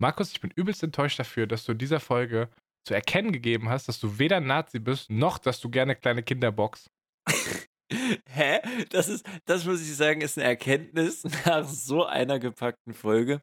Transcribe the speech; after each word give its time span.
Markus, 0.00 0.30
ich 0.30 0.40
bin 0.40 0.52
übelst 0.54 0.82
enttäuscht 0.82 1.18
dafür, 1.18 1.46
dass 1.46 1.64
du 1.64 1.72
in 1.72 1.78
dieser 1.78 2.00
Folge 2.00 2.48
zu 2.86 2.94
erkennen 2.94 3.32
gegeben 3.32 3.68
hast, 3.68 3.88
dass 3.88 3.98
du 3.98 4.18
weder 4.18 4.40
Nazi 4.40 4.78
bist, 4.78 5.10
noch 5.10 5.38
dass 5.38 5.60
du 5.60 5.68
gerne 5.68 5.96
kleine 5.96 6.22
Kinder 6.22 6.52
boxst. 6.52 6.90
Hä? 8.28 8.60
Das 8.90 9.08
ist, 9.08 9.26
das 9.44 9.64
muss 9.64 9.80
ich 9.82 9.94
sagen, 9.96 10.20
ist 10.20 10.38
eine 10.38 10.46
Erkenntnis 10.46 11.24
nach 11.46 11.66
so 11.66 12.04
einer 12.04 12.38
gepackten 12.38 12.94
Folge. 12.94 13.40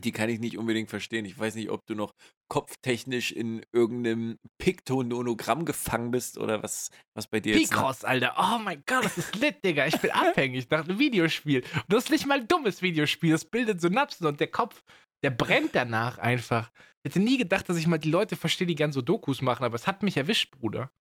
Die 0.00 0.10
kann 0.10 0.28
ich 0.28 0.40
nicht 0.40 0.58
unbedingt 0.58 0.90
verstehen. 0.90 1.24
Ich 1.24 1.38
weiß 1.38 1.54
nicht, 1.54 1.70
ob 1.70 1.86
du 1.86 1.94
noch 1.94 2.14
kopftechnisch 2.48 3.30
in 3.30 3.64
irgendeinem 3.72 4.38
Piktononogramm 4.58 5.64
gefangen 5.64 6.10
bist 6.10 6.36
oder 6.36 6.64
was, 6.64 6.90
was 7.14 7.28
bei 7.28 7.38
dir 7.38 7.54
ist. 7.54 7.70
Picross, 7.70 8.02
Alter. 8.02 8.34
Oh 8.36 8.58
mein 8.58 8.82
Gott, 8.86 9.04
das 9.04 9.18
ist 9.18 9.36
lit, 9.36 9.64
Digga. 9.64 9.86
Ich 9.86 10.00
bin 10.00 10.10
abhängig 10.12 10.68
nach 10.68 10.84
einem 10.84 10.98
Videospiel. 10.98 11.60
Und 11.60 11.84
das 11.88 12.04
ist 12.04 12.10
nicht 12.10 12.26
mal 12.26 12.40
ein 12.40 12.48
dummes 12.48 12.82
Videospiel. 12.82 13.30
Das 13.30 13.44
bildet 13.44 13.80
Synapsen 13.80 14.26
und 14.26 14.40
der 14.40 14.48
Kopf, 14.48 14.82
der 15.24 15.30
brennt 15.30 15.74
danach 15.74 16.18
einfach. 16.18 16.70
Ich 17.02 17.10
hätte 17.10 17.20
nie 17.20 17.38
gedacht, 17.38 17.66
dass 17.68 17.78
ich 17.78 17.86
mal 17.86 17.98
die 17.98 18.10
Leute 18.10 18.36
verstehe, 18.36 18.66
die 18.66 18.74
gern 18.74 18.92
so 18.92 19.00
Dokus 19.00 19.40
machen, 19.40 19.64
aber 19.64 19.74
es 19.74 19.86
hat 19.86 20.02
mich 20.02 20.18
erwischt, 20.18 20.50
Bruder. 20.52 20.92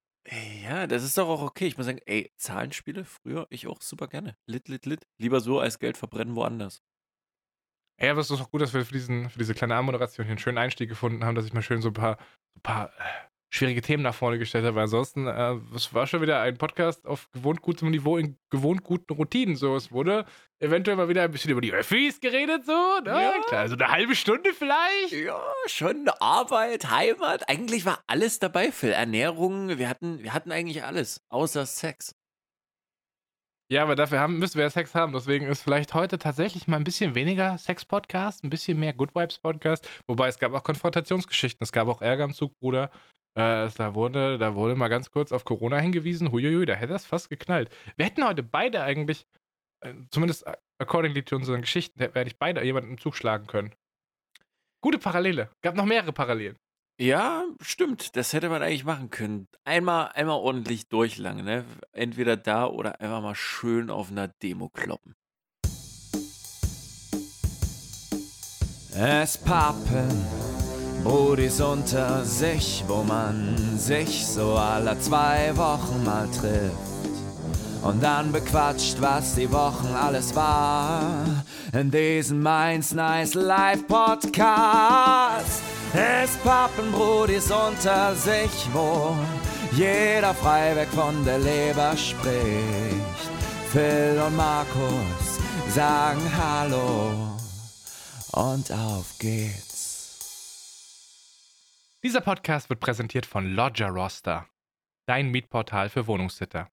Ja, 0.64 0.88
das 0.88 1.04
ist 1.04 1.18
doch 1.18 1.28
auch 1.28 1.42
okay. 1.42 1.68
Ich 1.68 1.76
muss 1.76 1.86
sagen, 1.86 2.00
ey, 2.06 2.32
Zahlenspiele 2.38 3.04
früher 3.04 3.46
ich 3.50 3.68
auch 3.68 3.82
super 3.82 4.08
gerne. 4.08 4.38
Lit, 4.48 4.70
lit, 4.70 4.86
lit. 4.86 5.06
Lieber 5.18 5.42
so 5.42 5.60
als 5.60 5.78
Geld 5.78 5.98
verbrennen 5.98 6.36
woanders. 6.36 6.82
Ey, 7.98 8.10
aber 8.10 8.22
es 8.22 8.32
ist 8.32 8.40
auch 8.40 8.50
gut, 8.50 8.62
dass 8.62 8.74
wir 8.74 8.86
für, 8.86 8.94
diesen, 8.94 9.30
für 9.30 9.40
diese 9.40 9.54
kleine 9.54 9.76
Anmoderation 9.76 10.26
hier 10.26 10.32
einen 10.32 10.40
schönen 10.40 10.58
Einstieg 10.58 10.88
gefunden 10.88 11.26
haben, 11.26 11.36
dass 11.36 11.46
ich 11.46 11.54
mal 11.54 11.62
schön 11.62 11.82
so 11.82 11.90
ein 11.90 11.94
paar, 11.94 12.18
ein 12.56 12.62
paar 12.62 12.88
äh, 12.98 13.28
schwierige 13.54 13.82
Themen 13.82 14.02
nach 14.02 14.16
vorne 14.16 14.40
gestellt 14.40 14.66
habe. 14.66 14.82
Ansonsten, 14.82 15.28
äh, 15.28 15.56
es 15.76 15.94
war 15.94 16.08
schon 16.08 16.22
wieder 16.22 16.42
ein 16.42 16.58
Podcast 16.58 17.06
auf 17.06 17.30
gewohnt 17.32 17.62
gutem 17.62 17.92
Niveau 17.92 18.18
in 18.18 18.38
gewohnt 18.50 18.84
guten 18.84 19.14
Routinen. 19.14 19.56
So, 19.56 19.76
es 19.76 19.92
wurde 19.92 20.26
eventuell 20.60 20.98
mal 20.98 21.08
wieder 21.08 21.22
ein 21.22 21.32
bisschen 21.32 21.52
über 21.52 21.62
die 21.62 21.72
Öffis 21.72 22.20
geredet, 22.20 22.66
so, 22.66 23.00
ne? 23.04 23.12
Ja. 23.12 23.34
Klar, 23.48 23.70
so 23.70 23.76
eine 23.76 23.90
halbe 23.90 24.16
Stunde 24.16 24.54
vielleicht. 24.54 25.12
Ja, 25.12 25.40
schon 25.68 26.10
Arbeit, 26.20 26.90
Heimat. 26.90 27.48
Eigentlich 27.48 27.86
war 27.86 28.04
alles 28.08 28.40
dabei, 28.40 28.72
Phil. 28.72 28.90
Ernährung, 28.90 29.78
wir 29.78 29.88
hatten, 29.88 30.24
wir 30.24 30.34
hatten 30.34 30.52
eigentlich 30.52 30.84
alles, 30.84 31.22
außer 31.30 31.68
Sex. 31.68 32.16
Ja, 33.72 33.84
aber 33.84 33.96
dafür 33.96 34.20
haben, 34.20 34.40
müssen 34.40 34.56
wir 34.56 34.64
ja 34.64 34.70
Sex 34.72 34.96
haben. 34.96 35.14
Deswegen 35.14 35.46
ist 35.46 35.62
vielleicht 35.62 35.94
heute 35.94 36.18
tatsächlich 36.18 36.68
mal 36.68 36.78
ein 36.78 36.84
bisschen 36.84 37.14
weniger 37.16 37.58
Sex-Podcast, 37.58 38.44
ein 38.44 38.50
bisschen 38.50 38.80
mehr 38.80 38.94
Good 38.94 39.14
Vibes-Podcast. 39.16 39.88
Wobei 40.08 40.28
es 40.28 40.40
gab 40.40 40.54
auch 40.54 40.64
Konfrontationsgeschichten. 40.64 41.64
Es 41.64 41.72
gab 41.72 41.88
auch 41.88 42.02
Ärger 42.02 42.26
im 42.26 42.34
Zug, 42.34 42.58
Bruder. 42.60 42.90
Äh, 43.36 43.70
da, 43.76 43.96
wurde, 43.96 44.38
da 44.38 44.56
wurde 44.56 44.76
mal 44.76 44.90
ganz 44.90 45.10
kurz 45.10 45.32
auf 45.32 45.44
Corona 45.44 45.78
hingewiesen. 45.78 46.32
Huiuiui, 46.32 46.66
da 46.66 46.76
hätte 46.76 46.94
das 46.94 47.06
fast 47.06 47.30
geknallt. 47.30 47.70
Wir 47.96 48.06
hätten 48.06 48.26
heute 48.26 48.44
beide 48.44 48.84
eigentlich, 48.84 49.26
äh, 49.82 49.94
zumindest 50.12 50.46
accordingly 50.78 51.26
zu 51.26 51.36
unseren 51.36 51.62
Geschichten, 51.62 52.00
hätte 52.00 52.22
ich 52.28 52.38
beide 52.38 52.64
jemanden 52.64 52.92
im 52.92 52.98
Zug 53.00 53.16
schlagen 53.16 53.48
können. 53.48 53.74
Gute 54.82 55.00
Parallele. 55.00 55.50
Gab 55.62 55.76
noch 55.76 55.86
mehrere 55.86 56.14
Parallelen. 56.14 56.58
Ja, 57.00 57.44
stimmt. 57.62 58.16
Das 58.16 58.34
hätte 58.34 58.50
man 58.50 58.62
eigentlich 58.62 58.86
machen 58.86 59.10
können. 59.10 59.48
Einmal, 59.64 60.12
einmal 60.14 60.38
ordentlich 60.38 60.88
durchlangen, 60.90 61.44
ne? 61.44 61.66
Entweder 61.92 62.38
da 62.38 62.68
oder 62.68 63.02
einfach 63.02 63.22
mal 63.22 63.36
schön 63.36 63.90
auf 63.90 64.12
einer 64.12 64.28
Demo 64.28 64.70
kloppen. 64.70 65.16
Es 68.96 69.40
pappen 69.40 70.53
Brudis 71.04 71.60
unter 71.60 72.24
sich, 72.24 72.84
wo 72.88 73.04
man 73.04 73.78
sich 73.78 74.26
so 74.26 74.56
alle 74.56 74.98
zwei 75.00 75.52
Wochen 75.58 76.04
mal 76.06 76.28
trifft. 76.30 76.74
Und 77.82 78.02
dann 78.02 78.32
bequatscht, 78.32 79.02
was 79.02 79.36
die 79.36 79.52
Wochen 79.52 79.94
alles 79.94 80.34
war. 80.34 81.26
In 81.74 81.92
diesem 81.92 82.42
Mainz 82.42 82.94
Nice 82.94 83.34
Live 83.34 83.86
Podcast. 83.88 85.62
Es 85.94 86.32
pappen 86.44 86.92
Brudis 86.94 87.52
unter 87.52 88.16
sich, 88.16 88.68
wo 88.72 89.16
jeder 89.74 90.34
frei 90.34 90.76
weg 90.76 90.88
von 90.96 91.26
der 91.26 91.40
Leber 91.40 91.98
spricht. 91.98 92.34
Phil 93.74 94.22
und 94.26 94.38
Markus 94.38 95.40
sagen 95.74 96.22
Hallo 96.38 97.12
und 98.32 98.72
auf 98.72 99.06
geht's. 99.20 99.73
Dieser 102.06 102.20
Podcast 102.20 102.70
wird 102.70 102.82
präsentiert 102.82 103.26
von 103.26 103.56
Lodger 103.56 103.88
Roster, 103.88 104.46
dein 105.08 105.32
Mietportal 105.32 105.88
für 105.88 106.06
Wohnungssitter. 106.06 106.70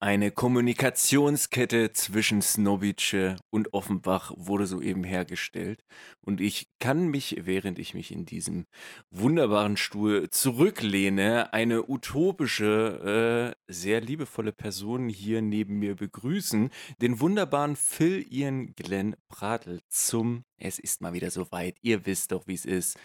Eine 0.00 0.30
Kommunikationskette 0.30 1.92
zwischen 1.92 2.40
Snowice 2.40 3.36
und 3.50 3.74
Offenbach 3.74 4.32
wurde 4.34 4.66
soeben 4.66 5.04
hergestellt. 5.04 5.84
Und 6.22 6.40
ich 6.40 6.68
kann 6.78 7.08
mich, 7.08 7.36
während 7.40 7.78
ich 7.78 7.92
mich 7.92 8.10
in 8.10 8.24
diesem 8.24 8.64
wunderbaren 9.10 9.76
Stuhl 9.76 10.30
zurücklehne, 10.30 11.52
eine 11.52 11.86
utopische, 11.86 13.54
äh, 13.68 13.70
sehr 13.70 14.00
liebevolle 14.00 14.52
Person 14.52 15.10
hier 15.10 15.42
neben 15.42 15.78
mir 15.78 15.96
begrüßen. 15.96 16.70
Den 17.02 17.20
wunderbaren 17.20 17.76
Phil 17.76 18.26
Ian 18.32 18.74
Glenn 18.74 19.16
Pratl 19.28 19.80
zum 19.90 20.44
Es 20.56 20.78
ist 20.78 21.02
mal 21.02 21.12
wieder 21.12 21.30
soweit. 21.30 21.76
Ihr 21.82 22.06
wisst 22.06 22.32
doch, 22.32 22.46
wie 22.46 22.54
es 22.54 22.64
ist. 22.64 22.98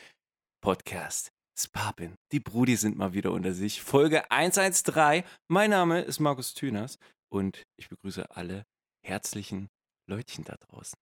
Podcast 0.62 1.34
Spapin. 1.64 2.16
Die 2.32 2.40
Brudi 2.40 2.76
sind 2.76 2.98
mal 2.98 3.14
wieder 3.14 3.32
unter 3.32 3.54
sich. 3.54 3.82
Folge 3.82 4.30
113. 4.32 5.24
Mein 5.48 5.70
Name 5.70 6.02
ist 6.02 6.20
Markus 6.20 6.54
Thüners 6.54 6.98
und 7.30 7.64
ich 7.78 7.90
begrüße 7.90 8.36
alle 8.36 8.66
herzlichen 9.06 9.70
Leutchen 10.10 10.44
da 10.44 10.56
draußen. 10.56 10.98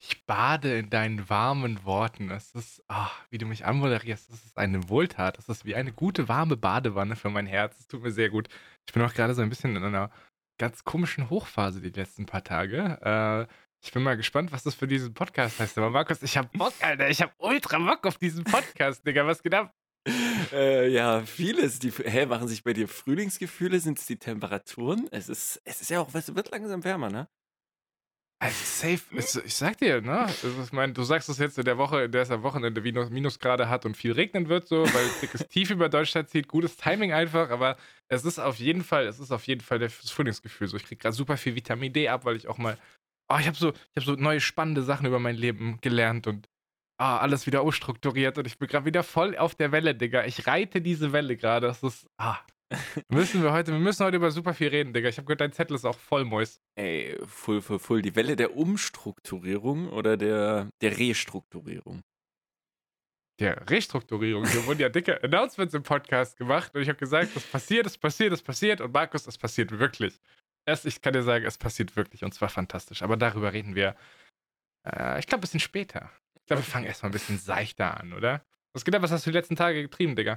Ich 0.00 0.26
bade 0.26 0.78
in 0.78 0.90
deinen 0.90 1.30
warmen 1.30 1.84
Worten. 1.84 2.30
Es 2.30 2.54
ist, 2.54 2.82
ach, 2.88 3.24
wie 3.30 3.38
du 3.38 3.46
mich 3.46 3.64
anmoderierst, 3.64 4.30
das 4.30 4.44
ist 4.44 4.58
eine 4.58 4.88
Wohltat. 4.90 5.38
Das 5.38 5.48
ist 5.48 5.64
wie 5.64 5.74
eine 5.74 5.92
gute 5.92 6.28
warme 6.28 6.56
Badewanne 6.56 7.16
für 7.16 7.30
mein 7.30 7.46
Herz. 7.46 7.80
Es 7.80 7.86
tut 7.86 8.02
mir 8.02 8.12
sehr 8.12 8.28
gut. 8.28 8.48
Ich 8.86 8.92
bin 8.92 9.02
auch 9.02 9.14
gerade 9.14 9.34
so 9.34 9.40
ein 9.40 9.48
bisschen 9.48 9.76
in 9.76 9.82
einer 9.82 10.10
ganz 10.58 10.84
komischen 10.84 11.30
Hochphase 11.30 11.80
die 11.80 11.88
letzten 11.88 12.26
paar 12.26 12.44
Tage. 12.44 13.00
Äh, 13.48 13.52
ich 13.84 13.92
bin 13.92 14.02
mal 14.02 14.16
gespannt, 14.16 14.50
was 14.50 14.62
das 14.62 14.74
für 14.74 14.88
diesen 14.88 15.12
Podcast 15.12 15.60
heißt. 15.60 15.76
Aber 15.76 15.90
Markus, 15.90 16.22
ich 16.22 16.38
hab 16.38 16.50
Bock, 16.52 16.72
Alter. 16.80 17.10
Ich 17.10 17.20
hab 17.20 17.34
ultra 17.38 17.78
Bock 17.78 18.06
auf 18.06 18.16
diesen 18.16 18.42
Podcast, 18.42 19.06
Digga. 19.06 19.26
Was 19.26 19.42
geht 19.42 19.54
ab? 19.54 19.74
Äh, 20.52 20.88
ja, 20.88 21.20
vieles. 21.20 21.80
Die, 21.80 21.90
hä, 21.90 22.24
machen 22.24 22.48
sich 22.48 22.64
bei 22.64 22.72
dir 22.72 22.88
Frühlingsgefühle? 22.88 23.78
Sind 23.80 23.98
es 23.98 24.06
die 24.06 24.16
Temperaturen? 24.16 25.06
Es 25.10 25.28
ist, 25.28 25.60
es 25.64 25.82
ist 25.82 25.90
ja 25.90 26.00
auch, 26.00 26.14
es 26.14 26.34
wird 26.34 26.50
langsam 26.50 26.82
wärmer, 26.82 27.10
ne? 27.10 27.28
Also 28.40 28.56
safe, 28.64 29.02
ich 29.46 29.54
sag 29.54 29.78
dir, 29.78 30.00
ne? 30.00 30.26
Ich 30.62 30.72
meine, 30.72 30.92
du 30.92 31.02
sagst 31.02 31.28
es 31.28 31.38
jetzt 31.38 31.58
in 31.58 31.64
der 31.64 31.78
Woche, 31.78 32.04
in 32.04 32.12
der 32.12 32.22
es 32.22 32.30
am 32.30 32.42
Wochenende 32.42 32.80
Minus, 32.80 33.08
Minusgrade 33.08 33.68
hat 33.68 33.86
und 33.86 33.96
viel 33.96 34.12
regnen 34.12 34.48
wird, 34.48 34.66
so, 34.66 34.82
weil 34.82 35.08
dickes 35.22 35.46
Tief 35.48 35.70
über 35.70 35.88
Deutschland 35.88 36.28
zieht. 36.30 36.48
Gutes 36.48 36.76
Timing 36.76 37.12
einfach, 37.12 37.50
aber 37.50 37.76
es 38.08 38.24
ist 38.24 38.38
auf 38.38 38.56
jeden 38.56 38.82
Fall, 38.82 39.06
es 39.06 39.18
ist 39.18 39.30
auf 39.30 39.46
jeden 39.46 39.60
Fall 39.60 39.78
das 39.78 40.10
Frühlingsgefühl. 40.10 40.68
So, 40.68 40.76
ich 40.76 40.84
krieg 40.84 41.00
gerade 41.00 41.14
super 41.14 41.36
viel 41.36 41.54
Vitamin 41.54 41.92
D 41.92 42.08
ab, 42.08 42.24
weil 42.24 42.36
ich 42.36 42.48
auch 42.48 42.58
mal 42.58 42.76
oh, 43.28 43.36
ich 43.38 43.46
habe 43.46 43.56
so, 43.56 43.68
hab 43.68 44.04
so 44.04 44.12
neue 44.12 44.40
spannende 44.40 44.82
Sachen 44.82 45.06
über 45.06 45.18
mein 45.18 45.36
Leben 45.36 45.78
gelernt 45.80 46.26
und 46.26 46.48
oh, 46.98 47.04
alles 47.04 47.46
wieder 47.46 47.62
ausstrukturiert 47.62 48.38
und 48.38 48.46
ich 48.46 48.58
bin 48.58 48.68
gerade 48.68 48.86
wieder 48.86 49.02
voll 49.02 49.36
auf 49.36 49.54
der 49.54 49.72
Welle, 49.72 49.94
Digga. 49.94 50.24
Ich 50.24 50.46
reite 50.46 50.80
diese 50.80 51.12
Welle 51.12 51.36
gerade. 51.36 51.66
Das 51.66 51.82
ist, 51.82 52.06
ah. 52.18 52.38
müssen 53.08 53.42
wir 53.42 53.52
heute, 53.52 53.72
wir 53.72 53.78
müssen 53.78 54.04
heute 54.04 54.16
über 54.16 54.30
super 54.30 54.54
viel 54.54 54.68
reden, 54.68 54.92
Digga. 54.92 55.08
Ich 55.08 55.18
habe 55.18 55.26
gehört, 55.26 55.40
dein 55.40 55.52
Zettel 55.52 55.76
ist 55.76 55.84
auch 55.84 55.98
voll 55.98 56.24
Mois. 56.24 56.60
Ey, 56.76 57.16
full, 57.26 57.60
full, 57.60 57.78
full. 57.78 58.02
Die 58.02 58.16
Welle 58.16 58.36
der 58.36 58.56
Umstrukturierung 58.56 59.88
oder 59.90 60.16
der, 60.16 60.70
der 60.80 60.98
Restrukturierung? 60.98 62.02
Der 63.40 63.68
Restrukturierung. 63.68 64.46
Hier 64.46 64.64
wurden 64.66 64.80
ja 64.80 64.88
dicke 64.88 65.20
Announcements 65.24 65.74
im 65.74 65.82
Podcast 65.82 66.36
gemacht 66.36 66.72
und 66.74 66.82
ich 66.82 66.88
habe 66.88 66.98
gesagt, 66.98 67.34
das 67.34 67.42
passiert, 67.44 67.84
das 67.84 67.98
passiert, 67.98 68.32
das 68.32 68.42
passiert 68.42 68.80
und 68.80 68.92
Markus, 68.92 69.24
das 69.24 69.36
passiert 69.36 69.76
wirklich. 69.76 70.20
Es, 70.66 70.84
ich 70.84 71.00
kann 71.02 71.12
dir 71.12 71.22
sagen, 71.22 71.44
es 71.44 71.58
passiert 71.58 71.96
wirklich 71.96 72.24
und 72.24 72.32
zwar 72.32 72.48
fantastisch. 72.48 73.02
Aber 73.02 73.16
darüber 73.16 73.52
reden 73.52 73.74
wir, 73.74 73.96
äh, 74.86 75.18
ich 75.18 75.26
glaube, 75.26 75.40
ein 75.40 75.42
bisschen 75.42 75.60
später. 75.60 76.10
Ich 76.40 76.46
glaube, 76.46 76.62
wir 76.62 76.70
fangen 76.70 76.86
erstmal 76.86 77.10
ein 77.10 77.14
bisschen 77.14 77.38
seichter 77.38 77.98
an, 78.00 78.12
oder? 78.12 78.44
Was 78.74 78.84
geht 78.84 78.92
da? 78.92 79.00
Was 79.00 79.12
hast 79.12 79.24
du 79.24 79.30
die 79.30 79.36
letzten 79.36 79.54
Tage 79.54 79.82
getrieben, 79.82 80.16
Digga? 80.16 80.36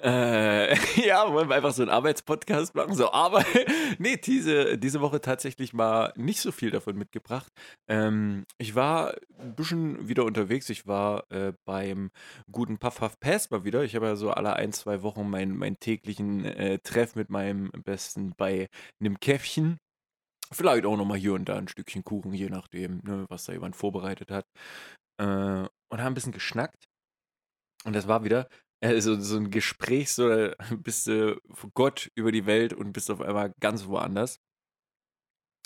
Äh, 0.00 0.76
ja, 1.04 1.32
wollen 1.32 1.48
wir 1.48 1.56
einfach 1.56 1.72
so 1.72 1.82
einen 1.82 1.90
Arbeitspodcast 1.90 2.76
machen? 2.76 2.94
So, 2.94 3.10
aber 3.10 3.44
nee, 3.98 4.16
diese, 4.16 4.78
diese 4.78 5.00
Woche 5.00 5.20
tatsächlich 5.20 5.72
mal 5.72 6.12
nicht 6.14 6.38
so 6.40 6.52
viel 6.52 6.70
davon 6.70 6.96
mitgebracht. 6.96 7.52
Ähm, 7.88 8.44
ich 8.58 8.76
war 8.76 9.16
ein 9.40 9.56
bisschen 9.56 10.06
wieder 10.06 10.24
unterwegs. 10.24 10.70
Ich 10.70 10.86
war 10.86 11.28
äh, 11.32 11.54
beim 11.64 12.12
guten 12.52 12.78
Puff 12.78 13.00
Puff 13.00 13.18
Pass 13.18 13.50
mal 13.50 13.64
wieder. 13.64 13.82
Ich 13.82 13.96
habe 13.96 14.06
ja 14.06 14.14
so 14.14 14.30
alle 14.30 14.54
ein, 14.54 14.72
zwei 14.72 15.02
Wochen 15.02 15.28
meinen 15.28 15.56
mein 15.56 15.80
täglichen 15.80 16.44
äh, 16.44 16.78
Treff 16.78 17.16
mit 17.16 17.30
meinem 17.30 17.72
Besten 17.84 18.32
bei 18.36 18.68
einem 19.00 19.18
Käffchen. 19.18 19.78
Vielleicht 20.52 20.86
auch 20.86 20.96
nochmal 20.96 21.18
hier 21.18 21.34
und 21.34 21.48
da 21.48 21.56
ein 21.56 21.66
Stückchen 21.66 22.04
Kuchen, 22.04 22.32
je 22.32 22.48
nachdem, 22.48 23.00
ne, 23.02 23.26
was 23.28 23.46
da 23.46 23.52
jemand 23.52 23.74
vorbereitet 23.74 24.30
hat. 24.30 24.46
Äh, 25.20 25.66
und 25.88 26.00
haben 26.00 26.12
ein 26.12 26.14
bisschen 26.14 26.30
geschnackt. 26.30 26.86
Und 27.86 27.94
das 27.94 28.08
war 28.08 28.24
wieder 28.24 28.48
äh, 28.80 29.00
so, 29.00 29.12
ein 29.36 29.50
Gespräch, 29.50 30.12
so 30.12 30.28
äh, 30.28 30.54
bist 30.76 31.06
du 31.06 31.40
vor 31.52 31.70
Gott 31.72 32.10
über 32.16 32.32
die 32.32 32.46
Welt 32.46 32.72
und 32.72 32.92
bist 32.92 33.10
auf 33.10 33.20
einmal 33.20 33.54
ganz 33.60 33.86
woanders. 33.86 34.40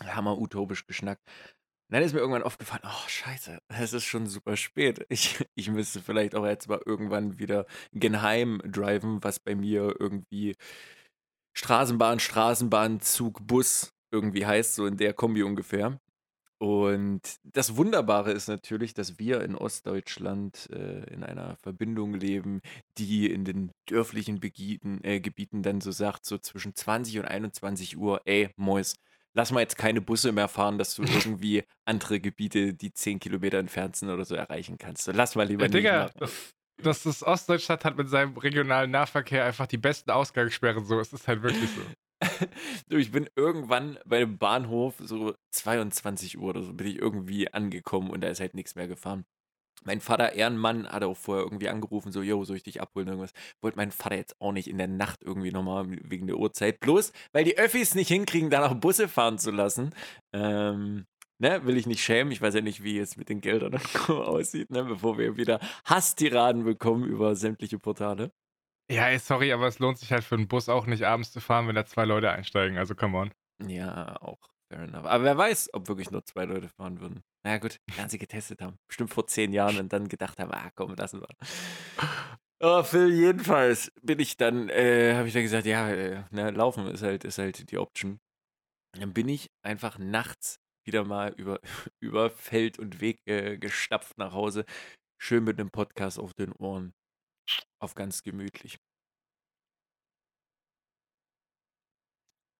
Hammer 0.05 0.39
utopisch 0.39 0.87
geschnackt. 0.87 1.23
dann 1.91 2.03
ist 2.03 2.15
mir 2.15 2.21
irgendwann 2.21 2.43
aufgefallen, 2.43 2.83
oh 2.85 3.09
scheiße, 3.09 3.59
es 3.69 3.93
ist 3.93 4.05
schon 4.05 4.27
super 4.27 4.57
spät. 4.57 5.07
Ich, 5.11 5.45
ich 5.55 5.71
müsste 5.71 6.01
vielleicht 6.03 6.35
auch 6.35 6.47
jetzt 6.47 6.69
mal 6.69 6.81
irgendwann 6.85 7.39
wieder 7.39 7.67
Genheim 7.93 8.61
driven, 8.65 9.23
was 9.25 9.41
bei 9.41 9.55
mir 9.55 9.95
irgendwie 9.99 10.57
Straßenbahn, 11.57 12.21
Straßenbahn, 12.21 13.01
Zug, 13.01 13.47
Bus 13.47 13.93
irgendwie 14.13 14.47
heißt, 14.47 14.75
so 14.75 14.87
in 14.87 14.97
der 14.97 15.15
Kombi 15.15 15.43
ungefähr. 15.43 16.01
Und 16.61 17.23
das 17.43 17.79
Wunderbare 17.79 18.33
ist 18.33 18.47
natürlich, 18.47 18.93
dass 18.93 19.19
wir 19.19 19.41
in 19.41 19.55
Ostdeutschland 19.55 20.69
äh, 20.71 21.11
in 21.11 21.25
einer 21.25 21.57
Verbindung 21.57 22.13
leben, 22.13 22.61
die 22.99 23.33
in 23.33 23.47
den 23.47 23.73
dörflichen 23.87 24.41
Begieten, 24.41 25.01
äh, 25.03 25.21
Gebieten 25.21 25.63
dann 25.63 25.81
so 25.81 25.91
sagt, 25.91 26.27
so 26.27 26.37
zwischen 26.37 26.75
20 26.75 27.21
und 27.21 27.25
21 27.25 27.97
Uhr, 27.97 28.21
ey, 28.27 28.51
Mois, 28.57 28.95
lass 29.33 29.53
mal 29.53 29.61
jetzt 29.61 29.79
keine 29.79 30.03
Busse 30.03 30.33
mehr 30.33 30.49
fahren, 30.49 30.77
dass 30.77 30.95
du 30.95 31.03
irgendwie 31.35 31.65
andere 31.87 32.21
Gebiete, 32.21 32.75
die 32.75 32.93
10 32.93 33.21
Kilometer 33.21 33.57
entfernt 33.57 33.97
sind 33.97 34.11
oder 34.11 34.27
so, 34.27 34.35
erreichen 34.35 34.77
kannst. 34.77 35.05
So, 35.05 35.13
lass 35.13 35.37
mal 35.37 35.47
lieber 35.47 35.65
Äh, 35.65 35.69
nicht 35.69 35.77
Digga, 35.79 36.11
das, 36.19 36.53
das 36.77 37.07
ist 37.07 37.23
Ostdeutschland 37.23 37.87
hat 37.87 37.97
mit 37.97 38.11
seinem 38.11 38.37
regionalen 38.37 38.91
Nahverkehr 38.91 39.47
einfach 39.47 39.67
die 39.67 39.79
besten 39.79 40.11
Ausgangssperren. 40.11 40.85
So, 40.85 41.01
es 41.01 41.15
ist 41.15 41.27
halt 41.27 41.43
wirklich 41.43 41.71
so. 41.71 41.81
Ich 42.89 43.13
bin 43.13 43.29
irgendwann 43.37 43.99
bei 44.05 44.19
dem 44.19 44.39
Bahnhof, 44.39 44.95
so 44.99 45.35
22 45.53 46.39
Uhr 46.39 46.51
oder 46.51 46.63
so, 46.63 46.73
bin 46.73 46.87
ich 46.87 46.97
irgendwie 46.97 47.53
angekommen 47.53 48.11
und 48.11 48.23
da 48.23 48.29
ist 48.29 48.41
halt 48.41 48.55
nichts 48.55 48.75
mehr 48.75 48.89
gefahren. 48.89 49.25
Mein 49.85 50.01
Vater, 50.01 50.35
Ehrenmann, 50.35 50.87
hat 50.89 51.05
auch 51.05 51.17
vorher 51.17 51.45
irgendwie 51.45 51.71
angerufen, 51.71 52.13
so, 52.13 52.21
yo, 52.23 52.45
soll 52.45 52.57
ich 52.57 52.63
dich 52.63 52.83
abholen, 52.83 53.09
irgendwas. 53.09 53.33
Wollte 53.63 53.79
mein 53.79 53.93
Vater 53.93 54.17
jetzt 54.17 54.39
auch 54.41 54.53
nicht 54.53 54.69
in 54.69 54.77
der 54.77 54.89
Nacht 54.89 55.23
irgendwie 55.23 55.53
nochmal 55.53 55.87
wegen 55.89 56.27
der 56.27 56.37
Uhrzeit. 56.37 56.81
Bloß, 56.81 57.13
weil 57.33 57.45
die 57.45 57.57
Öffis 57.57 57.95
nicht 57.95 58.09
hinkriegen, 58.09 58.51
da 58.51 58.61
noch 58.61 58.75
Busse 58.75 59.09
fahren 59.09 59.39
zu 59.39 59.51
lassen. 59.51 59.95
Ähm, 60.35 61.07
ne, 61.39 61.65
will 61.65 61.79
ich 61.79 61.87
nicht 61.87 62.03
schämen. 62.03 62.33
Ich 62.33 62.43
weiß 62.43 62.55
ja 62.55 62.61
nicht, 62.61 62.83
wie 62.85 62.99
es 62.99 63.17
mit 63.17 63.29
den 63.31 63.41
Geldern 63.41 63.81
aussieht, 64.09 64.71
ne, 64.71 64.85
bevor 64.85 65.19
wir 65.19 65.37
wieder 65.39 65.61
Hasstiraden 65.87 66.65
bekommen 66.65 67.05
über 67.05 67.35
sämtliche 67.35 67.79
Portale. 67.79 68.33
Ja, 68.91 69.07
ey, 69.07 69.21
sorry, 69.21 69.53
aber 69.53 69.69
es 69.69 69.79
lohnt 69.79 69.99
sich 69.99 70.11
halt 70.11 70.25
für 70.25 70.35
einen 70.35 70.49
Bus 70.49 70.69
auch 70.69 70.87
nicht 70.87 71.05
abends 71.05 71.31
zu 71.31 71.41
fahren, 71.41 71.69
wenn 71.69 71.77
da 71.77 71.87
zwei 71.87 72.05
Leute 72.05 72.31
einsteigen. 72.31 72.77
Also, 72.77 72.97
come 72.97 73.19
on. 73.19 73.31
Ja, 73.65 74.21
auch 74.21 74.41
fair 74.69 74.81
enough. 74.81 75.07
Aber 75.07 75.23
wer 75.23 75.39
weiß, 75.39 75.71
ob 75.75 75.87
wirklich 75.87 76.11
nur 76.11 76.25
zwei 76.25 76.45
Leute 76.45 76.69
fahren 76.69 77.01
würden. 77.01 77.23
Na 77.45 77.51
naja, 77.51 77.61
gut, 77.61 77.81
wenn 77.97 78.09
sie 78.09 78.19
getestet 78.19 78.61
haben. 78.61 78.77
Bestimmt 78.89 79.15
vor 79.15 79.29
zehn 79.29 79.53
Jahren 79.53 79.79
und 79.79 79.93
dann 79.93 80.09
gedacht 80.09 80.41
haben, 80.41 80.51
ah 80.53 80.71
komm, 80.75 80.95
lassen 80.95 81.21
wir. 81.21 81.29
Oh, 82.63 82.83
Phil, 82.83 83.11
jedenfalls 83.15 83.91
bin 84.03 84.19
ich 84.19 84.37
dann, 84.37 84.69
äh, 84.69 85.15
habe 85.15 85.27
ich 85.27 85.33
dann 85.33 85.45
gesagt, 85.45 85.65
ja, 85.65 85.89
äh, 85.89 86.25
ne, 86.31 86.51
laufen 86.51 86.87
ist 86.89 87.03
halt, 87.03 87.25
ist 87.25 87.39
halt 87.39 87.71
die 87.71 87.79
Option. 87.79 88.21
Dann 88.99 89.15
bin 89.15 89.31
ich 89.31 89.51
einfach 89.63 89.97
nachts 89.97 90.61
wieder 90.85 91.05
mal 91.07 91.33
über, 91.39 91.61
über 92.03 92.29
Feld 92.29 92.79
und 92.79 93.01
Weg 93.01 93.23
äh, 93.27 93.57
gestapft 93.57 94.19
nach 94.19 94.35
Hause. 94.35 94.67
Schön 95.19 95.45
mit 95.45 95.59
einem 95.59 95.71
Podcast 95.71 96.19
auf 96.19 96.35
den 96.35 96.53
Ohren. 96.53 96.93
Auf 97.79 97.95
ganz 97.95 98.23
gemütlich. 98.23 98.79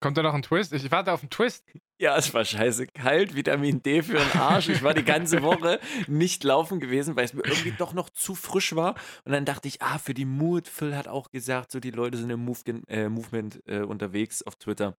Kommt 0.01 0.17
da 0.17 0.23
noch 0.23 0.33
ein 0.33 0.41
Twist? 0.41 0.73
Ich 0.73 0.89
warte 0.91 1.13
auf 1.13 1.21
einen 1.21 1.29
Twist. 1.29 1.63
Ja, 1.99 2.17
es 2.17 2.33
war 2.33 2.43
scheiße 2.43 2.87
kalt, 2.87 3.35
Vitamin 3.35 3.83
D 3.83 4.01
für 4.01 4.17
den 4.17 4.31
Arsch. 4.31 4.67
Ich 4.69 4.81
war 4.81 4.95
die 4.95 5.05
ganze 5.05 5.43
Woche 5.43 5.79
nicht 6.07 6.43
laufen 6.43 6.79
gewesen, 6.79 7.15
weil 7.15 7.25
es 7.25 7.35
mir 7.35 7.45
irgendwie 7.45 7.73
doch 7.77 7.93
noch 7.93 8.09
zu 8.09 8.33
frisch 8.33 8.75
war. 8.75 8.95
Und 9.25 9.33
dann 9.33 9.45
dachte 9.45 9.67
ich, 9.67 9.83
ah, 9.83 9.99
für 9.99 10.15
die 10.15 10.25
Mut, 10.25 10.67
Phil 10.67 10.95
hat 10.95 11.07
auch 11.07 11.29
gesagt, 11.29 11.71
so 11.71 11.79
die 11.79 11.91
Leute 11.91 12.17
sind 12.17 12.31
im 12.31 12.43
Move 12.43 12.81
äh, 12.87 13.09
Movement 13.09 13.61
äh, 13.67 13.81
unterwegs 13.81 14.41
auf 14.41 14.55
Twitter. 14.55 14.97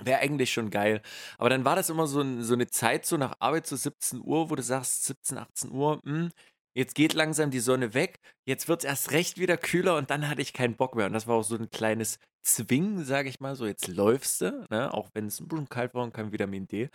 Wäre 0.00 0.20
eigentlich 0.20 0.52
schon 0.52 0.70
geil. 0.70 1.02
Aber 1.36 1.50
dann 1.50 1.66
war 1.66 1.76
das 1.76 1.90
immer 1.90 2.06
so, 2.06 2.22
ein, 2.22 2.42
so, 2.42 2.54
eine 2.54 2.66
Zeit, 2.68 3.04
so 3.04 3.18
nach 3.18 3.34
Arbeit, 3.40 3.66
so 3.66 3.76
17 3.76 4.22
Uhr, 4.24 4.48
wo 4.48 4.56
du 4.56 4.62
sagst, 4.62 5.04
17, 5.04 5.36
18 5.38 5.70
Uhr, 5.70 6.00
mh, 6.02 6.12
hm, 6.12 6.30
jetzt 6.74 6.94
geht 6.94 7.14
langsam 7.14 7.50
die 7.50 7.60
Sonne 7.60 7.94
weg, 7.94 8.20
jetzt 8.46 8.68
wird 8.68 8.80
es 8.80 8.88
erst 8.88 9.12
recht 9.12 9.38
wieder 9.38 9.56
kühler 9.56 9.96
und 9.96 10.10
dann 10.10 10.28
hatte 10.28 10.42
ich 10.42 10.52
keinen 10.52 10.76
Bock 10.76 10.94
mehr. 10.94 11.06
Und 11.06 11.12
das 11.12 11.26
war 11.26 11.36
auch 11.36 11.42
so 11.44 11.56
ein 11.56 11.70
kleines 11.70 12.18
Zwingen, 12.42 13.04
sage 13.04 13.28
ich 13.28 13.40
mal, 13.40 13.56
so 13.56 13.66
jetzt 13.66 13.88
läufst 13.88 14.42
du, 14.42 14.66
ne? 14.70 14.92
auch 14.92 15.10
wenn 15.14 15.26
es 15.26 15.40
ein 15.40 15.48
bisschen 15.48 15.68
kalt 15.68 15.94
war 15.94 16.02
und 16.04 16.12
kein 16.12 16.32
Vitamin 16.32 16.66
D. 16.66 16.90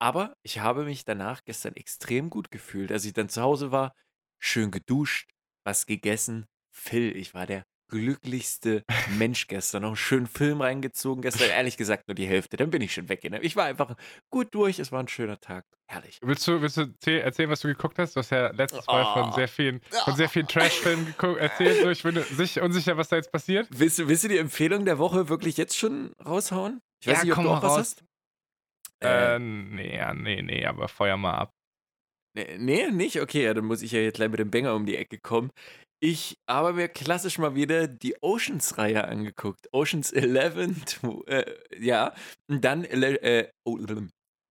Aber 0.00 0.34
ich 0.42 0.60
habe 0.60 0.84
mich 0.84 1.04
danach 1.04 1.44
gestern 1.44 1.76
extrem 1.76 2.30
gut 2.30 2.50
gefühlt, 2.50 2.90
als 2.90 3.04
ich 3.04 3.12
dann 3.12 3.28
zu 3.28 3.42
Hause 3.42 3.70
war, 3.70 3.94
schön 4.40 4.70
geduscht, 4.70 5.30
was 5.64 5.86
gegessen. 5.86 6.46
Phil, 6.74 7.14
ich 7.16 7.34
war 7.34 7.46
der 7.46 7.64
glücklichste 7.90 8.84
Mensch 9.18 9.46
gestern. 9.48 9.82
Noch 9.82 9.88
einen 9.90 9.96
schönen 9.96 10.26
Film 10.26 10.60
reingezogen. 10.62 11.20
Gestern 11.22 11.50
ehrlich 11.50 11.76
gesagt 11.76 12.08
nur 12.08 12.14
die 12.14 12.26
Hälfte. 12.26 12.56
Dann 12.56 12.70
bin 12.70 12.80
ich 12.80 12.94
schon 12.94 13.08
weg. 13.08 13.22
Ne? 13.24 13.40
Ich 13.42 13.56
war 13.56 13.66
einfach 13.66 13.94
gut 14.30 14.54
durch. 14.54 14.78
Es 14.78 14.90
war 14.92 15.00
ein 15.02 15.08
schöner 15.08 15.38
Tag. 15.40 15.64
Herrlich. 15.88 16.18
Willst 16.22 16.46
du, 16.46 16.62
willst 16.62 16.76
du 16.76 16.86
erzählen, 17.20 17.50
was 17.50 17.60
du 17.60 17.68
geguckt 17.68 17.98
hast? 17.98 18.14
Du 18.16 18.20
hast 18.20 18.30
ja 18.30 18.50
letztes 18.52 18.86
Mal 18.86 19.04
Oh. 19.04 19.12
von 19.24 19.32
sehr 19.32 19.48
vielen, 19.48 19.80
von 20.04 20.14
sehr 20.16 20.28
vielen 20.28 20.46
Trash-Filmen 20.46 21.04
geguckt- 21.06 21.40
erzählt. 21.40 21.82
So, 21.82 21.90
ich 21.90 22.02
bin 22.02 22.22
sich 22.22 22.60
unsicher, 22.60 22.96
was 22.96 23.08
da 23.08 23.16
jetzt 23.16 23.32
passiert. 23.32 23.66
Willst 23.70 23.98
du, 23.98 24.08
willst 24.08 24.22
du 24.24 24.28
die 24.28 24.38
Empfehlung 24.38 24.84
der 24.84 24.98
Woche 24.98 25.28
wirklich 25.28 25.56
jetzt 25.56 25.76
schon 25.76 26.12
raushauen? 26.24 26.80
Ich 27.02 27.08
weiß 27.08 27.18
Ja, 27.18 27.24
nicht, 27.24 27.36
ob 27.36 27.42
du 27.42 27.50
auch 27.50 27.62
was 27.62 27.70
raus. 27.72 27.78
hast. 27.78 28.04
Äh, 29.02 29.34
Äh, 29.36 29.38
nee, 29.40 30.00
nee, 30.14 30.42
nee, 30.42 30.66
aber 30.66 30.86
feuer 30.88 31.16
mal 31.16 31.34
ab. 31.34 31.50
nee, 32.36 32.56
nee, 32.58 32.90
nicht? 32.90 33.20
Okay, 33.20 33.44
ja, 33.44 33.54
dann 33.54 33.64
muss 33.64 33.82
ich 33.82 33.92
ja 33.92 34.00
jetzt 34.00 34.16
gleich 34.16 34.28
mit 34.30 34.38
dem 34.38 34.50
Banger 34.50 34.74
um 34.74 34.86
die 34.86 34.96
Ecke 34.96 35.18
kommen. 35.18 35.50
Ich 36.02 36.38
habe 36.48 36.72
mir 36.72 36.88
klassisch 36.88 37.38
mal 37.38 37.54
wieder 37.54 37.86
die 37.86 38.16
Oceans-Reihe 38.22 39.06
angeguckt. 39.06 39.68
Oceans 39.72 40.12
11, 40.12 40.84
tw- 40.86 41.26
äh, 41.28 41.54
ja. 41.78 42.14
Und 42.48 42.64
dann 42.64 42.84
ele- 42.84 43.20
äh, 43.22 43.50
oh, 43.64 43.78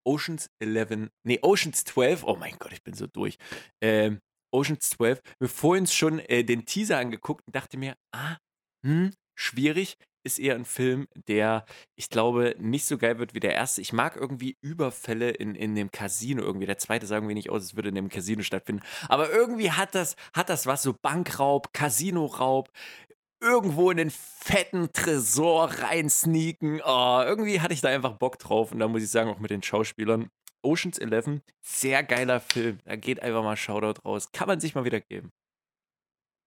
Oceans 0.05 0.49
11, 0.59 1.09
nee, 1.23 1.39
Oceans 1.41 1.83
12. 1.85 2.23
Oh 2.23 2.35
mein 2.35 2.55
Gott, 2.59 2.71
ich 2.73 2.83
bin 2.83 2.93
so 2.93 3.07
durch. 3.07 3.37
Ähm, 3.81 4.19
Oceans 4.53 4.89
12. 4.91 5.21
Mir 5.39 5.47
vorhin 5.49 5.87
schon 5.87 6.19
äh, 6.19 6.43
den 6.43 6.65
Teaser 6.65 6.97
angeguckt 6.99 7.43
und 7.47 7.55
dachte 7.55 7.77
mir, 7.77 7.95
ah, 8.13 8.37
hm, 8.85 9.11
schwierig. 9.35 9.95
Ist 10.23 10.39
eher 10.39 10.55
ein 10.55 10.65
Film, 10.65 11.07
der, 11.27 11.65
ich 11.95 12.09
glaube, 12.09 12.55
nicht 12.59 12.85
so 12.85 12.97
geil 12.97 13.19
wird 13.19 13.33
wie 13.33 13.39
der 13.39 13.53
erste. 13.53 13.81
Ich 13.81 13.93
mag 13.93 14.17
irgendwie 14.17 14.57
Überfälle 14.61 15.29
in, 15.29 15.55
in 15.55 15.75
dem 15.75 15.91
Casino 15.91 16.43
irgendwie. 16.43 16.65
Der 16.65 16.77
zweite 16.77 17.05
sagen 17.05 17.27
wir 17.27 17.35
nicht 17.35 17.49
aus, 17.49 17.63
es 17.63 17.75
würde 17.75 17.89
in 17.89 17.95
dem 17.95 18.09
Casino 18.09 18.41
stattfinden. 18.41 18.83
Aber 19.07 19.31
irgendwie 19.31 19.71
hat 19.71 19.95
das, 19.95 20.15
hat 20.33 20.49
das 20.49 20.65
was, 20.65 20.83
so 20.83 20.93
Bankraub, 21.01 21.71
Casinoraub, 21.73 22.69
irgendwo 23.41 23.91
in 23.91 23.97
den 23.97 24.11
fetten 24.11 24.91
Tresor 24.91 25.71
reinsneaken. 25.71 26.81
Oh, 26.83 27.21
irgendwie 27.23 27.61
hatte 27.61 27.73
ich 27.73 27.81
da 27.81 27.89
einfach 27.89 28.13
Bock 28.13 28.39
drauf. 28.39 28.71
Und 28.71 28.79
da 28.79 28.87
muss 28.87 29.03
ich 29.03 29.09
sagen, 29.09 29.29
auch 29.29 29.39
mit 29.39 29.51
den 29.51 29.63
Schauspielern. 29.63 30.29
Oceans 30.61 30.97
11, 30.97 31.41
sehr 31.61 32.03
geiler 32.03 32.41
Film. 32.41 32.79
Da 32.83 32.97
geht 32.97 33.21
einfach 33.21 33.43
mal 33.43 33.55
Shoutout 33.55 34.01
raus. 34.03 34.31
Kann 34.33 34.47
man 34.47 34.59
sich 34.59 34.75
mal 34.75 34.83
wieder 34.83 34.99
geben. 34.99 35.31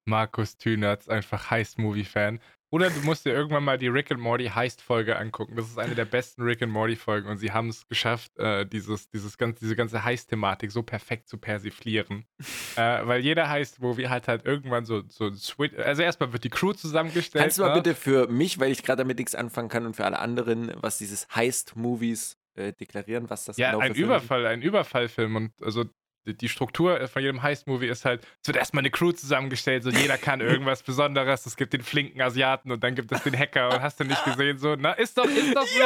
Markus 0.05 0.57
Thünertz, 0.59 1.09
einfach 1.09 1.51
Heist-Movie-Fan. 1.51 2.41
Oder 2.73 2.89
du 2.89 3.01
musst 3.03 3.27
dir 3.27 3.35
irgendwann 3.35 3.65
mal 3.65 3.77
die 3.77 3.89
Rick 3.89 4.11
and 4.11 4.21
Morty 4.21 4.47
Heist-Folge 4.47 5.19
angucken. 5.19 5.57
Das 5.57 5.67
ist 5.67 5.79
eine 5.79 5.95
der 5.95 6.07
besten 6.07 6.41
Rick 6.41 6.63
and 6.63 6.73
Morty-Folgen 6.73 7.29
und 7.29 7.37
sie 7.37 7.53
haben 7.53 7.69
es 7.69 7.87
geschafft, 7.87 8.33
äh, 8.39 8.65
dieses, 8.65 9.11
dieses 9.11 9.37
ganz, 9.37 9.61
diese 9.61 9.77
ganze 9.77 10.05
Heist-Thematik 10.05 10.73
so 10.73 10.83
perfekt 10.83 11.29
zu 11.29 11.37
persiflieren. 11.37 12.25
äh, 12.77 13.07
weil 13.07 13.21
jeder 13.21 13.51
Heist-Movie 13.51 14.09
hat 14.09 14.27
halt 14.27 14.47
irgendwann 14.47 14.87
so, 14.87 15.03
so 15.11 15.27
ein 15.27 15.35
Switch. 15.35 15.77
Also 15.77 16.03
erstmal 16.03 16.33
wird 16.33 16.45
die 16.45 16.49
Crew 16.49 16.73
zusammengestellt. 16.73 17.43
Kannst 17.43 17.59
du 17.59 17.63
mal 17.63 17.75
ne? 17.75 17.83
bitte 17.83 17.95
für 17.95 18.27
mich, 18.29 18.59
weil 18.59 18.73
ich 18.73 18.83
gerade 18.83 19.03
damit 19.03 19.19
nichts 19.19 19.35
anfangen 19.35 19.69
kann 19.69 19.85
und 19.85 19.95
für 19.95 20.07
alle 20.07 20.19
anderen, 20.19 20.73
was 20.77 20.97
dieses 20.97 21.29
Heist-Movies 21.35 22.39
äh, 22.55 22.73
deklarieren, 22.73 23.29
was 23.29 23.45
das 23.45 23.59
Ja, 23.59 23.73
genau 23.73 23.83
ein? 23.83 23.95
Überfall, 23.95 24.47
ein 24.47 24.63
Überfallfilm 24.63 25.37
und 25.37 25.53
also 25.63 25.85
die- 26.27 26.49
Struktur 26.49 27.07
von 27.09 27.23
jedem 27.23 27.43
Heist-Movie 27.43 27.87
ist 27.89 28.05
halt, 28.05 28.23
es 28.43 28.49
wird 28.49 28.57
erstmal 28.57 28.81
eine 28.83 28.91
Crew 28.91 29.13
zusammengestellt, 29.13 29.83
so 29.83 29.91
jeder 29.91 30.19
kann 30.19 30.41
irgendwas 30.41 30.83
Besonderes, 30.85 31.47
es 31.47 31.57
gibt 31.57 31.73
den 31.73 31.83
flinken 31.83 32.21
Asiaten 32.21 32.71
und 32.73 32.83
dann 32.85 32.95
gibt 32.95 33.11
es 33.13 33.23
den 33.23 33.37
Hacker. 33.39 33.71
Und 33.75 33.83
hast 33.83 33.99
du 34.01 34.05
nicht 34.05 34.25
gesehen, 34.25 34.59
so, 34.59 34.77
na, 34.79 34.93
ist 34.93 35.17
doch, 35.19 35.25
ist 35.25 35.55
doch 35.57 35.67
so. 35.67 35.85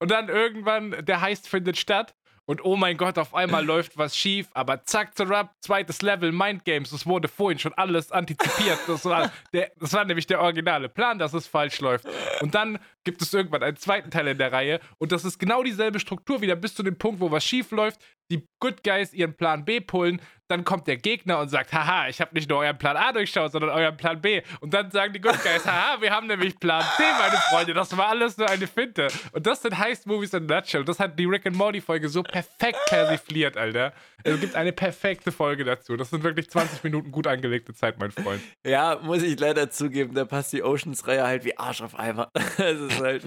Und 0.00 0.10
dann 0.10 0.28
irgendwann, 0.28 1.04
der 1.04 1.20
Heist 1.20 1.48
findet 1.48 1.76
statt 1.78 2.14
und 2.46 2.62
oh 2.62 2.76
mein 2.76 2.98
Gott, 2.98 3.16
auf 3.16 3.34
einmal 3.34 3.64
läuft 3.64 3.96
was 3.96 4.14
schief, 4.14 4.48
aber 4.52 4.82
zack, 4.84 5.16
zerab, 5.16 5.54
zweites 5.62 6.02
Level, 6.02 6.30
Mindgames, 6.30 6.90
das 6.90 7.06
wurde 7.06 7.26
vorhin 7.28 7.58
schon 7.58 7.72
alles 7.72 8.12
antizipiert. 8.12 8.78
Das 8.86 9.06
war, 9.06 9.32
der, 9.54 9.72
das 9.80 9.94
war 9.94 10.04
nämlich 10.04 10.26
der 10.26 10.42
originale 10.42 10.90
Plan, 10.90 11.18
dass 11.18 11.32
es 11.32 11.46
falsch 11.46 11.80
läuft. 11.80 12.06
Und 12.42 12.54
dann 12.54 12.78
gibt 13.04 13.22
es 13.22 13.32
irgendwann 13.32 13.62
einen 13.62 13.78
zweiten 13.78 14.10
Teil 14.10 14.26
in 14.28 14.36
der 14.36 14.52
Reihe. 14.52 14.80
Und 14.98 15.10
das 15.12 15.24
ist 15.24 15.38
genau 15.38 15.62
dieselbe 15.62 15.98
Struktur 16.00 16.42
wieder 16.42 16.54
bis 16.56 16.74
zu 16.74 16.82
dem 16.82 16.98
Punkt, 16.98 17.20
wo 17.20 17.30
was 17.30 17.44
schief 17.46 17.70
läuft, 17.70 18.04
die 18.30 18.46
Good 18.60 18.82
Guys 18.82 19.12
ihren 19.12 19.36
Plan 19.36 19.64
B 19.64 19.80
pullen, 19.80 20.20
dann 20.48 20.64
kommt 20.64 20.86
der 20.86 20.96
Gegner 20.96 21.38
und 21.38 21.48
sagt, 21.48 21.72
haha, 21.72 22.08
ich 22.08 22.20
habe 22.20 22.34
nicht 22.34 22.48
nur 22.48 22.58
euren 22.58 22.76
Plan 22.76 22.96
A 22.96 23.12
durchschaut, 23.12 23.52
sondern 23.52 23.70
euren 23.70 23.96
Plan 23.96 24.20
B. 24.20 24.42
Und 24.60 24.74
dann 24.74 24.90
sagen 24.90 25.12
die 25.12 25.20
Good 25.20 25.42
Guys, 25.42 25.66
haha, 25.66 26.00
wir 26.00 26.10
haben 26.10 26.26
nämlich 26.26 26.58
Plan 26.60 26.84
C, 26.96 27.02
meine 27.18 27.36
Freunde. 27.50 27.74
Das 27.74 27.96
war 27.96 28.08
alles 28.08 28.36
nur 28.36 28.48
eine 28.48 28.66
Finte. 28.66 29.08
Und 29.32 29.46
das 29.46 29.62
sind 29.62 29.78
Heist-Movies 29.78 30.34
in 30.34 30.50
a 30.50 30.56
nutshell. 30.56 30.84
Das 30.84 31.00
hat 31.00 31.18
die 31.18 31.24
Rick 31.24 31.46
and 31.46 31.56
Morty-Folge 31.56 32.08
so 32.08 32.22
perfekt 32.22 32.78
persifliert, 32.86 33.56
Alter. 33.56 33.92
Es 34.22 34.38
gibt 34.40 34.54
eine 34.54 34.72
perfekte 34.72 35.32
Folge 35.32 35.64
dazu. 35.64 35.96
Das 35.96 36.10
sind 36.10 36.22
wirklich 36.22 36.50
20 36.50 36.84
Minuten 36.84 37.10
gut 37.10 37.26
angelegte 37.26 37.74
Zeit, 37.74 37.98
mein 37.98 38.10
Freund. 38.10 38.42
Ja, 38.66 39.00
muss 39.02 39.22
ich 39.22 39.38
leider 39.38 39.70
zugeben, 39.70 40.14
da 40.14 40.24
passt 40.24 40.52
die 40.52 40.62
Oceans-Reihe 40.62 41.24
halt 41.24 41.44
wie 41.44 41.56
Arsch 41.56 41.82
auf 41.82 41.98
Eimer. 41.98 42.30
Es 42.58 42.80
ist 42.80 43.00
halt 43.00 43.24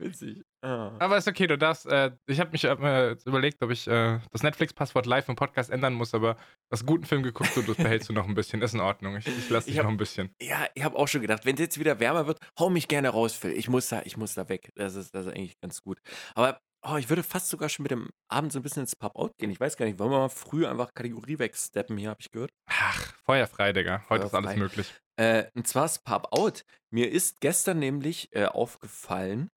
Witzig. 0.00 0.42
Ah. 0.62 0.96
Aber 0.98 1.16
ist 1.18 1.28
okay, 1.28 1.46
du 1.46 1.56
darfst. 1.58 1.86
Äh, 1.86 2.12
ich 2.26 2.40
habe 2.40 2.50
mich 2.52 2.64
äh, 2.64 3.16
überlegt, 3.26 3.62
ob 3.62 3.70
ich 3.70 3.86
äh, 3.86 4.18
das 4.30 4.42
Netflix-Passwort 4.42 5.06
live 5.06 5.28
im 5.28 5.36
Podcast 5.36 5.70
ändern 5.70 5.94
muss, 5.94 6.14
aber 6.14 6.36
hast 6.70 6.80
einen 6.80 6.86
guten 6.86 7.04
Film 7.04 7.22
geguckt 7.22 7.56
und 7.56 7.68
das 7.68 7.76
behältst 7.76 8.08
du 8.08 8.12
noch 8.12 8.26
ein 8.26 8.34
bisschen. 8.34 8.60
Ist 8.62 8.74
in 8.74 8.80
Ordnung. 8.80 9.16
Ich, 9.16 9.26
ich 9.26 9.48
lasse 9.50 9.66
dich 9.66 9.74
Ich 9.74 9.78
hab- 9.78 9.84
noch 9.84 9.90
ein 9.92 9.96
bisschen. 9.98 10.34
Ja, 10.40 10.66
ich 10.74 10.82
habe 10.84 10.96
auch 10.96 11.06
schon 11.08 11.20
gedacht, 11.20 11.44
wenn 11.46 11.54
es 11.54 11.60
jetzt 11.60 11.78
wieder 11.78 12.00
wärmer 12.00 12.26
wird, 12.26 12.38
hau 12.58 12.70
mich 12.70 12.88
gerne 12.88 13.10
raus, 13.10 13.34
Phil. 13.34 13.52
Ich 13.52 13.68
muss 13.68 13.88
da, 13.88 14.02
ich 14.04 14.16
muss 14.16 14.34
da 14.34 14.48
weg. 14.48 14.70
Das 14.74 14.94
ist, 14.94 15.14
das 15.14 15.26
ist 15.26 15.32
eigentlich 15.34 15.58
ganz 15.60 15.82
gut. 15.82 15.98
Aber 16.34 16.60
oh, 16.82 16.96
ich 16.96 17.08
würde 17.10 17.22
fast 17.22 17.48
sogar 17.50 17.68
schon 17.68 17.82
mit 17.84 17.90
dem 17.90 18.08
Abend 18.30 18.52
so 18.52 18.58
ein 18.58 18.62
bisschen 18.62 18.82
ins 18.82 18.96
Pub-Out 18.96 19.32
gehen. 19.38 19.50
Ich 19.50 19.60
weiß 19.60 19.76
gar 19.76 19.84
nicht, 19.86 19.98
wollen 19.98 20.10
wir 20.10 20.18
mal 20.18 20.28
früh 20.30 20.66
einfach 20.66 20.94
Kategorie 20.94 21.38
wegsteppen 21.38 21.96
hier, 21.98 22.08
habe 22.10 22.20
ich 22.20 22.30
gehört. 22.30 22.50
Ach, 22.70 23.12
feuerfrei, 23.24 23.72
Digga. 23.74 24.02
Heute 24.08 24.24
ist 24.26 24.34
alles 24.34 24.46
Feuerfrei. 24.46 24.56
möglich. 24.56 24.94
Äh, 25.16 25.44
und 25.54 25.68
zwar 25.68 25.82
das 25.82 25.98
Pub-Out. 25.98 26.64
Mir 26.90 27.10
ist 27.10 27.40
gestern 27.40 27.78
nämlich 27.78 28.28
äh, 28.34 28.46
aufgefallen, 28.46 29.50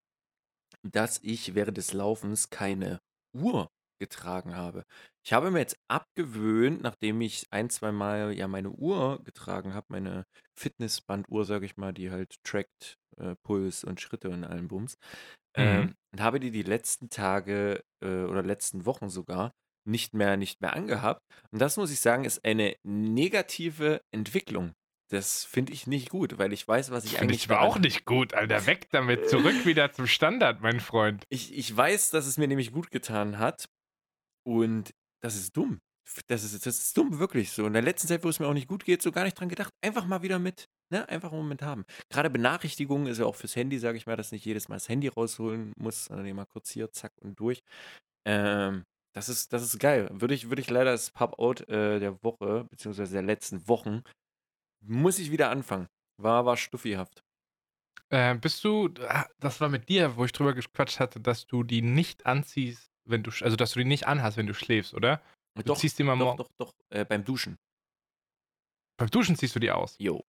dass 0.84 1.18
ich 1.22 1.54
während 1.54 1.76
des 1.78 1.92
Laufens 1.92 2.50
keine 2.50 3.00
Uhr 3.34 3.68
getragen 4.00 4.56
habe. 4.56 4.84
Ich 5.24 5.32
habe 5.32 5.50
mir 5.50 5.60
jetzt 5.60 5.76
abgewöhnt, 5.88 6.82
nachdem 6.82 7.20
ich 7.20 7.46
ein, 7.50 7.70
zwei 7.70 7.92
Mal 7.92 8.32
ja 8.36 8.48
meine 8.48 8.70
Uhr 8.70 9.22
getragen 9.24 9.72
habe, 9.74 9.86
meine 9.90 10.24
Fitnessbanduhr, 10.58 11.44
sage 11.44 11.66
ich 11.66 11.76
mal, 11.76 11.92
die 11.94 12.10
halt 12.10 12.34
trackt 12.44 12.96
äh, 13.16 13.34
Puls 13.44 13.84
und 13.84 14.00
Schritte 14.00 14.30
und 14.30 14.44
allen 14.44 14.68
Bums, 14.68 14.96
ähm, 15.56 15.84
Mhm. 15.84 15.94
und 16.12 16.20
habe 16.20 16.40
die 16.40 16.50
die 16.50 16.62
letzten 16.62 17.08
Tage 17.10 17.82
äh, 18.02 18.24
oder 18.24 18.42
letzten 18.42 18.86
Wochen 18.86 19.08
sogar 19.08 19.52
nicht 19.86 20.14
mehr, 20.14 20.36
nicht 20.36 20.60
mehr 20.60 20.74
angehabt. 20.74 21.20
Und 21.52 21.60
das 21.60 21.76
muss 21.76 21.90
ich 21.90 22.00
sagen, 22.00 22.24
ist 22.24 22.44
eine 22.44 22.76
negative 22.84 24.00
Entwicklung. 24.12 24.72
Das 25.10 25.44
finde 25.44 25.72
ich 25.72 25.86
nicht 25.86 26.08
gut, 26.10 26.38
weil 26.38 26.52
ich 26.52 26.66
weiß, 26.66 26.90
was 26.90 27.04
ich 27.04 27.10
Finde 27.12 27.24
eigentlich 27.24 27.42
ich 27.42 27.48
war 27.50 27.58
daran- 27.58 27.70
auch 27.70 27.78
nicht 27.78 28.04
gut, 28.06 28.32
Alter. 28.34 28.66
Weg 28.66 28.88
damit. 28.90 29.28
Zurück 29.28 29.54
wieder 29.66 29.92
zum 29.92 30.06
Standard, 30.06 30.60
mein 30.62 30.80
Freund. 30.80 31.24
Ich, 31.28 31.54
ich 31.56 31.76
weiß, 31.76 32.10
dass 32.10 32.26
es 32.26 32.38
mir 32.38 32.48
nämlich 32.48 32.72
gut 32.72 32.90
getan 32.90 33.38
hat. 33.38 33.68
Und 34.46 34.94
das 35.22 35.36
ist 35.36 35.56
dumm. 35.56 35.80
Das 36.26 36.44
ist, 36.44 36.66
das 36.66 36.78
ist 36.78 36.96
dumm, 36.96 37.18
wirklich 37.18 37.50
so. 37.52 37.66
In 37.66 37.72
der 37.72 37.80
letzten 37.82 38.08
Zeit, 38.08 38.24
wo 38.24 38.28
es 38.28 38.38
mir 38.38 38.46
auch 38.46 38.52
nicht 38.54 38.68
gut 38.68 38.84
geht, 38.84 39.00
so 39.00 39.10
gar 39.10 39.24
nicht 39.24 39.38
dran 39.40 39.48
gedacht. 39.48 39.72
Einfach 39.82 40.04
mal 40.04 40.22
wieder 40.22 40.38
mit. 40.38 40.66
Ne? 40.90 41.08
Einfach 41.08 41.32
einen 41.32 41.40
Moment 41.42 41.62
haben. 41.62 41.84
Gerade 42.10 42.28
Benachrichtigungen 42.28 43.06
ist 43.06 43.18
ja 43.18 43.24
auch 43.24 43.36
fürs 43.36 43.56
Handy, 43.56 43.78
sage 43.78 43.96
ich 43.96 44.06
mal, 44.06 44.16
dass 44.16 44.30
nicht 44.32 44.44
jedes 44.44 44.68
Mal 44.68 44.76
das 44.76 44.88
Handy 44.90 45.08
rausholen 45.08 45.72
muss, 45.78 46.06
sondern 46.06 46.26
immer 46.26 46.44
kurz 46.44 46.70
hier, 46.70 46.92
zack 46.92 47.12
und 47.22 47.40
durch. 47.40 47.62
Ähm, 48.26 48.84
das 49.14 49.28
ist, 49.30 49.52
das 49.54 49.62
ist 49.62 49.78
geil. 49.78 50.08
Würde 50.12 50.34
ich, 50.34 50.50
würde 50.50 50.60
ich 50.60 50.68
leider 50.68 50.90
das 50.92 51.10
Pub-Out 51.10 51.68
äh, 51.68 52.00
der 52.00 52.22
Woche, 52.22 52.66
beziehungsweise 52.70 53.12
der 53.14 53.22
letzten 53.22 53.66
Wochen, 53.68 54.02
muss 54.86 55.18
ich 55.18 55.30
wieder 55.30 55.50
anfangen. 55.50 55.88
War, 56.20 56.44
war 56.46 56.56
stuffihaft. 56.56 57.24
Äh, 58.10 58.36
bist 58.36 58.62
du, 58.64 58.90
ah, 59.08 59.26
das 59.40 59.60
war 59.60 59.68
mit 59.68 59.88
dir, 59.88 60.16
wo 60.16 60.24
ich 60.24 60.32
drüber 60.32 60.54
gequatscht 60.54 61.00
hatte, 61.00 61.20
dass 61.20 61.46
du 61.46 61.62
die 61.64 61.82
nicht 61.82 62.26
anziehst, 62.26 62.90
wenn 63.08 63.22
du, 63.22 63.30
also 63.42 63.56
dass 63.56 63.72
du 63.72 63.80
die 63.80 63.84
nicht 63.84 64.06
anhast, 64.06 64.36
wenn 64.36 64.46
du 64.46 64.54
schläfst, 64.54 64.94
oder? 64.94 65.22
Du 65.56 65.62
Doch, 65.62 65.78
ziehst 65.78 65.98
die 65.98 66.04
mal 66.04 66.18
doch, 66.18 66.24
morgen. 66.24 66.38
doch, 66.38 66.48
doch. 66.58 66.72
Äh, 66.90 67.04
beim 67.04 67.24
Duschen. 67.24 67.56
Beim 68.96 69.10
Duschen 69.10 69.36
ziehst 69.36 69.54
du 69.56 69.60
die 69.60 69.70
aus. 69.70 69.96
Jo. 69.98 70.24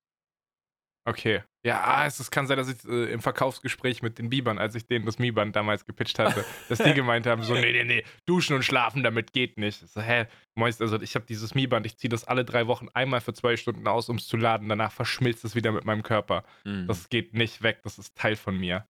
Okay. 1.08 1.44
Ja, 1.64 1.84
ah, 1.84 2.06
es, 2.06 2.20
es 2.20 2.32
kann 2.32 2.48
sein, 2.48 2.58
dass 2.58 2.68
ich 2.68 2.84
äh, 2.86 3.12
im 3.12 3.22
Verkaufsgespräch 3.22 4.02
mit 4.02 4.18
den 4.18 4.30
Bibern, 4.30 4.58
als 4.58 4.76
ich 4.76 4.88
denen 4.88 5.06
das 5.06 5.20
Mi-Band 5.20 5.56
damals 5.56 5.86
gepitcht 5.86 6.18
hatte, 6.20 6.44
dass 6.70 6.80
die 6.80 6.94
gemeint 6.94 7.28
haben, 7.28 7.44
so, 7.44 7.54
nee, 7.54 7.72
nee, 7.72 7.84
nee, 7.84 8.04
duschen 8.26 8.56
und 8.56 8.64
schlafen 8.64 9.04
damit 9.04 9.32
geht 9.32 9.58
nicht. 9.58 9.84
Ich 9.84 9.92
So, 9.92 10.02
hä? 10.02 10.26
Moist, 10.56 10.82
also 10.82 11.00
ich 11.00 11.16
habe 11.16 11.26
dieses 11.26 11.54
Mi-Band, 11.54 11.86
ich 11.86 11.98
ziehe 11.98 12.10
das 12.10 12.24
alle 12.24 12.44
drei 12.44 12.68
Wochen 12.68 12.90
einmal 12.94 13.22
für 13.22 13.34
zwei 13.34 13.56
Stunden 13.56 13.88
aus, 13.88 14.10
um 14.10 14.18
es 14.18 14.28
zu 14.28 14.38
laden. 14.38 14.68
Danach 14.68 14.92
verschmilzt 14.92 15.46
es 15.46 15.56
wieder 15.56 15.72
mit 15.72 15.86
meinem 15.86 16.04
Körper. 16.04 16.44
Mhm. 16.66 16.88
Das 16.88 17.10
geht 17.10 17.34
nicht 17.34 17.62
weg, 17.62 17.82
das 17.84 18.00
ist 18.00 18.16
Teil 18.16 18.36
von 18.36 18.58
mir. 18.58 18.88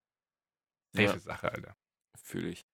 Safe 0.94 1.14
Ja. 1.14 1.20
Sache, 1.20 1.52
Alter. 1.52 1.76
Fühle 2.22 2.50
ich. 2.50 2.66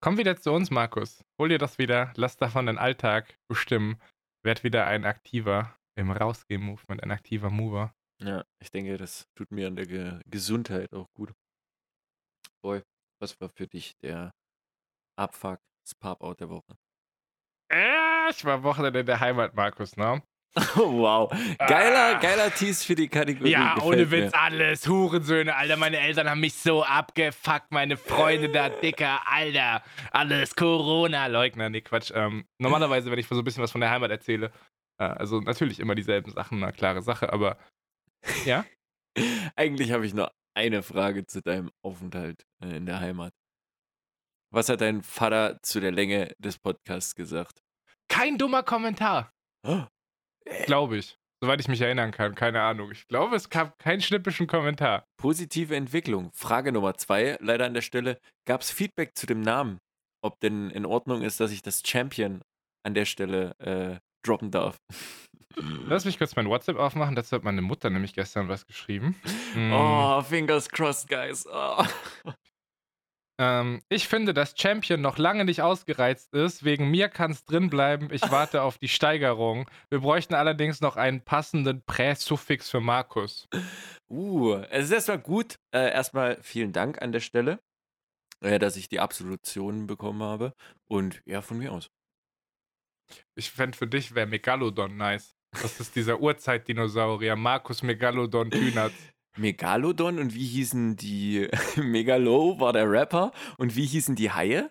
Komm 0.00 0.18
wieder 0.18 0.36
zu 0.36 0.52
uns, 0.52 0.70
Markus. 0.70 1.24
Hol 1.38 1.48
dir 1.48 1.58
das 1.58 1.78
wieder, 1.78 2.12
lass 2.16 2.36
davon 2.36 2.66
den 2.66 2.76
Alltag 2.76 3.38
bestimmen. 3.48 3.98
Werd 4.42 4.64
wieder 4.64 4.86
ein 4.86 5.06
aktiver 5.06 5.74
im 5.96 6.10
Rausgehen-Movement, 6.10 7.02
ein 7.02 7.10
aktiver 7.10 7.48
Mover. 7.48 7.94
Ja, 8.22 8.44
ich 8.60 8.70
denke, 8.70 8.96
das 8.96 9.26
tut 9.34 9.50
mir 9.50 9.66
an 9.68 9.76
der 9.76 9.86
Ge 9.86 10.20
Gesundheit 10.26 10.92
auch 10.92 11.08
gut. 11.14 11.32
Boy, 12.62 12.82
was 13.20 13.38
war 13.40 13.48
für 13.50 13.66
dich 13.66 13.92
der 14.02 14.32
Abfuck, 15.18 15.58
das 15.84 15.94
Pop-Out 15.94 16.40
der 16.40 16.48
Woche? 16.48 16.76
Äh, 17.72 18.30
ich 18.30 18.44
war 18.44 18.62
Wochenende 18.62 19.00
in 19.00 19.06
der 19.06 19.20
Heimat, 19.20 19.54
Markus, 19.54 19.96
ne? 19.96 20.22
Oh, 20.76 20.92
wow. 21.00 21.30
Geiler, 21.58 22.16
Ah. 22.16 22.20
geiler 22.20 22.50
Tease 22.54 22.84
für 22.86 22.94
die 22.94 23.08
Kategorie. 23.08 23.50
Ja, 23.50 23.74
gefällt 23.74 23.84
ohne 23.92 23.96
mir. 24.06 24.10
Witz, 24.12 24.32
alles. 24.34 24.86
Hurensöhne, 24.88 25.54
Alter. 25.56 25.76
Meine 25.76 25.98
Eltern 25.98 26.30
haben 26.30 26.40
mich 26.40 26.54
so 26.54 26.84
abgefuckt. 26.84 27.72
Meine 27.72 27.96
Freunde 27.96 28.48
da, 28.50 28.68
Dicker, 28.68 29.20
Alter. 29.26 29.82
Alles 30.12 30.54
Corona-Leugner. 30.54 31.70
Nee, 31.70 31.80
Quatsch. 31.80 32.12
Ähm, 32.14 32.46
normalerweise, 32.58 33.10
wenn 33.10 33.18
ich 33.18 33.26
so 33.26 33.34
ein 33.36 33.42
bisschen 33.44 33.64
was 33.64 33.72
von 33.72 33.80
der 33.80 33.90
Heimat 33.90 34.12
erzähle, 34.12 34.52
äh, 35.00 35.04
also 35.04 35.40
natürlich 35.40 35.80
immer 35.80 35.96
dieselben 35.96 36.30
Sachen, 36.30 36.62
eine 36.62 36.72
klare 36.72 37.02
Sache, 37.02 37.32
aber 37.32 37.58
ja. 38.44 38.64
Eigentlich 39.56 39.92
habe 39.92 40.06
ich 40.06 40.14
noch 40.14 40.30
eine 40.56 40.82
Frage 40.82 41.26
zu 41.26 41.40
deinem 41.42 41.70
Aufenthalt 41.84 42.44
äh, 42.62 42.76
in 42.76 42.86
der 42.86 43.00
Heimat. 43.00 43.32
Was 44.52 44.68
hat 44.68 44.80
dein 44.80 45.02
Vater 45.02 45.58
zu 45.62 45.80
der 45.80 45.90
Länge 45.92 46.32
des 46.38 46.58
Podcasts 46.58 47.14
gesagt? 47.14 47.60
Kein 48.08 48.38
dummer 48.38 48.62
Kommentar, 48.62 49.32
Oh, 49.66 49.84
glaube 50.66 50.98
ich. 50.98 51.16
Soweit 51.42 51.60
ich 51.60 51.68
mich 51.68 51.80
erinnern 51.80 52.12
kann, 52.12 52.34
keine 52.34 52.62
Ahnung. 52.62 52.90
Ich 52.92 53.06
glaube, 53.08 53.36
es 53.36 53.50
gab 53.50 53.78
keinen 53.78 54.00
schnippischen 54.00 54.46
Kommentar. 54.46 55.04
Positive 55.18 55.74
Entwicklung. 55.74 56.30
Frage 56.32 56.72
Nummer 56.72 56.94
zwei, 56.94 57.36
leider 57.40 57.66
an 57.66 57.74
der 57.74 57.82
Stelle. 57.82 58.18
Gab 58.46 58.60
es 58.60 58.70
Feedback 58.70 59.16
zu 59.16 59.26
dem 59.26 59.40
Namen? 59.40 59.78
Ob 60.22 60.38
denn 60.40 60.70
in 60.70 60.86
Ordnung 60.86 61.22
ist, 61.22 61.40
dass 61.40 61.50
ich 61.50 61.60
das 61.60 61.82
Champion 61.84 62.40
an 62.82 62.94
der 62.94 63.04
Stelle 63.04 63.58
äh, 63.58 63.98
droppen 64.24 64.50
darf? 64.50 64.76
Lass 65.86 66.04
mich 66.04 66.18
kurz 66.18 66.36
mein 66.36 66.48
WhatsApp 66.48 66.76
aufmachen. 66.76 67.14
Dazu 67.14 67.36
hat 67.36 67.44
meine 67.44 67.62
Mutter 67.62 67.90
nämlich 67.90 68.14
gestern 68.14 68.48
was 68.48 68.66
geschrieben. 68.66 69.16
Mm. 69.54 69.72
Oh, 69.72 70.20
fingers 70.22 70.68
crossed, 70.68 71.08
guys. 71.08 71.46
Oh. 71.46 71.84
Ähm, 73.38 73.82
ich 73.88 74.06
finde, 74.06 74.32
dass 74.32 74.54
Champion 74.56 75.00
noch 75.00 75.18
lange 75.18 75.44
nicht 75.44 75.62
ausgereizt 75.62 76.32
ist. 76.34 76.64
Wegen 76.64 76.90
mir 76.90 77.08
kann 77.08 77.32
es 77.32 77.44
drin 77.44 77.68
bleiben. 77.68 78.08
Ich 78.12 78.22
warte 78.30 78.62
auf 78.62 78.78
die 78.78 78.88
Steigerung. 78.88 79.68
Wir 79.90 80.00
bräuchten 80.00 80.34
allerdings 80.34 80.80
noch 80.80 80.96
einen 80.96 81.20
passenden 81.20 81.82
Präsuffix 81.84 82.70
für 82.70 82.80
Markus. 82.80 83.48
Uh, 84.08 84.54
es 84.70 84.86
ist 84.86 84.92
erstmal 84.92 85.18
gut. 85.18 85.58
Äh, 85.72 85.92
erstmal 85.92 86.38
vielen 86.42 86.72
Dank 86.72 87.02
an 87.02 87.12
der 87.12 87.20
Stelle, 87.20 87.58
äh, 88.40 88.58
dass 88.58 88.76
ich 88.76 88.88
die 88.88 89.00
Absolution 89.00 89.86
bekommen 89.86 90.22
habe. 90.22 90.52
Und 90.88 91.22
ja, 91.24 91.42
von 91.42 91.58
mir 91.58 91.72
aus. 91.72 91.90
Ich 93.34 93.50
fände 93.50 93.76
für 93.76 93.86
dich 93.86 94.14
wäre 94.14 94.26
Megalodon 94.26 94.96
nice. 94.96 95.33
Das 95.62 95.80
ist 95.80 95.96
dieser 95.96 96.20
Urzeitdinosaurier. 96.20 97.36
Markus 97.36 97.82
Megalodon 97.82 98.50
Thünert. 98.50 98.92
Megalodon 99.36 100.18
und 100.18 100.34
wie 100.34 100.46
hießen 100.46 100.96
die 100.96 101.48
Megalo 101.76 102.60
war 102.60 102.72
der 102.72 102.88
Rapper 102.90 103.32
und 103.58 103.74
wie 103.74 103.86
hießen 103.86 104.14
die 104.14 104.30
Haie? 104.30 104.70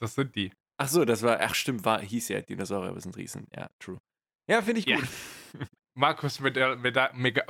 Das 0.00 0.14
sind 0.14 0.34
die. 0.34 0.52
Ach 0.78 0.88
so, 0.88 1.04
das 1.06 1.22
war, 1.22 1.40
ach 1.40 1.54
stimmt, 1.54 1.84
war, 1.84 2.00
hieß 2.00 2.28
ja 2.28 2.42
Dinosaurier, 2.42 2.90
aber 2.90 3.00
sind 3.00 3.16
Riesen. 3.16 3.46
Ja, 3.54 3.68
true. 3.78 3.98
Ja, 4.48 4.60
finde 4.60 4.80
ich 4.80 4.86
Ja. 4.86 4.98
Markus 5.96 6.40
mit 6.40 6.56
der, 6.56 6.76
mit 6.76 6.94
der 6.94 7.10
Mega. 7.14 7.42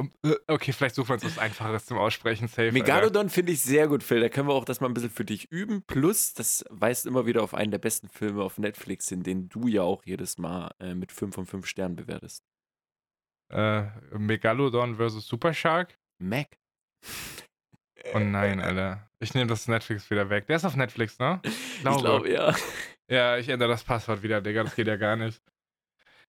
Okay, 0.46 0.72
vielleicht 0.72 0.94
suchen 0.94 1.08
wir 1.08 1.14
uns 1.14 1.24
was 1.24 1.38
Einfaches 1.38 1.86
zum 1.86 1.98
Aussprechen. 1.98 2.46
Safe. 2.46 2.70
Megalodon 2.70 3.28
finde 3.28 3.50
ich 3.52 3.60
sehr 3.60 3.88
gut, 3.88 4.04
Phil. 4.04 4.20
Da 4.20 4.28
können 4.28 4.48
wir 4.48 4.54
auch 4.54 4.64
das 4.64 4.80
mal 4.80 4.86
ein 4.86 4.94
bisschen 4.94 5.10
für 5.10 5.24
dich 5.24 5.50
üben. 5.50 5.82
Plus, 5.82 6.32
das 6.32 6.64
weist 6.70 7.06
immer 7.06 7.26
wieder 7.26 7.42
auf 7.42 7.54
einen 7.54 7.72
der 7.72 7.78
besten 7.78 8.08
Filme 8.08 8.44
auf 8.44 8.58
Netflix 8.58 9.08
hin, 9.08 9.24
den 9.24 9.48
du 9.48 9.66
ja 9.66 9.82
auch 9.82 10.04
jedes 10.04 10.38
Mal 10.38 10.70
äh, 10.78 10.94
mit 10.94 11.10
5 11.10 11.34
von 11.34 11.46
5 11.46 11.66
Sternen 11.66 11.96
bewertest. 11.96 12.44
Äh, 13.50 13.86
Megalodon 14.16 14.94
versus 14.94 15.26
Super 15.26 15.52
Shark? 15.52 15.98
Mac. 16.18 16.56
Oh 18.14 18.20
nein, 18.20 18.60
Alter. 18.60 19.10
Ich 19.18 19.34
nehme 19.34 19.48
das 19.48 19.66
Netflix 19.66 20.08
wieder 20.08 20.30
weg. 20.30 20.46
Der 20.46 20.56
ist 20.56 20.64
auf 20.64 20.76
Netflix, 20.76 21.18
ne? 21.18 21.40
Ich 21.42 21.82
glaube, 21.82 22.30
ja. 22.30 22.54
Ja, 23.08 23.38
ich 23.38 23.48
ändere 23.48 23.70
das 23.70 23.82
Passwort 23.82 24.22
wieder, 24.22 24.40
Digga. 24.40 24.62
Das 24.62 24.76
geht 24.76 24.86
ja 24.86 24.96
gar 24.96 25.16
nicht. 25.16 25.42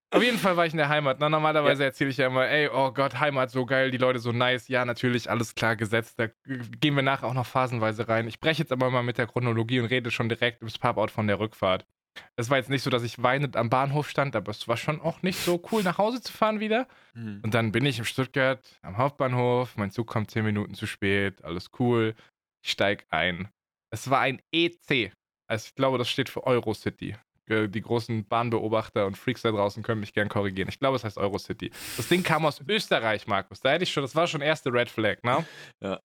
Auf 0.09 0.23
jeden 0.23 0.37
Fall 0.37 0.55
war 0.55 0.65
ich 0.65 0.73
in 0.73 0.77
der 0.77 0.87
Heimat. 0.87 1.19
Ne? 1.19 1.29
Normalerweise 1.29 1.83
erzähle 1.83 2.11
ich 2.11 2.17
ja 2.17 2.27
immer, 2.27 2.47
ey, 2.47 2.69
oh 2.69 2.91
Gott, 2.91 3.19
Heimat 3.19 3.51
so 3.51 3.65
geil, 3.65 3.91
die 3.91 3.97
Leute 3.97 4.19
so 4.19 4.31
nice. 4.31 4.69
Ja, 4.69 4.85
natürlich, 4.85 5.29
alles 5.29 5.53
klar 5.53 5.75
gesetzt. 5.75 6.17
Da 6.17 6.27
gehen 6.45 6.95
wir 6.95 7.03
nachher 7.03 7.27
auch 7.27 7.33
noch 7.33 7.45
phasenweise 7.45 8.07
rein. 8.07 8.27
Ich 8.27 8.39
breche 8.39 8.63
jetzt 8.63 8.71
aber 8.71 8.89
mal 8.89 9.03
mit 9.03 9.17
der 9.17 9.27
Chronologie 9.27 9.81
und 9.81 9.87
rede 9.87 10.09
schon 10.09 10.29
direkt 10.29 10.61
im 10.61 10.69
Pub-Out 10.69 11.11
von 11.11 11.27
der 11.27 11.39
Rückfahrt. 11.39 11.85
Es 12.35 12.49
war 12.49 12.57
jetzt 12.57 12.69
nicht 12.69 12.83
so, 12.83 12.89
dass 12.89 13.03
ich 13.03 13.21
weinend 13.21 13.55
am 13.57 13.69
Bahnhof 13.69 14.09
stand, 14.09 14.35
aber 14.35 14.51
es 14.51 14.67
war 14.67 14.77
schon 14.77 15.01
auch 15.01 15.21
nicht 15.21 15.39
so 15.39 15.61
cool, 15.71 15.83
nach 15.83 15.97
Hause 15.97 16.21
zu 16.21 16.31
fahren 16.31 16.59
wieder. 16.59 16.87
Hm. 17.13 17.41
Und 17.43 17.53
dann 17.53 17.71
bin 17.71 17.85
ich 17.85 17.99
in 17.99 18.05
Stuttgart 18.05 18.79
am 18.81 18.97
Hauptbahnhof. 18.97 19.75
Mein 19.75 19.91
Zug 19.91 20.07
kommt 20.07 20.31
10 20.31 20.45
Minuten 20.45 20.73
zu 20.73 20.87
spät. 20.87 21.43
Alles 21.43 21.69
cool. 21.79 22.15
Ich 22.63 22.71
steig 22.71 23.05
ein. 23.09 23.49
Es 23.91 24.09
war 24.09 24.21
ein 24.21 24.41
EC. 24.51 25.11
Also 25.47 25.67
ich 25.67 25.75
glaube, 25.75 25.97
das 25.97 26.09
steht 26.09 26.29
für 26.29 26.45
Eurocity. 26.45 27.15
Die 27.49 27.81
großen 27.81 28.27
Bahnbeobachter 28.27 29.05
und 29.05 29.17
Freaks 29.17 29.41
da 29.41 29.51
draußen 29.51 29.81
können 29.81 30.01
mich 30.01 30.13
gern 30.13 30.27
korrigieren. 30.27 30.67
Ich 30.67 30.79
glaube, 30.79 30.97
es 30.97 31.05
heißt 31.05 31.17
Eurocity. 31.17 31.71
Das 31.95 32.07
Ding 32.09 32.21
kam 32.21 32.45
aus 32.45 32.61
Österreich, 32.67 33.25
Markus. 33.25 33.61
Da 33.61 33.71
hätte 33.71 33.83
ich 33.83 33.93
schon, 33.93 34.03
das 34.03 34.15
war 34.15 34.27
schon 34.27 34.41
erste 34.41 34.71
Red 34.73 34.89
Flag, 34.89 35.23
ne? 35.23 35.45
Ja. 35.81 35.99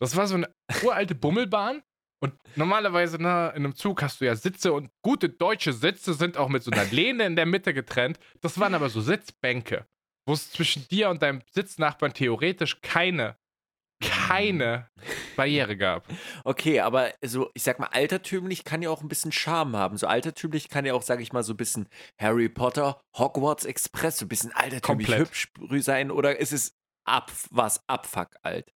Das 0.00 0.16
war 0.16 0.26
so 0.26 0.36
eine 0.36 0.48
uralte 0.82 1.14
Bummelbahn. 1.14 1.82
Und 2.22 2.34
normalerweise 2.54 3.16
na, 3.18 3.48
in 3.50 3.64
einem 3.64 3.74
Zug 3.74 4.02
hast 4.02 4.20
du 4.20 4.26
ja 4.26 4.36
Sitze 4.36 4.72
und 4.72 4.90
gute 5.02 5.30
deutsche 5.30 5.72
Sitze 5.72 6.14
sind 6.14 6.36
auch 6.36 6.50
mit 6.50 6.62
so 6.62 6.70
einer 6.70 6.84
Lehne 6.84 7.24
in 7.24 7.34
der 7.34 7.46
Mitte 7.46 7.72
getrennt. 7.72 8.18
Das 8.42 8.60
waren 8.60 8.74
aber 8.74 8.90
so 8.90 9.00
Sitzbänke, 9.00 9.86
wo 10.26 10.34
es 10.34 10.50
zwischen 10.50 10.86
dir 10.88 11.08
und 11.08 11.22
deinem 11.22 11.40
Sitznachbarn 11.50 12.12
theoretisch 12.12 12.80
keine, 12.82 13.38
keine 14.00 14.88
Barriere 15.36 15.76
gab. 15.76 16.06
Okay, 16.44 16.80
aber 16.80 17.12
so, 17.22 17.50
ich 17.54 17.62
sag 17.62 17.78
mal, 17.78 17.88
altertümlich 17.92 18.64
kann 18.64 18.82
ja 18.82 18.90
auch 18.90 19.02
ein 19.02 19.08
bisschen 19.08 19.32
Charme 19.32 19.76
haben. 19.76 19.96
So 19.96 20.06
altertümlich 20.06 20.68
kann 20.68 20.84
ja 20.84 20.94
auch, 20.94 21.02
sag 21.02 21.20
ich 21.20 21.32
mal, 21.32 21.42
so 21.42 21.52
ein 21.52 21.56
bisschen 21.56 21.88
Harry 22.18 22.48
Potter, 22.48 23.00
Hogwarts 23.16 23.64
Express, 23.64 24.18
so 24.18 24.24
ein 24.24 24.28
bisschen 24.28 24.52
altertümlich 24.52 25.06
Komplett. 25.06 25.28
hübsch 25.28 25.48
sein. 25.84 26.10
Oder 26.10 26.38
ist 26.38 26.52
es 26.52 26.74
ab, 27.04 27.30
was 27.50 27.86
abfuck 27.88 28.36
alt? 28.42 28.72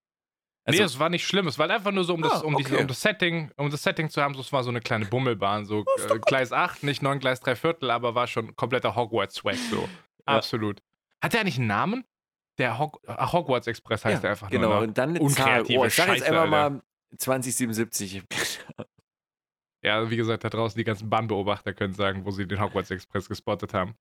nee, 0.67 0.73
Also, 0.81 0.85
es 0.85 0.99
war 0.99 1.09
nicht 1.09 1.27
schlimm. 1.27 1.47
Es 1.47 1.59
war 1.59 1.69
einfach 1.71 1.93
nur 1.93 2.05
so, 2.05 2.15
um 2.15 2.23
das, 2.23 2.33
Ah, 2.33 2.41
um, 2.45 2.57
diese, 2.57 2.79
um 2.79 2.87
das 2.87 3.01
Setting, 3.01 3.51
um 3.57 3.71
das 3.71 3.83
Setting 3.83 4.11
zu 4.11 4.23
haben, 4.23 4.35
so, 4.35 4.41
es 4.41 4.53
war 4.53 4.63
so 4.63 4.71
eine 4.71 4.81
kleine 4.81 5.07
Bummelbahn, 5.07 5.65
so 5.65 5.85
äh, 6.09 6.19
Gleis 6.27 6.53
8, 6.53 6.83
nicht 6.83 7.03
9 7.03 7.19
Gleis 7.19 7.41
3 7.41 7.57
Viertel, 7.57 7.91
aber 7.91 8.15
war 8.15 8.27
schon 8.27 8.55
kompletter 8.57 8.95
Hogwarts-Swag, 8.95 9.57
so. 9.71 9.89
Ja. 10.27 10.37
Absolut. 10.37 10.83
Hat 11.23 11.33
der 11.35 11.41
eigentlich 11.41 11.59
einen 11.59 11.67
Namen? 11.67 12.05
Der 12.59 12.79
Hog 12.79 13.01
Hogwarts 13.09 13.67
Express 13.67 14.05
heißt 14.05 14.15
ja, 14.17 14.21
der 14.21 14.31
einfach 14.31 14.51
genau. 14.51 14.69
nur. 14.69 14.77
Ne? 14.77 14.87
Und 14.87 14.99
dann 14.99 15.17
eine 15.17 15.27
Zahl. 15.29 15.65
Oh, 15.69 15.85
ich 15.85 15.95
sag 15.95 16.09
jetzt 16.09 16.23
einfach 16.23 16.49
mal 16.49 16.83
2077. 17.17 18.23
Ja, 19.83 20.11
wie 20.11 20.17
gesagt, 20.17 20.45
da 20.45 20.49
draußen 20.49 20.79
die 20.79 20.85
ganzen 20.85 21.11
Bahnbeobachter 21.11 21.75
können 21.75 21.93
sagen, 21.93 22.25
wo 22.25 22.31
sie 22.31 22.49
den 22.49 22.59
Hogwarts 22.59 22.91
Express 22.91 23.29
gespottet 23.29 23.75
haben. 23.75 23.95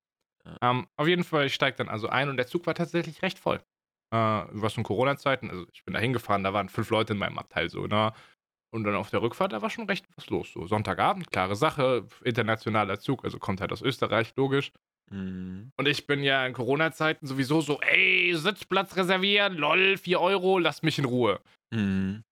Ja. 0.45 0.71
Ähm, 0.71 0.87
auf 0.95 1.07
jeden 1.07 1.25
Fall, 1.25 1.47
ich 1.47 1.53
steige 1.53 1.75
dann 1.75 1.89
also 1.89 2.07
ein 2.07 2.29
und 2.29 2.37
der 2.37 2.47
Zug 2.47 2.65
war 2.65 2.73
tatsächlich 2.73 3.21
recht 3.21 3.37
voll. 3.37 3.57
Äh, 4.11 4.15
was 4.15 4.77
in 4.77 4.83
Corona-Zeiten, 4.83 5.49
also 5.49 5.65
ich 5.73 5.83
bin 5.83 5.93
da 5.93 5.99
hingefahren, 5.99 6.43
da 6.43 6.53
waren 6.53 6.69
fünf 6.69 6.89
Leute 6.89 7.13
in 7.13 7.19
meinem 7.19 7.37
Abteil 7.37 7.69
so, 7.69 7.85
ne? 7.85 8.13
Und 8.71 8.85
dann 8.85 8.95
auf 8.95 9.09
der 9.09 9.21
Rückfahrt, 9.21 9.51
da 9.51 9.61
war 9.61 9.69
schon 9.69 9.85
recht 9.85 10.05
was 10.15 10.29
los. 10.29 10.51
So 10.53 10.65
Sonntagabend, 10.65 11.31
klare 11.31 11.55
Sache, 11.55 12.07
internationaler 12.23 12.99
Zug, 12.99 13.23
also 13.25 13.37
kommt 13.37 13.59
halt 13.59 13.71
aus 13.71 13.81
Österreich, 13.81 14.33
logisch. 14.35 14.71
Mhm. 15.11 15.71
Und 15.77 15.87
ich 15.87 16.07
bin 16.07 16.23
ja 16.23 16.45
in 16.45 16.53
Corona-Zeiten 16.53 17.27
sowieso 17.27 17.61
so, 17.61 17.79
ey, 17.81 18.33
Sitzplatz 18.35 18.95
reservieren, 18.95 19.55
lol, 19.55 19.97
4 19.97 20.19
Euro, 20.19 20.59
lasst 20.59 20.83
mich 20.83 20.99
in 20.99 21.05
Ruhe. 21.05 21.39
Mhm. 21.71 22.23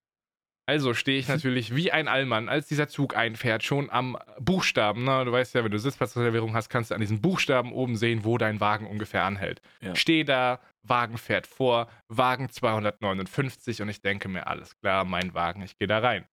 Also 0.67 0.93
stehe 0.93 1.19
ich 1.19 1.27
natürlich 1.27 1.75
wie 1.75 1.91
ein 1.91 2.07
Allmann, 2.07 2.47
als 2.47 2.67
dieser 2.67 2.87
Zug 2.87 3.17
einfährt, 3.17 3.63
schon 3.63 3.89
am 3.89 4.17
Buchstaben. 4.39 5.03
Ne? 5.03 5.25
Du 5.25 5.31
weißt 5.31 5.53
ja, 5.55 5.63
wenn 5.63 5.71
du 5.71 5.79
Sitzplatzreservierung 5.79 6.53
hast, 6.53 6.69
kannst 6.69 6.91
du 6.91 6.95
an 6.95 7.01
diesen 7.01 7.19
Buchstaben 7.19 7.73
oben 7.73 7.97
sehen, 7.97 8.23
wo 8.23 8.37
dein 8.37 8.61
Wagen 8.61 8.87
ungefähr 8.87 9.25
anhält. 9.25 9.61
Ja. 9.81 9.95
Stehe 9.95 10.23
da, 10.23 10.61
Wagen 10.83 11.17
fährt 11.17 11.47
vor, 11.47 11.89
Wagen 12.07 12.49
259 12.49 13.81
und 13.81 13.89
ich 13.89 14.01
denke 14.01 14.29
mir, 14.29 14.47
alles 14.47 14.77
klar, 14.79 15.03
mein 15.03 15.33
Wagen, 15.33 15.61
ich 15.61 15.77
gehe 15.77 15.87
da 15.87 15.99
rein. 15.99 16.25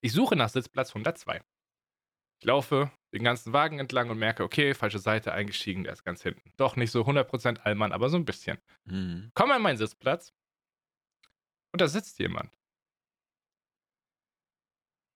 Ich 0.00 0.12
suche 0.12 0.36
nach 0.36 0.48
Sitzplatz 0.48 0.90
102. 0.90 1.42
Ich 2.40 2.46
laufe 2.46 2.90
den 3.12 3.22
ganzen 3.22 3.52
Wagen 3.52 3.78
entlang 3.78 4.08
und 4.08 4.18
merke, 4.18 4.42
okay, 4.44 4.72
falsche 4.72 4.98
Seite 4.98 5.32
eingestiegen, 5.32 5.84
der 5.84 5.92
ist 5.92 6.04
ganz 6.04 6.22
hinten. 6.22 6.52
Doch 6.56 6.76
nicht 6.76 6.90
so 6.90 7.02
100% 7.04 7.58
Allmann, 7.60 7.92
aber 7.92 8.08
so 8.08 8.16
ein 8.16 8.24
bisschen. 8.24 8.58
Mhm. 8.84 9.30
Komme 9.34 9.54
an 9.54 9.62
meinen 9.62 9.76
Sitzplatz 9.76 10.32
und 11.72 11.80
da 11.80 11.88
sitzt 11.88 12.18
jemand. 12.18 12.50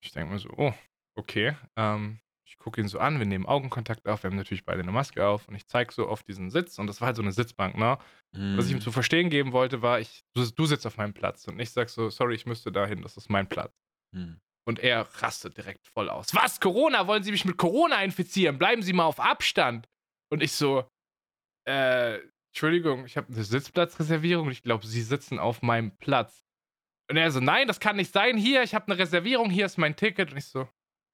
Ich 0.03 0.13
denke 0.13 0.33
mir 0.35 0.39
so, 0.39 0.51
oh, 0.57 0.75
okay. 1.17 1.57
Ähm, 1.77 2.21
ich 2.47 2.59
gucke 2.59 2.81
ihn 2.81 2.89
so 2.89 2.99
an, 2.99 3.19
wir 3.19 3.27
nehmen 3.27 3.47
Augenkontakt 3.47 4.07
auf, 4.07 4.23
wir 4.23 4.31
haben 4.31 4.37
natürlich 4.37 4.67
beide 4.67 4.83
eine 4.83 4.93
Maske 4.93 5.27
auf 5.27 5.49
und 5.49 5.55
ich 5.55 5.67
zeige 5.67 5.93
so 5.95 6.07
auf 6.09 6.23
diesen 6.23 6.51
Sitz 6.51 6.79
und 6.79 6.87
das 6.87 7.01
war 7.01 7.07
halt 7.07 7.17
so 7.17 7.23
eine 7.23 7.33
Sitzbank, 7.33 7.77
ne? 7.79 7.99
Was 8.33 8.67
ich 8.67 8.73
ihm 8.73 8.79
Mhm. 8.79 8.83
zu 8.83 8.93
verstehen 8.93 9.31
geben 9.31 9.53
wollte, 9.53 9.81
war, 9.81 9.99
ich, 10.01 10.25
du, 10.35 10.45
du 10.45 10.67
sitzt 10.67 10.87
auf 10.87 10.97
meinem 10.99 11.15
Platz 11.15 11.47
und 11.49 11.59
ich 11.59 11.71
sag 11.71 11.89
so, 11.89 12.11
sorry, 12.11 12.35
ich 12.35 12.45
müsste 12.47 12.71
dahin, 12.71 13.01
das 13.01 13.17
ist 13.17 13.31
mein 13.31 13.49
Platz. 13.49 13.73
Mhm. 14.13 14.41
Und 14.67 14.79
er 14.79 15.03
rastet 15.23 15.57
direkt 15.57 15.87
voll 15.89 16.09
aus. 16.09 16.35
Was? 16.35 16.59
Corona? 16.59 17.07
Wollen 17.07 17.23
Sie 17.23 17.33
mich 17.33 17.45
mit 17.45 17.59
Corona 17.59 18.03
infizieren? 18.03 18.59
Bleiben 18.59 18.83
Sie 18.83 18.93
mal 18.93 19.05
auf 19.05 19.21
Abstand. 19.21 19.89
Und 20.31 20.43
ich 20.43 20.53
so, 20.53 20.89
äh, 21.69 22.19
Entschuldigung, 22.51 23.05
ich 23.05 23.17
habe 23.17 23.33
eine 23.33 23.45
Sitzplatzreservierung 23.45 24.51
ich 24.51 24.63
glaube, 24.63 24.87
Sie 24.87 25.03
sitzen 25.03 25.39
auf 25.39 25.61
meinem 25.61 25.97
Platz. 25.99 26.47
Und 27.11 27.17
er 27.19 27.31
so, 27.31 27.41
nein, 27.41 27.69
das 27.69 27.81
kann 27.81 27.97
nicht 27.97 28.13
sein. 28.13 28.39
Hier, 28.39 28.63
ich 28.63 28.75
habe 28.75 28.87
eine 28.87 28.99
Reservierung, 28.99 29.51
hier 29.51 29.67
ist 29.67 29.77
mein 29.77 29.97
Ticket. 29.97 30.31
Und 30.31 30.39
ich 30.39 30.47
so, 30.47 30.69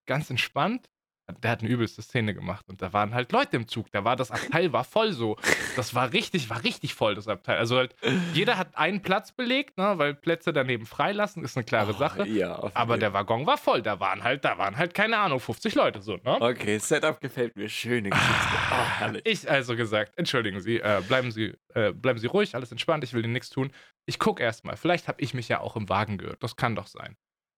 ganz 0.07 0.31
entspannt. 0.31 0.89
Der 1.33 1.51
hat 1.53 1.61
eine 1.61 1.69
übelste 1.69 2.03
Szene 2.03 2.35
gemacht 2.35 2.67
und 2.69 2.83
da 2.83 2.93
waren 2.93 3.15
halt 3.15 3.33
Leute 3.33 3.57
im 3.57 3.69
Zug. 3.69 3.91
Da 3.93 4.05
war 4.05 4.17
das 4.17 4.31
Abteil 4.31 4.73
war 4.73 4.85
voll 4.85 5.13
so. 5.13 5.37
Das 5.77 5.95
war 5.95 6.13
richtig, 6.13 6.51
war 6.51 6.63
richtig 6.65 6.95
voll 6.95 7.15
das 7.15 7.29
Abteil. 7.29 7.59
Also 7.59 7.77
halt 7.77 7.95
jeder 8.35 8.59
hat 8.59 8.77
einen 8.77 9.03
Platz 9.03 9.33
belegt, 9.33 9.79
ne, 9.79 9.95
weil 9.97 10.15
Plätze 10.15 10.53
daneben 10.53 10.87
freilassen 10.87 11.45
ist 11.45 11.57
eine 11.57 11.65
klare 11.65 11.93
Oh, 11.95 11.99
Sache. 11.99 12.27
Ja, 12.29 12.71
Aber 12.75 12.99
der 12.99 13.13
Waggon 13.13 13.47
war 13.47 13.59
voll. 13.59 13.83
Da 13.83 14.01
waren 14.01 14.23
halt, 14.25 14.45
da 14.45 14.59
waren 14.59 14.77
halt, 14.77 14.95
keine 14.95 15.19
Ahnung, 15.19 15.41
50 15.41 15.75
Leute 15.75 16.03
so, 16.03 16.17
ne? 16.17 16.41
Okay, 16.41 16.79
Setup 16.79 17.21
gefällt 17.21 17.57
mir. 17.57 17.69
Schöne 17.69 18.11
Geschichte. 18.11 18.57
Oh, 18.71 18.85
herrlich. 18.99 19.23
Ich 19.25 19.51
also 19.51 19.77
gesagt, 19.77 20.17
entschuldigen 20.17 20.61
Sie, 20.61 20.81
äh, 20.81 21.03
bleiben 21.07 21.31
Sie, 21.31 21.55
äh, 21.75 21.93
bleiben 21.93 22.19
Sie 22.19 22.27
ruhig, 22.27 22.55
alles 22.55 22.71
entspannt, 22.73 23.05
ich 23.05 23.13
will 23.13 23.25
Ihnen 23.25 23.33
nichts 23.33 23.51
tun. 23.51 23.71
Ich 24.07 24.19
guck 24.19 24.41
erstmal, 24.41 24.77
vielleicht 24.77 25.09
habe 25.09 25.21
ich 25.21 25.35
mich 25.35 25.49
ja 25.49 25.61
auch 25.61 25.77
im 25.77 25.89
Wagen 25.89 26.19
gehört. 26.19 26.43
Das 26.43 26.57
kann 26.57 26.75
doch 26.75 26.87
sein. 26.87 27.17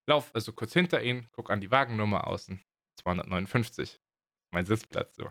Lauf 0.09 0.31
also 0.35 0.53
kurz 0.53 0.73
hinter 0.73 1.03
ihn, 1.03 1.29
guck 1.33 1.51
an 1.51 1.61
die 1.61 1.71
Wagennummer 1.71 2.27
außen. 2.27 2.61
259. 3.03 4.01
Mein 4.53 4.67
Sitzplatz 4.67 5.17
so. 5.17 5.31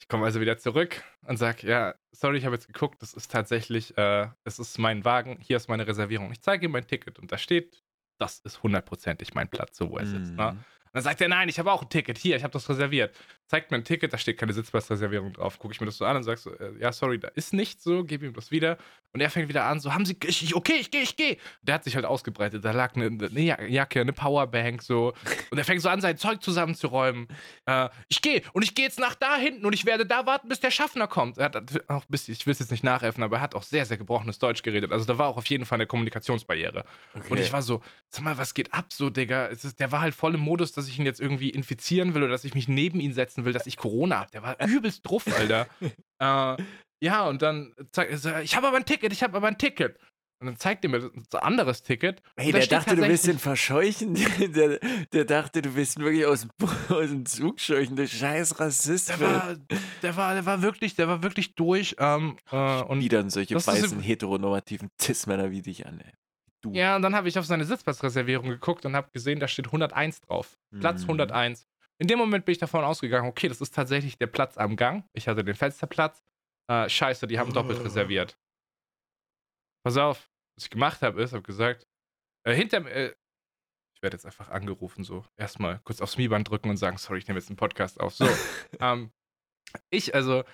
Ich 0.00 0.08
komme 0.08 0.24
also 0.24 0.40
wieder 0.40 0.58
zurück 0.58 1.02
und 1.26 1.36
sag, 1.36 1.62
ja, 1.62 1.94
sorry, 2.10 2.38
ich 2.38 2.44
habe 2.44 2.56
jetzt 2.56 2.66
geguckt, 2.66 3.00
das 3.00 3.14
ist 3.14 3.30
tatsächlich, 3.30 3.96
äh, 3.96 4.28
es 4.44 4.58
ist 4.58 4.78
mein 4.78 5.04
Wagen, 5.04 5.38
hier 5.40 5.56
ist 5.56 5.68
meine 5.68 5.86
Reservierung. 5.86 6.32
Ich 6.32 6.42
zeige 6.42 6.66
ihm 6.66 6.72
mein 6.72 6.86
Ticket 6.86 7.18
und 7.18 7.30
da 7.30 7.38
steht, 7.38 7.82
das 8.18 8.40
ist 8.40 8.62
hundertprozentig 8.62 9.34
mein 9.34 9.48
Platz, 9.48 9.76
so 9.76 9.90
wo 9.90 9.98
er 9.98 10.06
sitzt. 10.06 10.32
Ne? 10.32 10.52
Mhm. 10.52 10.58
Und 10.58 10.64
dann 10.92 11.02
sagt 11.02 11.20
er, 11.20 11.28
nein, 11.28 11.48
ich 11.48 11.58
habe 11.58 11.72
auch 11.72 11.82
ein 11.82 11.88
Ticket. 11.88 12.18
Hier, 12.18 12.36
ich 12.36 12.42
habe 12.42 12.52
das 12.52 12.68
reserviert. 12.68 13.16
Zeigt 13.52 13.70
mir 13.70 13.76
ein 13.76 13.84
Ticket, 13.84 14.10
da 14.14 14.16
steht 14.16 14.38
keine 14.38 14.54
Sitzplatzreservierung 14.54 15.34
drauf. 15.34 15.58
Gucke 15.58 15.74
ich 15.74 15.80
mir 15.82 15.84
das 15.84 15.98
so 15.98 16.06
an 16.06 16.16
und 16.16 16.22
sag 16.22 16.38
so, 16.38 16.54
äh, 16.54 16.72
ja, 16.80 16.90
sorry, 16.90 17.18
da 17.18 17.28
ist 17.28 17.52
nichts 17.52 17.84
so, 17.84 18.02
gebe 18.02 18.24
ihm 18.24 18.32
das 18.32 18.50
wieder. 18.50 18.78
Und 19.12 19.20
er 19.20 19.28
fängt 19.28 19.50
wieder 19.50 19.64
an, 19.64 19.78
so, 19.78 19.92
haben 19.92 20.06
Sie, 20.06 20.16
ich, 20.24 20.54
okay, 20.56 20.76
ich 20.80 20.90
gehe, 20.90 21.02
ich 21.02 21.16
gehe. 21.16 21.36
Der 21.60 21.74
hat 21.74 21.84
sich 21.84 21.94
halt 21.94 22.06
ausgebreitet. 22.06 22.64
Da 22.64 22.70
lag 22.70 22.96
eine, 22.96 23.08
eine 23.08 23.40
Ja- 23.42 23.60
Jacke, 23.62 24.00
eine 24.00 24.14
Powerbank, 24.14 24.80
so. 24.80 25.12
Und 25.50 25.58
er 25.58 25.66
fängt 25.66 25.82
so 25.82 25.90
an, 25.90 26.00
sein 26.00 26.16
Zeug 26.16 26.42
zusammenzuräumen. 26.42 27.28
Äh, 27.66 27.90
ich 28.08 28.22
gehe 28.22 28.40
und 28.54 28.62
ich 28.62 28.74
gehe 28.74 28.86
jetzt 28.86 28.98
nach 28.98 29.14
da 29.14 29.36
hinten 29.36 29.66
und 29.66 29.74
ich 29.74 29.84
werde 29.84 30.06
da 30.06 30.24
warten, 30.24 30.48
bis 30.48 30.60
der 30.60 30.70
Schaffner 30.70 31.06
kommt. 31.06 31.36
Er 31.36 31.44
hat 31.44 31.56
auch 31.90 32.04
ein 32.04 32.06
bisschen, 32.08 32.32
ich 32.32 32.46
will 32.46 32.52
es 32.52 32.58
jetzt 32.60 32.70
nicht 32.70 32.84
nachäffen, 32.84 33.22
aber 33.22 33.36
er 33.36 33.42
hat 33.42 33.54
auch 33.54 33.64
sehr, 33.64 33.84
sehr 33.84 33.98
gebrochenes 33.98 34.38
Deutsch 34.38 34.62
geredet. 34.62 34.92
Also 34.92 35.04
da 35.04 35.18
war 35.18 35.28
auch 35.28 35.36
auf 35.36 35.44
jeden 35.46 35.66
Fall 35.66 35.76
eine 35.76 35.86
Kommunikationsbarriere. 35.86 36.86
Und 37.12 37.22
Okay. 37.32 37.42
ich 37.42 37.52
war 37.52 37.60
so, 37.60 37.82
sag 38.08 38.22
mal, 38.24 38.38
was 38.38 38.54
geht 38.54 38.72
ab 38.72 38.94
so, 38.94 39.10
Digga? 39.10 39.48
Es 39.48 39.62
ist, 39.66 39.78
der 39.78 39.92
war 39.92 40.00
halt 40.00 40.14
voll 40.14 40.34
im 40.36 40.40
Modus, 40.40 40.72
dass 40.72 40.88
ich 40.88 40.98
ihn 40.98 41.04
jetzt 41.04 41.20
irgendwie 41.20 41.50
infizieren 41.50 42.14
will 42.14 42.22
oder 42.22 42.32
dass 42.32 42.44
ich 42.44 42.54
mich 42.54 42.66
neben 42.66 42.98
ihn 42.98 43.12
setzen 43.12 43.41
will, 43.44 43.52
dass 43.52 43.66
ich 43.66 43.76
Corona 43.76 44.20
habe. 44.20 44.30
Der 44.32 44.42
war 44.42 44.56
übelst 44.66 45.08
drauf, 45.08 45.24
Alter. 45.38 45.66
äh, 46.20 46.62
ja, 47.04 47.26
und 47.28 47.42
dann 47.42 47.74
zeigt 47.92 48.10
er, 48.12 48.18
so, 48.18 48.34
ich 48.36 48.54
habe 48.56 48.68
aber 48.68 48.76
ein 48.76 48.84
Ticket, 48.84 49.12
ich 49.12 49.22
habe 49.22 49.36
aber 49.36 49.48
ein 49.48 49.58
Ticket. 49.58 49.98
Und 50.40 50.46
dann 50.46 50.56
zeigt 50.56 50.82
er 50.84 50.90
mir 50.90 50.98
ein 51.14 51.24
anderes 51.40 51.84
Ticket. 51.84 52.20
Hey, 52.36 52.50
der 52.50 52.66
dachte, 52.66 52.96
du 52.96 53.02
willst 53.02 53.28
ihn 53.28 53.38
verscheuchen. 53.38 54.14
Der, 54.40 54.80
der 55.12 55.24
dachte, 55.24 55.62
du 55.62 55.76
willst 55.76 55.96
ihn 55.98 56.02
wirklich 56.04 56.26
aus, 56.26 56.40
dem- 56.40 56.50
aus 56.96 57.06
dem 57.10 57.24
Zug 57.26 57.60
scheuchen. 57.60 57.94
Du 57.94 58.08
scheiß 58.08 58.58
Rassist. 58.58 59.10
Der 59.10 59.20
war, 59.20 59.54
der 60.02 60.16
war, 60.16 60.34
der 60.34 60.44
war 60.44 60.60
wirklich, 60.62 60.96
der 60.96 61.06
war 61.06 61.22
wirklich 61.22 61.54
durch. 61.54 61.94
Ähm, 62.00 62.36
äh, 62.50 62.82
und 62.82 62.98
Biedern 62.98 63.30
solche 63.30 63.54
weißen, 63.54 64.00
heteronormativen 64.00 64.88
Cis-Männer 65.00 65.52
wie 65.52 65.62
dich 65.62 65.86
an, 65.86 66.00
ey. 66.00 66.12
Du. 66.60 66.72
Ja, 66.72 66.96
und 66.96 67.02
dann 67.02 67.14
habe 67.14 67.28
ich 67.28 67.38
auf 67.38 67.46
seine 67.46 67.64
Sitzplatzreservierung 67.64 68.48
geguckt 68.48 68.84
und 68.84 68.96
habe 68.96 69.10
gesehen, 69.12 69.38
da 69.38 69.46
steht 69.46 69.66
101 69.66 70.20
drauf. 70.22 70.56
Platz 70.80 71.02
Mhm. 71.02 71.10
101. 71.20 71.66
In 71.98 72.08
dem 72.08 72.18
Moment 72.18 72.44
bin 72.44 72.52
ich 72.52 72.58
davon 72.58 72.84
ausgegangen, 72.84 73.28
okay, 73.28 73.48
das 73.48 73.60
ist 73.60 73.74
tatsächlich 73.74 74.18
der 74.18 74.26
Platz 74.26 74.58
am 74.58 74.76
Gang. 74.76 75.04
Ich 75.12 75.28
hatte 75.28 75.44
den 75.44 75.54
Fensterplatz. 75.54 76.22
Äh, 76.68 76.88
scheiße, 76.88 77.26
die 77.26 77.38
haben 77.38 77.52
doppelt 77.52 77.80
Oh. 77.80 77.82
reserviert. 77.82 78.38
Pass 79.84 79.96
auf, 79.96 80.30
was 80.56 80.64
ich 80.64 80.70
gemacht 80.70 81.02
habe, 81.02 81.22
ist, 81.22 81.32
habe 81.32 81.42
gesagt, 81.42 81.86
äh, 82.44 82.54
hinter 82.54 82.80
mir, 82.80 82.90
äh, 82.90 83.14
ich 83.96 84.02
werde 84.02 84.16
jetzt 84.16 84.26
einfach 84.26 84.48
angerufen, 84.48 85.04
so 85.04 85.24
erstmal 85.36 85.80
kurz 85.84 86.00
aufs 86.00 86.16
Mi-Band 86.16 86.48
drücken 86.48 86.70
und 86.70 86.76
sagen, 86.76 86.98
sorry, 86.98 87.18
ich 87.18 87.28
nehme 87.28 87.38
jetzt 87.38 87.48
einen 87.50 87.56
Podcast 87.56 88.00
auf. 88.00 88.14
So, 88.14 88.26
ähm, 88.80 89.12
ich 89.90 90.14
also 90.14 90.44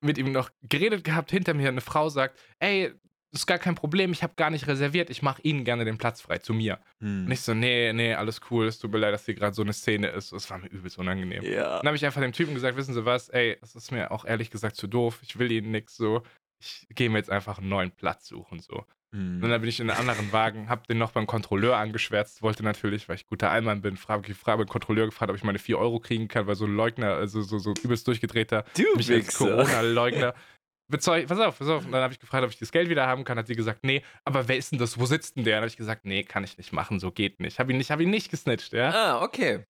mit 0.00 0.18
ihm 0.18 0.32
noch 0.32 0.50
geredet 0.62 1.02
gehabt, 1.04 1.30
hinter 1.30 1.54
mir 1.54 1.68
eine 1.68 1.80
Frau 1.80 2.08
sagt, 2.08 2.38
ey, 2.58 2.92
das 3.34 3.40
ist 3.42 3.46
gar 3.46 3.58
kein 3.58 3.74
Problem, 3.74 4.12
ich 4.12 4.22
habe 4.22 4.34
gar 4.36 4.48
nicht 4.48 4.68
reserviert, 4.68 5.10
ich 5.10 5.20
mache 5.20 5.42
Ihnen 5.42 5.64
gerne 5.64 5.84
den 5.84 5.98
Platz 5.98 6.20
frei, 6.20 6.38
zu 6.38 6.54
mir. 6.54 6.78
Hm. 7.00 7.26
Und 7.26 7.32
ich 7.32 7.40
so, 7.40 7.52
nee, 7.52 7.92
nee, 7.92 8.14
alles 8.14 8.40
cool, 8.48 8.68
es 8.68 8.78
tut 8.78 8.92
mir 8.92 8.98
leid, 8.98 9.12
dass 9.12 9.24
hier 9.24 9.34
gerade 9.34 9.56
so 9.56 9.62
eine 9.62 9.72
Szene 9.72 10.06
ist. 10.06 10.32
Es 10.32 10.48
war 10.50 10.58
mir 10.58 10.68
übelst 10.68 10.98
unangenehm. 10.98 11.42
Ja. 11.42 11.78
Dann 11.78 11.88
habe 11.88 11.96
ich 11.96 12.06
einfach 12.06 12.20
dem 12.20 12.32
Typen 12.32 12.54
gesagt, 12.54 12.76
wissen 12.76 12.94
Sie 12.94 13.04
was, 13.04 13.30
ey, 13.30 13.58
es 13.60 13.74
ist 13.74 13.90
mir 13.90 14.12
auch 14.12 14.24
ehrlich 14.24 14.52
gesagt 14.52 14.76
zu 14.76 14.86
doof, 14.86 15.18
ich 15.22 15.36
will 15.36 15.50
Ihnen 15.50 15.72
nix 15.72 15.96
so. 15.96 16.22
Ich 16.60 16.86
gehe 16.94 17.10
mir 17.10 17.18
jetzt 17.18 17.28
einfach 17.28 17.58
einen 17.58 17.68
neuen 17.68 17.90
Platz 17.90 18.28
suchen, 18.28 18.60
so. 18.60 18.86
Hm. 19.14 19.42
Und 19.42 19.48
dann 19.48 19.60
bin 19.60 19.68
ich 19.68 19.78
in 19.78 19.90
einen 19.90 19.98
anderen 19.98 20.32
Wagen, 20.32 20.68
hab 20.68 20.86
den 20.88 20.98
noch 20.98 21.12
beim 21.12 21.26
Kontrolleur 21.26 21.76
angeschwärzt, 21.76 22.42
wollte 22.42 22.64
natürlich, 22.64 23.08
weil 23.08 23.14
ich 23.16 23.26
guter 23.26 23.50
Allmann 23.50 23.80
bin, 23.80 23.96
frage 23.96 24.30
ich 24.30 24.36
frage 24.36 24.64
den 24.64 24.68
Kontrolleur 24.68 25.06
gefragt, 25.06 25.30
ob 25.30 25.36
ich 25.36 25.44
meine 25.44 25.58
4 25.58 25.78
Euro 25.78 26.00
kriegen 26.00 26.26
kann, 26.26 26.46
weil 26.46 26.56
so 26.56 26.66
ein 26.66 26.74
Leugner, 26.74 27.14
also 27.14 27.42
so, 27.42 27.58
so 27.58 27.74
übelst 27.82 28.08
durchgedrehter, 28.08 28.64
Du 28.76 28.84
mich 28.96 29.10
als. 29.10 29.36
Corona-Leugner. 29.36 30.34
bezeug, 30.88 31.26
pass 31.28 31.38
auf, 31.38 31.58
pass 31.58 31.68
auf. 31.68 31.84
Und 31.84 31.92
dann 31.92 32.02
habe 32.02 32.12
ich 32.12 32.20
gefragt, 32.20 32.44
ob 32.44 32.50
ich 32.50 32.58
das 32.58 32.72
Geld 32.72 32.88
wieder 32.88 33.06
haben 33.06 33.24
kann. 33.24 33.38
Hat 33.38 33.46
sie 33.46 33.56
gesagt, 33.56 33.84
nee, 33.84 34.02
aber 34.24 34.48
wer 34.48 34.56
ist 34.56 34.72
denn 34.72 34.78
das? 34.78 34.98
Wo 34.98 35.06
sitzt 35.06 35.36
denn 35.36 35.44
der? 35.44 35.54
Dann 35.54 35.62
habe 35.62 35.68
ich 35.68 35.76
gesagt, 35.76 36.04
nee, 36.04 36.24
kann 36.24 36.44
ich 36.44 36.56
nicht 36.56 36.72
machen, 36.72 37.00
so 37.00 37.10
geht 37.10 37.40
nicht. 37.40 37.58
Habe 37.58 37.72
ihn 37.72 37.78
nicht, 37.78 37.90
habe 37.90 38.02
ihn 38.02 38.10
nicht 38.10 38.30
gesnitcht, 38.30 38.72
ja. 38.72 38.90
Ah, 38.90 39.22
okay. 39.22 39.64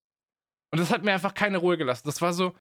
Und 0.73 0.81
das 0.81 0.91
hat 0.91 1.05
mir 1.05 1.13
einfach 1.13 1.35
keine 1.35 1.59
Ruhe 1.59 1.77
gelassen. 1.79 2.03
Das 2.07 2.21
war 2.21 2.33
so, 2.33 2.55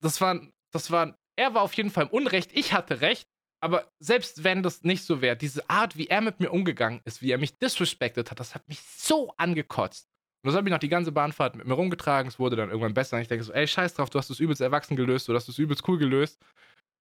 das 0.00 0.20
war, 0.20 0.40
das 0.72 0.90
war, 0.90 1.16
er 1.36 1.54
war 1.54 1.62
auf 1.62 1.72
jeden 1.74 1.90
Fall 1.90 2.04
im 2.04 2.10
Unrecht, 2.10 2.50
ich 2.54 2.72
hatte 2.72 3.00
recht. 3.00 3.28
Aber 3.62 3.90
selbst 3.98 4.44
wenn 4.44 4.62
das 4.62 4.82
nicht 4.82 5.04
so 5.04 5.22
wäre, 5.22 5.36
diese 5.36 5.68
Art, 5.68 5.96
wie 5.96 6.06
er 6.06 6.20
mit 6.20 6.40
mir 6.40 6.52
umgegangen 6.52 7.00
ist, 7.04 7.22
wie 7.22 7.32
er 7.32 7.38
mich 7.38 7.58
disrespected 7.58 8.30
hat, 8.30 8.38
das 8.38 8.54
hat 8.54 8.68
mich 8.68 8.80
so 8.80 9.32
angekotzt. 9.38 10.08
Und 10.44 10.48
das 10.50 10.56
habe 10.56 10.68
ich 10.68 10.72
noch 10.72 10.78
die 10.78 10.88
ganze 10.88 11.10
Bahnfahrt 11.10 11.56
mit 11.56 11.66
mir 11.66 11.74
rumgetragen. 11.74 12.28
Es 12.28 12.38
wurde 12.38 12.54
dann 12.54 12.68
irgendwann 12.68 12.94
besser. 12.94 13.16
Und 13.16 13.22
ich 13.22 13.28
denke 13.28 13.42
so, 13.42 13.52
ey, 13.52 13.66
scheiß 13.66 13.94
drauf, 13.94 14.10
du 14.10 14.18
hast 14.18 14.30
es 14.30 14.38
übelst 14.38 14.60
erwachsen 14.60 14.94
gelöst, 14.94 15.26
du 15.26 15.34
hast 15.34 15.48
es 15.48 15.58
übelst 15.58 15.88
cool 15.88 15.98
gelöst. 15.98 16.38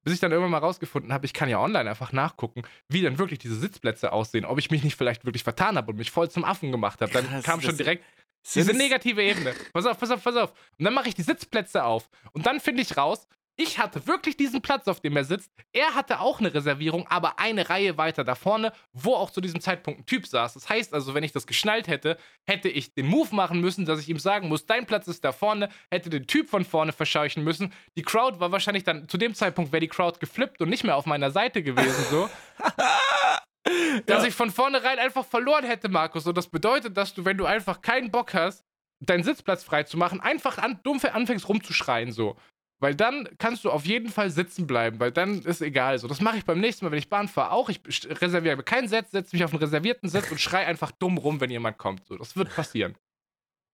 Bis 0.05 0.13
ich 0.13 0.19
dann 0.21 0.31
irgendwann 0.31 0.51
mal 0.51 0.59
rausgefunden 0.59 1.11
habe, 1.11 1.25
ich 1.25 1.33
kann 1.33 1.49
ja 1.49 1.59
online 1.59 1.89
einfach 1.89 2.13
nachgucken, 2.13 2.61
wie 2.87 3.01
denn 3.01 3.17
wirklich 3.17 3.39
diese 3.39 3.55
Sitzplätze 3.55 4.13
aussehen, 4.13 4.45
ob 4.45 4.59
ich 4.59 4.69
mich 4.71 4.83
nicht 4.83 4.95
vielleicht 4.95 5.25
wirklich 5.25 5.43
vertan 5.43 5.75
habe 5.77 5.91
und 5.91 5.97
mich 5.97 6.11
voll 6.11 6.29
zum 6.29 6.45
Affen 6.45 6.71
gemacht 6.71 7.01
habe. 7.01 7.11
Dann 7.11 7.27
Krass, 7.27 7.43
kam 7.43 7.59
schon 7.61 7.75
direkt 7.75 8.05
Sind 8.43 8.61
diese 8.61 8.71
es- 8.71 8.77
negative 8.77 9.21
Ebene. 9.23 9.53
Pass 9.73 9.85
auf, 9.87 9.99
pass 9.99 10.11
auf, 10.11 10.23
pass 10.23 10.35
auf. 10.35 10.51
Und 10.77 10.85
dann 10.85 10.93
mache 10.93 11.09
ich 11.09 11.15
die 11.15 11.23
Sitzplätze 11.23 11.83
auf. 11.83 12.07
Und 12.33 12.45
dann 12.45 12.59
finde 12.59 12.83
ich 12.83 12.95
raus, 12.95 13.27
ich 13.57 13.79
hatte 13.79 14.05
wirklich 14.05 14.35
diesen 14.35 14.61
Platz, 14.61 14.87
auf 14.87 14.99
dem 14.99 15.15
er 15.15 15.23
sitzt. 15.23 15.49
Er 15.71 15.95
hatte 15.95 16.19
auch 16.19 16.39
eine 16.39 16.53
Reservierung, 16.53 17.07
aber 17.07 17.39
eine 17.39 17.69
Reihe 17.69 17.97
weiter 17.97 18.23
da 18.23 18.35
vorne, 18.35 18.73
wo 18.91 19.13
auch 19.13 19.29
zu 19.29 19.39
diesem 19.39 19.61
Zeitpunkt 19.61 20.01
ein 20.01 20.05
Typ 20.05 20.27
saß. 20.27 20.55
Das 20.55 20.67
heißt 20.67 20.93
also, 20.93 21.13
wenn 21.13 21.23
ich 21.23 21.31
das 21.31 21.47
geschnallt 21.47 21.87
hätte, 21.87 22.17
hätte 22.45 22.67
ich 22.67 22.93
den 22.93 23.07
Move 23.07 23.33
machen 23.33 23.61
müssen, 23.61 23.85
dass 23.85 23.99
ich 23.99 24.09
ihm 24.09 24.19
sagen 24.19 24.49
muss, 24.49 24.65
dein 24.65 24.85
Platz 24.85 25.07
ist 25.07 25.23
da 25.23 25.31
vorne, 25.31 25.69
hätte 25.89 26.09
den 26.09 26.27
Typ 26.27 26.49
von 26.49 26.65
vorne 26.65 26.91
verscheuchen 26.91 27.43
müssen. 27.43 27.73
Die 27.97 28.03
Crowd 28.03 28.39
war 28.39 28.51
wahrscheinlich 28.51 28.83
dann, 28.83 29.07
zu 29.07 29.17
dem 29.17 29.33
Zeitpunkt 29.33 29.71
wäre 29.71 29.81
die 29.81 29.87
Crowd 29.87 30.19
geflippt 30.19 30.61
und 30.61 30.69
nicht 30.69 30.83
mehr 30.83 30.97
auf 30.97 31.05
meiner 31.05 31.31
Seite 31.31 31.63
gewesen, 31.63 32.05
so. 32.09 32.29
dass 34.05 34.25
ich 34.25 34.33
von 34.33 34.51
vornherein 34.51 34.99
einfach 34.99 35.25
verloren 35.25 35.65
hätte, 35.65 35.89
Markus. 35.89 36.27
Und 36.27 36.37
das 36.37 36.47
bedeutet, 36.47 36.97
dass 36.97 37.13
du, 37.13 37.25
wenn 37.25 37.37
du 37.37 37.45
einfach 37.45 37.81
keinen 37.81 38.11
Bock 38.11 38.33
hast, 38.33 38.63
deinen 38.99 39.23
Sitzplatz 39.23 39.63
frei 39.63 39.83
zu 39.83 39.97
machen, 39.97 40.19
einfach 40.21 40.57
an, 40.57 40.79
dumm 40.83 40.99
anfängst 41.01 41.47
rumzuschreien, 41.47 42.11
so. 42.11 42.35
Weil 42.79 42.93
dann 42.93 43.29
kannst 43.37 43.63
du 43.63 43.71
auf 43.71 43.85
jeden 43.85 44.09
Fall 44.09 44.29
sitzen 44.29 44.67
bleiben, 44.67 44.99
weil 44.99 45.11
dann 45.11 45.41
ist 45.41 45.61
egal. 45.61 45.97
So, 45.97 46.07
das 46.07 46.19
mache 46.19 46.37
ich 46.37 46.45
beim 46.45 46.59
nächsten 46.59 46.85
Mal, 46.85 46.91
wenn 46.91 46.99
ich 46.99 47.09
Bahn 47.09 47.27
fahre, 47.27 47.51
auch. 47.51 47.69
Ich 47.69 47.79
reserviere 48.21 48.57
mir 48.57 48.63
keinen 48.63 48.87
Sitz, 48.87 49.11
setze 49.11 49.35
mich 49.35 49.45
auf 49.45 49.51
einen 49.51 49.63
reservierten 49.63 50.09
Sitz 50.09 50.29
und 50.29 50.41
schrei 50.41 50.65
einfach 50.65 50.91
dumm 50.91 51.17
rum, 51.17 51.39
wenn 51.39 51.49
jemand 51.49 51.77
kommt. 51.77 52.05
So, 52.05 52.17
das 52.17 52.35
wird 52.35 52.53
passieren. 52.53 52.95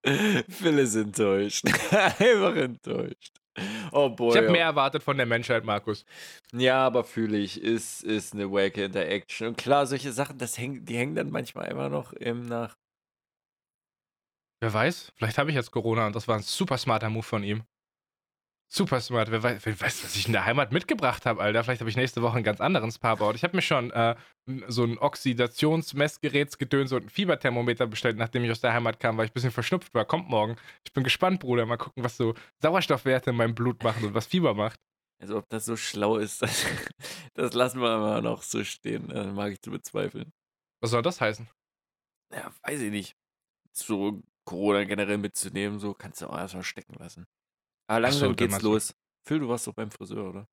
Phil 0.50 0.80
ist 0.80 0.96
enttäuscht. 0.96 1.66
Einfach 1.92 2.56
enttäuscht. 2.56 3.34
Oh 3.92 4.10
boy. 4.10 4.30
Ich 4.30 4.38
habe 4.38 4.48
oh. 4.48 4.52
mehr 4.52 4.66
erwartet 4.66 5.04
von 5.04 5.18
der 5.18 5.26
Menschheit, 5.26 5.64
Markus. 5.64 6.06
Ja, 6.54 6.86
aber 6.86 7.04
fühle 7.04 7.38
ich, 7.38 7.62
ist, 7.62 8.04
ist 8.04 8.34
eine 8.34 8.52
wacke 8.52 8.86
Interaction. 8.86 9.50
Und 9.50 9.58
klar, 9.58 9.86
solche 9.86 10.12
Sachen, 10.12 10.38
das 10.38 10.58
häng, 10.58 10.86
die 10.86 10.98
hängen 10.98 11.16
dann 11.16 11.30
manchmal 11.30 11.68
immer 11.68 11.90
noch 11.90 12.14
im 12.14 12.48
nach. 12.48 12.76
Wer 14.62 14.74
weiß, 14.74 15.12
vielleicht 15.16 15.38
habe 15.38 15.50
ich 15.50 15.56
jetzt 15.56 15.72
Corona 15.72 16.08
und 16.08 16.16
das 16.16 16.28
war 16.28 16.38
ein 16.38 16.44
super 16.44 16.78
smarter 16.78 17.10
Move 17.10 17.24
von 17.24 17.44
ihm. 17.44 17.64
Super 18.74 19.02
smart. 19.02 19.30
Wer 19.30 19.44
weiß, 19.44 19.66
wer 19.66 19.82
weiß 19.82 20.06
was 20.06 20.16
ich 20.16 20.28
in 20.28 20.32
der 20.32 20.46
Heimat 20.46 20.72
mitgebracht 20.72 21.26
habe, 21.26 21.42
Alter. 21.42 21.62
Vielleicht 21.66 21.82
habe 21.82 21.90
ich 21.90 21.98
nächste 21.98 22.22
Woche 22.22 22.36
einen 22.36 22.46
ganz 22.46 22.62
anderen 22.62 22.90
Spa-Board. 22.90 23.36
Ich 23.36 23.44
habe 23.44 23.54
mir 23.58 23.62
schon 23.62 23.92
äh, 23.92 24.16
so 24.70 24.86
ein 24.86 24.98
Oxidationsmessgerätsgedöns 24.98 26.94
und 26.94 27.04
ein 27.04 27.10
Fieberthermometer 27.10 27.86
bestellt, 27.86 28.16
nachdem 28.16 28.46
ich 28.46 28.52
aus 28.52 28.62
der 28.62 28.72
Heimat 28.72 29.02
kam, 29.02 29.18
weil 29.18 29.26
ich 29.26 29.32
ein 29.32 29.34
bisschen 29.34 29.52
verschnupft 29.52 29.94
war. 29.94 30.06
Kommt 30.06 30.30
morgen. 30.30 30.56
Ich 30.86 30.94
bin 30.94 31.04
gespannt, 31.04 31.42
Bruder. 31.42 31.66
Mal 31.66 31.76
gucken, 31.76 32.02
was 32.02 32.16
so 32.16 32.34
Sauerstoffwerte 32.62 33.32
in 33.32 33.36
meinem 33.36 33.56
Blut 33.56 33.84
machen 33.84 34.06
und 34.06 34.14
was 34.14 34.26
Fieber 34.26 34.54
macht. 34.54 34.80
Also, 35.22 35.40
ob 35.40 35.50
das 35.50 35.66
so 35.66 35.76
schlau 35.76 36.16
ist, 36.16 36.42
das, 36.42 36.66
das 37.34 37.54
lassen 37.54 37.82
wir 37.82 37.98
mal 37.98 38.22
noch 38.22 38.42
so 38.42 38.64
stehen. 38.64 39.10
Das 39.10 39.28
mag 39.34 39.52
ich 39.52 39.62
zu 39.62 39.72
bezweifeln. 39.72 40.32
Was 40.80 40.92
soll 40.92 41.02
das 41.02 41.20
heißen? 41.20 41.50
Ja, 42.34 42.54
weiß 42.64 42.80
ich 42.80 42.92
nicht. 42.92 43.18
So 43.74 44.24
Corona 44.46 44.86
generell 44.86 45.18
mitzunehmen, 45.18 45.78
so 45.80 45.94
kannst 45.94 46.22
du 46.22 46.28
auch 46.28 46.38
erstmal 46.38 46.64
stecken 46.64 46.94
lassen. 46.94 47.28
Aber 47.92 48.10
so, 48.12 48.26
langsam 48.26 48.30
dann 48.30 48.36
geht's 48.38 48.58
du- 48.60 48.72
los. 48.72 48.96
Phil, 49.28 49.40
du 49.40 49.50
warst 49.50 49.68
doch 49.68 49.74
beim 49.74 49.92
Friseur, 49.92 50.30
oder? 50.30 50.48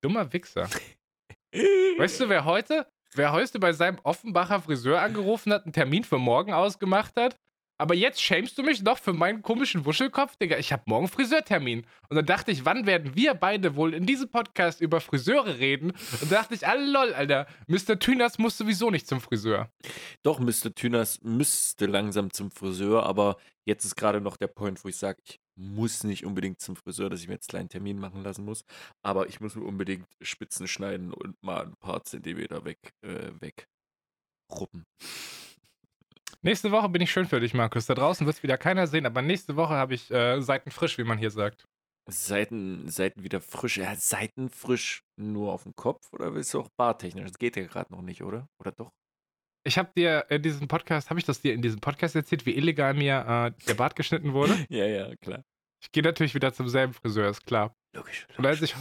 Dummer 0.00 0.30
Wichser. 0.32 0.68
Weißt 1.52 2.20
du, 2.20 2.28
wer 2.28 2.44
heute, 2.44 2.86
wer 3.14 3.32
heute 3.32 3.58
bei 3.58 3.72
seinem 3.72 3.98
Offenbacher 4.02 4.60
Friseur 4.60 5.00
angerufen 5.00 5.52
hat, 5.52 5.64
einen 5.64 5.72
Termin 5.72 6.04
für 6.04 6.18
morgen 6.18 6.52
ausgemacht 6.52 7.16
hat? 7.16 7.38
Aber 7.78 7.94
jetzt 7.94 8.22
schämst 8.22 8.56
du 8.56 8.62
mich 8.62 8.82
noch 8.82 8.98
für 8.98 9.12
meinen 9.12 9.42
komischen 9.42 9.84
Wuschelkopf, 9.84 10.36
Digga. 10.36 10.56
Ich 10.58 10.72
habe 10.72 10.84
morgen 10.86 11.08
Friseurtermin. 11.08 11.86
Und 12.08 12.16
dann 12.16 12.24
dachte 12.24 12.50
ich, 12.50 12.64
wann 12.64 12.86
werden 12.86 13.14
wir 13.14 13.34
beide 13.34 13.76
wohl 13.76 13.92
in 13.92 14.06
diesem 14.06 14.30
Podcast 14.30 14.80
über 14.80 15.00
Friseure 15.00 15.58
reden? 15.58 15.90
Und 15.90 16.30
da 16.30 16.36
dachte 16.36 16.54
ich, 16.54 16.66
ah 16.66 16.74
lol, 16.74 17.12
Alter, 17.12 17.46
Mr. 17.66 17.98
Tünas 17.98 18.38
muss 18.38 18.56
sowieso 18.56 18.90
nicht 18.90 19.06
zum 19.06 19.20
Friseur. 19.20 19.70
Doch, 20.22 20.38
Mr. 20.38 20.74
Tünas 20.74 21.20
müsste 21.22 21.86
langsam 21.86 22.32
zum 22.32 22.50
Friseur, 22.50 23.04
aber 23.04 23.36
jetzt 23.66 23.84
ist 23.84 23.96
gerade 23.96 24.20
noch 24.20 24.36
der 24.38 24.48
Point, 24.48 24.82
wo 24.82 24.88
ich 24.88 24.96
sage, 24.96 25.18
ich 25.24 25.38
muss 25.56 26.04
nicht 26.04 26.24
unbedingt 26.24 26.60
zum 26.60 26.76
Friseur, 26.76 27.10
dass 27.10 27.20
ich 27.20 27.28
mir 27.28 27.34
jetzt 27.34 27.52
einen 27.52 27.68
kleinen 27.68 27.68
Termin 27.68 27.98
machen 27.98 28.22
lassen 28.22 28.44
muss, 28.44 28.64
aber 29.02 29.28
ich 29.28 29.40
muss 29.40 29.54
mir 29.54 29.64
unbedingt 29.64 30.06
Spitzen 30.20 30.68
schneiden 30.68 31.12
und 31.12 31.42
mal 31.42 31.66
ein 31.66 31.76
paar 31.80 32.04
Zentimeter 32.04 32.64
weg, 32.64 32.94
äh, 33.02 33.32
wegruppen. 33.40 34.84
Nächste 36.46 36.70
Woche 36.70 36.88
bin 36.88 37.02
ich 37.02 37.10
schön 37.10 37.26
für 37.26 37.40
dich, 37.40 37.54
Markus. 37.54 37.86
Da 37.86 37.94
draußen 37.94 38.24
wird 38.24 38.36
es 38.36 38.42
wieder 38.44 38.56
keiner 38.56 38.86
sehen, 38.86 39.04
aber 39.04 39.20
nächste 39.20 39.56
Woche 39.56 39.74
habe 39.74 39.94
ich 39.94 40.12
äh, 40.12 40.40
Seiten 40.40 40.70
frisch, 40.70 40.96
wie 40.96 41.02
man 41.02 41.18
hier 41.18 41.32
sagt. 41.32 41.66
Seiten, 42.08 42.88
Seiten 42.88 43.24
wieder 43.24 43.40
frisch. 43.40 43.78
Ja, 43.78 43.96
Seiten 43.96 44.48
frisch 44.48 45.02
nur 45.16 45.52
auf 45.52 45.64
dem 45.64 45.74
Kopf 45.74 46.12
oder 46.12 46.32
willst 46.34 46.54
du 46.54 46.60
auch 46.60 46.68
bartechnisch? 46.78 47.24
Das 47.24 47.38
geht 47.40 47.56
ja 47.56 47.66
gerade 47.66 47.92
noch 47.92 48.00
nicht, 48.00 48.22
oder? 48.22 48.48
Oder 48.60 48.70
doch? 48.70 48.92
Ich 49.66 49.76
habe 49.76 49.90
dir 49.96 50.24
in 50.28 50.40
diesem 50.40 50.68
Podcast, 50.68 51.10
habe 51.10 51.18
ich 51.18 51.26
das 51.26 51.40
dir 51.40 51.52
in 51.52 51.62
diesem 51.62 51.80
Podcast 51.80 52.14
erzählt, 52.14 52.46
wie 52.46 52.54
illegal 52.54 52.94
mir 52.94 53.26
äh, 53.26 53.64
der 53.66 53.74
Bart 53.74 53.96
geschnitten 53.96 54.32
wurde? 54.32 54.54
ja, 54.68 54.86
ja, 54.86 55.16
klar. 55.16 55.42
Ich 55.82 55.90
gehe 55.90 56.04
natürlich 56.04 56.36
wieder 56.36 56.54
zum 56.54 56.68
selben 56.68 56.92
Friseur, 56.92 57.28
ist 57.28 57.44
klar. 57.44 57.74
Logisch. 57.92 58.24
Und 58.38 58.46
als 58.46 58.62
ich 58.62 58.76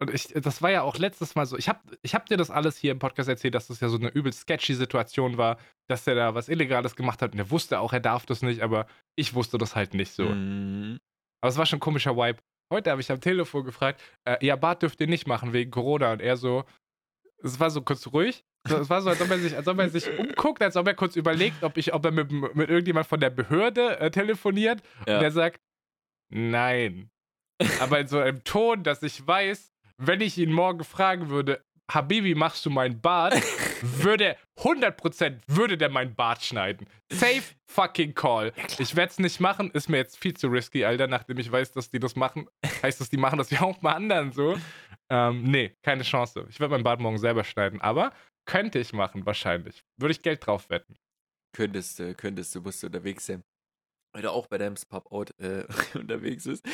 und 0.00 0.14
ich, 0.14 0.28
das 0.28 0.62
war 0.62 0.70
ja 0.70 0.82
auch 0.82 0.96
letztes 0.96 1.34
Mal 1.34 1.46
so. 1.46 1.56
Ich 1.56 1.68
habe 1.68 1.80
ich 2.02 2.14
hab 2.14 2.26
dir 2.26 2.36
das 2.36 2.50
alles 2.50 2.76
hier 2.76 2.92
im 2.92 3.00
Podcast 3.00 3.28
erzählt, 3.28 3.54
dass 3.54 3.66
das 3.66 3.80
ja 3.80 3.88
so 3.88 3.98
eine 3.98 4.08
übel 4.08 4.32
sketchy 4.32 4.74
Situation 4.74 5.38
war, 5.38 5.58
dass 5.88 6.06
er 6.06 6.14
da 6.14 6.34
was 6.34 6.48
Illegales 6.48 6.94
gemacht 6.94 7.20
hat 7.20 7.32
und 7.32 7.38
er 7.38 7.50
wusste 7.50 7.80
auch, 7.80 7.92
er 7.92 8.00
darf 8.00 8.24
das 8.24 8.42
nicht, 8.42 8.62
aber 8.62 8.86
ich 9.16 9.34
wusste 9.34 9.58
das 9.58 9.74
halt 9.74 9.94
nicht 9.94 10.12
so. 10.12 10.24
Mhm. 10.24 10.98
Aber 11.40 11.50
es 11.50 11.58
war 11.58 11.66
schon 11.66 11.78
ein 11.78 11.80
komischer 11.80 12.16
Vibe. 12.16 12.38
Heute 12.72 12.90
habe 12.90 13.00
ich 13.00 13.10
am 13.10 13.20
Telefon 13.20 13.64
gefragt, 13.64 14.00
äh, 14.24 14.44
ja, 14.44 14.56
Bart 14.56 14.82
dürft 14.82 15.00
ihr 15.00 15.06
nicht 15.06 15.26
machen 15.26 15.52
wegen 15.52 15.70
Corona. 15.70 16.12
Und 16.12 16.20
er 16.20 16.36
so, 16.36 16.64
es 17.42 17.58
war 17.58 17.70
so 17.70 17.80
kurz 17.82 18.06
ruhig. 18.08 18.44
Es 18.64 18.90
war 18.90 19.00
so, 19.00 19.08
als 19.08 19.20
ob 19.22 19.30
er 19.30 19.38
sich, 19.38 19.56
als 19.56 19.66
ob 19.66 19.78
er 19.78 19.88
sich 19.88 20.18
umguckt, 20.18 20.62
als 20.62 20.76
ob 20.76 20.86
er 20.86 20.94
kurz 20.94 21.16
überlegt, 21.16 21.62
ob, 21.62 21.76
ich, 21.78 21.94
ob 21.94 22.04
er 22.04 22.10
mit, 22.10 22.30
mit 22.30 22.68
irgendjemand 22.68 23.06
von 23.06 23.20
der 23.20 23.30
Behörde 23.30 23.98
äh, 23.98 24.10
telefoniert. 24.10 24.82
Ja. 25.06 25.16
Und 25.16 25.24
er 25.24 25.30
sagt, 25.30 25.60
nein. 26.28 27.10
Aber 27.80 28.00
in 28.00 28.08
so 28.08 28.18
einem 28.18 28.44
Ton, 28.44 28.82
dass 28.82 29.02
ich 29.02 29.26
weiß, 29.26 29.72
wenn 29.98 30.20
ich 30.20 30.38
ihn 30.38 30.52
morgen 30.52 30.84
fragen 30.84 31.28
würde, 31.28 31.62
Habibi, 31.90 32.34
machst 32.34 32.66
du 32.66 32.70
meinen 32.70 33.00
Bart? 33.00 33.34
würde 33.82 34.36
100% 34.58 35.40
würde 35.46 35.78
der 35.78 35.88
meinen 35.88 36.14
Bart 36.14 36.42
schneiden. 36.42 36.86
Safe 37.10 37.42
fucking 37.66 38.14
call. 38.14 38.52
ich 38.78 38.94
werde 38.94 39.10
es 39.10 39.18
nicht 39.18 39.40
machen, 39.40 39.70
ist 39.70 39.88
mir 39.88 39.96
jetzt 39.96 40.18
viel 40.18 40.34
zu 40.34 40.48
risky, 40.48 40.84
Alter, 40.84 41.06
nachdem 41.06 41.38
ich 41.38 41.50
weiß, 41.50 41.72
dass 41.72 41.90
die 41.90 41.98
das 41.98 42.16
machen. 42.16 42.46
Heißt 42.82 43.00
das, 43.00 43.08
die 43.08 43.16
machen 43.16 43.38
das 43.38 43.50
ja 43.50 43.62
auch 43.62 43.78
bei 43.78 43.92
anderen 43.92 44.32
so. 44.32 44.58
Ähm, 45.10 45.44
nee, 45.44 45.74
keine 45.82 46.02
Chance. 46.02 46.46
Ich 46.50 46.60
werde 46.60 46.72
meinen 46.72 46.84
Bart 46.84 47.00
morgen 47.00 47.18
selber 47.18 47.44
schneiden, 47.44 47.80
aber 47.80 48.12
könnte 48.46 48.78
ich 48.78 48.92
machen, 48.92 49.24
wahrscheinlich. 49.24 49.82
Würde 49.96 50.12
ich 50.12 50.22
Geld 50.22 50.46
drauf 50.46 50.68
wetten. 50.68 50.96
Könntest 51.56 51.98
du, 51.98 52.14
könntest 52.14 52.54
du, 52.54 52.60
musst 52.60 52.82
du 52.82 52.88
unterwegs 52.88 53.26
sein. 53.26 53.42
Du 54.12 54.32
auch 54.32 54.48
bei 54.48 54.58
deinem 54.58 54.74
Pop-Out 54.88 55.38
äh, 55.38 55.64
unterwegs 55.94 56.44
bist. 56.44 56.66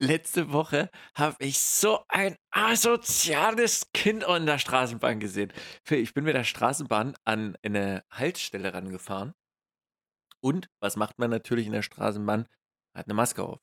Letzte 0.00 0.52
Woche 0.52 0.90
habe 1.14 1.36
ich 1.38 1.58
so 1.58 2.00
ein 2.08 2.36
asoziales 2.50 3.92
Kind 3.92 4.24
an 4.24 4.46
der 4.46 4.58
Straßenbahn 4.58 5.20
gesehen. 5.20 5.52
Ich 5.88 6.12
bin 6.12 6.24
mit 6.24 6.34
der 6.34 6.44
Straßenbahn 6.44 7.14
an 7.24 7.56
eine 7.62 8.04
Haltestelle 8.10 8.74
rangefahren. 8.74 9.32
Und 10.40 10.68
was 10.80 10.96
macht 10.96 11.18
man 11.18 11.30
natürlich 11.30 11.66
in 11.66 11.72
der 11.72 11.82
Straßenbahn? 11.82 12.48
Hat 12.94 13.06
eine 13.06 13.14
Maske 13.14 13.44
auf. 13.44 13.60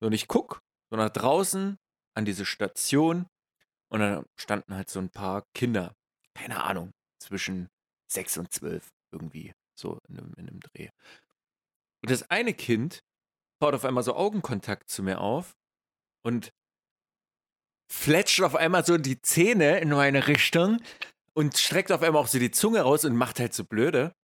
Und 0.00 0.12
ich 0.12 0.28
guck 0.28 0.62
so 0.90 0.96
nach 0.96 1.10
draußen 1.10 1.78
an 2.14 2.24
diese 2.24 2.44
Station 2.44 3.26
und 3.88 4.00
dann 4.00 4.24
standen 4.36 4.74
halt 4.74 4.88
so 4.88 4.98
ein 4.98 5.10
paar 5.10 5.46
Kinder. 5.54 5.94
Keine 6.34 6.62
Ahnung, 6.62 6.92
zwischen 7.18 7.68
sechs 8.06 8.38
und 8.38 8.52
zwölf 8.52 8.92
irgendwie 9.12 9.52
so 9.74 9.98
in 10.08 10.18
einem, 10.18 10.32
in 10.36 10.48
einem 10.48 10.60
Dreh. 10.60 10.90
Und 12.02 12.10
das 12.10 12.30
eine 12.30 12.54
Kind 12.54 13.02
baut 13.60 13.74
auf 13.74 13.84
einmal 13.84 14.02
so 14.02 14.14
Augenkontakt 14.14 14.88
zu 14.88 15.02
mir 15.02 15.20
auf 15.20 15.56
und 16.24 16.52
fletscht 17.90 18.40
auf 18.42 18.54
einmal 18.54 18.84
so 18.84 18.96
die 18.96 19.20
Zähne 19.20 19.80
in 19.80 19.90
meine 19.90 20.26
Richtung 20.28 20.80
und 21.34 21.58
streckt 21.58 21.92
auf 21.92 22.02
einmal 22.02 22.22
auch 22.22 22.28
so 22.28 22.38
die 22.38 22.50
Zunge 22.50 22.82
raus 22.82 23.04
und 23.04 23.16
macht 23.16 23.40
halt 23.40 23.52
so 23.52 23.64
blöde. 23.64 24.14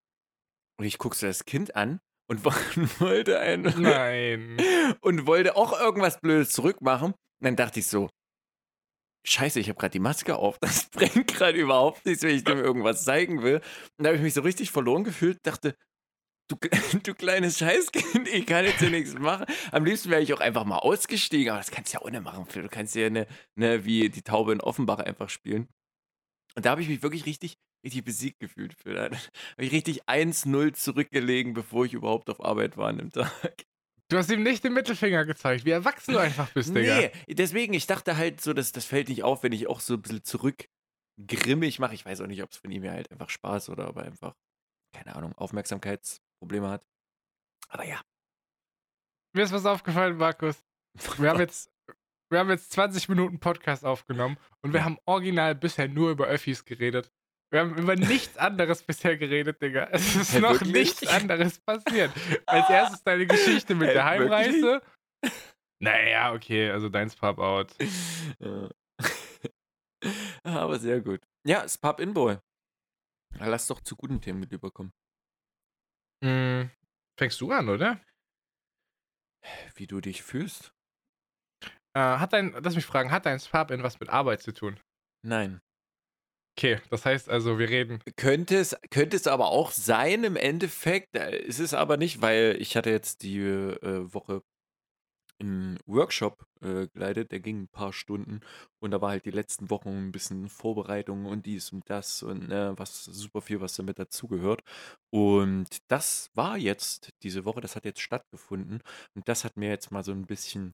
Und 0.79 0.85
ich 0.85 0.97
guck 0.97 1.15
so 1.15 1.27
das 1.27 1.45
Kind 1.45 1.75
an 1.75 1.99
und 2.29 2.43
wollte 2.99 3.39
ein 3.39 3.61
Nein. 3.77 4.57
und 5.01 5.27
wollte 5.27 5.55
auch 5.55 5.77
irgendwas 5.79 6.19
Blödes 6.19 6.51
zurückmachen. 6.51 7.13
Und 7.13 7.45
dann 7.45 7.55
dachte 7.55 7.79
ich 7.79 7.87
so, 7.87 8.09
scheiße, 9.25 9.59
ich 9.59 9.69
habe 9.69 9.77
gerade 9.77 9.91
die 9.91 9.99
Maske 9.99 10.35
auf. 10.35 10.57
Das 10.61 10.89
bringt 10.89 11.27
gerade 11.27 11.57
überhaupt 11.57 12.05
nichts, 12.05 12.23
wenn 12.23 12.35
ich 12.35 12.43
dem 12.43 12.59
irgendwas 12.59 13.03
zeigen 13.03 13.43
will. 13.43 13.57
Und 13.97 14.03
da 14.03 14.07
habe 14.07 14.17
ich 14.17 14.23
mich 14.23 14.33
so 14.33 14.41
richtig 14.41 14.71
verloren 14.71 15.03
gefühlt, 15.03 15.39
dachte, 15.43 15.75
du, 16.47 16.55
du 17.03 17.13
kleines 17.13 17.57
Scheißkind, 17.59 18.27
ich 18.27 18.45
kann 18.45 18.65
jetzt 18.65 18.79
hier 18.79 18.89
nichts 18.89 19.13
machen. 19.13 19.45
Am 19.71 19.85
liebsten 19.85 20.09
wäre 20.09 20.21
ich 20.21 20.33
auch 20.33 20.39
einfach 20.39 20.65
mal 20.65 20.77
ausgestiegen, 20.77 21.49
aber 21.49 21.59
das 21.59 21.71
kannst 21.71 21.93
du 21.93 21.97
ja 21.97 22.05
ohne 22.05 22.21
machen, 22.21 22.45
Phil. 22.45 22.63
Du 22.63 22.69
kannst 22.69 22.95
ja 22.95 23.07
eine, 23.07 23.27
ne, 23.55 23.85
wie 23.85 24.09
die 24.09 24.21
Taube 24.21 24.53
in 24.53 24.61
Offenbach 24.61 24.99
einfach 24.99 25.29
spielen. 25.29 25.67
Und 26.55 26.65
da 26.65 26.71
habe 26.71 26.81
ich 26.81 26.89
mich 26.89 27.03
wirklich 27.03 27.25
richtig, 27.25 27.57
richtig 27.85 28.03
besiegt 28.03 28.39
gefühlt, 28.39 28.73
Phil. 28.73 28.95
Da 28.95 29.03
habe 29.03 29.21
ich 29.57 29.71
richtig 29.71 30.05
1-0 30.05 30.73
zurückgelegen, 30.73 31.53
bevor 31.53 31.85
ich 31.85 31.93
überhaupt 31.93 32.29
auf 32.29 32.43
Arbeit 32.43 32.77
war 32.77 32.89
an 32.89 32.97
dem 32.97 33.11
Tag. 33.11 33.65
Du 34.09 34.17
hast 34.17 34.31
ihm 34.31 34.41
nicht 34.41 34.63
den 34.63 34.73
Mittelfinger 34.73 35.25
gezeigt, 35.25 35.65
wie 35.65 35.71
erwachsen 35.71 36.13
du 36.13 36.19
einfach 36.19 36.49
bist, 36.51 36.73
Digga. 36.73 36.97
Nee, 36.97 37.11
deswegen, 37.27 37.73
ich 37.73 37.87
dachte 37.87 38.15
halt 38.15 38.39
so, 38.39 38.53
dass 38.53 38.71
das 38.71 38.85
fällt 38.85 39.09
nicht 39.09 39.23
auf, 39.23 39.43
wenn 39.43 39.51
ich 39.51 39.67
auch 39.67 39.81
so 39.81 39.95
ein 39.95 40.01
bisschen 40.01 40.23
zurückgrimmig 40.23 41.79
mache. 41.79 41.93
Ich 41.93 42.05
weiß 42.05 42.21
auch 42.21 42.27
nicht, 42.27 42.41
ob 42.41 42.51
es 42.51 42.57
von 42.57 42.71
ihm 42.71 42.85
ja 42.85 42.93
halt 42.93 43.11
einfach 43.11 43.29
Spaß 43.29 43.69
oder 43.69 43.85
aber 43.87 44.03
einfach, 44.03 44.33
keine 44.93 45.13
Ahnung, 45.13 45.33
Aufmerksamkeitsprobleme 46.37 46.69
hat. 46.69 46.87
Aber 47.69 47.83
ja. 47.85 48.01
Mir 49.35 49.43
ist 49.43 49.51
was 49.51 49.65
aufgefallen, 49.65 50.17
Markus. 50.17 50.63
Wir 51.17 51.29
haben 51.29 51.39
jetzt, 51.39 51.71
wir 52.29 52.39
haben 52.39 52.49
jetzt 52.49 52.71
20 52.71 53.09
Minuten 53.09 53.39
Podcast 53.39 53.85
aufgenommen 53.85 54.37
und 54.63 54.73
wir 54.73 54.83
haben 54.83 54.97
original 55.05 55.55
bisher 55.55 55.87
nur 55.87 56.11
über 56.11 56.27
Öffis 56.27 56.65
geredet. 56.65 57.11
Wir 57.49 57.61
haben 57.61 57.77
über 57.77 57.95
nichts 57.95 58.37
anderes 58.37 58.83
bisher 58.83 59.15
geredet, 59.17 59.61
Digga. 59.61 59.87
Es 59.91 60.15
ist 60.15 60.33
Hä, 60.33 60.39
noch 60.41 60.53
wirklich? 60.53 60.73
nichts 60.73 61.07
anderes 61.07 61.59
passiert. 61.59 62.11
Als 62.45 62.69
erstes 62.69 63.03
deine 63.03 63.25
Geschichte 63.25 63.73
mit 63.73 63.89
Hä, 63.89 63.93
der 63.93 64.19
wirklich? 64.19 64.31
Heimreise. 64.31 64.81
Naja, 65.79 66.33
okay, 66.33 66.71
also 66.71 66.89
deins 66.89 67.15
Pop-Out. 67.15 67.75
Ja. 68.39 68.71
Aber 70.43 70.79
sehr 70.79 71.01
gut. 71.01 71.21
Ja, 71.45 71.61
das 71.61 71.77
Pub 71.77 71.99
Inboy. 71.99 72.39
Lass 73.37 73.67
doch 73.67 73.79
zu 73.81 73.95
guten 73.95 74.19
Themen 74.19 74.39
mit 74.39 74.51
überkommen. 74.51 74.91
Hm, 76.23 76.71
fängst 77.17 77.41
du 77.41 77.51
an, 77.51 77.69
oder? 77.69 78.01
Wie 79.75 79.87
du 79.87 80.01
dich 80.01 80.23
fühlst? 80.23 80.73
Äh, 81.93 81.99
hat 81.99 82.33
dein, 82.33 82.55
lass 82.61 82.75
mich 82.75 82.85
fragen, 82.85 83.11
hat 83.11 83.25
dein 83.25 83.39
Pub-In 83.39 83.83
was 83.83 83.99
mit 83.99 84.09
Arbeit 84.09 84.41
zu 84.41 84.51
tun? 84.53 84.79
Nein. 85.23 85.61
Okay, 86.57 86.79
das 86.89 87.05
heißt 87.05 87.29
also, 87.29 87.59
wir 87.59 87.69
reden. 87.69 87.99
Könnte 88.15 88.57
es, 88.57 88.75
könnte 88.89 89.15
es 89.15 89.27
aber 89.27 89.47
auch 89.47 89.71
sein 89.71 90.23
im 90.23 90.35
Endeffekt. 90.35 91.15
Äh, 91.15 91.37
Ist 91.37 91.59
es 91.59 91.73
aber 91.73 91.97
nicht, 91.97 92.21
weil 92.21 92.57
ich 92.59 92.75
hatte 92.75 92.89
jetzt 92.89 93.21
die 93.21 93.39
äh, 93.39 94.13
Woche 94.13 94.41
einen 95.39 95.77
Workshop 95.85 96.45
äh, 96.61 96.87
geleitet, 96.87 97.31
der 97.31 97.39
ging 97.39 97.63
ein 97.63 97.67
paar 97.67 97.93
Stunden 97.93 98.41
und 98.79 98.91
da 98.91 99.01
war 99.01 99.11
halt 99.11 99.25
die 99.25 99.31
letzten 99.31 99.69
Wochen 99.69 99.89
ein 99.89 100.11
bisschen 100.11 100.49
Vorbereitung 100.49 101.25
und 101.25 101.45
dies 101.45 101.71
und 101.71 101.89
das 101.89 102.23
und 102.23 102.51
äh, 102.51 102.77
was 102.77 103.05
super 103.05 103.41
viel, 103.41 103.61
was 103.61 103.75
damit 103.75 103.99
dazugehört. 103.99 104.63
Und 105.11 105.67
das 105.87 106.29
war 106.33 106.57
jetzt 106.57 107.11
diese 107.23 107.45
Woche, 107.45 107.61
das 107.61 107.75
hat 107.75 107.85
jetzt 107.85 108.01
stattgefunden 108.01 108.81
und 109.15 109.27
das 109.27 109.43
hat 109.43 109.57
mir 109.57 109.69
jetzt 109.69 109.91
mal 109.91 110.03
so 110.03 110.11
ein 110.11 110.25
bisschen 110.25 110.73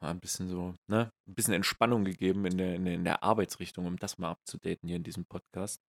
ein 0.00 0.20
bisschen 0.20 0.48
so, 0.48 0.74
ne, 0.88 1.12
ein 1.28 1.34
bisschen 1.34 1.54
Entspannung 1.54 2.04
gegeben 2.04 2.46
in 2.46 2.56
der, 2.58 2.74
in 2.74 2.84
der, 2.84 2.94
in 2.94 3.04
der 3.04 3.22
Arbeitsrichtung, 3.22 3.86
um 3.86 3.98
das 3.98 4.18
mal 4.18 4.30
abzudaten 4.30 4.88
hier 4.88 4.96
in 4.96 5.02
diesem 5.02 5.26
Podcast. 5.26 5.80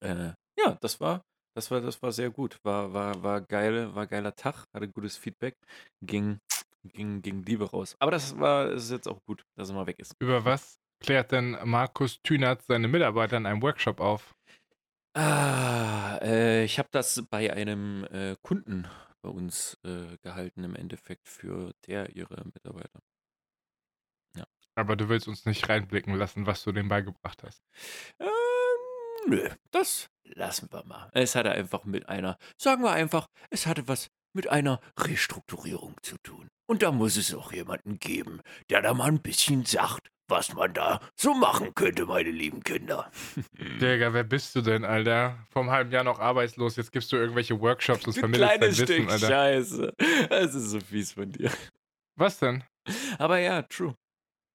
Äh, 0.00 0.32
ja, 0.58 0.78
das 0.80 1.00
war, 1.00 1.22
das 1.58 1.72
war, 1.72 1.80
das 1.80 2.00
war 2.00 2.12
sehr 2.12 2.30
gut. 2.30 2.58
War, 2.62 2.92
war, 2.92 3.20
war 3.22 3.40
geil, 3.40 3.92
war 3.94 4.06
geiler 4.06 4.34
Tag, 4.34 4.64
hatte 4.72 4.88
gutes 4.88 5.16
Feedback, 5.16 5.56
ging, 6.00 6.38
ging, 6.84 7.20
ging 7.20 7.42
Liebe 7.42 7.68
raus. 7.68 7.96
Aber 7.98 8.12
das 8.12 8.38
war, 8.38 8.70
ist 8.70 8.92
jetzt 8.92 9.08
auch 9.08 9.20
gut, 9.26 9.44
dass 9.56 9.68
er 9.68 9.74
mal 9.74 9.86
weg 9.86 9.98
ist. 9.98 10.14
Über 10.20 10.44
was 10.44 10.78
klärt 11.00 11.32
denn 11.32 11.58
Markus 11.64 12.20
Thünert 12.22 12.62
seine 12.62 12.86
Mitarbeiter 12.86 13.36
in 13.36 13.46
einem 13.46 13.60
Workshop 13.60 14.00
auf? 14.00 14.36
Ah, 15.14 16.18
äh, 16.22 16.62
ich 16.64 16.78
habe 16.78 16.88
das 16.92 17.24
bei 17.28 17.52
einem 17.52 18.04
äh, 18.04 18.36
Kunden 18.42 18.86
bei 19.20 19.30
uns 19.30 19.76
äh, 19.84 20.16
gehalten, 20.22 20.62
im 20.62 20.76
Endeffekt 20.76 21.28
für 21.28 21.72
der 21.88 22.14
ihre 22.14 22.44
Mitarbeiter. 22.44 23.00
Aber 24.78 24.94
du 24.94 25.08
willst 25.08 25.26
uns 25.26 25.44
nicht 25.44 25.68
reinblicken 25.68 26.14
lassen, 26.14 26.46
was 26.46 26.62
du 26.62 26.70
dem 26.70 26.86
beigebracht 26.88 27.42
hast. 27.42 27.64
Ähm, 28.20 28.28
nö, 29.28 29.48
das 29.70 30.10
lassen 30.24 30.68
wir 30.70 30.84
mal. 30.84 31.10
Es 31.12 31.34
hatte 31.34 31.50
einfach 31.50 31.84
mit 31.84 32.08
einer, 32.08 32.38
sagen 32.56 32.82
wir 32.82 32.92
einfach, 32.92 33.28
es 33.50 33.66
hatte 33.66 33.88
was 33.88 34.08
mit 34.34 34.48
einer 34.48 34.80
Restrukturierung 34.98 35.96
zu 36.02 36.16
tun. 36.18 36.48
Und 36.66 36.82
da 36.82 36.92
muss 36.92 37.16
es 37.16 37.34
auch 37.34 37.52
jemanden 37.52 37.98
geben, 37.98 38.40
der 38.70 38.82
da 38.82 38.92
mal 38.94 39.06
ein 39.06 39.22
bisschen 39.22 39.64
sagt, 39.64 40.10
was 40.28 40.52
man 40.52 40.74
da 40.74 41.00
so 41.16 41.32
machen 41.32 41.74
könnte, 41.74 42.04
meine 42.04 42.30
lieben 42.30 42.62
Kinder. 42.62 43.10
Digga, 43.80 44.12
wer 44.12 44.24
bist 44.24 44.54
du 44.54 44.60
denn, 44.60 44.84
Alter? 44.84 45.38
Vom 45.50 45.70
halben 45.70 45.90
Jahr 45.90 46.04
noch 46.04 46.20
arbeitslos, 46.20 46.76
jetzt 46.76 46.92
gibst 46.92 47.10
du 47.12 47.16
irgendwelche 47.16 47.58
Workshops 47.58 48.06
und 48.06 48.12
vermittelst 48.12 48.50
dein 48.50 48.58
kleines 48.58 48.78
Wissen, 48.78 48.94
Stück 48.94 49.10
Alter. 49.10 49.26
Scheiße. 49.28 49.94
Es 50.30 50.54
ist 50.54 50.70
so 50.70 50.80
fies 50.80 51.12
von 51.12 51.32
dir. 51.32 51.50
Was 52.16 52.38
denn? 52.38 52.62
Aber 53.18 53.38
ja, 53.38 53.62
true. 53.62 53.94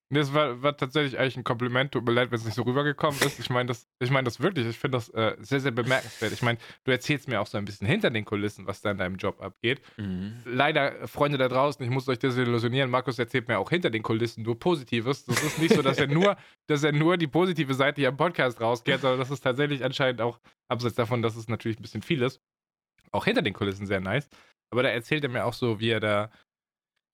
Das 0.10 0.34
war, 0.34 0.62
war 0.62 0.78
tatsächlich 0.78 1.18
eigentlich 1.18 1.38
ein 1.38 1.44
Kompliment. 1.44 1.92
Tut 1.92 2.06
mir 2.06 2.12
leid, 2.12 2.32
wenn 2.32 2.38
es 2.38 2.46
nicht 2.46 2.56
so 2.56 2.64
rübergekommen 2.64 3.20
ist. 3.22 3.40
Ich 3.40 3.50
meine 3.50 3.68
das, 3.68 3.88
ich 4.00 4.12
mein 4.12 4.26
das 4.26 4.40
wirklich. 4.40 4.68
Ich 4.68 4.78
finde 4.78 4.98
das 4.98 5.10
äh, 5.10 5.36
sehr, 5.40 5.60
sehr 5.60 5.72
bemerkenswert. 5.72 6.32
Ich 6.34 6.42
meine, 6.42 6.60
du 6.84 6.92
erzählst 6.92 7.28
mir 7.28 7.42
auch 7.42 7.48
so 7.48 7.58
ein 7.58 7.66
bisschen 7.66 7.88
hinter 7.88 8.12
den 8.12 8.26
Kulissen, 8.26 8.68
was 8.68 8.82
da 8.82 8.92
in 8.92 8.98
deinem 8.98 9.16
Job 9.16 9.42
abgeht. 9.42 9.82
Mhm. 9.98 10.36
Leider, 10.46 11.08
Freunde 11.08 11.38
da 11.38 11.48
draußen, 11.48 11.84
ich 11.84 11.92
muss 11.92 12.08
euch 12.08 12.20
desillusionieren. 12.20 12.90
Markus 12.90 13.18
erzählt 13.18 13.48
mir 13.48 13.58
auch 13.58 13.70
hinter 13.70 13.90
den 13.90 14.04
Kulissen 14.04 14.44
nur 14.44 14.60
Positives. 14.60 15.26
Das 15.26 15.42
ist 15.42 15.60
nicht 15.60 15.74
so, 15.74 15.82
dass 15.82 15.98
er 15.98 16.08
nur, 16.08 16.38
dass 16.68 16.84
er 16.84 16.92
nur 16.92 17.18
die 17.18 17.28
positive 17.28 17.74
Seite 17.74 18.02
hier 18.02 18.10
im 18.10 18.18
Podcast 18.18 18.62
rauskehrt, 18.62 19.02
sondern 19.02 19.20
das 19.20 19.32
ist 19.32 19.42
tatsächlich 19.42 19.84
anscheinend 19.84 20.22
auch, 20.22 20.40
abseits 20.68 20.96
davon, 20.96 21.22
dass 21.22 21.36
es 21.36 21.48
natürlich 21.48 21.80
ein 21.80 21.82
bisschen 21.82 22.02
viel 22.02 22.22
ist, 22.22 22.42
auch 23.12 23.26
hinter 23.26 23.42
den 23.42 23.54
Kulissen 23.54 23.86
sehr 23.86 24.00
nice. 24.00 24.30
Aber 24.70 24.84
da 24.84 24.90
erzählt 24.90 25.24
er 25.24 25.30
mir 25.30 25.46
auch 25.46 25.54
so, 25.54 25.80
wie 25.80 25.90
er 25.90 26.00
da, 26.00 26.32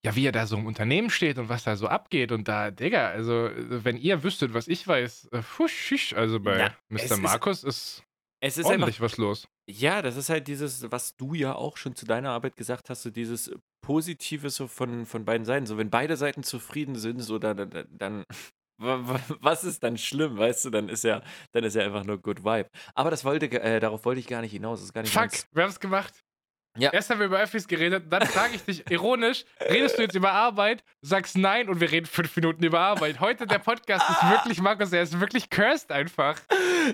ja, 0.04 0.16
wie 0.16 0.26
er 0.26 0.32
da 0.32 0.46
so 0.46 0.56
im 0.56 0.66
Unternehmen 0.66 1.10
steht 1.10 1.38
und 1.38 1.48
was 1.48 1.64
da 1.64 1.76
so 1.76 1.86
abgeht. 1.88 2.32
Und 2.32 2.48
da, 2.48 2.70
Digga, 2.70 3.08
also, 3.10 3.50
wenn 3.54 3.96
ihr 3.96 4.22
wüsstet, 4.22 4.54
was 4.54 4.66
ich 4.68 4.86
weiß, 4.86 5.28
äh, 5.32 5.42
fusch, 5.42 6.12
also 6.14 6.40
bei 6.40 6.56
es 6.88 7.10
Mr. 7.10 7.14
ist- 7.14 7.20
Markus 7.22 7.64
ist, 7.64 8.02
Es 8.40 8.56
ist 8.56 8.64
einfach 8.64 8.70
ordentlich 8.72 9.00
was 9.00 9.16
los. 9.18 9.46
Ja, 9.68 10.02
das 10.02 10.16
ist 10.16 10.30
halt 10.30 10.48
dieses, 10.48 10.90
was 10.90 11.14
du 11.16 11.34
ja 11.34 11.54
auch 11.54 11.76
schon 11.76 11.94
zu 11.94 12.04
deiner 12.06 12.30
Arbeit 12.30 12.56
gesagt 12.56 12.90
hast, 12.90 13.02
so 13.02 13.10
dieses 13.10 13.52
Positive 13.86 14.50
so 14.50 14.66
von, 14.66 15.06
von 15.06 15.24
beiden 15.24 15.44
Seiten. 15.44 15.66
So, 15.66 15.76
wenn 15.78 15.90
beide 15.90 16.16
Seiten 16.16 16.42
zufrieden 16.42 16.96
sind, 16.96 17.20
so 17.20 17.38
dann, 17.38 17.56
dann, 17.70 17.86
dann 17.90 18.24
wa- 18.80 18.98
wa- 19.06 19.20
was 19.40 19.62
ist 19.64 19.82
dann 19.84 19.96
schlimm, 19.98 20.38
weißt 20.38 20.64
du? 20.64 20.70
Dann 20.70 20.88
ist 20.88 21.04
ja, 21.04 21.22
dann 21.52 21.62
ist 21.64 21.74
ja 21.76 21.84
einfach 21.84 22.04
nur 22.04 22.18
Good 22.18 22.42
Vibe. 22.42 22.68
Aber 22.94 23.10
das 23.10 23.24
wollte, 23.24 23.46
äh, 23.60 23.78
darauf 23.80 24.04
wollte 24.06 24.18
ich 24.20 24.26
gar 24.26 24.40
nicht 24.40 24.52
hinaus. 24.52 24.80
Das 24.80 24.86
ist 24.86 24.92
gar 24.94 25.02
nicht 25.02 25.12
Fuck, 25.12 25.30
wir 25.52 25.62
haben 25.62 25.70
es 25.70 25.78
gemacht. 25.78 26.14
Ja. 26.78 26.92
Erst 26.92 27.10
haben 27.10 27.18
wir 27.18 27.26
über 27.26 27.40
Öffis 27.40 27.66
geredet, 27.66 28.04
dann 28.10 28.26
frage 28.26 28.54
ich 28.54 28.62
dich 28.62 28.84
ironisch, 28.90 29.44
redest 29.60 29.98
du 29.98 30.02
jetzt 30.02 30.14
über 30.14 30.32
Arbeit, 30.32 30.84
sagst 31.02 31.36
nein 31.36 31.68
und 31.68 31.80
wir 31.80 31.90
reden 31.90 32.06
fünf 32.06 32.34
Minuten 32.36 32.62
über 32.62 32.80
Arbeit. 32.80 33.18
Heute 33.18 33.46
der 33.46 33.58
Podcast 33.58 34.08
ist 34.08 34.30
wirklich, 34.30 34.60
Markus, 34.60 34.92
er 34.92 35.02
ist 35.02 35.18
wirklich 35.18 35.50
cursed 35.50 35.90
einfach. 35.90 36.40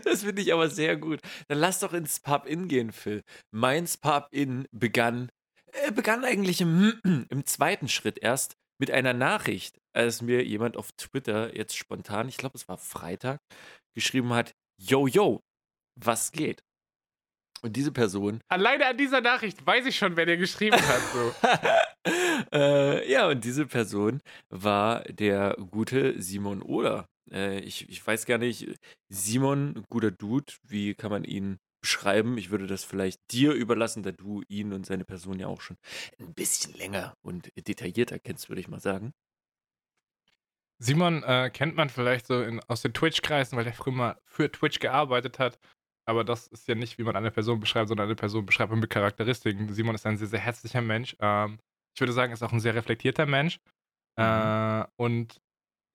Das 0.05 0.25
finde 0.25 0.43
ich 0.43 0.53
aber 0.53 0.69
sehr 0.69 0.97
gut. 0.97 1.21
Dann 1.49 1.59
lass 1.59 1.81
doch 1.81 1.93
ins 1.93 2.21
Pub-In 2.21 2.69
gehen, 2.69 2.91
Phil. 2.91 3.23
Meins 3.53 3.97
Pub-In 3.99 4.67
begann, 4.73 5.31
äh, 5.73 5.93
begann 5.93 6.25
eigentlich 6.25 6.61
im, 6.61 7.01
im 7.29 7.47
zweiten 7.47 7.89
Schritt 7.89 8.19
erst 8.19 8.57
mit 8.79 8.91
einer 8.91 9.13
Nachricht, 9.13 9.79
als 9.95 10.23
mir 10.23 10.45
jemand 10.45 10.77
auf 10.77 10.91
Twitter 10.93 11.55
jetzt 11.57 11.77
spontan, 11.77 12.29
ich 12.29 12.37
glaube, 12.37 12.57
es 12.57 12.69
war 12.69 12.79
Freitag, 12.79 13.39
geschrieben 13.95 14.33
hat: 14.33 14.53
Yo, 14.81 15.07
yo, 15.07 15.41
was 15.99 16.33
geht? 16.33 16.63
Und 17.63 17.75
diese 17.77 17.93
Person 17.93 18.41
Alleine 18.49 18.87
an 18.87 18.97
dieser 18.97 19.21
Nachricht 19.21 19.67
weiß 19.67 19.87
ich 19.87 19.97
schon, 19.97 20.17
wer 20.17 20.27
dir 20.27 20.37
geschrieben 20.37 20.77
hat. 20.77 21.03
So. 21.13 21.35
äh, 22.57 23.11
ja, 23.11 23.29
und 23.29 23.45
diese 23.45 23.67
Person 23.67 24.21
war 24.51 25.01
der 25.05 25.57
gute 25.71 26.21
Simon 26.21 26.63
Ohler. 26.63 27.09
Äh, 27.31 27.61
ich, 27.61 27.89
ich 27.89 28.07
weiß 28.07 28.27
gar 28.27 28.39
nicht, 28.39 28.69
Simon, 29.09 29.85
guter 29.89 30.11
Dude, 30.11 30.53
wie 30.63 30.95
kann 30.95 31.11
man 31.11 31.25
ihn 31.25 31.59
beschreiben? 31.81 32.39
Ich 32.39 32.51
würde 32.51 32.67
das 32.67 32.85
vielleicht 32.85 33.21
dir 33.31 33.53
überlassen, 33.53 34.03
da 34.03 34.13
du 34.13 34.43
ihn 34.49 34.73
und 34.73 34.87
seine 34.87 35.05
Person 35.05 35.39
ja 35.39 35.47
auch 35.47 35.61
schon 35.61 35.77
ein 36.19 36.35
bisschen 36.35 36.75
länger 36.75 37.15
und 37.23 37.51
detaillierter 37.57 38.19
kennst, 38.19 38.49
würde 38.49 38.61
ich 38.61 38.69
mal 38.69 38.81
sagen. 38.81 39.13
Simon 40.79 41.23
äh, 41.23 41.51
kennt 41.51 41.75
man 41.75 41.89
vielleicht 41.89 42.27
so 42.27 42.43
in, 42.43 42.61
aus 42.69 42.83
den 42.83 42.93
Twitch-Kreisen, 42.93 43.57
weil 43.57 43.65
der 43.65 43.73
früher 43.73 43.95
mal 43.95 44.21
für 44.27 44.51
Twitch 44.53 44.79
gearbeitet 44.79 45.39
hat. 45.39 45.59
Aber 46.09 46.23
das 46.25 46.47
ist 46.49 46.69
ja 46.69 46.75
nicht, 46.75 46.99
wie 46.99 47.03
man 47.03 47.17
eine 47.17 47.31
Person 47.31 47.59
beschreibt, 47.61 47.89
sondern 47.89 48.07
eine 48.07 48.15
Person 48.15 48.47
beschreibt 48.47 48.71
man 48.71 48.79
mit 48.81 48.91
Charakteristiken. 48.91 49.73
Simon 49.73 49.95
ist 49.97 50.07
ein 50.07 50.17
sehr, 50.17 50.29
sehr 50.29 50.39
herzlicher 50.39 50.81
Mensch. 50.81 51.17
Ähm, 51.21 51.59
ich 51.95 52.01
würde 52.01 52.13
sagen, 52.13 52.33
ist 52.33 52.43
auch 52.43 52.53
ein 52.53 52.61
sehr 52.61 52.75
reflektierter 52.75 53.27
Mensch. 53.27 53.59
Äh, 54.19 54.85
und 54.97 55.41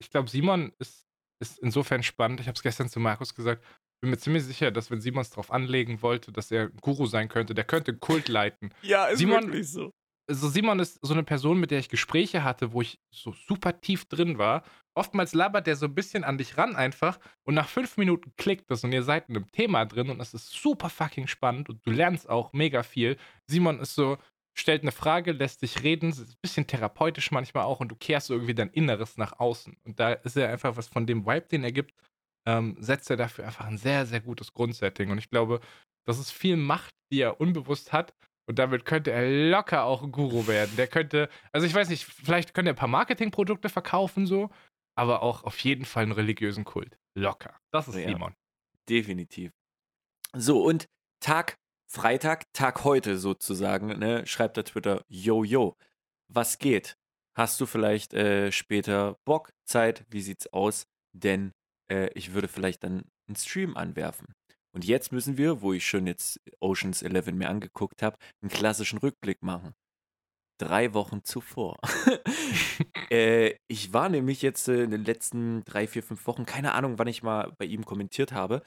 ich 0.02 0.10
glaube, 0.10 0.30
Simon 0.30 0.74
ist, 0.80 1.06
ist 1.42 1.60
insofern 1.60 2.04
spannend. 2.04 2.40
Ich 2.40 2.48
habe 2.48 2.56
es 2.56 2.62
gestern 2.64 2.90
zu 2.90 3.00
Markus 3.00 3.34
gesagt. 3.34 3.64
Ich 3.64 4.02
bin 4.02 4.10
mir 4.12 4.18
ziemlich 4.18 4.44
sicher, 4.44 4.72
dass 4.72 4.92
wenn 4.92 5.00
Simon 5.00 5.22
es 5.22 5.30
darauf 5.30 5.52
anlegen 5.52 6.02
wollte, 6.02 6.32
dass 6.32 6.52
er 6.52 6.70
Guru 6.70 7.06
sein 7.06 7.30
könnte, 7.30 7.54
der 7.54 7.64
könnte 7.64 7.96
Kult 7.96 8.28
leiten. 8.28 8.74
Ja, 8.82 9.06
ist 9.06 9.20
Simon- 9.20 9.46
wirklich 9.46 9.70
so. 9.70 9.92
Also 10.32 10.48
Simon 10.48 10.80
ist 10.80 10.98
so 11.02 11.14
eine 11.14 11.24
Person, 11.24 11.60
mit 11.60 11.72
der 11.72 11.80
ich 11.80 11.90
Gespräche 11.90 12.44
hatte, 12.44 12.72
wo 12.72 12.82
ich 12.82 13.00
so 13.12 13.34
super 13.48 13.82
tief 13.82 14.06
drin 14.06 14.38
war. 14.38 14.64
Oftmals 14.96 15.34
labert 15.34 15.68
der 15.68 15.76
so 15.76 15.88
ein 15.88 15.96
bisschen 15.96 16.24
an 16.24 16.38
dich 16.38 16.58
ran 16.58 16.76
einfach 16.76 17.20
und 17.44 17.54
nach 17.54 17.68
fünf 17.68 17.98
Minuten 17.98 18.34
klickt 18.38 18.72
das 18.72 18.84
und 18.84 18.94
ihr 18.94 19.04
seid 19.04 19.30
in 19.30 19.36
einem 19.36 19.52
Thema 19.52 19.86
drin 19.86 20.10
und 20.10 20.20
das 20.20 20.34
ist 20.34 20.52
super 20.52 20.90
fucking 20.90 21.28
spannend 21.28 21.70
und 21.70 21.86
du 21.86 21.92
lernst 21.92 22.30
auch 22.30 22.54
mega 22.54 22.84
viel. 22.84 23.18
Simon 23.46 23.80
ist 23.80 23.96
so, 23.96 24.18
stellt 24.54 24.82
eine 24.82 24.92
Frage, 24.92 25.34
lässt 25.34 25.62
dich 25.62 25.84
reden, 25.84 26.10
ist 26.10 26.20
ein 26.20 26.36
bisschen 26.42 26.68
therapeutisch 26.68 27.32
manchmal 27.32 27.66
auch 27.66 27.80
und 27.80 27.90
du 27.90 27.96
kehrst 27.96 28.30
irgendwie 28.30 28.56
dein 28.56 28.70
Inneres 28.70 29.18
nach 29.18 29.40
außen. 29.40 29.78
Und 29.84 30.00
da 30.00 30.14
ist 30.14 30.38
er 30.38 30.50
einfach 30.50 30.78
was 30.78 30.88
von 30.88 31.06
dem 31.06 31.26
Vibe, 31.26 31.48
den 31.48 31.64
er 31.64 31.72
gibt, 31.72 31.94
ähm, 32.46 32.76
setzt 32.80 33.10
er 33.10 33.18
dafür 33.18 33.46
einfach 33.46 33.66
ein 33.66 33.78
sehr, 33.78 34.06
sehr 34.06 34.22
gutes 34.22 34.54
Grundsetting. 34.54 35.12
Und 35.12 35.18
ich 35.18 35.30
glaube, 35.30 35.60
das 36.06 36.20
ist 36.20 36.32
viel 36.32 36.58
Macht, 36.58 36.96
die 37.12 37.22
er 37.22 37.40
unbewusst 37.40 37.94
hat. 37.94 38.14
Und 38.48 38.60
damit 38.60 38.86
könnte 38.86 39.12
er 39.12 39.50
locker 39.50 39.84
auch 39.84 40.04
ein 40.04 40.12
Guru 40.12 40.48
werden. 40.48 40.76
Der 40.76 40.88
könnte, 40.88 41.30
also 41.52 41.66
ich 41.68 41.74
weiß 41.74 41.90
nicht, 41.90 42.06
vielleicht 42.06 42.54
könnte 42.54 42.72
er 42.72 42.74
ein 42.74 42.78
paar 42.78 42.88
Marketingprodukte 42.88 43.70
verkaufen, 43.70 44.26
so, 44.26 44.50
aber 44.96 45.22
auch 45.22 45.44
auf 45.44 45.60
jeden 45.60 45.86
Fall 45.86 46.04
einen 46.04 46.12
religiösen 46.12 46.66
Kult. 46.66 46.98
Locker. 47.16 47.58
Das 47.72 47.88
ist 47.88 47.96
Ja. 47.96 48.10
Simon. 48.10 48.34
Definitiv. 48.90 49.52
So, 50.34 50.64
und 50.64 50.88
Tag 51.20 51.58
Freitag, 51.88 52.46
Tag 52.54 52.86
heute 52.86 53.18
sozusagen, 53.18 53.88
ne, 54.00 54.26
schreibt 54.26 54.56
der 54.56 54.64
Twitter, 54.64 55.04
yo, 55.10 55.44
yo, 55.44 55.76
was 56.30 56.58
geht? 56.58 56.96
Hast 57.36 57.60
du 57.60 57.66
vielleicht 57.66 58.14
äh, 58.14 58.52
später 58.52 59.18
Bock, 59.26 59.52
Zeit? 59.66 60.06
Wie 60.10 60.22
sieht's 60.22 60.48
aus? 60.54 60.88
Denn 61.14 61.52
äh, 61.92 62.10
ich 62.14 62.34
würde 62.34 62.48
vielleicht 62.48 62.84
dann 62.84 63.04
einen 63.28 63.36
Stream 63.36 63.76
anwerfen. 63.76 64.34
Und 64.74 64.86
jetzt 64.86 65.12
müssen 65.12 65.38
wir, 65.38 65.62
wo 65.62 65.74
ich 65.74 65.86
schon 65.86 66.08
jetzt 66.08 66.40
Oceans 66.60 67.02
11 67.02 67.34
mir 67.34 67.50
angeguckt 67.50 68.02
habe, 68.02 68.18
einen 68.42 68.50
klassischen 68.50 69.00
Rückblick 69.00 69.42
machen. 69.44 69.74
Drei 70.60 70.94
Wochen 70.94 71.24
zuvor. 71.24 71.78
äh, 73.12 73.56
ich 73.68 73.94
war 73.94 74.10
nämlich 74.10 74.42
jetzt 74.42 74.68
äh, 74.68 74.84
in 74.84 74.92
den 74.92 75.04
letzten 75.06 75.64
drei, 75.66 75.88
vier, 75.88 76.04
fünf 76.04 76.28
Wochen, 76.28 76.46
keine 76.46 76.74
Ahnung, 76.74 77.00
wann 77.00 77.08
ich 77.08 77.24
mal 77.24 77.54
bei 77.58 77.66
ihm 77.66 77.84
kommentiert 77.86 78.32
habe, 78.32 78.62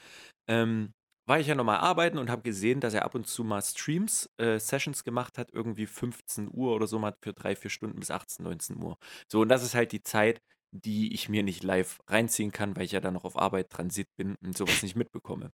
ähm, 0.49 0.93
war 1.27 1.41
ich 1.41 1.47
ja 1.47 1.55
nochmal 1.55 1.79
arbeiten 1.79 2.19
und 2.19 2.31
habe 2.31 2.43
gesehen, 2.43 2.81
dass 2.81 2.95
er 2.95 3.05
ab 3.05 3.15
und 3.15 3.27
zu 3.27 3.45
mal 3.45 3.63
Streams, 3.63 4.29
äh, 4.39 4.59
Sessions 4.59 5.05
gemacht 5.05 5.39
hat, 5.39 5.51
irgendwie 5.53 5.87
15 5.87 6.51
Uhr 6.53 6.75
oder 6.75 6.87
so 6.87 6.99
mal 6.99 7.15
für 7.23 7.33
drei, 7.33 7.57
vier 7.57 7.71
Stunden 7.71 7.99
bis 8.01 8.11
18, 8.11 8.45
19 8.45 8.83
Uhr. 8.83 8.99
So, 9.31 9.41
und 9.43 9.49
das 9.49 9.63
ist 9.63 9.75
halt 9.75 9.93
die 9.93 10.03
Zeit, 10.03 10.41
die 10.73 11.15
ich 11.15 11.29
mir 11.29 11.43
nicht 11.43 11.63
live 11.63 12.01
reinziehen 12.09 12.53
kann, 12.53 12.77
weil 12.77 12.85
ich 12.85 12.93
ja 12.93 13.01
dann 13.01 13.15
noch 13.15 13.25
auf 13.25 13.39
Arbeit, 13.39 13.71
Transit 13.71 14.09
bin 14.17 14.35
und 14.43 14.57
sowas 14.57 14.83
nicht 14.83 14.97
mitbekomme. 14.97 15.51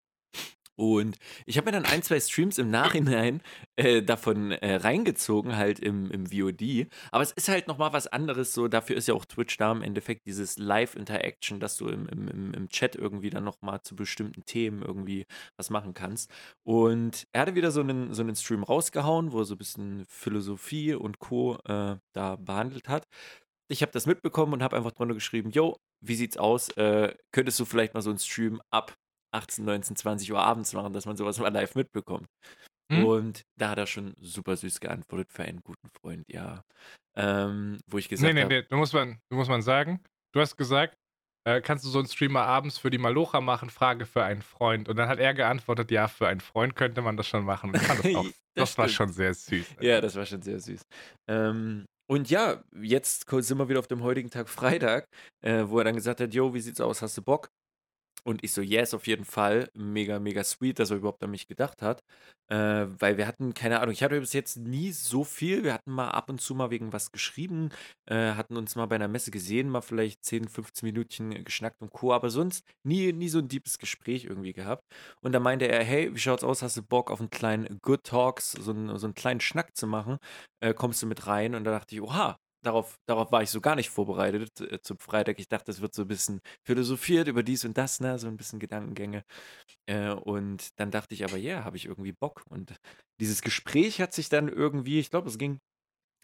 Und 0.81 1.17
ich 1.45 1.57
habe 1.57 1.65
mir 1.65 1.73
dann 1.73 1.85
ein, 1.85 2.01
zwei 2.01 2.19
Streams 2.19 2.57
im 2.57 2.71
Nachhinein 2.71 3.41
äh, 3.75 4.01
davon 4.01 4.51
äh, 4.51 4.77
reingezogen, 4.77 5.55
halt 5.55 5.79
im, 5.79 6.09
im 6.09 6.25
VOD. 6.25 6.87
Aber 7.11 7.21
es 7.21 7.31
ist 7.33 7.49
halt 7.49 7.67
nochmal 7.67 7.93
was 7.93 8.07
anderes, 8.07 8.53
so 8.53 8.67
dafür 8.67 8.95
ist 8.95 9.07
ja 9.07 9.13
auch 9.13 9.25
Twitch 9.25 9.57
da 9.57 9.71
im 9.71 9.83
Endeffekt 9.83 10.25
dieses 10.25 10.57
Live-Interaction, 10.57 11.59
dass 11.59 11.77
du 11.77 11.87
im, 11.87 12.07
im, 12.09 12.53
im, 12.53 12.69
Chat 12.69 12.95
irgendwie 12.95 13.29
dann 13.29 13.43
nochmal 13.43 13.81
zu 13.83 13.95
bestimmten 13.95 14.43
Themen 14.45 14.81
irgendwie 14.81 15.27
was 15.55 15.69
machen 15.69 15.93
kannst. 15.93 16.31
Und 16.63 17.27
er 17.31 17.41
hatte 17.41 17.53
wieder 17.53 17.69
so 17.69 17.81
einen, 17.81 18.15
so 18.15 18.23
einen 18.23 18.35
Stream 18.35 18.63
rausgehauen, 18.63 19.33
wo 19.33 19.39
er 19.39 19.45
so 19.45 19.53
ein 19.53 19.59
bisschen 19.59 20.05
Philosophie 20.07 20.95
und 20.95 21.19
Co. 21.19 21.59
Äh, 21.65 21.97
da 22.13 22.37
behandelt 22.37 22.89
hat. 22.89 23.05
Ich 23.69 23.83
habe 23.83 23.91
das 23.91 24.07
mitbekommen 24.07 24.53
und 24.53 24.63
habe 24.63 24.77
einfach 24.77 24.91
drunter 24.93 25.13
geschrieben, 25.13 25.51
yo, 25.51 25.77
wie 26.03 26.15
sieht's 26.15 26.37
aus? 26.37 26.69
Äh, 26.69 27.13
könntest 27.31 27.59
du 27.59 27.65
vielleicht 27.65 27.93
mal 27.93 28.01
so 28.01 28.09
einen 28.09 28.19
Stream 28.19 28.61
ab 28.71 28.95
18, 29.33 29.65
19, 29.65 29.95
20 29.95 30.31
Uhr 30.31 30.39
abends 30.39 30.73
machen, 30.73 30.93
dass 30.93 31.05
man 31.05 31.17
sowas 31.17 31.39
mal 31.39 31.49
live 31.53 31.75
mitbekommt. 31.75 32.27
Hm? 32.91 33.05
Und 33.05 33.41
da 33.57 33.69
hat 33.69 33.77
er 33.77 33.87
schon 33.87 34.13
super 34.19 34.57
süß 34.57 34.79
geantwortet 34.79 35.31
für 35.31 35.43
einen 35.43 35.61
guten 35.63 35.89
Freund, 36.01 36.23
ja. 36.29 36.63
Ähm, 37.15 37.79
wo 37.87 37.97
ich 37.97 38.09
Nee, 38.09 38.09
gesagt 38.09 38.33
nee, 38.33 38.41
habe, 38.41 38.53
nee, 38.55 38.63
du 38.63 38.77
musst 38.77 38.93
man, 38.93 39.19
du 39.29 39.37
musst 39.37 39.49
man 39.49 39.61
sagen, 39.61 40.03
du 40.33 40.41
hast 40.41 40.57
gesagt, 40.57 40.95
äh, 41.45 41.61
kannst 41.61 41.85
du 41.85 41.89
so 41.89 41.99
einen 41.99 42.07
Streamer 42.07 42.43
abends 42.43 42.77
für 42.77 42.89
die 42.89 42.97
Malocha 42.99 43.41
machen, 43.41 43.69
Frage 43.69 44.05
für 44.05 44.23
einen 44.23 44.41
Freund. 44.41 44.87
Und 44.89 44.97
dann 44.97 45.09
hat 45.09 45.19
er 45.19 45.33
geantwortet, 45.33 45.91
ja, 45.91 46.07
für 46.07 46.27
einen 46.27 46.41
Freund 46.41 46.75
könnte 46.75 47.01
man 47.01 47.17
das 47.17 47.27
schon 47.27 47.45
machen. 47.45 47.73
Das, 47.73 48.13
auch, 48.13 48.25
Das 48.55 48.75
das 48.75 48.77
war 48.77 48.89
schon 48.89 49.11
sehr 49.11 49.33
süß. 49.33 49.75
Ja, 49.79 50.01
das 50.01 50.15
war 50.15 50.25
schon 50.25 50.41
sehr 50.41 50.59
süß. 50.59 50.81
Ähm, 51.29 51.85
und 52.09 52.29
ja, 52.29 52.63
jetzt 52.81 53.29
sind 53.29 53.57
wir 53.57 53.69
wieder 53.69 53.79
auf 53.79 53.87
dem 53.87 54.03
heutigen 54.03 54.29
Tag 54.29 54.49
Freitag, 54.49 55.05
äh, 55.41 55.63
wo 55.67 55.77
er 55.79 55.85
dann 55.85 55.95
gesagt 55.95 56.19
hat, 56.19 56.33
yo, 56.33 56.53
wie 56.53 56.59
sieht's 56.59 56.81
aus, 56.81 57.01
hast 57.01 57.17
du 57.17 57.21
Bock? 57.21 57.49
Und 58.23 58.43
ich 58.43 58.53
so, 58.53 58.61
yes, 58.61 58.93
auf 58.93 59.07
jeden 59.07 59.25
Fall. 59.25 59.69
Mega, 59.73 60.19
mega 60.19 60.43
sweet, 60.43 60.79
dass 60.79 60.91
er 60.91 60.97
überhaupt 60.97 61.23
an 61.23 61.31
mich 61.31 61.47
gedacht 61.47 61.81
hat. 61.81 62.03
Äh, 62.49 62.87
weil 62.99 63.17
wir 63.17 63.27
hatten, 63.27 63.53
keine 63.53 63.79
Ahnung, 63.79 63.93
ich 63.93 64.03
hatte 64.03 64.19
bis 64.19 64.33
jetzt 64.33 64.57
nie 64.57 64.91
so 64.91 65.23
viel. 65.23 65.63
Wir 65.63 65.73
hatten 65.73 65.91
mal 65.91 66.09
ab 66.09 66.29
und 66.29 66.41
zu 66.41 66.53
mal 66.53 66.69
wegen 66.69 66.93
was 66.93 67.11
geschrieben, 67.11 67.69
äh, 68.05 68.33
hatten 68.33 68.57
uns 68.57 68.75
mal 68.75 68.85
bei 68.87 68.95
einer 68.95 69.07
Messe 69.07 69.31
gesehen, 69.31 69.69
mal 69.69 69.81
vielleicht 69.81 70.23
10, 70.25 70.47
15 70.49 70.85
Minütchen 70.87 71.43
geschnackt 71.43 71.81
und 71.81 71.91
Co. 71.91 72.13
Aber 72.13 72.29
sonst 72.29 72.63
nie, 72.83 73.13
nie 73.13 73.29
so 73.29 73.39
ein 73.39 73.47
deepes 73.47 73.79
Gespräch 73.79 74.25
irgendwie 74.25 74.53
gehabt. 74.53 74.83
Und 75.21 75.31
da 75.31 75.39
meinte 75.39 75.67
er, 75.67 75.83
hey, 75.83 76.13
wie 76.13 76.19
schaut's 76.19 76.43
aus? 76.43 76.61
Hast 76.61 76.77
du 76.77 76.83
Bock 76.83 77.09
auf 77.09 77.19
einen 77.21 77.29
kleinen 77.29 77.79
Good 77.81 78.03
Talks, 78.03 78.51
so 78.51 78.71
einen, 78.71 78.97
so 78.99 79.07
einen 79.07 79.15
kleinen 79.15 79.39
Schnack 79.41 79.75
zu 79.75 79.87
machen? 79.87 80.17
Äh, 80.59 80.73
kommst 80.73 81.01
du 81.01 81.07
mit 81.07 81.25
rein? 81.27 81.55
Und 81.55 81.63
da 81.63 81.71
dachte 81.71 81.95
ich, 81.95 82.01
oha, 82.01 82.37
darauf, 82.63 82.97
darauf 83.07 83.31
war 83.31 83.43
ich 83.43 83.49
so 83.49 83.61
gar 83.61 83.75
nicht 83.75 83.89
vorbereitet 83.89 84.61
äh, 84.61 84.79
zum 84.81 84.97
Freitag. 84.99 85.39
Ich 85.39 85.47
dachte, 85.47 85.71
es 85.71 85.81
wird 85.81 85.93
so 85.93 86.03
ein 86.03 86.07
bisschen 86.07 86.41
philosophiert 86.65 87.27
über 87.27 87.43
dies 87.43 87.65
und 87.65 87.77
das, 87.77 87.99
ne? 87.99 88.19
So 88.19 88.27
ein 88.27 88.37
bisschen 88.37 88.59
Gedankengänge. 88.59 89.23
Äh, 89.87 90.11
und 90.11 90.69
dann 90.79 90.91
dachte 90.91 91.13
ich 91.15 91.23
aber, 91.25 91.37
ja, 91.37 91.63
habe 91.63 91.77
ich 91.77 91.85
irgendwie 91.85 92.13
Bock. 92.13 92.43
Und 92.49 92.75
dieses 93.19 93.41
Gespräch 93.41 94.01
hat 94.01 94.13
sich 94.13 94.29
dann 94.29 94.47
irgendwie, 94.49 94.99
ich 94.99 95.09
glaube, 95.11 95.29
es 95.29 95.37
ging 95.37 95.59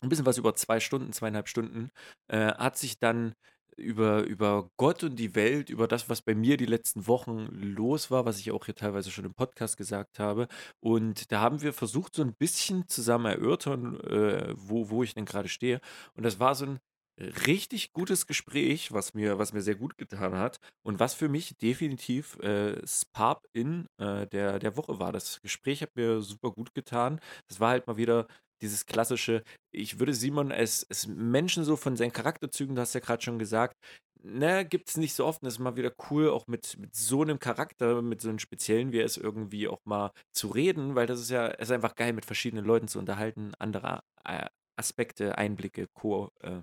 ein 0.02 0.10
bisschen 0.10 0.26
was 0.26 0.38
über 0.38 0.56
zwei 0.56 0.80
Stunden, 0.80 1.14
zweieinhalb 1.14 1.48
Stunden, 1.50 1.90
äh, 2.28 2.54
hat 2.54 2.78
sich 2.78 3.00
dann 3.00 3.34
über, 3.78 4.24
über 4.24 4.70
Gott 4.78 5.04
und 5.04 5.16
die 5.18 5.36
Welt, 5.36 5.70
über 5.70 5.88
das, 5.88 6.10
was 6.10 6.22
bei 6.22 6.36
mir 6.36 6.58
die 6.58 6.66
letzten 6.66 7.08
Wochen 7.08 7.48
los 7.52 8.12
war, 8.12 8.26
was 8.26 8.40
ich 8.40 8.52
auch 8.52 8.66
hier 8.66 8.76
teilweise 8.76 9.12
schon 9.12 9.26
im 9.26 9.34
Podcast 9.34 9.78
gesagt 9.78 10.20
habe. 10.20 10.48
Und 10.80 11.32
da 11.32 11.42
haben 11.42 11.62
wir 11.62 11.74
versucht, 11.74 12.16
so 12.16 12.24
ein 12.24 12.36
bisschen 12.36 12.88
zusammen 12.88 13.26
erörtern, 13.26 14.00
äh, 14.02 14.54
wo, 14.56 14.90
wo 14.90 15.04
ich 15.04 15.14
denn 15.14 15.26
gerade 15.26 15.50
stehe. 15.50 15.80
Und 16.16 16.24
das 16.24 16.40
war 16.40 16.56
so 16.56 16.66
ein 16.66 16.80
richtig 17.20 17.94
gutes 17.94 18.28
Gespräch, 18.28 18.92
was 18.92 19.14
mir, 19.14 19.40
was 19.40 19.54
mir 19.54 19.62
sehr 19.62 19.76
gut 19.76 19.98
getan 19.98 20.36
hat 20.36 20.60
und 20.84 21.00
was 21.00 21.16
für 21.16 21.30
mich 21.30 21.58
definitiv 21.58 22.38
äh, 22.40 22.86
Spap 22.86 23.48
in 23.54 23.88
äh, 23.98 24.28
der, 24.28 24.60
der 24.60 24.78
Woche 24.78 25.00
war. 25.00 25.12
Das 25.12 25.42
Gespräch 25.42 25.82
hat 25.82 25.96
mir 25.96 26.22
super 26.22 26.52
gut 26.52 26.76
getan. 26.76 27.20
Das 27.48 27.60
war 27.60 27.70
halt 27.70 27.88
mal 27.88 27.98
wieder 27.98 28.28
dieses 28.62 28.86
klassische, 28.86 29.44
ich 29.72 30.00
würde 30.00 30.14
Simon 30.14 30.52
als, 30.52 30.86
als 30.90 31.08
Menschen 31.08 31.64
so 31.64 31.76
von 31.76 31.96
seinen 31.96 32.14
Charakterzügen, 32.14 32.76
du 32.76 32.82
hast 32.82 32.94
ja 32.94 33.00
gerade 33.00 33.24
schon 33.24 33.40
gesagt, 33.40 33.76
ne, 34.22 34.66
gibt 34.66 34.90
es 34.90 34.98
nicht 34.98 35.14
so 35.14 35.26
oft. 35.26 35.42
Und 35.42 35.46
das 35.48 35.56
ist 35.56 35.60
mal 35.60 35.76
wieder 35.76 35.94
cool, 36.10 36.30
auch 36.30 36.48
mit, 36.48 36.78
mit 36.80 36.96
so 36.96 37.22
einem 37.22 37.40
Charakter, 37.40 38.02
mit 38.02 38.22
so 38.22 38.30
einem 38.30 38.40
speziellen, 38.40 38.92
wie 38.92 39.00
er 39.00 39.06
ist, 39.06 39.18
irgendwie 39.18 39.68
auch 39.68 39.80
mal 39.86 40.12
zu 40.34 40.50
reden, 40.50 40.96
weil 40.96 41.08
das 41.08 41.20
ist 41.20 41.30
ja, 41.30 41.48
es 41.48 41.70
ist 41.70 41.72
einfach 41.72 41.96
geil, 41.96 42.14
mit 42.14 42.26
verschiedenen 42.26 42.66
Leuten 42.66 42.88
zu 42.88 43.00
unterhalten, 43.00 43.54
andere 43.60 44.02
äh, 44.26 44.48
Aspekte, 44.78 45.38
Einblicke, 45.38 45.88
Co. 45.94 46.32
Äh, 46.42 46.62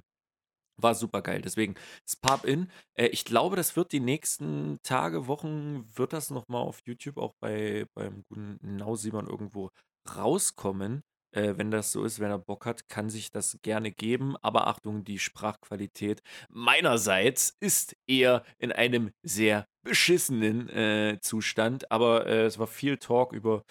war 0.76 0.94
super 0.94 1.22
geil. 1.22 1.40
Deswegen 1.42 1.74
Spub 2.08 2.44
In. 2.44 2.70
Äh, 2.94 3.06
ich 3.08 3.24
glaube, 3.24 3.56
das 3.56 3.76
wird 3.76 3.92
die 3.92 4.00
nächsten 4.00 4.78
Tage, 4.82 5.26
Wochen, 5.28 5.84
wird 5.96 6.12
das 6.12 6.30
nochmal 6.30 6.62
auf 6.62 6.80
YouTube 6.84 7.18
auch 7.18 7.34
bei 7.40 7.86
beim 7.94 8.24
guten 8.28 8.58
Nau 8.76 8.96
Simon 8.96 9.28
irgendwo 9.28 9.70
rauskommen. 10.16 11.02
Äh, 11.34 11.58
wenn 11.58 11.70
das 11.70 11.90
so 11.92 12.04
ist, 12.04 12.20
wenn 12.20 12.30
er 12.30 12.38
Bock 12.38 12.64
hat, 12.64 12.88
kann 12.88 13.10
sich 13.10 13.30
das 13.30 13.58
gerne 13.62 13.90
geben. 13.90 14.36
Aber 14.40 14.68
Achtung, 14.68 15.04
die 15.04 15.18
Sprachqualität 15.18 16.22
meinerseits 16.48 17.56
ist 17.60 17.96
eher 18.06 18.44
in 18.58 18.70
einem 18.70 19.10
sehr 19.22 19.66
beschissenen 19.82 20.68
äh, 20.68 21.18
Zustand. 21.20 21.90
Aber 21.90 22.26
äh, 22.26 22.44
es 22.44 22.58
war 22.58 22.68
viel 22.68 22.98
Talk 22.98 23.32
über, 23.32 23.64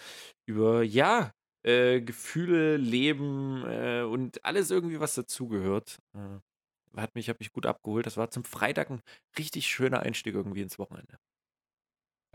über 0.46 0.82
ja, 0.82 1.32
äh, 1.62 2.02
Gefühle, 2.02 2.76
Leben 2.76 3.64
äh, 3.66 4.02
und 4.02 4.44
alles 4.44 4.70
irgendwie, 4.70 5.00
was 5.00 5.14
dazugehört. 5.14 5.98
Äh, 6.14 7.00
hat 7.00 7.14
mich, 7.14 7.30
hat 7.30 7.40
mich 7.40 7.52
gut 7.52 7.64
abgeholt. 7.64 8.04
Das 8.04 8.18
war 8.18 8.30
zum 8.30 8.44
Freitag 8.44 8.90
ein 8.90 9.00
richtig 9.38 9.66
schöner 9.66 10.00
Einstieg 10.00 10.34
irgendwie 10.34 10.62
ins 10.62 10.78
Wochenende. 10.78 11.18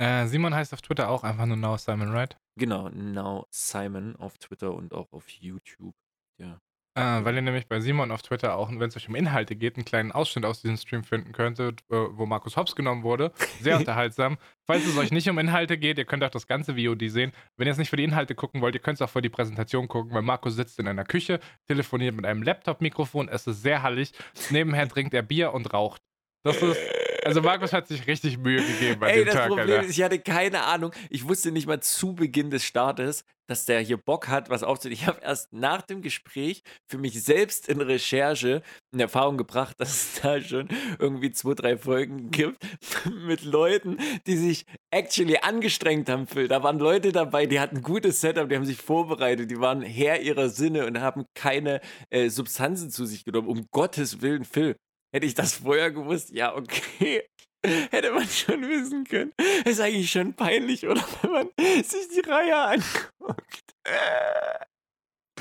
Simon 0.01 0.55
heißt 0.55 0.73
auf 0.73 0.81
Twitter 0.81 1.09
auch 1.09 1.25
einfach 1.25 1.45
nur 1.45 1.57
Now 1.57 1.75
Simon, 1.75 2.11
right? 2.11 2.37
Genau, 2.59 2.89
Now 2.89 3.47
Simon 3.51 4.17
auf 4.17 4.37
Twitter 4.37 4.73
und 4.73 4.93
auch 4.93 5.13
auf 5.13 5.29
YouTube. 5.29 5.95
Ja. 6.37 6.59
Äh, 6.95 7.23
weil 7.23 7.35
ihr 7.35 7.41
nämlich 7.41 7.67
bei 7.67 7.79
Simon 7.79 8.11
auf 8.11 8.21
Twitter 8.21 8.57
auch, 8.57 8.69
wenn 8.69 8.81
es 8.89 8.97
euch 8.97 9.07
um 9.07 9.15
Inhalte 9.15 9.55
geht, 9.55 9.77
einen 9.77 9.85
kleinen 9.85 10.11
Ausschnitt 10.11 10.43
aus 10.43 10.61
diesem 10.61 10.75
Stream 10.75 11.05
finden 11.05 11.31
könntet, 11.31 11.83
wo 11.87 12.25
Markus 12.25 12.57
Hobbs 12.57 12.75
genommen 12.75 13.03
wurde. 13.03 13.31
Sehr 13.61 13.77
unterhaltsam. 13.79 14.37
Falls 14.67 14.85
es 14.85 14.97
euch 14.97 15.11
nicht 15.11 15.29
um 15.29 15.39
Inhalte 15.39 15.77
geht, 15.77 15.97
ihr 15.97 16.03
könnt 16.03 16.21
auch 16.25 16.29
das 16.29 16.47
ganze 16.47 16.75
VOD 16.75 17.09
sehen. 17.09 17.31
Wenn 17.55 17.67
ihr 17.67 17.71
es 17.71 17.77
nicht 17.77 17.89
für 17.89 17.95
die 17.95 18.03
Inhalte 18.03 18.35
gucken 18.35 18.59
wollt, 18.59 18.75
ihr 18.75 18.81
könnt 18.81 18.95
es 18.95 19.01
auch 19.01 19.09
für 19.09 19.21
die 19.21 19.29
Präsentation 19.29 19.87
gucken, 19.87 20.13
weil 20.13 20.21
Markus 20.21 20.55
sitzt 20.55 20.79
in 20.79 20.87
einer 20.89 21.05
Küche, 21.05 21.39
telefoniert 21.67 22.13
mit 22.13 22.25
einem 22.25 22.43
Laptop-Mikrofon, 22.43 23.29
es 23.29 23.47
ist 23.47 23.61
sehr 23.61 23.81
hallig. 23.81 24.11
Nebenher 24.49 24.89
trinkt 24.89 25.13
er 25.13 25.21
Bier 25.21 25.53
und 25.53 25.73
raucht. 25.73 26.01
Das 26.43 26.61
ist 26.61 26.77
Also 27.23 27.41
Markus 27.41 27.73
hat 27.73 27.87
sich 27.87 28.07
richtig 28.07 28.37
Mühe 28.37 28.61
gegeben 28.63 29.03
an 29.03 29.09
Ey, 29.09 29.17
dem 29.17 29.25
das 29.25 29.35
Tag, 29.35 29.47
Problem 29.47 29.69
Alter. 29.69 29.83
ist, 29.83 29.97
ich 29.97 30.03
hatte 30.03 30.19
keine 30.19 30.63
Ahnung. 30.63 30.91
Ich 31.09 31.27
wusste 31.27 31.51
nicht 31.51 31.67
mal 31.67 31.81
zu 31.81 32.13
Beginn 32.13 32.49
des 32.49 32.63
Startes, 32.63 33.23
dass 33.47 33.65
der 33.65 33.79
hier 33.79 33.97
Bock 33.97 34.27
hat, 34.27 34.49
was 34.49 34.63
aufzunehmen. 34.63 34.99
Ich 35.01 35.07
habe 35.07 35.21
erst 35.21 35.51
nach 35.51 35.81
dem 35.81 36.01
Gespräch 36.01 36.61
für 36.87 36.97
mich 36.99 37.23
selbst 37.23 37.67
in 37.67 37.81
Recherche 37.81 38.61
in 38.91 38.99
Erfahrung 38.99 39.37
gebracht, 39.37 39.79
dass 39.79 39.89
es 39.89 40.21
da 40.21 40.39
schon 40.39 40.67
irgendwie 40.99 41.31
zwei, 41.31 41.55
drei 41.55 41.77
Folgen 41.77 42.29
gibt 42.29 42.63
mit 43.25 43.43
Leuten, 43.43 43.97
die 44.27 44.37
sich 44.37 44.65
actually 44.91 45.37
angestrengt 45.37 46.09
haben. 46.09 46.27
Phil. 46.27 46.47
Da 46.47 46.61
waren 46.61 46.79
Leute 46.79 47.11
dabei, 47.11 47.47
die 47.47 47.59
hatten 47.59 47.81
gutes 47.81 48.21
Setup, 48.21 48.47
die 48.47 48.55
haben 48.55 48.65
sich 48.65 48.77
vorbereitet, 48.77 49.49
die 49.49 49.59
waren 49.59 49.81
Herr 49.81 50.21
ihrer 50.21 50.49
Sinne 50.49 50.85
und 50.85 50.99
haben 51.01 51.25
keine 51.33 51.81
äh, 52.11 52.29
Substanzen 52.29 52.91
zu 52.91 53.05
sich 53.05 53.23
genommen. 53.25 53.47
Um 53.47 53.65
Gottes 53.71 54.21
Willen, 54.21 54.45
Phil. 54.45 54.75
Hätte 55.11 55.25
ich 55.25 55.33
das 55.33 55.55
vorher 55.55 55.91
gewusst, 55.91 56.31
ja, 56.31 56.55
okay. 56.55 57.23
Hätte 57.65 58.11
man 58.11 58.27
schon 58.27 58.61
wissen 58.61 59.03
können. 59.03 59.33
Ist 59.65 59.81
eigentlich 59.81 60.09
schon 60.09 60.33
peinlich, 60.33 60.87
oder? 60.87 61.01
Wenn 61.21 61.31
man 61.31 61.49
sich 61.57 62.07
die 62.15 62.29
Reihe 62.29 62.55
anguckt. 62.55 63.61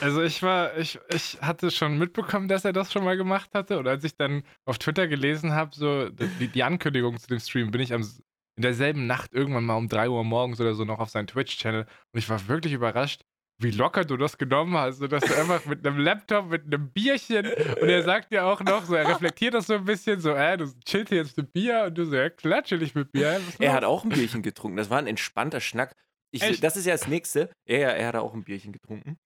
Also 0.01 0.23
ich 0.23 0.43
war, 0.43 0.77
ich, 0.79 0.99
ich 1.13 1.41
hatte 1.41 1.71
schon 1.71 1.99
mitbekommen, 1.99 2.49
dass 2.49 2.65
er 2.65 2.73
das 2.73 2.93
schon 2.93 3.05
mal 3.05 3.17
gemacht 3.17 3.51
hatte. 3.55 3.79
Und 3.79 3.87
als 3.87 4.05
ich 4.05 4.17
dann 4.17 4.43
auf 4.65 4.79
Twitter 4.79 5.07
gelesen 5.09 5.53
habe, 5.53 5.75
so 5.75 6.09
die, 6.09 6.49
die 6.49 6.63
Ankündigung 6.63 7.19
zu 7.19 7.29
dem 7.29 7.41
Stream, 7.41 7.71
bin 7.71 7.81
ich 7.81 7.93
am, 7.93 8.03
in 8.57 8.63
derselben 8.63 9.07
Nacht 9.07 9.33
irgendwann 9.33 9.65
mal 9.65 9.77
um 9.77 9.89
3 9.89 10.09
Uhr 10.09 10.25
morgens 10.25 10.61
oder 10.61 10.75
so 10.75 10.85
noch 10.85 10.99
auf 11.01 11.11
seinen 11.11 11.27
Twitch-Channel. 11.27 11.83
Und 11.83 12.19
ich 12.19 12.29
war 12.29 12.49
wirklich 12.49 12.73
überrascht, 12.73 13.23
wie 13.59 13.71
locker 13.71 14.05
du 14.05 14.17
das 14.17 14.39
genommen 14.39 14.77
hast. 14.77 14.99
So, 14.99 15.09
dass 15.09 15.25
du 15.25 15.35
einfach 15.37 15.65
mit 15.67 15.87
einem 15.87 15.99
Laptop, 15.99 16.49
mit 16.49 16.65
einem 16.67 16.91
Bierchen 16.91 17.47
und 17.47 17.89
er 17.89 18.03
sagt 18.03 18.33
dir 18.33 18.47
auch 18.47 18.61
noch, 18.61 18.85
so 18.85 18.95
er 18.95 19.09
reflektiert 19.09 19.55
das 19.55 19.67
so 19.67 19.75
ein 19.75 19.85
bisschen, 19.85 20.21
so, 20.21 20.31
äh, 20.31 20.57
du 20.57 20.67
chillst 20.85 21.13
jetzt 21.13 21.37
mit 21.37 21.53
Bier 21.53 21.85
und 21.87 21.99
du 21.99 22.05
so, 22.05 22.15
ja, 22.15 22.31
klatsche 22.31 22.77
nicht 22.77 22.95
mit 22.95 23.13
Bier. 23.13 23.41
Er 23.59 23.73
hat 23.73 23.85
auch 23.85 24.05
ein 24.05 24.11
Bierchen 24.11 24.43
getrunken. 24.43 24.77
Das 24.77 24.91
war 24.91 24.99
ein 24.99 25.07
entspannter 25.07 25.61
Schnack. 25.61 25.93
Ich, 26.31 26.61
das 26.61 26.77
ist 26.77 26.87
ja 26.87 26.93
das 26.93 27.09
Nächste. 27.09 27.51
Ja, 27.67 27.79
ja, 27.79 27.89
er 27.89 28.09
hat 28.09 28.17
auch 28.17 28.35
ein 28.35 28.45
Bierchen 28.45 28.73
getrunken. 28.73 29.19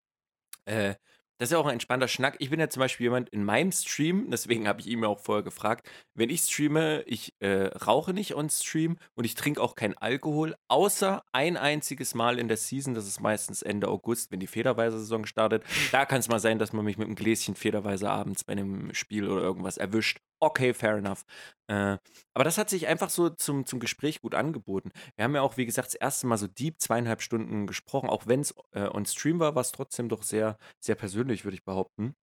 Äh, 0.65 0.95
das 1.43 1.49
ist 1.49 1.55
ja 1.55 1.59
auch 1.59 1.67
ein 1.67 1.73
entspannter 1.73 2.07
Schnack. 2.07 2.37
Ich 2.39 2.51
bin 2.51 2.61
ja 2.61 2.69
zum 2.69 2.79
Beispiel 2.79 3.07
jemand 3.07 3.29
in 3.31 3.43
meinem 3.43 3.73
Stream, 3.73 4.31
deswegen 4.31 4.69
habe 4.69 4.81
ich 4.81 4.87
ihn 4.87 5.03
ja 5.03 5.09
auch 5.09 5.19
vorher 5.19 5.43
gefragt, 5.43 5.91
wenn 6.15 6.31
ich 6.31 6.43
streame, 6.43 7.03
ich 7.03 7.35
äh, 7.41 7.65
rauche 7.85 8.13
nicht 8.13 8.37
on 8.37 8.49
Stream 8.49 8.97
und 9.17 9.25
ich 9.25 9.35
trinke 9.35 9.61
auch 9.61 9.75
keinen 9.75 9.99
Alkohol, 9.99 10.55
außer 10.69 11.25
ein 11.33 11.57
einziges 11.57 12.15
Mal 12.15 12.39
in 12.39 12.47
der 12.47 12.59
Season, 12.59 12.95
das 12.95 13.09
ist 13.09 13.21
meistens 13.21 13.63
Ende 13.63 13.89
August, 13.89 14.31
wenn 14.31 14.39
die 14.39 14.47
Federweise-Saison 14.47 15.27
startet. 15.27 15.65
Da 15.91 16.07
kann 16.07 16.21
es 16.21 16.29
mal 16.29 16.39
sein, 16.39 16.61
dass 16.61 16.73
man 16.73 16.85
mich 16.85 16.97
mit 16.97 17.09
einem 17.09 17.17
Gläschen 17.17 17.57
Federweise 17.57 18.09
abends 18.09 18.45
bei 18.45 18.53
einem 18.53 18.95
Spiel 18.95 19.29
oder 19.29 19.43
irgendwas 19.43 19.79
erwischt. 19.79 20.21
Okay, 20.43 20.75
fair 20.75 20.97
enough. 20.97 21.25
Äh, 21.69 21.99
aber 22.35 22.43
das 22.43 22.59
hat 22.59 22.69
sich 22.69 22.89
einfach 22.89 23.11
so 23.11 23.31
zum, 23.31 23.65
zum 23.65 23.79
Gespräch 23.79 24.21
gut 24.21 24.35
angeboten. 24.35 24.91
Wir 25.15 25.25
haben 25.25 25.37
ja 25.37 25.41
auch, 25.43 25.57
wie 25.57 25.67
gesagt, 25.67 25.87
das 25.87 25.95
erste 25.95 26.27
Mal 26.27 26.37
so 26.37 26.49
deep 26.49 26.81
zweieinhalb 26.81 27.23
Stunden 27.23 27.69
gesprochen. 27.69 28.11
Auch 28.11 28.27
wenn 28.27 28.41
es 28.41 28.53
äh, 28.73 28.89
on 28.89 29.07
Stream 29.07 29.39
war, 29.39 29.55
war 29.55 29.61
es 29.61 29.71
trotzdem 29.71 30.09
doch 30.09 30.25
sehr, 30.25 30.59
sehr 30.81 30.97
persönlich, 30.97 31.45
würde 31.45 31.55
ich 31.55 31.65
behaupten. 31.65 32.17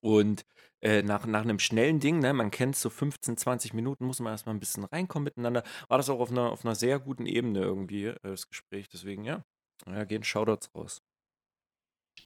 Und 0.00 0.44
äh, 0.80 1.02
nach, 1.02 1.26
nach 1.26 1.42
einem 1.42 1.60
schnellen 1.60 2.00
Ding, 2.00 2.18
ne, 2.18 2.32
man 2.32 2.50
kennt 2.50 2.76
so 2.76 2.90
15, 2.90 3.36
20 3.36 3.74
Minuten, 3.74 4.06
muss 4.06 4.20
man 4.20 4.32
erstmal 4.32 4.56
ein 4.56 4.60
bisschen 4.60 4.84
reinkommen 4.84 5.24
miteinander, 5.24 5.62
war 5.88 5.98
das 5.98 6.10
auch 6.10 6.20
auf 6.20 6.32
einer, 6.32 6.50
auf 6.50 6.64
einer 6.64 6.74
sehr 6.74 6.98
guten 6.98 7.26
Ebene 7.26 7.60
irgendwie, 7.60 8.06
äh, 8.06 8.16
das 8.22 8.48
Gespräch. 8.48 8.88
Deswegen, 8.88 9.24
ja, 9.24 9.44
ja 9.86 10.04
gehen 10.04 10.24
Shoutouts 10.24 10.74
raus. 10.74 11.00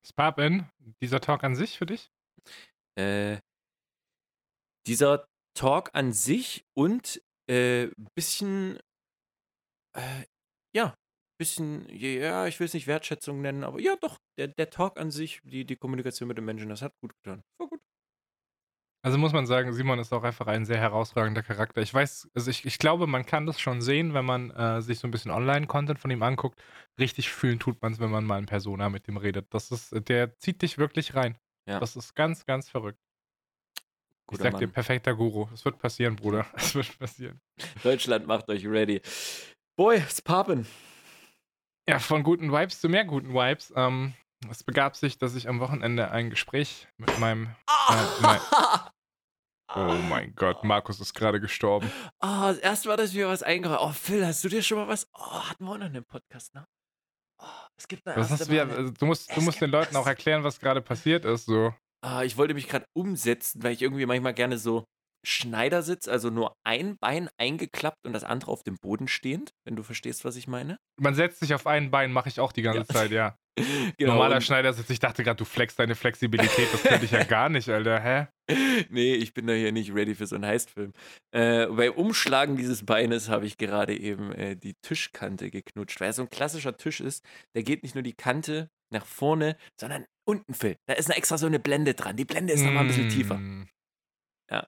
Spapin, 0.02 0.64
dieser 1.02 1.20
Talk 1.20 1.44
an 1.44 1.56
sich 1.56 1.76
für 1.76 1.86
dich? 1.86 2.10
Äh, 2.96 3.38
dieser 4.86 5.26
Talk 5.54 5.90
an 5.94 6.12
sich 6.12 6.64
und 6.74 7.22
äh, 7.48 7.88
bisschen, 8.14 8.78
äh, 9.96 10.24
ja, 10.74 10.94
bisschen, 11.38 11.88
ja, 11.88 12.46
ich 12.46 12.58
will 12.60 12.66
es 12.66 12.74
nicht 12.74 12.86
Wertschätzung 12.86 13.40
nennen, 13.40 13.64
aber 13.64 13.80
ja, 13.80 13.96
doch, 13.96 14.18
der, 14.38 14.48
der 14.48 14.70
Talk 14.70 14.98
an 14.98 15.10
sich, 15.10 15.40
die, 15.44 15.64
die 15.64 15.76
Kommunikation 15.76 16.28
mit 16.28 16.38
den 16.38 16.44
Menschen, 16.44 16.68
das 16.68 16.82
hat 16.82 16.92
gut 17.00 17.14
getan. 17.22 17.42
War 17.58 17.68
gut. 17.68 17.80
Also 19.06 19.18
muss 19.18 19.32
man 19.32 19.46
sagen, 19.46 19.72
Simon 19.72 20.00
ist 20.00 20.12
auch 20.12 20.24
einfach 20.24 20.48
ein 20.48 20.64
sehr 20.64 20.78
herausragender 20.78 21.44
Charakter. 21.44 21.80
Ich 21.80 21.94
weiß, 21.94 22.28
also 22.34 22.50
ich, 22.50 22.64
ich 22.64 22.78
glaube, 22.78 23.06
man 23.06 23.24
kann 23.24 23.46
das 23.46 23.60
schon 23.60 23.80
sehen, 23.80 24.14
wenn 24.14 24.24
man 24.24 24.50
äh, 24.50 24.82
sich 24.82 24.98
so 24.98 25.06
ein 25.06 25.12
bisschen 25.12 25.30
Online-Content 25.30 26.00
von 26.00 26.10
ihm 26.10 26.24
anguckt. 26.24 26.60
Richtig 26.98 27.30
fühlen 27.30 27.60
tut 27.60 27.80
man 27.82 27.92
es, 27.92 28.00
wenn 28.00 28.10
man 28.10 28.24
mal 28.24 28.40
in 28.40 28.46
Persona 28.46 28.88
mit 28.88 29.06
ihm 29.06 29.16
redet. 29.16 29.46
Das 29.54 29.70
ist, 29.70 29.94
der 30.08 30.36
zieht 30.38 30.60
dich 30.60 30.76
wirklich 30.76 31.14
rein. 31.14 31.38
Ja. 31.68 31.78
Das 31.78 31.94
ist 31.94 32.16
ganz, 32.16 32.46
ganz 32.46 32.68
verrückt. 32.68 32.98
Guter 34.28 34.46
ich 34.46 34.50
sag 34.50 34.58
dir, 34.58 34.66
Mann. 34.66 34.72
perfekter 34.72 35.14
Guru. 35.14 35.48
Es 35.54 35.64
wird 35.64 35.78
passieren, 35.78 36.16
Bruder. 36.16 36.46
Es 36.56 36.74
wird 36.74 36.98
passieren. 36.98 37.40
Deutschland 37.82 38.26
macht 38.26 38.48
euch 38.48 38.66
ready. 38.66 39.00
Boy, 39.76 39.96
es 39.96 40.20
pappen. 40.20 40.66
Ja, 41.88 42.00
von 42.00 42.22
guten 42.22 42.50
Vibes 42.50 42.80
zu 42.80 42.88
mehr 42.88 43.04
guten 43.04 43.32
Vibes. 43.32 43.72
Ähm, 43.76 44.14
es 44.50 44.64
begab 44.64 44.96
sich, 44.96 45.18
dass 45.18 45.36
ich 45.36 45.48
am 45.48 45.60
Wochenende 45.60 46.10
ein 46.10 46.30
Gespräch 46.30 46.88
mit 46.96 47.18
meinem. 47.20 47.54
nein. 48.20 48.40
Oh 49.74 49.94
mein 50.08 50.34
Gott, 50.34 50.64
Markus 50.64 51.00
ist 51.00 51.14
gerade 51.14 51.40
gestorben. 51.40 51.90
Oh, 52.20 52.42
das 52.46 52.58
erste 52.58 52.88
Mal, 52.88 52.96
dass 52.96 53.12
mir 53.12 53.28
was 53.28 53.42
eingeräumt 53.42 53.80
Oh, 53.82 53.92
Phil, 53.92 54.26
hast 54.26 54.42
du 54.42 54.48
dir 54.48 54.62
schon 54.62 54.78
mal 54.78 54.88
was? 54.88 55.08
Oh, 55.12 55.40
hatten 55.42 55.64
wir 55.64 55.72
auch 55.72 55.78
noch 55.78 55.86
einen 55.86 56.04
Podcast, 56.04 56.54
ne? 56.54 56.66
Oh, 57.42 57.44
es 57.76 57.86
gibt 57.86 58.06
eine 58.06 58.16
Was 58.16 58.30
hast 58.30 58.48
du, 58.48 58.60
also 58.60 58.90
du 58.90 59.06
musst, 59.06 59.36
du 59.36 59.40
musst 59.40 59.60
den 59.60 59.70
Leuten 59.70 59.96
auch 59.96 60.06
erklären, 60.06 60.44
was 60.44 60.58
gerade 60.58 60.80
passiert 60.80 61.24
ist. 61.24 61.46
So. 61.46 61.74
Ah, 62.06 62.22
ich 62.22 62.36
wollte 62.36 62.54
mich 62.54 62.68
gerade 62.68 62.86
umsetzen, 62.96 63.64
weil 63.64 63.72
ich 63.72 63.82
irgendwie 63.82 64.06
manchmal 64.06 64.32
gerne 64.32 64.58
so 64.58 64.84
Schneidersitz, 65.26 66.06
also 66.06 66.30
nur 66.30 66.52
ein 66.64 66.96
Bein 67.00 67.28
eingeklappt 67.36 68.06
und 68.06 68.12
das 68.12 68.22
andere 68.22 68.52
auf 68.52 68.62
dem 68.62 68.76
Boden 68.80 69.08
stehend, 69.08 69.50
wenn 69.64 69.74
du 69.74 69.82
verstehst, 69.82 70.24
was 70.24 70.36
ich 70.36 70.46
meine. 70.46 70.76
Man 71.00 71.16
setzt 71.16 71.40
sich 71.40 71.52
auf 71.52 71.66
ein 71.66 71.90
Bein, 71.90 72.12
mache 72.12 72.28
ich 72.28 72.38
auch 72.38 72.52
die 72.52 72.62
ganze 72.62 72.82
Ja. 72.82 72.94
Zeit, 72.94 73.10
ja. 73.10 73.36
Genau, 73.96 74.12
Normaler 74.12 74.42
Schneidersitz, 74.42 74.90
ich 74.90 74.98
dachte 74.98 75.24
gerade, 75.24 75.38
du 75.38 75.46
flexst 75.46 75.78
deine 75.78 75.94
Flexibilität, 75.94 76.68
das 76.72 76.82
könnte 76.82 77.06
ich 77.06 77.10
ja 77.10 77.24
gar 77.24 77.48
nicht, 77.48 77.68
Alter. 77.70 78.00
Hä? 78.00 78.26
nee, 78.90 79.14
ich 79.14 79.32
bin 79.32 79.46
da 79.46 79.54
hier 79.54 79.72
nicht 79.72 79.94
ready 79.94 80.14
für 80.14 80.26
so 80.26 80.34
einen 80.34 80.44
Heistfilm. 80.44 80.92
Äh, 81.32 81.66
beim 81.66 81.92
Umschlagen 81.92 82.56
dieses 82.56 82.84
Beines 82.84 83.28
habe 83.28 83.46
ich 83.46 83.56
gerade 83.56 83.98
eben 83.98 84.32
äh, 84.32 84.56
die 84.56 84.74
Tischkante 84.82 85.50
geknutscht, 85.50 86.00
weil 86.00 86.08
er 86.08 86.12
so 86.12 86.22
ein 86.22 86.30
klassischer 86.30 86.76
Tisch 86.76 87.00
ist. 87.00 87.24
Der 87.54 87.62
geht 87.62 87.82
nicht 87.82 87.94
nur 87.94 88.02
die 88.02 88.12
Kante 88.12 88.70
nach 88.90 89.06
vorne, 89.06 89.56
sondern 89.80 90.04
unten, 90.24 90.54
Phil. 90.54 90.76
Da 90.86 90.94
ist 90.94 91.08
noch 91.08 91.16
extra 91.16 91.38
so 91.38 91.46
eine 91.46 91.58
Blende 91.58 91.94
dran. 91.94 92.16
Die 92.16 92.24
Blende 92.24 92.52
ist 92.52 92.62
nochmal 92.62 92.84
ein 92.84 92.88
bisschen 92.88 93.08
tiefer. 93.08 93.38
Mm. 93.38 93.68
Ja. 94.50 94.66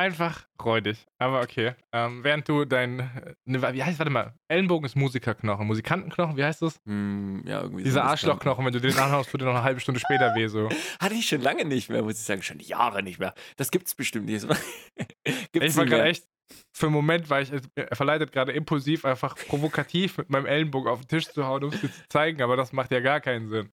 Einfach 0.00 0.46
räudig. 0.64 1.06
Aber 1.18 1.42
okay. 1.42 1.74
Ähm, 1.92 2.24
während 2.24 2.48
du 2.48 2.64
dein. 2.64 3.00
äh, 3.00 3.34
Ne, 3.44 3.60
wie 3.74 3.84
heißt, 3.84 3.98
warte 3.98 4.10
mal, 4.10 4.32
Ellenbogen 4.48 4.86
ist 4.86 4.96
Musikerknochen. 4.96 5.66
Musikantenknochen, 5.66 6.38
wie 6.38 6.44
heißt 6.44 6.62
das? 6.62 6.80
Hm, 6.86 7.42
ja, 7.44 7.60
irgendwie 7.60 7.82
Dieser 7.82 8.04
so 8.04 8.08
Arschlochknochen, 8.08 8.64
wenn 8.64 8.72
du 8.72 8.80
den 8.80 8.96
anhaust, 8.96 9.30
tut 9.30 9.42
dir 9.42 9.44
noch 9.44 9.52
eine 9.52 9.62
halbe 9.62 9.80
Stunde 9.80 10.00
später 10.00 10.34
weh. 10.34 10.46
So. 10.46 10.70
Hatte 11.00 11.14
ich 11.14 11.28
schon 11.28 11.42
lange 11.42 11.66
nicht 11.66 11.90
mehr, 11.90 12.02
muss 12.02 12.14
ich 12.14 12.24
sagen. 12.24 12.42
Schon 12.42 12.60
Jahre 12.60 13.02
nicht 13.02 13.18
mehr. 13.18 13.34
Das 13.58 13.70
gibt's 13.70 13.94
bestimmt 13.94 14.24
nicht. 14.24 14.46
gibt's 15.52 15.68
Ich 15.68 15.76
war 15.76 15.84
gerade 15.84 16.04
echt. 16.04 16.26
Für 16.74 16.86
einen 16.86 16.94
Moment 16.94 17.28
war 17.28 17.42
ich 17.42 17.52
äh, 17.52 17.94
verleitet, 17.94 18.32
gerade 18.32 18.52
impulsiv, 18.52 19.04
einfach 19.04 19.36
provokativ 19.36 20.16
mit 20.16 20.30
meinem 20.30 20.46
Ellenbogen 20.46 20.90
auf 20.90 21.00
den 21.00 21.08
Tisch 21.08 21.28
zu 21.28 21.44
hauen, 21.44 21.62
um 21.62 21.70
es 21.74 21.80
dir 21.82 21.92
zu 21.92 22.08
zeigen, 22.08 22.40
aber 22.40 22.56
das 22.56 22.72
macht 22.72 22.90
ja 22.90 23.00
gar 23.00 23.20
keinen 23.20 23.48
Sinn. 23.50 23.70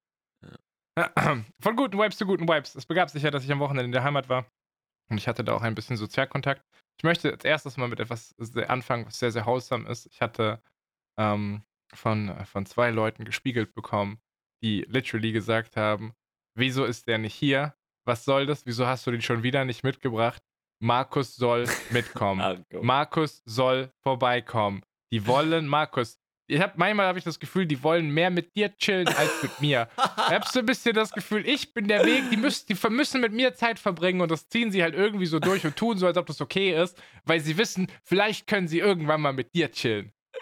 Von 1.61 1.75
guten 1.77 1.97
Vibes 1.97 2.17
zu 2.17 2.25
guten 2.25 2.49
Vibes. 2.49 2.75
Es 2.75 2.85
begab 2.85 3.09
sich 3.09 3.23
ja, 3.23 3.31
dass 3.31 3.45
ich 3.45 3.51
am 3.51 3.59
Wochenende 3.59 3.85
in 3.85 3.91
der 3.93 4.03
Heimat 4.03 4.27
war 4.27 4.45
und 5.09 5.17
ich 5.17 5.27
hatte 5.27 5.43
da 5.43 5.53
auch 5.53 5.61
ein 5.61 5.75
bisschen 5.75 5.97
Sozialkontakt. 5.97 6.63
Ich 6.97 7.03
möchte 7.03 7.31
als 7.31 7.43
erstes 7.43 7.77
mal 7.77 7.87
mit 7.87 7.99
etwas 7.99 8.35
anfangen, 8.67 9.05
was 9.05 9.19
sehr, 9.19 9.31
sehr 9.31 9.45
wholesome 9.45 9.87
ist. 9.89 10.07
Ich 10.07 10.21
hatte 10.21 10.61
ähm, 11.17 11.63
von, 11.93 12.33
von 12.45 12.65
zwei 12.65 12.89
Leuten 12.89 13.23
gespiegelt 13.23 13.73
bekommen, 13.73 14.19
die 14.63 14.85
literally 14.89 15.31
gesagt 15.31 15.77
haben, 15.77 16.13
wieso 16.55 16.85
ist 16.85 17.07
der 17.07 17.17
nicht 17.17 17.35
hier? 17.35 17.75
Was 18.05 18.25
soll 18.25 18.45
das? 18.45 18.65
Wieso 18.65 18.87
hast 18.87 19.05
du 19.05 19.11
den 19.11 19.21
schon 19.21 19.43
wieder 19.43 19.65
nicht 19.65 19.83
mitgebracht? 19.83 20.41
Markus 20.79 21.35
soll 21.35 21.65
mitkommen. 21.91 22.65
Markus 22.81 23.41
soll 23.45 23.91
vorbeikommen. 24.01 24.83
Die 25.11 25.25
wollen 25.25 25.67
Markus. 25.67 26.19
Ich 26.49 26.61
hab, 26.61 26.77
manchmal 26.77 27.07
habe 27.07 27.19
ich 27.19 27.25
das 27.25 27.39
Gefühl, 27.39 27.65
die 27.65 27.83
wollen 27.83 28.09
mehr 28.09 28.29
mit 28.29 28.55
dir 28.55 28.73
chillen 28.77 29.07
als 29.09 29.43
mit 29.43 29.59
mir. 29.59 29.89
Ich 30.29 30.33
hab 30.33 30.47
so 30.47 30.59
ein 30.59 30.65
bisschen 30.65 30.93
das 30.93 31.11
Gefühl, 31.11 31.47
ich 31.47 31.73
bin 31.73 31.87
der 31.87 32.05
Weg, 32.05 32.29
die 32.29 32.37
müssen, 32.37 32.65
die 32.67 32.89
müssen 32.89 33.21
mit 33.21 33.31
mir 33.31 33.53
Zeit 33.53 33.79
verbringen 33.79 34.19
und 34.21 34.29
das 34.29 34.49
ziehen 34.49 34.71
sie 34.71 34.83
halt 34.83 34.93
irgendwie 34.93 35.25
so 35.25 35.39
durch 35.39 35.65
und 35.65 35.75
tun 35.75 35.97
so, 35.97 36.05
als 36.05 36.17
ob 36.17 36.25
das 36.25 36.41
okay 36.41 36.81
ist, 36.81 37.01
weil 37.23 37.39
sie 37.39 37.57
wissen, 37.57 37.87
vielleicht 38.03 38.45
können 38.47 38.67
sie 38.67 38.79
irgendwann 38.79 39.21
mal 39.21 39.31
mit 39.31 39.53
dir 39.55 39.71
chillen. 39.71 40.11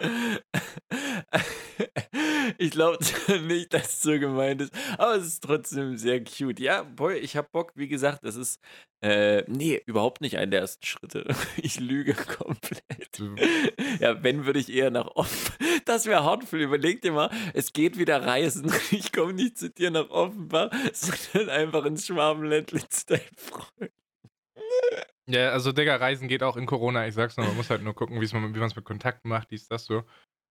ich 2.58 2.70
glaube 2.70 2.98
nicht, 3.42 3.72
dass 3.72 3.88
es 3.94 4.02
so 4.02 4.18
gemeint 4.18 4.62
ist, 4.62 4.72
aber 4.98 5.16
es 5.16 5.26
ist 5.26 5.44
trotzdem 5.44 5.96
sehr 5.96 6.22
cute. 6.22 6.60
Ja, 6.60 6.82
boy, 6.82 7.16
ich 7.18 7.36
hab 7.36 7.52
Bock, 7.52 7.72
wie 7.74 7.88
gesagt, 7.88 8.24
das 8.24 8.36
ist, 8.36 8.60
äh, 9.02 9.42
nee, 9.48 9.82
überhaupt 9.86 10.20
nicht 10.20 10.38
einen 10.38 10.50
der 10.50 10.60
ersten 10.60 10.84
Schritte. 10.84 11.26
Ich 11.56 11.80
lüge 11.80 12.14
komplett. 12.14 12.82
Ja, 14.00 14.22
wenn, 14.22 14.44
würde 14.44 14.58
ich 14.58 14.70
eher 14.72 14.90
nach 14.90 15.06
Offenbach. 15.14 15.56
Das 15.86 16.04
wäre 16.06 16.22
Hartful. 16.22 16.60
Überleg 16.60 17.00
dir 17.00 17.12
mal, 17.12 17.30
es 17.54 17.72
geht 17.72 17.96
wieder 17.98 18.22
reisen. 18.22 18.70
Ich 18.90 19.12
komme 19.12 19.32
nicht 19.32 19.56
zu 19.56 19.70
dir 19.70 19.90
nach 19.90 20.10
Offenbach, 20.10 20.70
sondern 20.92 21.48
einfach 21.50 21.84
ins 21.86 22.06
Schwabenländle 22.06 22.86
zu 22.88 23.06
deinem 23.06 23.36
Freund. 23.36 23.92
Ja, 25.28 25.50
also 25.50 25.72
Digga, 25.72 25.96
Reisen 25.96 26.28
geht 26.28 26.42
auch 26.42 26.56
in 26.56 26.66
Corona. 26.66 27.06
Ich 27.08 27.14
sag's 27.14 27.36
noch, 27.36 27.46
man 27.46 27.56
muss 27.56 27.70
halt 27.70 27.82
nur 27.82 27.94
gucken, 27.94 28.20
wie 28.20 28.34
man 28.34 28.62
es 28.62 28.76
mit 28.76 28.84
Kontakten 28.84 29.28
macht, 29.28 29.50
dies, 29.50 29.66
das 29.66 29.84
so. 29.84 30.04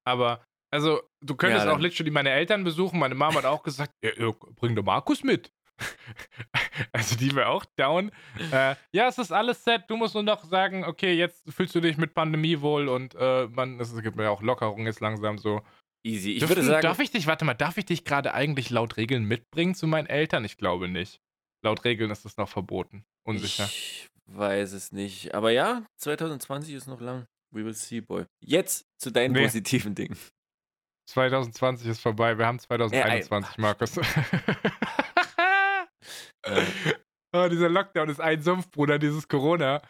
Aber, 0.04 0.46
also, 0.76 1.02
du 1.22 1.36
könntest 1.36 1.66
Ja, 1.66 1.74
auch 1.74 1.80
literally 1.80 2.12
meine 2.12 2.30
Eltern 2.30 2.64
besuchen. 2.64 3.00
Meine 3.00 3.16
Mama 3.16 3.36
hat 3.38 3.46
auch 3.46 3.64
gesagt, 3.64 3.92
ja, 4.04 4.32
bring 4.56 4.76
doch 4.76 4.84
Markus 4.84 5.24
mit. 5.24 5.52
also 6.94 7.16
die 7.18 7.36
wäre 7.36 7.48
auch 7.50 7.66
down. 7.78 8.12
Äh, 8.52 8.76
ja, 8.94 9.08
es 9.08 9.18
ist 9.18 9.32
alles 9.32 9.64
set. 9.64 9.84
Du 9.90 9.98
musst 9.98 10.14
nur 10.14 10.24
noch 10.24 10.44
sagen, 10.46 10.86
okay, 10.86 11.14
jetzt 11.14 11.44
fühlst 11.52 11.76
du 11.76 11.82
dich 11.82 11.98
mit 11.98 12.14
Pandemie 12.14 12.62
wohl 12.62 12.88
und 12.88 13.16
äh, 13.16 13.48
man, 13.48 13.80
es 13.80 13.94
gibt 14.02 14.18
ja 14.20 14.30
auch 14.30 14.42
Lockerung 14.42 14.86
jetzt 14.86 15.00
langsam 15.02 15.38
so. 15.38 15.62
Easy. 16.06 16.34
Ich 16.34 16.40
Dürfen- 16.40 16.50
würde 16.58 16.64
sagen, 16.64 16.82
darf 16.84 17.00
ich 17.00 17.12
dich, 17.12 17.26
warte 17.28 17.46
mal, 17.46 17.56
darf 17.56 17.78
ich 17.78 17.86
dich 17.86 18.06
gerade 18.06 18.34
eigentlich 18.34 18.70
laut 18.70 18.96
Regeln 18.98 19.26
mitbringen 19.26 19.74
zu 19.76 19.88
meinen 19.88 20.06
Eltern? 20.08 20.46
Ich 20.46 20.58
glaube 20.58 20.88
nicht. 20.88 21.20
Laut 21.64 21.84
Regeln 21.84 22.12
ist 22.12 22.26
das 22.26 22.38
noch 22.38 22.48
verboten. 22.48 23.04
Unsicher. 23.26 23.64
Ich 23.66 24.08
weiß 24.28 24.74
es 24.74 24.92
nicht. 24.92 25.34
Aber 25.34 25.50
ja, 25.52 25.84
2020 25.98 26.74
ist 26.76 26.88
noch 26.88 27.02
lang. 27.02 27.26
We 27.52 27.66
will 27.66 27.74
see, 27.74 28.02
boy. 28.02 28.26
Jetzt 28.44 28.86
zu 29.00 29.12
deinen 29.12 29.32
Nee. 29.32 29.44
positiven 29.44 29.96
Dingen. 29.96 30.16
2020 31.06 31.88
ist 31.88 32.02
vorbei. 32.02 32.38
Wir 32.38 32.46
haben 32.48 32.60
2021, 32.60 33.58
Markus. 33.58 33.98
oh, 37.34 37.48
dieser 37.50 37.70
Lockdown 37.70 38.10
ist 38.10 38.20
ein 38.20 38.42
Sumpf, 38.42 38.70
Bruder, 38.72 39.00
dieses 39.00 39.28
Corona. 39.28 39.82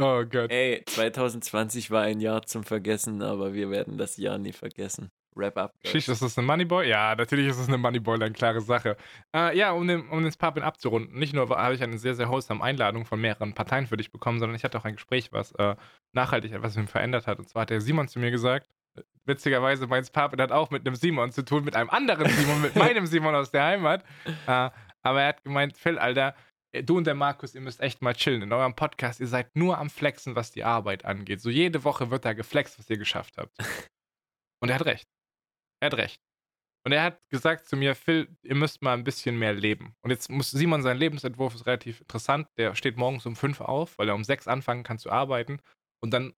Oh 0.00 0.24
Gott. 0.24 0.50
Ey, 0.50 0.82
2020 0.86 1.90
war 1.90 2.02
ein 2.02 2.20
Jahr 2.20 2.42
zum 2.42 2.64
Vergessen, 2.64 3.22
aber 3.22 3.54
wir 3.54 3.70
werden 3.70 3.96
das 3.96 4.16
Jahr 4.16 4.38
nie 4.38 4.52
vergessen. 4.52 5.10
Wrap 5.36 5.56
up. 5.56 5.72
Schicht, 5.84 6.08
ist 6.08 6.22
das 6.22 6.38
eine 6.38 6.46
Moneyboy? 6.46 6.88
Ja, 6.88 7.14
natürlich 7.16 7.48
ist 7.48 7.58
es 7.58 7.68
eine 7.68 7.78
Moneyboy, 7.78 8.14
eine 8.14 8.32
klare 8.32 8.60
Sache. 8.60 8.96
Äh, 9.34 9.56
ja, 9.56 9.72
um 9.72 9.86
den, 9.86 10.08
um 10.08 10.22
den 10.22 10.32
Sparpin 10.32 10.62
abzurunden. 10.62 11.18
Nicht 11.18 11.34
nur 11.34 11.48
habe 11.50 11.74
ich 11.74 11.82
eine 11.82 11.98
sehr, 11.98 12.14
sehr 12.14 12.28
wholesome 12.28 12.62
Einladung 12.62 13.04
von 13.04 13.20
mehreren 13.20 13.52
Parteien 13.52 13.86
für 13.86 13.96
dich 13.96 14.12
bekommen, 14.12 14.38
sondern 14.38 14.56
ich 14.56 14.64
hatte 14.64 14.78
auch 14.78 14.84
ein 14.84 14.94
Gespräch, 14.94 15.32
was 15.32 15.52
äh, 15.52 15.74
nachhaltig 16.12 16.52
etwas 16.52 16.76
verändert 16.88 17.26
hat. 17.26 17.38
Und 17.38 17.48
zwar 17.48 17.62
hat 17.62 17.70
der 17.70 17.80
Simon 17.80 18.08
zu 18.08 18.20
mir 18.20 18.30
gesagt, 18.30 18.68
äh, 18.68 18.83
witzigerweise, 19.24 19.86
mein 19.86 20.04
Sparpin 20.04 20.40
hat 20.40 20.52
auch 20.52 20.70
mit 20.70 20.86
einem 20.86 20.96
Simon 20.96 21.32
zu 21.32 21.44
tun, 21.44 21.64
mit 21.64 21.76
einem 21.76 21.90
anderen 21.90 22.28
Simon, 22.28 22.60
mit 22.60 22.74
meinem 22.76 23.06
Simon 23.06 23.34
aus 23.34 23.50
der 23.50 23.64
Heimat. 23.64 24.04
Äh, 24.46 24.70
aber 25.02 25.22
er 25.22 25.28
hat 25.28 25.44
gemeint, 25.44 25.76
Phil, 25.76 25.98
Alter, 25.98 26.34
äh, 26.72 26.82
du 26.82 26.96
und 26.96 27.06
der 27.06 27.14
Markus, 27.14 27.54
ihr 27.54 27.60
müsst 27.60 27.80
echt 27.80 28.02
mal 28.02 28.14
chillen. 28.14 28.42
In 28.42 28.52
eurem 28.52 28.74
Podcast, 28.74 29.20
ihr 29.20 29.26
seid 29.26 29.54
nur 29.56 29.78
am 29.78 29.90
Flexen, 29.90 30.36
was 30.36 30.50
die 30.50 30.64
Arbeit 30.64 31.04
angeht. 31.04 31.40
So 31.40 31.50
jede 31.50 31.84
Woche 31.84 32.10
wird 32.10 32.24
da 32.24 32.32
geflext, 32.32 32.78
was 32.78 32.90
ihr 32.90 32.98
geschafft 32.98 33.36
habt. 33.38 33.56
Und 34.60 34.70
er 34.70 34.76
hat 34.76 34.86
recht. 34.86 35.08
Er 35.80 35.86
hat 35.86 35.94
recht. 35.94 36.20
Und 36.86 36.92
er 36.92 37.02
hat 37.02 37.18
gesagt 37.30 37.66
zu 37.66 37.76
mir, 37.76 37.94
Phil, 37.94 38.28
ihr 38.42 38.54
müsst 38.54 38.82
mal 38.82 38.92
ein 38.92 39.04
bisschen 39.04 39.38
mehr 39.38 39.54
leben. 39.54 39.94
Und 40.02 40.10
jetzt 40.10 40.30
muss 40.30 40.50
Simon, 40.50 40.82
sein 40.82 40.98
Lebensentwurf 40.98 41.54
ist 41.54 41.66
relativ 41.66 42.00
interessant. 42.00 42.46
Der 42.58 42.74
steht 42.74 42.98
morgens 42.98 43.24
um 43.24 43.36
fünf 43.36 43.62
auf, 43.62 43.96
weil 43.98 44.08
er 44.08 44.14
um 44.14 44.24
sechs 44.24 44.46
anfangen 44.46 44.82
kann 44.82 44.98
zu 44.98 45.10
arbeiten. 45.10 45.60
Und 46.02 46.10
dann 46.12 46.34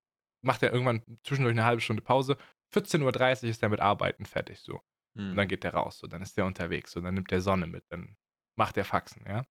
macht 0.47 0.62
er 0.62 0.72
irgendwann 0.72 1.03
zwischendurch 1.24 1.55
eine 1.55 1.64
halbe 1.64 1.82
Stunde 1.82 2.03
Pause. 2.03 2.36
14.30 2.74 3.44
Uhr 3.44 3.51
ist 3.51 3.62
er 3.62 3.68
mit 3.68 3.80
Arbeiten 3.80 4.24
fertig, 4.24 4.61
so. 4.61 4.80
Hm. 5.16 5.30
Und 5.30 5.36
dann 5.36 5.49
geht 5.49 5.64
der 5.64 5.74
raus, 5.74 5.99
so. 5.99 6.07
Dann 6.07 6.22
ist 6.22 6.36
der 6.36 6.47
unterwegs, 6.47 6.92
so. 6.92 7.01
Dann 7.01 7.14
nimmt 7.14 7.30
der 7.30 7.40
Sonne 7.40 7.66
mit, 7.66 7.84
dann 7.90 8.16
macht 8.57 8.76
er 8.76 8.84
Faxen, 8.84 9.24
ja. 9.26 9.44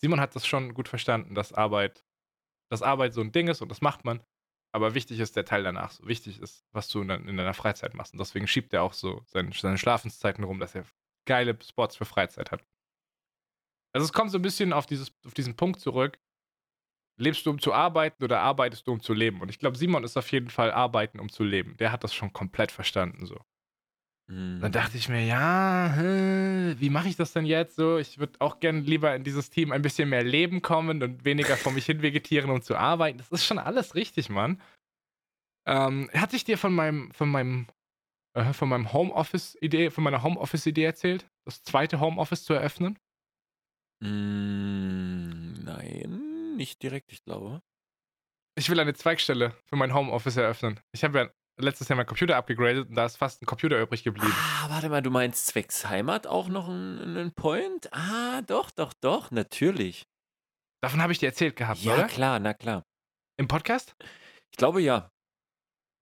Simon 0.00 0.20
hat 0.20 0.34
das 0.34 0.46
schon 0.46 0.74
gut 0.74 0.88
verstanden, 0.88 1.34
dass 1.34 1.52
Arbeit, 1.52 2.04
dass 2.70 2.82
Arbeit 2.82 3.14
so 3.14 3.20
ein 3.20 3.32
Ding 3.32 3.48
ist 3.48 3.62
und 3.62 3.70
das 3.70 3.80
macht 3.80 4.04
man. 4.04 4.22
Aber 4.74 4.94
wichtig 4.94 5.20
ist 5.20 5.36
der 5.36 5.44
Teil 5.44 5.62
danach. 5.62 5.92
So 5.92 6.06
wichtig 6.08 6.40
ist, 6.40 6.66
was 6.72 6.88
du 6.88 7.00
in 7.00 7.08
deiner 7.08 7.54
Freizeit 7.54 7.94
machst. 7.94 8.12
Und 8.12 8.18
deswegen 8.18 8.48
schiebt 8.48 8.74
er 8.74 8.82
auch 8.82 8.92
so 8.92 9.22
seine, 9.26 9.52
seine 9.52 9.78
Schlafenszeiten 9.78 10.42
rum, 10.42 10.58
dass 10.58 10.74
er 10.74 10.84
geile 11.26 11.56
Spots 11.62 11.94
für 11.94 12.04
Freizeit 12.04 12.50
hat. 12.50 12.66
Also 13.94 14.04
es 14.04 14.12
kommt 14.12 14.32
so 14.32 14.38
ein 14.38 14.42
bisschen 14.42 14.72
auf, 14.72 14.86
dieses, 14.86 15.12
auf 15.24 15.32
diesen 15.32 15.54
Punkt 15.54 15.78
zurück. 15.78 16.18
Lebst 17.16 17.46
du, 17.46 17.50
um 17.50 17.60
zu 17.60 17.72
arbeiten 17.72 18.24
oder 18.24 18.40
arbeitest 18.40 18.86
du, 18.86 18.92
um 18.92 19.00
zu 19.00 19.12
leben? 19.14 19.40
Und 19.40 19.48
ich 19.48 19.58
glaube, 19.58 19.76
Simon 19.76 20.02
ist 20.04 20.16
auf 20.16 20.30
jeden 20.32 20.50
Fall 20.50 20.72
arbeiten, 20.72 21.20
um 21.20 21.28
zu 21.28 21.44
leben. 21.44 21.76
Der 21.78 21.92
hat 21.92 22.02
das 22.02 22.14
schon 22.14 22.32
komplett 22.32 22.72
verstanden. 22.72 23.26
So. 23.26 23.38
Hm. 24.28 24.58
Dann 24.60 24.72
dachte 24.72 24.96
ich 24.96 25.08
mir, 25.08 25.24
ja, 25.24 25.92
hä, 25.94 26.74
wie 26.78 26.90
mache 26.90 27.08
ich 27.08 27.16
das 27.16 27.32
denn 27.32 27.44
jetzt 27.44 27.76
so? 27.76 27.98
Ich 27.98 28.18
würde 28.18 28.40
auch 28.40 28.58
gerne 28.58 28.80
lieber 28.80 29.14
in 29.14 29.22
dieses 29.22 29.50
Team 29.50 29.70
ein 29.70 29.82
bisschen 29.82 30.08
mehr 30.08 30.24
Leben 30.24 30.62
kommen 30.62 31.02
und 31.02 31.24
weniger 31.24 31.56
vor 31.56 31.72
mich 31.72 31.86
hin 31.86 32.02
vegetieren, 32.02 32.50
um 32.50 32.62
zu 32.62 32.76
arbeiten. 32.76 33.18
Das 33.18 33.30
ist 33.30 33.44
schon 33.44 33.58
alles 33.58 33.94
richtig, 33.94 34.30
Mann. 34.30 34.60
Ähm, 35.66 36.10
hatte 36.14 36.36
ich 36.36 36.44
dir 36.44 36.58
von 36.58 36.74
meinem, 36.74 37.12
von 37.12 37.28
meinem, 37.28 37.66
äh, 38.34 38.52
von 38.52 38.68
meinem 38.68 38.92
Homeoffice-Idee, 38.92 39.90
von 39.90 40.04
meiner 40.04 40.22
Homeoffice-Idee 40.22 40.84
erzählt, 40.84 41.26
das 41.44 41.62
zweite 41.62 42.00
Homeoffice 42.00 42.44
zu 42.44 42.54
eröffnen? 42.54 42.98
Hm, 44.02 45.52
nein, 45.64 46.33
nicht 46.54 46.82
direkt, 46.82 47.12
ich 47.12 47.22
glaube. 47.24 47.60
Ich 48.56 48.70
will 48.70 48.78
eine 48.80 48.94
Zweigstelle 48.94 49.56
für 49.66 49.76
mein 49.76 49.92
Homeoffice 49.94 50.36
eröffnen. 50.36 50.80
Ich 50.92 51.02
habe 51.04 51.18
ja 51.18 51.30
letztes 51.60 51.88
Jahr 51.88 51.96
meinen 51.96 52.06
Computer 52.06 52.36
abgegradet 52.36 52.88
und 52.88 52.94
da 52.94 53.04
ist 53.06 53.16
fast 53.16 53.42
ein 53.42 53.46
Computer 53.46 53.80
übrig 53.80 54.04
geblieben. 54.04 54.32
Ah, 54.36 54.68
warte 54.70 54.88
mal, 54.88 55.02
du 55.02 55.10
meinst 55.10 55.46
zwecks 55.46 55.86
Heimat 55.86 56.26
auch 56.26 56.48
noch 56.48 56.68
ein, 56.68 57.16
ein 57.16 57.32
Point? 57.34 57.92
Ah, 57.92 58.42
doch, 58.42 58.70
doch, 58.70 58.92
doch, 59.00 59.30
natürlich. 59.30 60.06
Davon 60.82 61.00
habe 61.02 61.12
ich 61.12 61.18
dir 61.18 61.26
erzählt 61.26 61.56
gehabt, 61.56 61.80
Ja, 61.80 61.94
oder? 61.94 62.06
klar, 62.06 62.38
na 62.38 62.54
klar. 62.54 62.84
Im 63.36 63.48
Podcast? 63.48 63.96
Ich 64.50 64.56
glaube 64.56 64.80
ja. 64.80 65.10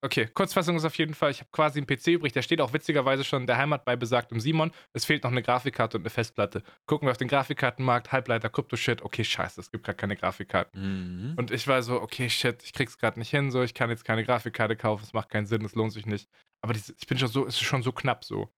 Okay, 0.04 0.26
Kurzfassung 0.26 0.74
ist 0.74 0.84
auf 0.84 0.96
jeden 0.96 1.14
Fall, 1.14 1.30
ich 1.30 1.38
habe 1.38 1.50
quasi 1.52 1.78
einen 1.78 1.86
PC 1.86 2.08
übrig, 2.08 2.32
der 2.32 2.42
steht 2.42 2.60
auch 2.60 2.72
witzigerweise 2.72 3.22
schon 3.22 3.42
in 3.42 3.46
der 3.46 3.56
Heimat 3.56 3.84
bei 3.84 3.94
besagtem 3.94 4.40
Simon. 4.40 4.72
Es 4.92 5.04
fehlt 5.04 5.22
noch 5.22 5.30
eine 5.30 5.42
Grafikkarte 5.42 5.96
und 5.96 6.02
eine 6.02 6.10
Festplatte. 6.10 6.64
Gucken 6.86 7.06
wir 7.06 7.12
auf 7.12 7.18
den 7.18 7.28
Grafikkartenmarkt, 7.28 8.10
Halbleiter, 8.10 8.50
Krypto-Shit. 8.50 9.02
Okay, 9.02 9.22
scheiße, 9.22 9.60
es 9.60 9.70
gibt 9.70 9.84
gerade 9.84 9.96
keine 9.96 10.16
Grafikkarten. 10.16 11.30
Mhm. 11.30 11.34
Und 11.36 11.52
ich 11.52 11.68
war 11.68 11.82
so, 11.84 12.02
okay, 12.02 12.28
shit, 12.28 12.64
ich 12.64 12.72
krieg's 12.72 12.98
gerade 12.98 13.16
nicht 13.20 13.30
hin, 13.30 13.52
so, 13.52 13.62
ich 13.62 13.74
kann 13.74 13.90
jetzt 13.90 14.04
keine 14.04 14.24
Grafikkarte 14.24 14.74
kaufen, 14.74 15.04
es 15.04 15.12
macht 15.12 15.28
keinen 15.28 15.46
Sinn, 15.46 15.64
es 15.64 15.76
lohnt 15.76 15.92
sich 15.92 16.06
nicht. 16.06 16.28
Aber 16.62 16.72
diese, 16.72 16.94
ich 16.98 17.06
bin 17.06 17.18
schon 17.18 17.28
so, 17.28 17.46
es 17.46 17.54
ist 17.54 17.62
schon 17.62 17.84
so 17.84 17.92
knapp 17.92 18.24
so. 18.24 18.52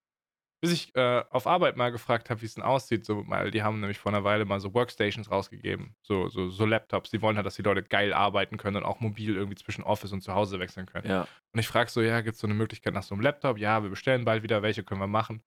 Bis 0.65 0.73
ich 0.73 0.95
äh, 0.97 1.23
auf 1.31 1.47
Arbeit 1.47 1.77
mal 1.77 1.91
gefragt 1.91 2.31
habe, 2.31 2.41
wie 2.43 2.47
es 2.47 2.55
denn 2.55 2.65
aussieht, 2.65 3.05
so, 3.05 3.29
weil 3.29 3.51
die 3.51 3.63
haben 3.63 3.81
nämlich 3.81 3.99
vor 3.99 4.13
einer 4.13 4.25
Weile 4.25 4.45
mal 4.45 4.61
so 4.61 4.75
Workstations 4.75 5.31
rausgegeben, 5.31 5.95
so, 6.03 6.29
so, 6.29 6.49
so 6.51 6.67
Laptops. 6.67 7.11
Die 7.11 7.23
wollen 7.23 7.37
halt, 7.37 7.47
dass 7.47 7.57
die 7.57 7.63
Leute 7.63 7.83
geil 7.83 8.13
arbeiten 8.13 8.57
können 8.57 8.79
und 8.79 8.85
auch 8.85 9.01
mobil 9.01 9.37
irgendwie 9.37 9.57
zwischen 9.57 9.85
Office 9.85 10.13
und 10.13 10.23
zu 10.23 10.35
Hause 10.35 10.59
wechseln 10.61 10.87
können. 10.87 11.09
ja. 11.09 11.27
Und 11.53 11.61
ich 11.61 11.69
frage 11.69 11.91
so, 11.91 12.03
ja, 12.03 12.21
gibt 12.21 12.35
es 12.35 12.41
so 12.41 12.47
eine 12.47 12.55
Möglichkeit 12.55 12.95
nach 12.95 13.03
so 13.03 13.15
einem 13.15 13.23
Laptop? 13.23 13.59
Ja, 13.59 13.83
wir 13.83 13.91
bestellen 13.91 14.25
bald 14.25 14.43
wieder 14.43 14.63
welche, 14.63 14.83
können 14.83 15.01
wir 15.01 15.07
machen. 15.07 15.43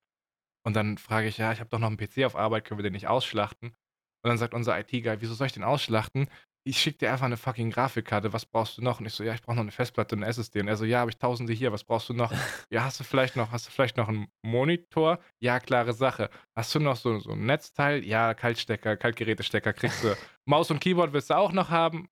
Und 0.64 0.74
dann 0.74 0.98
frage 0.98 1.28
ich, 1.28 1.38
ja, 1.38 1.52
ich 1.52 1.60
habe 1.60 1.70
doch 1.70 1.78
noch 1.78 1.88
einen 1.88 1.96
PC 1.96 2.24
auf 2.24 2.36
Arbeit, 2.36 2.64
können 2.64 2.78
wir 2.78 2.82
den 2.82 2.92
nicht 2.92 3.08
ausschlachten? 3.08 3.74
Und 4.22 4.28
dann 4.28 4.38
sagt 4.38 4.54
unser 4.54 4.78
IT-Guy, 4.78 5.20
wieso 5.20 5.34
soll 5.34 5.46
ich 5.46 5.52
den 5.52 5.64
ausschlachten? 5.64 6.28
Ich 6.64 6.78
schicke 6.80 6.98
dir 6.98 7.12
einfach 7.12 7.26
eine 7.26 7.36
fucking 7.36 7.70
Grafikkarte, 7.70 8.32
was 8.32 8.44
brauchst 8.44 8.76
du 8.76 8.82
noch? 8.82 9.00
Und 9.00 9.06
ich 9.06 9.14
so, 9.14 9.24
ja, 9.24 9.32
ich 9.32 9.40
brauche 9.40 9.56
noch 9.56 9.62
eine 9.62 9.70
Festplatte 9.70 10.16
und 10.16 10.22
eine 10.22 10.30
SSD. 10.30 10.60
Und 10.60 10.68
er 10.68 10.76
so, 10.76 10.84
ja, 10.84 10.98
habe 11.00 11.10
ich 11.10 11.16
tausende 11.16 11.52
hier, 11.52 11.72
was 11.72 11.84
brauchst 11.84 12.08
du 12.08 12.14
noch? 12.14 12.32
ja, 12.70 12.84
hast 12.84 13.00
du 13.00 13.04
vielleicht 13.04 13.36
noch, 13.36 13.52
hast 13.52 13.66
du 13.66 13.70
vielleicht 13.70 13.96
noch 13.96 14.08
einen 14.08 14.28
Monitor? 14.42 15.18
Ja, 15.40 15.60
klare 15.60 15.92
Sache. 15.92 16.30
Hast 16.56 16.74
du 16.74 16.80
noch 16.80 16.96
so, 16.96 17.18
so 17.20 17.30
ein 17.30 17.46
Netzteil? 17.46 18.04
Ja, 18.04 18.34
Kaltstecker, 18.34 18.96
Kaltgerätestecker 18.96 19.72
kriegst 19.72 20.04
du. 20.04 20.14
Maus 20.46 20.70
und 20.70 20.80
Keyboard 20.80 21.12
willst 21.12 21.30
du 21.30 21.34
auch 21.34 21.52
noch 21.52 21.70
haben? 21.70 22.08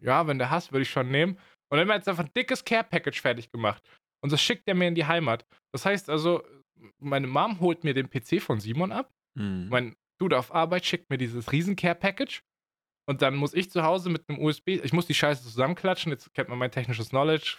Ja, 0.00 0.26
wenn 0.26 0.38
du 0.38 0.50
hast, 0.50 0.72
würde 0.72 0.82
ich 0.82 0.90
schon 0.90 1.10
nehmen. 1.10 1.32
Und 1.34 1.78
dann 1.78 1.80
haben 1.80 1.88
wir 1.88 1.96
jetzt 1.96 2.08
einfach 2.08 2.24
ein 2.24 2.32
dickes 2.36 2.64
Care-Package 2.64 3.20
fertig 3.20 3.50
gemacht. 3.50 3.82
Und 4.22 4.32
das 4.32 4.40
schickt 4.40 4.66
er 4.66 4.74
mir 4.74 4.88
in 4.88 4.94
die 4.94 5.06
Heimat. 5.06 5.44
Das 5.72 5.84
heißt 5.84 6.08
also, 6.08 6.42
meine 6.98 7.26
Mom 7.26 7.60
holt 7.60 7.84
mir 7.84 7.94
den 7.94 8.08
PC 8.08 8.40
von 8.40 8.60
Simon 8.60 8.92
ab. 8.92 9.12
Mhm. 9.34 9.68
Mein 9.68 9.96
Dude 10.18 10.38
auf 10.38 10.54
Arbeit 10.54 10.84
schickt 10.86 11.10
mir 11.10 11.18
dieses 11.18 11.52
riesen 11.52 11.76
Care-Package. 11.76 12.42
Und 13.06 13.20
dann 13.22 13.34
muss 13.36 13.54
ich 13.54 13.70
zu 13.70 13.82
Hause 13.82 14.08
mit 14.10 14.28
einem 14.28 14.38
USB, 14.42 14.68
ich 14.82 14.92
muss 14.92 15.06
die 15.06 15.14
Scheiße 15.14 15.42
zusammenklatschen. 15.42 16.10
Jetzt 16.12 16.32
kennt 16.34 16.48
man 16.48 16.58
mein 16.58 16.70
technisches 16.70 17.10
Knowledge. 17.10 17.56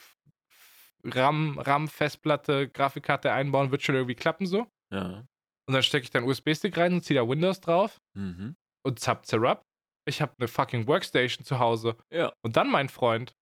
RAM, 1.03 1.59
RAM, 1.59 1.87
Festplatte, 1.87 2.67
Grafikkarte 2.69 3.31
einbauen, 3.31 3.71
wird 3.71 3.83
schon 3.83 3.95
irgendwie 3.95 4.15
klappen 4.15 4.45
so. 4.47 4.67
ja. 4.91 5.23
Und 5.67 5.73
dann 5.73 5.81
stecke 5.81 6.03
ich 6.03 6.11
dann 6.11 6.25
USB-Stick 6.25 6.77
rein 6.77 6.93
und 6.93 7.01
ziehe 7.03 7.19
da 7.19 7.27
Windows 7.27 7.59
drauf. 7.59 7.99
Mhm. 8.13 8.55
Und 8.85 8.99
zap, 8.99 9.25
zerab. 9.25 9.63
Ich 10.07 10.21
habe 10.21 10.31
eine 10.37 10.47
fucking 10.47 10.85
Workstation 10.85 11.43
zu 11.43 11.57
Hause. 11.57 11.97
Ja. 12.11 12.33
Und 12.43 12.55
dann 12.55 12.69
mein 12.69 12.87
Freund, 12.87 13.33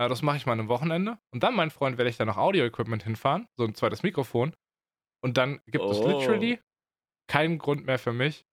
äh, 0.00 0.08
das 0.08 0.22
mache 0.22 0.38
ich 0.38 0.46
mal 0.46 0.58
am 0.58 0.68
Wochenende. 0.68 1.18
Und 1.34 1.42
dann 1.42 1.54
mein 1.54 1.70
Freund 1.70 1.98
werde 1.98 2.08
ich 2.08 2.16
da 2.16 2.24
noch 2.24 2.38
Audio-Equipment 2.38 3.02
hinfahren, 3.02 3.46
so 3.58 3.64
ein 3.66 3.74
zweites 3.74 4.02
Mikrofon. 4.02 4.54
Und 5.22 5.36
dann 5.36 5.60
gibt 5.66 5.84
es 5.84 5.98
Oh. 5.98 6.08
literally 6.08 6.60
keinen 7.28 7.58
Grund 7.58 7.84
mehr 7.84 7.98
für 7.98 8.14
mich. 8.14 8.45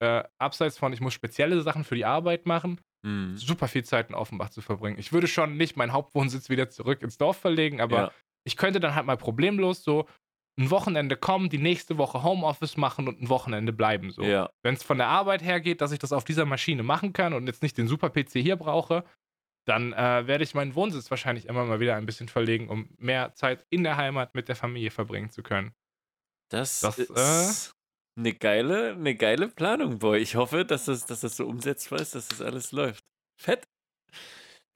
Äh, 0.00 0.24
abseits 0.38 0.78
von, 0.78 0.92
ich 0.92 1.00
muss 1.00 1.14
spezielle 1.14 1.60
Sachen 1.62 1.84
für 1.84 1.94
die 1.94 2.04
Arbeit 2.04 2.46
machen, 2.46 2.80
Mhm. 3.02 3.36
super 3.36 3.66
viel 3.68 3.84
Zeit 3.84 4.10
in 4.10 4.14
Offenbach 4.14 4.50
zu 4.50 4.60
verbringen. 4.60 4.98
Ich 4.98 5.12
würde 5.12 5.26
schon 5.26 5.56
nicht 5.56 5.76
meinen 5.76 5.92
Hauptwohnsitz 5.92 6.50
wieder 6.50 6.68
zurück 6.68 7.02
ins 7.02 7.16
Dorf 7.16 7.38
verlegen, 7.38 7.80
aber 7.80 7.96
ja. 7.96 8.12
ich 8.44 8.56
könnte 8.56 8.78
dann 8.80 8.94
halt 8.94 9.06
mal 9.06 9.16
problemlos 9.16 9.82
so 9.82 10.06
ein 10.58 10.70
Wochenende 10.70 11.16
kommen, 11.16 11.48
die 11.48 11.58
nächste 11.58 11.96
Woche 11.96 12.22
Homeoffice 12.22 12.76
machen 12.76 13.08
und 13.08 13.22
ein 13.22 13.30
Wochenende 13.30 13.72
bleiben. 13.72 14.10
So. 14.10 14.22
ja. 14.22 14.50
Wenn 14.62 14.74
es 14.74 14.82
von 14.82 14.98
der 14.98 15.06
Arbeit 15.06 15.42
her 15.42 15.60
geht, 15.60 15.80
dass 15.80 15.92
ich 15.92 15.98
das 15.98 16.12
auf 16.12 16.24
dieser 16.24 16.44
Maschine 16.44 16.82
machen 16.82 17.14
kann 17.14 17.32
und 17.32 17.46
jetzt 17.46 17.62
nicht 17.62 17.78
den 17.78 17.88
Super-PC 17.88 18.32
hier 18.34 18.56
brauche, 18.56 19.04
dann 19.66 19.92
äh, 19.94 20.26
werde 20.26 20.44
ich 20.44 20.54
meinen 20.54 20.74
Wohnsitz 20.74 21.10
wahrscheinlich 21.10 21.46
immer 21.46 21.64
mal 21.64 21.80
wieder 21.80 21.96
ein 21.96 22.04
bisschen 22.06 22.28
verlegen, 22.28 22.68
um 22.68 22.90
mehr 22.98 23.34
Zeit 23.34 23.64
in 23.70 23.84
der 23.84 23.96
Heimat 23.96 24.34
mit 24.34 24.48
der 24.48 24.56
Familie 24.56 24.90
verbringen 24.90 25.30
zu 25.30 25.42
können. 25.42 25.72
Das, 26.50 26.80
Das, 26.80 26.98
äh, 26.98 27.02
ist 27.02 27.72
eine 28.20 28.34
geile, 28.34 28.92
eine 28.92 29.14
geile 29.14 29.48
Planung, 29.48 29.98
Boy. 29.98 30.20
Ich 30.20 30.36
hoffe, 30.36 30.64
dass 30.64 30.84
das, 30.84 31.06
dass 31.06 31.20
das 31.20 31.36
so 31.36 31.46
umsetzbar 31.46 32.00
ist, 32.00 32.14
dass 32.14 32.28
das 32.28 32.40
alles 32.40 32.72
läuft. 32.72 33.02
Fett. 33.40 33.64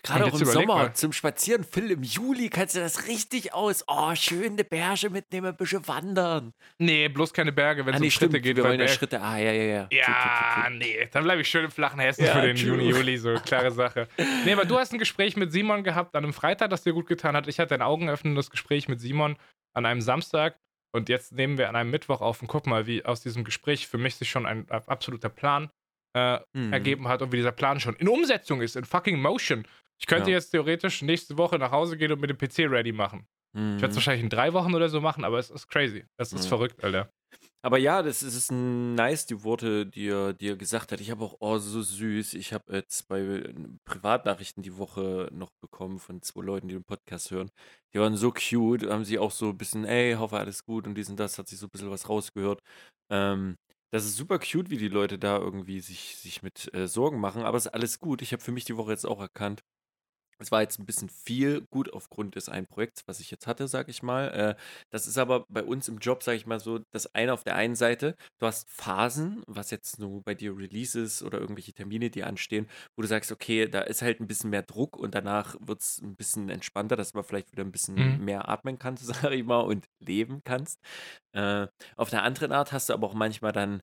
Gerade 0.03 0.27
auch 0.27 0.39
im 0.39 0.45
Sommer 0.45 0.67
mal. 0.75 0.93
zum 0.95 1.15
Spazieren, 1.15 1.65
Phil, 1.65 1.91
im 1.91 2.03
Juli 2.03 2.51
kannst 2.51 2.77
du 2.77 2.81
das 2.81 3.09
richtig 3.09 3.55
aus. 3.55 3.85
Oh, 3.89 4.15
schön 4.15 4.53
eine 4.53 4.63
Berge 4.65 5.09
mitnehmen, 5.09 5.47
ein 5.47 5.57
bisschen 5.57 5.89
wandern. 5.89 6.53
Nee, 6.79 7.09
bloß 7.09 7.33
keine 7.33 7.53
Berge, 7.53 7.87
wenn 7.87 7.95
Ah, 7.95 7.97
es 7.97 8.01
nee, 8.03 8.09
um 8.09 8.11
Schritte 8.11 8.33
stimmt, 8.33 8.43
geht. 8.45 8.57
wir 8.59 8.65
wollen 8.65 8.81
ja 8.81 8.87
Schritte. 8.89 9.23
Ah, 9.23 9.39
ja, 9.39 9.51
ja, 9.53 9.63
ja. 9.63 9.89
Ja, 9.91 10.05
true, 10.05 10.65
true. 10.67 10.77
nee, 10.77 11.09
dann 11.11 11.25
bleibe 11.25 11.41
ich 11.41 11.49
schön 11.49 11.65
im 11.65 11.71
flachen 11.71 12.01
Hessen 12.01 12.23
Ja, 12.23 12.33
für 12.35 12.43
den. 12.43 12.55
Juni, 12.57 12.91
Juli, 12.91 13.17
so 13.17 13.33
klare 13.37 13.71
Sache. 13.71 14.07
Nee, 14.45 14.53
aber 14.53 14.67
du 14.67 14.79
hast 14.79 14.93
ein 14.93 14.99
Gespräch 14.99 15.37
mit 15.37 15.53
Simon 15.53 15.83
gehabt 15.85 16.15
an 16.15 16.25
einem 16.25 16.35
Freitag, 16.35 16.69
das 16.69 16.83
dir 16.83 16.93
gut 16.93 17.07
getan 17.07 17.35
hat. 17.35 17.49
Ich 17.49 17.59
hatte 17.59 17.75
ein 17.75 17.81
augenöffnendes 17.83 18.51
Gespräch 18.51 18.89
mit 18.89 19.01
Simon 19.01 19.37
an 19.73 19.87
einem 19.87 20.03
Samstag 20.03 20.59
und 20.95 21.09
jetzt 21.09 21.33
nehmen 21.33 21.59
wir 21.59 21.69
an 21.69 21.77
einem 21.77 21.91
Mittwoch 21.91 22.21
auf 22.21 22.41
und 22.41 22.49
guck 22.49 22.67
mal, 22.67 22.87
wie 22.87 23.05
aus 23.05 23.21
diesem 23.21 23.45
Gespräch 23.45 23.87
für 23.89 23.99
mich 23.99 24.15
sich 24.15 24.31
schon 24.31 24.47
ein 24.47 24.71
absoluter 24.71 25.29
Plan 25.29 25.69
äh, 26.17 26.39
Mhm. 26.55 26.73
ergeben 26.73 27.09
hat 27.09 27.23
und 27.23 27.33
wie 27.33 27.37
dieser 27.39 27.51
Plan 27.53 27.81
schon 27.81 27.97
in 27.97 28.09
Umsetzung 28.09 28.63
ist, 28.63 28.77
in 28.77 28.85
fucking 28.85 29.21
Motion. 29.21 29.67
Ich 29.99 30.07
könnte 30.07 30.31
Ja. 30.31 30.37
jetzt 30.37 30.51
theoretisch 30.51 31.03
nächste 31.03 31.37
Woche 31.37 31.59
nach 31.59 31.73
Hause 31.73 31.97
gehen 31.97 32.13
und 32.13 32.21
mit 32.21 32.31
dem 32.31 32.39
PC 32.39 32.71
ready 32.71 32.93
machen. 32.93 33.27
Mhm. 33.53 33.75
Ich 33.77 33.83
werde 33.83 33.91
es 33.91 33.97
wahrscheinlich 33.97 34.23
in 34.23 34.31
drei 34.31 34.53
Wochen 34.53 34.75
oder 34.77 34.89
so 34.89 35.01
machen, 35.01 35.25
aber 35.25 35.39
es 35.41 35.51
ist 35.51 35.67
crazy. 35.69 36.05
Es 36.17 36.33
ist 36.33 36.45
Ja. 36.45 36.49
verrückt, 36.51 36.85
Alter. 36.85 37.11
Aber 37.63 37.79
ja, 37.79 38.03
das 38.03 38.23
ist, 38.23 38.35
ist 38.35 38.53
nice, 38.53 39.27
die 39.27 39.43
Worte, 39.43 39.87
die 39.87 40.09
er, 40.09 40.35
die 40.35 40.57
gesagt 40.59 40.93
hat. 40.93 41.01
Ich 41.01 41.11
habe 41.11 41.25
auch, 41.25 41.37
oh, 41.41 41.59
so 41.59 41.81
süß. 41.83 42.35
Ich 42.35 42.53
habe 42.53 42.73
äh, 42.73 42.83
Privatnachrichten 43.85 44.63
die 44.63 44.77
Woche 44.77 45.29
noch 45.33 45.51
bekommen 45.63 45.99
von 45.99 46.21
zwei 46.23 46.43
Leuten, 46.43 46.69
die 46.69 46.75
den 46.75 46.85
Podcast 46.85 47.31
hören. 47.31 47.51
Die 47.95 47.99
waren 47.99 48.17
so 48.17 48.33
cute, 48.33 48.91
haben 48.91 49.05
sie 49.05 49.19
auch 49.19 49.31
so 49.31 49.51
ein 49.51 49.59
bisschen, 49.59 49.85
ey, 49.85 50.15
hoffe 50.15 50.37
alles 50.39 50.65
gut 50.65 50.87
und 50.87 50.95
dies 50.95 51.09
und 51.09 51.19
das, 51.19 51.39
hat 51.39 51.49
sich 51.49 51.59
so 51.59 51.67
ein 51.67 51.71
bisschen 51.71 51.91
was 51.91 52.09
rausgehört. 52.09 52.61
Ähm, 53.11 53.57
das 53.93 54.05
ist 54.05 54.17
super 54.17 54.39
cute, 54.39 54.71
wie 54.71 54.77
die 54.77 54.89
Leute 54.89 55.19
da 55.19 55.39
irgendwie 55.39 55.81
sich, 55.81 56.17
sich 56.17 56.43
mit 56.43 56.73
äh, 56.75 56.89
Sorgen 56.89 57.21
machen, 57.21 57.43
aber 57.45 57.57
es 57.57 57.67
ist 57.67 57.73
alles 57.73 58.01
gut. 58.01 58.23
Ich 58.23 58.33
habe 58.33 58.43
für 58.43 58.53
mich 58.53 58.65
die 58.65 58.77
Woche 58.77 58.91
jetzt 58.91 59.07
auch 59.07 59.21
erkannt, 59.21 59.63
es 60.39 60.51
war 60.51 60.63
jetzt 60.63 60.79
ein 60.79 60.87
bisschen 60.87 61.09
viel, 61.09 61.63
gut 61.71 61.93
aufgrund 61.93 62.35
des 62.37 62.49
einen 62.49 62.67
Projekts, 62.67 63.03
was 63.07 63.21
ich 63.21 63.31
jetzt 63.31 63.47
hatte, 63.47 63.69
sage 63.69 63.91
ich 63.91 64.03
mal. 64.03 64.29
Äh, 64.31 64.55
das 64.91 65.07
ist 65.07 65.19
aber 65.19 65.45
bei 65.49 65.63
uns 65.63 65.89
im 65.89 65.99
Job, 65.99 66.23
sage 66.23 66.37
ich 66.37 66.47
mal 66.47 66.61
so, 66.61 66.81
das 66.93 67.15
eine 67.15 67.33
auf 67.33 67.45
der 67.45 67.57
einen 67.57 67.75
Seite, 67.77 68.17
du 68.39 68.47
hast 68.47 68.69
Phasen, 68.71 69.43
was 69.47 69.71
jetzt 69.71 69.99
nur 69.99 70.23
bei 70.23 70.35
dir 70.35 70.57
Releases 70.57 71.23
oder 71.23 71.39
irgendwelche 71.41 71.73
Termine, 71.73 72.11
die 72.11 72.25
anstehen, 72.25 72.69
wo 72.97 73.03
du 73.03 73.09
sagst, 73.09 73.33
okay, 73.33 73.69
da 73.69 73.81
ist 73.83 74.03
halt 74.03 74.21
ein 74.21 74.27
bisschen 74.27 74.51
mehr 74.51 74.63
Druck 74.63 74.97
und 74.97 75.15
danach 75.15 75.57
wird 75.61 75.81
es 75.81 76.01
ein 76.03 76.17
bisschen 76.17 76.49
entspannter, 76.49 76.97
dass 76.97 77.13
du 77.13 77.19
mal 77.19 77.23
vielleicht 77.25 77.53
wieder 77.53 77.65
ein 77.65 77.73
bisschen 77.73 77.95
Mhm. 77.97 78.25
mehr 78.25 78.49
atmen 78.49 78.79
kannst, 78.79 79.05
sage 79.33 79.35
ich 79.37 79.45
mal, 79.45 79.61
und 79.61 79.87
leben 80.01 80.43
kannst. 80.45 80.81
Äh, 81.33 81.67
auf 81.97 82.11
der 82.11 82.23
anderen 82.23 82.53
Art 82.53 82.73
hast 82.73 82.89
du 82.89 82.93
aber 82.95 83.07
auch 83.09 83.15
manchmal 83.15 83.53
dann 83.53 83.81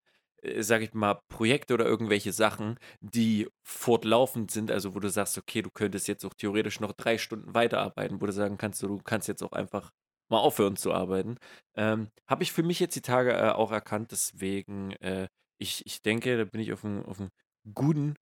sag 0.60 0.82
ich 0.82 0.94
mal, 0.94 1.20
Projekte 1.30 1.74
oder 1.74 1.86
irgendwelche 1.86 2.34
Sachen, 2.34 2.78
die 3.02 3.48
fortlaufend 3.64 4.52
sind, 4.52 4.72
also 4.72 4.96
wo 4.96 5.00
du 5.00 5.10
sagst, 5.10 5.38
okay, 5.38 5.62
du 5.62 5.70
könntest 5.72 6.08
jetzt 6.08 6.26
auch 6.26 6.34
theoretisch 6.34 6.80
noch 6.80 6.94
drei 6.94 7.18
Stunden 7.18 7.54
weiterarbeiten, 7.54 8.22
wo 8.22 8.26
du 8.26 8.32
sagen 8.34 8.58
kannst, 8.58 8.82
du 8.84 8.98
kannst 9.04 9.28
jetzt 9.28 9.44
auch 9.44 9.52
einfach 9.52 9.92
mal 10.30 10.40
aufhören 10.40 10.78
zu 10.78 10.94
arbeiten. 10.94 11.38
Ähm, 11.76 12.10
Habe 12.28 12.44
ich 12.44 12.52
für 12.52 12.64
mich 12.64 12.80
jetzt 12.80 12.96
die 12.96 13.02
Tage 13.02 13.34
äh, 13.34 13.50
auch 13.52 13.72
erkannt, 13.72 14.12
deswegen, 14.12 14.92
äh, 15.02 15.28
ich, 15.60 15.86
ich 15.86 16.02
denke, 16.02 16.38
da 16.38 16.46
bin 16.46 16.62
ich 16.62 16.74
auf 16.74 16.84
einem 16.86 17.04
auf 17.06 17.20
einem 17.20 17.30
guten, 17.74 18.16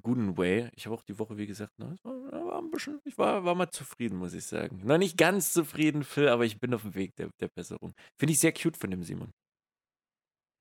guten 0.00 0.38
Way. 0.38 0.70
Ich 0.74 0.86
habe 0.86 0.94
auch 0.96 1.02
die 1.02 1.18
Woche, 1.18 1.36
wie 1.36 1.46
gesagt, 1.46 1.72
na, 1.78 1.94
war, 2.04 2.46
war 2.46 2.58
ein 2.62 2.70
bisschen, 2.70 3.00
ich 3.04 3.18
war, 3.18 3.44
war 3.44 3.54
mal 3.54 3.70
zufrieden, 3.70 4.16
muss 4.18 4.32
ich 4.34 4.46
sagen. 4.46 4.80
Noch 4.84 4.98
nicht 4.98 5.18
ganz 5.18 5.52
zufrieden, 5.52 6.04
Phil, 6.04 6.28
aber 6.28 6.44
ich 6.44 6.58
bin 6.60 6.72
auf 6.74 6.82
dem 6.82 6.94
Weg 6.94 7.14
der, 7.16 7.30
der 7.40 7.48
Besserung. 7.48 7.94
Finde 8.18 8.32
ich 8.32 8.40
sehr 8.40 8.52
cute 8.52 8.76
von 8.76 8.90
dem 8.90 9.02
Simon. 9.02 9.32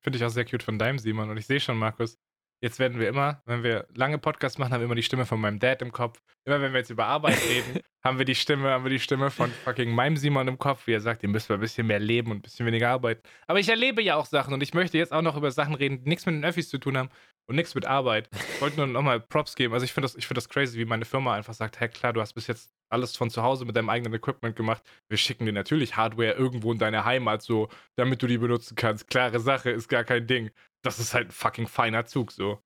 Finde 0.06 0.18
ich 0.18 0.24
auch 0.24 0.30
sehr 0.30 0.46
cute 0.46 0.62
von 0.62 0.78
deinem 0.78 1.00
Simon. 1.00 1.32
Und 1.32 1.38
ich 1.38 1.48
sehe 1.48 1.60
schon, 1.60 1.80
Markus, 1.80 2.20
jetzt 2.62 2.78
werden 2.78 3.00
wir 3.00 3.10
immer, 3.10 3.42
wenn 3.48 3.64
wir 3.64 3.88
lange 3.96 4.20
Podcasts 4.20 4.60
machen, 4.60 4.72
haben 4.72 4.82
wir 4.82 4.86
immer 4.86 4.94
die 4.94 5.02
Stimme 5.02 5.26
von 5.26 5.42
meinem 5.42 5.58
Dad 5.58 5.82
im 5.82 5.92
Kopf. 5.92 6.22
Immer 6.46 6.62
wenn 6.62 6.74
wir 6.74 6.78
jetzt 6.78 6.92
über 6.92 7.08
Arbeit 7.08 7.42
reden, 7.50 7.82
haben 8.04 8.20
wir 8.20 8.26
die 8.26 8.36
Stimme, 8.36 8.70
haben 8.70 8.84
wir 8.84 8.92
die 8.92 9.00
Stimme 9.00 9.32
von 9.32 9.50
fucking 9.50 9.90
meinem 9.90 10.16
Simon 10.16 10.48
im 10.48 10.60
Kopf, 10.60 10.86
wie 10.86 10.94
er 10.94 11.02
sagt, 11.02 11.24
ihr 11.24 11.30
müsst 11.30 11.50
mal 11.50 11.56
ein 11.56 11.62
bisschen 11.62 11.88
mehr 11.88 11.98
leben 11.98 12.30
und 12.30 12.38
ein 12.38 12.42
bisschen 12.44 12.68
weniger 12.68 12.90
arbeiten. 12.90 13.24
Aber 13.48 13.60
ich 13.60 13.68
erlebe 13.68 14.04
ja 14.04 14.16
auch 14.16 14.28
Sachen 14.28 14.54
und 14.54 14.62
ich 14.62 14.76
möchte 14.76 15.00
jetzt 15.00 15.12
auch 15.12 15.24
noch 15.24 15.38
über 15.38 15.50
Sachen 15.50 15.74
reden, 15.74 16.04
die 16.04 16.10
nichts 16.10 16.28
mit 16.28 16.36
den 16.36 16.46
Öffis 16.46 16.70
zu 16.70 16.78
tun 16.78 17.00
haben 17.00 17.10
und 17.48 17.56
nichts 17.56 17.74
mit 17.74 17.88
Arbeit. 17.88 18.30
Ich 18.32 18.62
wollte 18.62 18.78
nur 18.78 18.86
nochmal 18.86 19.20
Props 19.20 19.56
geben. 19.56 19.74
Also 19.74 19.86
ich 19.86 19.94
finde 19.94 20.06
das, 20.06 20.16
ich 20.16 20.28
find 20.28 20.38
das 20.38 20.50
crazy, 20.50 20.78
wie 20.78 20.86
meine 20.86 21.06
Firma 21.06 21.34
einfach 21.34 21.56
sagt, 21.56 21.80
hey 21.80 21.90
klar, 21.90 22.14
du 22.14 22.22
hast 22.22 22.34
bis 22.34 22.46
jetzt 22.46 22.72
alles 22.90 23.16
von 23.16 23.30
zu 23.30 23.42
Hause 23.44 23.66
mit 23.66 23.76
deinem 23.76 23.90
eigenen 23.90 24.14
Equipment 24.14 24.56
gemacht. 24.56 24.84
Wir 25.10 25.18
schicken 25.18 25.46
dir 25.46 25.54
natürlich 25.54 25.96
Hardware 25.96 26.34
irgendwo 26.34 26.72
in 26.72 26.78
deine 26.80 27.06
Heimat, 27.06 27.42
so, 27.42 27.70
damit 27.96 28.22
du 28.22 28.28
die 28.28 28.38
benutzen 28.38 28.76
kannst. 28.76 29.08
Klare 29.08 29.40
Sache, 29.40 29.72
ist 29.72 29.88
gar 29.88 30.04
kein 30.04 30.28
Ding. 30.28 30.52
Das 30.84 31.00
ist 31.00 31.14
halt 31.14 31.30
ein 31.30 31.32
fucking 31.32 31.68
feiner 31.68 32.06
Zug, 32.06 32.32
so. 32.32 32.60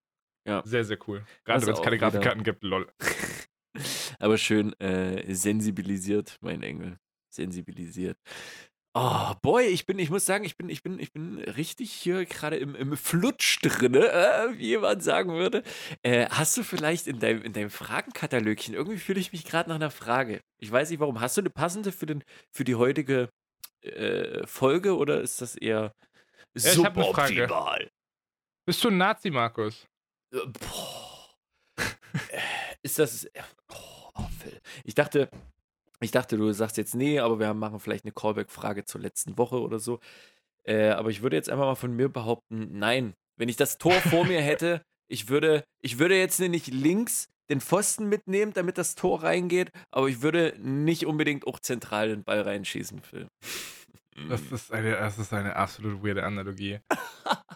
Ja. 0.48 0.62
Sehr, 0.66 0.84
sehr 0.84 0.98
cool. 1.08 1.24
Gerade 1.46 1.66
wenn 1.66 1.74
es 1.74 1.82
keine 1.82 1.96
wieder- 1.96 2.08
Grafikkarten 2.10 2.44
gibt, 2.44 2.64
lol. 2.64 2.92
Aber 4.20 4.38
schön 4.38 4.74
äh, 4.80 5.34
sensibilisiert, 5.34 6.38
mein 6.42 6.64
Engel. 6.64 7.00
Sensibilisiert. 7.32 8.18
Oh, 8.96 9.34
boy, 9.44 9.66
ich 9.66 9.86
bin, 9.86 10.00
ich 10.00 10.10
muss 10.10 10.26
sagen, 10.26 10.44
ich 10.46 10.58
bin, 10.58 10.68
ich 10.68 10.82
bin, 10.82 11.00
ich 11.00 11.12
bin 11.14 11.38
richtig 11.38 11.92
hier 11.92 12.26
gerade 12.26 12.58
im, 12.58 12.74
im 12.76 12.98
Flutsch 12.98 13.60
drinne, 13.62 14.08
äh, 14.10 14.58
wie 14.58 14.68
jemand 14.70 15.04
sagen 15.04 15.34
würde. 15.34 15.64
Äh, 16.02 16.28
hast 16.30 16.58
du 16.58 16.64
vielleicht 16.64 17.06
in 17.06 17.20
deinem, 17.20 17.44
in 17.44 17.54
deinem 17.54 17.70
Fragenkatalogchen, 17.70 18.74
irgendwie 18.74 18.98
fühle 18.98 19.20
ich 19.20 19.32
mich 19.32 19.46
gerade 19.46 19.70
nach 19.70 19.76
einer 19.76 19.92
Frage. 19.92 20.42
Ich 20.58 20.72
weiß 20.72 20.90
nicht 20.90 21.00
warum. 21.00 21.22
Hast 21.22 21.38
du 21.38 21.42
eine 21.42 21.52
passende 21.52 21.92
für, 21.92 22.08
den, 22.08 22.24
für 22.52 22.64
die 22.64 22.76
heutige 22.76 23.30
äh, 23.82 24.46
Folge 24.48 24.98
oder 24.98 25.22
ist 25.22 25.40
das 25.42 25.56
eher 25.56 25.94
Ja, 26.58 26.72
suboptimal? 26.72 27.92
Bist 28.66 28.84
du 28.84 28.88
ein 28.90 28.98
Nazi, 28.98 29.30
Markus? 29.30 29.86
Äh, 30.34 30.40
Boah. 30.48 31.30
Äh, 32.30 32.40
Ist 32.82 32.98
das. 32.98 33.26
äh, 33.26 33.42
Oh, 34.16 34.28
Phil. 34.40 34.60
Ich 34.84 34.96
dachte, 34.96 35.30
ich 36.02 36.12
dachte, 36.12 36.38
du 36.38 36.52
sagst 36.54 36.78
jetzt 36.78 36.96
nee, 36.96 37.20
aber 37.20 37.40
wir 37.40 37.54
machen 37.54 37.80
vielleicht 37.80 38.06
eine 38.06 38.14
Callback-Frage 38.14 38.86
zur 38.86 39.02
letzten 39.02 39.38
Woche 39.38 39.60
oder 39.60 39.80
so. 39.80 40.00
Äh, 40.64 40.90
aber 40.90 41.10
ich 41.10 41.22
würde 41.22 41.36
jetzt 41.36 41.50
einfach 41.50 41.66
mal 41.66 41.76
von 41.76 41.96
mir 41.96 42.10
behaupten, 42.10 42.78
nein. 42.78 43.14
Wenn 43.38 43.50
ich 43.50 43.56
das 43.58 43.78
Tor 43.78 43.94
vor 43.94 44.26
mir 44.26 44.42
hätte, 44.42 44.82
ich 45.08 45.30
würde, 45.30 45.64
ich 45.82 46.00
würde 46.00 46.18
jetzt 46.18 46.40
nicht 46.40 46.68
links 46.68 47.28
den 47.50 47.62
Pfosten 47.62 48.08
mitnehmen, 48.08 48.54
damit 48.54 48.78
das 48.78 48.94
Tor 48.96 49.24
reingeht, 49.24 49.72
aber 49.92 50.08
ich 50.08 50.22
würde 50.22 50.54
nicht 50.60 51.06
unbedingt 51.08 51.48
auch 51.48 51.60
zentral 51.60 52.10
den 52.10 52.24
Ball 52.24 52.42
reinschießen, 52.42 53.02
Phil. 53.02 53.28
Das 54.28 54.42
ist 54.52 54.74
eine, 54.74 54.92
das 54.92 55.18
ist 55.18 55.32
eine 55.32 55.56
absolut 55.56 56.04
weirde 56.04 56.26
Analogie. 56.26 56.80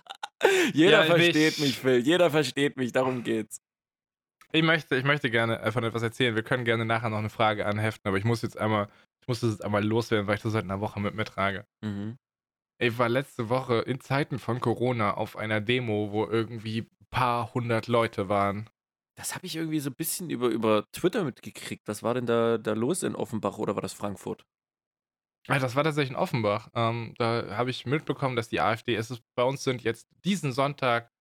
Jeder 0.74 1.02
Ja, 1.02 1.04
versteht 1.04 1.36
ich- 1.36 1.60
mich, 1.60 1.78
Phil. 1.80 1.98
Jeder 2.00 2.32
versteht 2.32 2.78
mich, 2.78 2.94
darum 2.94 3.24
geht's. 3.24 3.58
Ich 4.56 4.62
möchte, 4.62 4.96
ich 4.96 5.04
möchte 5.04 5.32
gerne 5.32 5.72
von 5.72 5.84
etwas 5.84 6.04
erzählen. 6.04 6.36
Wir 6.36 6.44
können 6.44 6.64
gerne 6.64 6.86
nachher 6.86 7.10
noch 7.10 7.18
eine 7.18 7.32
Frage 7.32 7.66
anheften, 7.66 8.08
aber 8.08 8.18
ich 8.18 8.24
muss 8.24 8.44
jetzt 8.44 8.58
einmal, 8.58 8.88
ich 9.22 9.28
muss 9.28 9.40
das 9.40 9.52
jetzt 9.52 9.66
einmal 9.66 9.84
loswerden, 9.84 10.28
weil 10.28 10.36
ich 10.36 10.44
das 10.44 10.54
seit 10.54 10.64
einer 10.64 10.80
Woche 10.80 11.00
mit 11.00 11.16
mir 11.16 11.26
trage. 11.26 11.66
Mhm. 11.82 12.18
Ich 12.80 12.98
war 12.98 13.10
letzte 13.10 13.50
Woche 13.50 13.80
in 13.80 14.00
Zeiten 14.00 14.38
von 14.40 14.60
Corona 14.60 15.16
auf 15.16 15.38
einer 15.38 15.60
Demo, 15.60 16.12
wo 16.12 16.26
irgendwie 16.26 16.82
ein 16.82 17.08
paar 17.10 17.54
hundert 17.54 17.88
Leute 17.88 18.30
waren. 18.30 18.70
Das 19.16 19.36
habe 19.36 19.46
ich 19.46 19.56
irgendwie 19.56 19.80
so 19.80 19.90
ein 19.90 19.96
bisschen 19.96 20.30
über, 20.30 20.50
über 20.50 20.86
Twitter 20.92 21.24
mitgekriegt. 21.24 21.88
Was 21.88 22.04
war 22.04 22.14
denn 22.14 22.26
da, 22.26 22.58
da 22.58 22.74
los 22.74 23.04
in 23.04 23.16
Offenbach 23.16 23.58
oder 23.58 23.76
war 23.76 23.82
das 23.82 23.94
Frankfurt? 23.94 24.46
Ah, 25.48 25.60
Das 25.60 25.76
war 25.76 25.84
tatsächlich 25.84 26.12
in 26.12 26.16
Offenbach. 26.16 26.70
Ähm, 26.74 27.14
da 27.18 27.58
habe 27.58 27.70
ich 27.70 27.86
mitbekommen, 27.86 28.36
dass 28.36 28.50
die 28.50 28.62
AfD, 28.62 28.96
es 28.96 29.12
ist, 29.12 29.22
bei 29.36 29.44
uns 29.44 29.64
sind 29.64 29.84
jetzt 29.84 30.08
diesen 30.26 30.52
Sonntag 30.52 31.13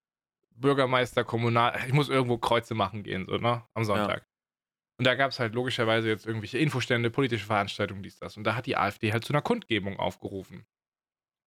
Bürgermeister, 0.56 1.24
Kommunal, 1.24 1.78
ich 1.86 1.92
muss 1.92 2.08
irgendwo 2.08 2.38
Kreuze 2.38 2.74
machen 2.74 3.02
gehen, 3.02 3.26
so, 3.28 3.36
ne? 3.38 3.64
Am 3.74 3.84
Sonntag. 3.84 4.26
Und 4.98 5.06
da 5.06 5.14
gab 5.14 5.32
es 5.32 5.40
halt 5.40 5.54
logischerweise 5.54 6.08
jetzt 6.08 6.26
irgendwelche 6.26 6.58
Infostände, 6.58 7.10
politische 7.10 7.46
Veranstaltungen, 7.46 8.02
dies, 8.02 8.18
das. 8.18 8.36
Und 8.36 8.44
da 8.44 8.54
hat 8.56 8.66
die 8.66 8.76
AfD 8.76 9.12
halt 9.12 9.24
zu 9.24 9.32
einer 9.32 9.42
Kundgebung 9.42 9.98
aufgerufen. 9.98 10.66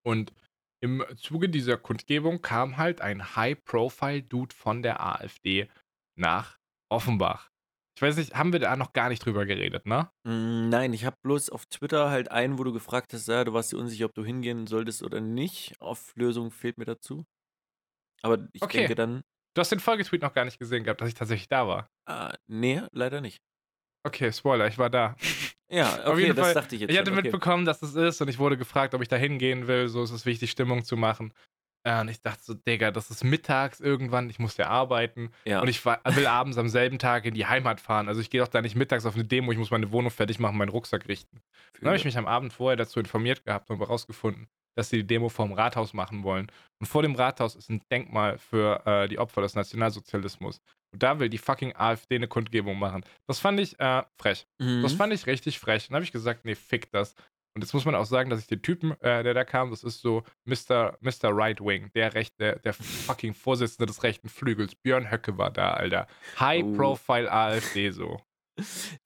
Und 0.05 0.33
im 0.81 1.03
Zuge 1.17 1.49
dieser 1.49 1.77
Kundgebung 1.77 2.41
kam 2.41 2.77
halt 2.77 3.01
ein 3.01 3.35
High-Profile-Dude 3.35 4.53
von 4.55 4.83
der 4.83 5.03
AfD 5.05 5.69
nach 6.17 6.59
Offenbach. 6.91 7.49
Ich 7.97 8.01
weiß 8.01 8.17
nicht, 8.17 8.35
haben 8.35 8.51
wir 8.51 8.59
da 8.59 8.75
noch 8.75 8.93
gar 8.93 9.09
nicht 9.09 9.25
drüber 9.25 9.45
geredet, 9.45 9.85
ne? 9.85 10.11
Mm, 10.25 10.69
Nein, 10.69 10.93
ich 10.93 11.05
habe 11.05 11.15
bloß 11.23 11.49
auf 11.49 11.65
Twitter 11.65 12.09
halt 12.09 12.29
einen, 12.29 12.59
wo 12.59 12.63
du 12.63 12.73
gefragt 12.73 13.13
hast, 13.13 13.27
ja, 13.27 13.43
du 13.45 13.53
warst 13.53 13.71
dir 13.71 13.77
unsicher, 13.77 14.05
ob 14.05 14.13
du 14.13 14.23
hingehen 14.25 14.67
solltest 14.67 15.01
oder 15.01 15.21
nicht. 15.21 15.79
Auflösung 15.79 16.51
fehlt 16.51 16.77
mir 16.77 16.85
dazu. 16.85 17.25
Aber 18.21 18.47
ich 18.53 18.61
Okay. 18.61 18.79
denke 18.79 18.95
dann, 18.95 19.23
Du 19.53 19.61
hast 19.61 19.71
den 19.71 19.79
Folgetweet 19.79 20.21
noch 20.21 20.33
gar 20.33 20.43
nicht 20.43 20.59
gesehen 20.59 20.83
gehabt, 20.83 20.99
dass 20.99 21.07
ich 21.07 21.13
tatsächlich 21.13 21.47
da 21.47 21.65
war. 21.67 21.89
ah, 22.07 22.33
nee, 22.47 22.81
leider 22.91 23.21
nicht. 23.21 23.41
Okay, 24.05 24.31
Spoiler, 24.31 24.67
ich 24.67 24.77
war 24.77 24.89
da. 24.89 25.15
Ja, 25.69 26.03
Auf 26.03 26.13
okay, 26.13 26.21
jeden 26.21 26.35
das 26.35 26.45
Fall, 26.45 26.53
dachte 26.53 26.75
ich 26.75 26.81
jetzt 26.81 26.91
Ich 26.91 26.97
hatte 26.97 27.09
schon. 27.09 27.17
Okay. 27.19 27.27
mitbekommen, 27.29 27.65
dass 27.65 27.81
es 27.81 27.95
ist 27.95 28.21
und 28.21 28.27
ich 28.27 28.37
wurde 28.37 28.57
gefragt, 28.57 28.93
ob 28.93 29.01
ich 29.01 29.07
da 29.07 29.15
hingehen 29.15 29.67
will. 29.67 29.87
So 29.87 30.03
ist 30.03 30.11
es 30.11 30.25
wichtig, 30.25 30.51
Stimmung 30.51 30.83
zu 30.83 30.95
machen. 30.97 31.33
Äh, 31.83 32.01
und 32.01 32.09
ich 32.09 32.21
dachte 32.21 32.43
so, 32.43 32.53
Digga, 32.53 32.91
das 32.91 33.09
ist 33.09 33.23
mittags 33.23 33.79
irgendwann, 33.79 34.29
ich 34.29 34.37
muss 34.39 34.57
ja 34.57 34.67
arbeiten. 34.67 35.31
Ja. 35.45 35.61
Und 35.61 35.67
ich 35.67 35.83
will 35.85 36.27
abends 36.27 36.57
am 36.57 36.67
selben 36.69 36.99
Tag 36.99 37.25
in 37.25 37.33
die 37.33 37.45
Heimat 37.47 37.79
fahren. 37.79 38.07
Also 38.09 38.21
ich 38.21 38.29
gehe 38.29 38.41
doch 38.41 38.47
da 38.47 38.61
nicht 38.61 38.75
mittags 38.75 39.05
auf 39.05 39.15
eine 39.15 39.23
Demo, 39.23 39.51
ich 39.51 39.57
muss 39.57 39.71
meine 39.71 39.91
Wohnung 39.91 40.11
fertig 40.11 40.37
machen, 40.37 40.57
meinen 40.57 40.69
Rucksack 40.69 41.07
richten. 41.07 41.41
Dann 41.79 41.87
habe 41.87 41.97
ich 41.97 42.05
mich 42.05 42.17
am 42.17 42.27
Abend 42.27 42.53
vorher 42.53 42.75
dazu 42.77 42.99
informiert 42.99 43.43
gehabt 43.45 43.69
und 43.71 43.81
rausgefunden, 43.81 44.47
dass 44.75 44.89
sie 44.89 44.97
die 44.97 45.07
Demo 45.07 45.29
vorm 45.29 45.53
Rathaus 45.53 45.93
machen 45.93 46.23
wollen. 46.23 46.51
Und 46.79 46.87
vor 46.87 47.01
dem 47.01 47.15
Rathaus 47.15 47.55
ist 47.55 47.69
ein 47.69 47.81
Denkmal 47.91 48.37
für 48.37 48.85
äh, 48.85 49.07
die 49.07 49.19
Opfer 49.19 49.41
des 49.41 49.55
Nationalsozialismus. 49.55 50.61
Und 50.93 51.03
da 51.03 51.19
will 51.19 51.29
die 51.29 51.37
fucking 51.37 51.75
AfD 51.75 52.15
eine 52.15 52.27
Kundgebung 52.27 52.77
machen. 52.77 53.03
Das 53.27 53.39
fand 53.39 53.59
ich 53.59 53.79
äh, 53.79 54.03
frech. 54.19 54.47
Mhm. 54.59 54.83
Das 54.83 54.93
fand 54.93 55.13
ich 55.13 55.25
richtig 55.25 55.59
frech. 55.59 55.87
Dann 55.87 55.95
habe 55.95 56.05
ich 56.05 56.11
gesagt, 56.11 56.45
nee, 56.45 56.55
fick 56.55 56.91
das. 56.91 57.15
Und 57.55 57.61
jetzt 57.61 57.73
muss 57.73 57.85
man 57.85 57.95
auch 57.95 58.05
sagen, 58.05 58.29
dass 58.29 58.41
ich 58.41 58.47
den 58.47 58.61
Typen, 58.61 58.91
äh, 58.99 59.23
der 59.23 59.33
da 59.33 59.45
kam, 59.45 59.69
das 59.69 59.85
ist 59.85 60.01
so 60.01 60.23
Mr. 60.43 60.97
Mr. 60.99 61.29
Right 61.31 61.61
Wing, 61.61 61.89
der, 61.95 62.13
Recht, 62.13 62.37
der, 62.37 62.59
der 62.59 62.73
fucking 62.73 63.33
Vorsitzende 63.33 63.85
des 63.85 64.03
rechten 64.03 64.27
Flügels. 64.27 64.75
Björn 64.75 65.09
Höcke 65.09 65.37
war 65.37 65.51
da, 65.51 65.73
Alter. 65.73 66.07
High-Profile 66.37 67.31
AfD 67.31 67.91
so. 67.91 68.21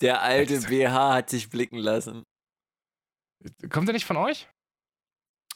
Der 0.01 0.21
alte 0.23 0.61
BH 0.61 1.13
hat 1.13 1.29
sich 1.29 1.49
blicken 1.49 1.77
lassen. 1.77 2.23
Kommt 3.69 3.87
der 3.87 3.93
nicht 3.93 4.05
von 4.05 4.17
euch? 4.17 4.47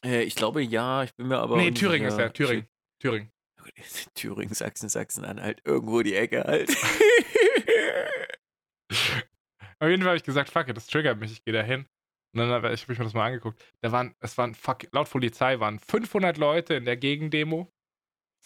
Äh, 0.04 0.24
ich 0.24 0.36
glaube 0.36 0.62
ja, 0.62 1.04
ich 1.04 1.14
bin 1.16 1.28
mir 1.28 1.38
aber. 1.38 1.58
nee. 1.58 1.72
Thüringen 1.72 2.08
ist 2.08 2.18
der. 2.18 2.32
Thüringen. 2.34 2.68
Thüringen. 3.00 3.32
Thüringen, 4.16 4.54
Sachsen, 4.54 4.90
Sachsen-Anhalt, 4.90 5.62
irgendwo 5.66 6.02
die 6.02 6.16
Ecke 6.16 6.44
halt. 6.44 6.70
Auf 9.80 9.90
jeden 9.90 10.02
Fall 10.02 10.10
habe 10.10 10.18
ich 10.18 10.24
gesagt, 10.24 10.50
fuck 10.50 10.68
it, 10.70 10.78
das 10.78 10.88
triggert 10.88 11.20
mich, 11.20 11.32
ich 11.32 11.44
gehe 11.44 11.54
da 11.54 11.62
hin. 11.62 11.86
Und 12.34 12.40
dann 12.40 12.50
habe 12.50 12.74
ich 12.74 12.88
mir 12.88 12.96
das 12.96 13.14
mal 13.14 13.28
angeguckt. 13.28 13.64
Da 13.82 13.92
waren, 13.92 14.16
es 14.20 14.38
waren, 14.38 14.56
fuck, 14.56 14.88
laut 14.92 15.10
Polizei 15.10 15.60
waren 15.60 15.80
500 15.80 16.38
Leute 16.38 16.74
in 16.76 16.86
der 16.86 16.98
Gegendemo. 16.98 17.72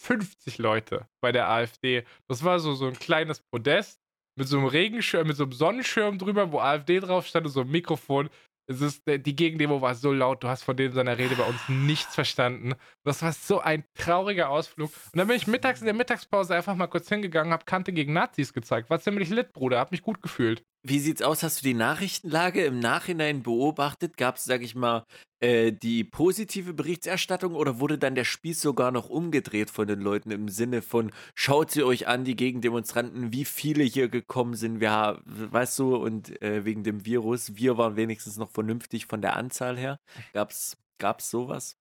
50 0.00 0.58
Leute 0.58 1.08
bei 1.20 1.32
der 1.32 1.48
AfD. 1.48 2.04
Das 2.28 2.44
war 2.44 2.60
so, 2.60 2.74
so 2.74 2.86
ein 2.86 2.98
kleines 2.98 3.40
Podest 3.40 4.00
mit 4.36 4.46
so 4.46 4.58
einem 4.58 4.66
Regenschirm, 4.66 5.26
mit 5.26 5.36
so 5.36 5.44
einem 5.44 5.52
Sonnenschirm 5.52 6.18
drüber, 6.18 6.52
wo 6.52 6.60
AfD 6.60 7.00
drauf 7.00 7.26
stand 7.26 7.46
und 7.46 7.52
so 7.52 7.62
ein 7.62 7.70
Mikrofon. 7.70 8.30
Es 8.70 8.82
ist, 8.82 9.02
die 9.06 9.34
Gegendemo 9.34 9.80
war 9.80 9.94
so 9.94 10.12
laut, 10.12 10.44
du 10.44 10.48
hast 10.48 10.62
von 10.62 10.76
dem 10.76 10.92
seiner 10.92 11.16
Rede 11.16 11.36
bei 11.36 11.44
uns 11.44 11.58
nichts 11.70 12.14
verstanden. 12.14 12.74
Das 13.02 13.22
war 13.22 13.32
so 13.32 13.60
ein 13.60 13.84
trauriger 13.94 14.50
Ausflug. 14.50 14.90
Und 15.12 15.18
dann 15.18 15.26
bin 15.26 15.38
ich 15.38 15.46
mittags 15.46 15.80
in 15.80 15.86
der 15.86 15.94
Mittagspause 15.94 16.54
einfach 16.54 16.74
mal 16.76 16.86
kurz 16.86 17.08
hingegangen, 17.08 17.50
hab 17.50 17.64
Kante 17.64 17.94
gegen 17.94 18.12
Nazis 18.12 18.52
gezeigt. 18.52 18.90
War 18.90 19.00
ziemlich 19.00 19.30
lit, 19.30 19.54
Bruder, 19.54 19.78
hab 19.78 19.90
mich 19.90 20.02
gut 20.02 20.20
gefühlt. 20.20 20.64
Wie 20.88 21.00
sieht's 21.00 21.20
aus? 21.20 21.42
Hast 21.42 21.60
du 21.60 21.64
die 21.64 21.74
Nachrichtenlage 21.74 22.64
im 22.64 22.78
Nachhinein 22.78 23.42
beobachtet? 23.42 24.16
Gab 24.16 24.36
es, 24.36 24.44
sag 24.44 24.62
ich 24.62 24.74
mal, 24.74 25.04
äh, 25.38 25.70
die 25.70 26.02
positive 26.02 26.72
Berichterstattung 26.72 27.54
oder 27.54 27.78
wurde 27.78 27.98
dann 27.98 28.14
der 28.14 28.24
Spieß 28.24 28.62
sogar 28.62 28.90
noch 28.90 29.10
umgedreht 29.10 29.68
von 29.68 29.86
den 29.86 30.00
Leuten 30.00 30.30
im 30.30 30.48
Sinne 30.48 30.80
von, 30.80 31.12
schaut 31.34 31.70
sie 31.72 31.82
euch 31.82 32.08
an, 32.08 32.24
die 32.24 32.36
Gegendemonstranten, 32.36 33.34
wie 33.34 33.44
viele 33.44 33.84
hier 33.84 34.08
gekommen 34.08 34.54
sind, 34.54 34.80
wir, 34.80 35.20
weißt 35.26 35.78
du, 35.78 35.94
und 35.94 36.40
äh, 36.40 36.64
wegen 36.64 36.84
dem 36.84 37.04
Virus, 37.04 37.54
wir 37.56 37.76
waren 37.76 37.96
wenigstens 37.96 38.38
noch 38.38 38.50
vernünftig 38.50 39.04
von 39.04 39.20
der 39.20 39.36
Anzahl 39.36 39.76
her. 39.76 40.00
Gab's, 40.32 40.78
gab's 40.98 41.28
sowas? 41.30 41.76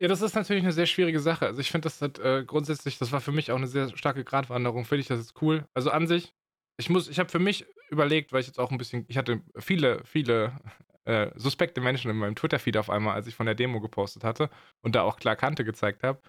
Ja, 0.00 0.08
das 0.08 0.20
ist 0.20 0.34
natürlich 0.34 0.64
eine 0.64 0.72
sehr 0.72 0.86
schwierige 0.86 1.20
Sache. 1.20 1.46
Also 1.46 1.60
ich 1.60 1.70
finde, 1.70 1.86
das 1.86 2.02
hat 2.02 2.18
äh, 2.18 2.44
grundsätzlich, 2.44 2.98
das 2.98 3.12
war 3.12 3.20
für 3.20 3.32
mich 3.32 3.52
auch 3.52 3.56
eine 3.56 3.68
sehr 3.68 3.96
starke 3.96 4.24
Gratwanderung. 4.24 4.84
Finde 4.84 5.02
ich 5.02 5.06
das 5.06 5.20
jetzt 5.20 5.40
cool. 5.40 5.64
Also 5.74 5.90
an 5.90 6.08
sich, 6.08 6.34
ich 6.78 6.90
muss, 6.90 7.08
ich 7.08 7.18
habe 7.18 7.30
für 7.30 7.38
mich 7.38 7.66
überlegt, 7.90 8.32
weil 8.32 8.40
ich 8.40 8.46
jetzt 8.46 8.58
auch 8.58 8.70
ein 8.70 8.78
bisschen, 8.78 9.04
ich 9.08 9.16
hatte 9.16 9.42
viele, 9.58 10.04
viele 10.04 10.60
äh, 11.04 11.30
suspekte 11.36 11.80
Menschen 11.80 12.10
in 12.10 12.16
meinem 12.16 12.34
Twitter-Feed 12.36 12.76
auf 12.76 12.90
einmal, 12.90 13.14
als 13.14 13.26
ich 13.26 13.34
von 13.34 13.46
der 13.46 13.54
Demo 13.54 13.80
gepostet 13.80 14.24
hatte 14.24 14.50
und 14.82 14.94
da 14.94 15.02
auch 15.02 15.16
klar 15.16 15.36
Kante 15.36 15.64
gezeigt 15.64 16.02
habe. 16.02 16.20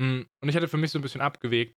Mm, 0.00 0.22
Und 0.42 0.48
ich 0.48 0.56
hatte 0.56 0.68
für 0.68 0.76
mich 0.76 0.90
so 0.90 0.98
ein 0.98 1.02
bisschen 1.02 1.20
abgewegt, 1.20 1.76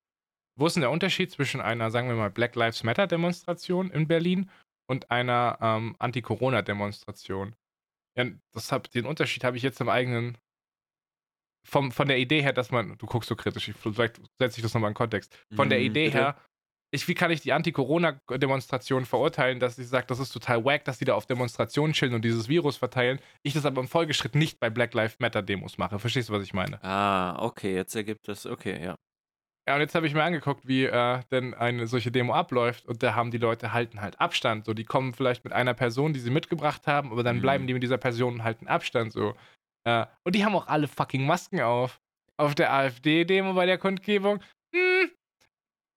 wo 0.59 0.65
ist 0.65 0.75
denn 0.75 0.81
der 0.81 0.91
Unterschied 0.91 1.31
zwischen 1.31 1.61
einer, 1.61 1.91
sagen 1.91 2.09
wir 2.09 2.15
mal, 2.15 2.31
Black 2.31 2.55
Lives 2.55 2.83
Matter-Demonstration 2.83 3.91
in 3.91 4.07
Berlin 4.07 4.49
und 4.89 5.11
einer 5.11 5.59
ähm, 5.61 5.95
Anti-Corona-Demonstration? 5.99 7.55
Ja, 8.17 8.25
das 8.53 8.71
hab, 8.71 8.89
den 8.89 9.05
Unterschied 9.05 9.43
habe 9.43 9.57
ich 9.57 9.63
jetzt 9.63 9.79
im 9.81 9.89
eigenen 9.89 10.37
vom, 11.67 11.91
von 11.91 12.07
der 12.07 12.17
Idee 12.17 12.41
her, 12.41 12.53
dass 12.53 12.71
man, 12.71 12.97
du 12.97 13.05
guckst 13.05 13.29
so 13.29 13.35
kritisch, 13.35 13.67
ich, 13.67 13.75
vielleicht 13.75 14.21
setze 14.39 14.57
ich 14.57 14.63
das 14.63 14.73
nochmal 14.73 14.89
in 14.91 14.95
Kontext. 14.95 15.37
Von 15.53 15.69
der 15.69 15.79
Mhm, 15.79 15.85
Idee 15.85 16.09
her, 16.09 16.37
ich, 16.91 17.07
wie 17.07 17.13
kann 17.13 17.31
ich 17.31 17.41
die 17.41 17.51
Anti-Corona-Demonstration 17.53 19.05
verurteilen, 19.05 19.59
dass 19.59 19.77
ich 19.77 19.87
sage, 19.87 20.07
das 20.07 20.19
ist 20.19 20.31
total 20.31 20.63
wack, 20.63 20.85
dass 20.85 20.99
die 20.99 21.05
da 21.05 21.15
auf 21.15 21.25
Demonstrationen 21.25 21.93
chillen 21.93 22.13
und 22.13 22.23
dieses 22.23 22.47
Virus 22.47 22.77
verteilen, 22.77 23.19
ich 23.43 23.53
das 23.53 23.65
aber 23.65 23.81
im 23.81 23.87
Folgeschritt 23.87 24.35
nicht 24.35 24.59
bei 24.59 24.69
Black 24.69 24.93
Lives 24.93 25.19
Matter-Demos 25.19 25.77
mache. 25.77 25.99
Verstehst 25.99 26.29
du, 26.29 26.33
was 26.33 26.43
ich 26.43 26.53
meine? 26.53 26.81
Ah, 26.83 27.37
okay, 27.43 27.75
jetzt 27.75 27.95
ergibt 27.95 28.27
das, 28.27 28.45
okay, 28.45 28.81
ja. 28.83 28.95
Ja, 29.67 29.75
und 29.75 29.81
jetzt 29.81 29.95
habe 29.95 30.07
ich 30.07 30.13
mir 30.13 30.23
angeguckt, 30.23 30.65
wie 30.65 30.85
äh, 30.85 31.19
denn 31.29 31.53
eine 31.53 31.87
solche 31.87 32.09
Demo 32.09 32.33
abläuft 32.33 32.85
und 32.85 33.03
da 33.03 33.15
haben 33.15 33.31
die 33.31 33.37
Leute 33.37 33.73
halten 33.73 33.99
halt 33.99 34.17
Abstand. 34.21 34.63
So, 34.63 34.73
die 34.73 34.85
kommen 34.85 35.13
vielleicht 35.13 35.43
mit 35.43 35.51
einer 35.51 35.73
Person, 35.73 36.13
die 36.13 36.21
sie 36.21 36.29
mitgebracht 36.29 36.87
haben, 36.87 37.11
aber 37.11 37.21
dann 37.21 37.37
Mhm. 37.37 37.41
bleiben 37.41 37.67
die 37.67 37.73
mit 37.73 37.83
dieser 37.83 37.97
Person 37.97 38.35
und 38.35 38.43
halten 38.45 38.67
Abstand 38.67 39.11
so. 39.11 39.35
Äh, 39.83 40.05
und 40.23 40.35
die 40.35 40.45
haben 40.45 40.55
auch 40.55 40.67
alle 40.67 40.87
fucking 40.87 41.25
Masken 41.25 41.59
auf. 41.59 41.99
Auf 42.37 42.55
der 42.55 42.71
AfD-Demo 42.71 43.53
bei 43.55 43.65
der 43.65 43.77
Kundgebung, 43.77 44.39
hm, 44.73 45.09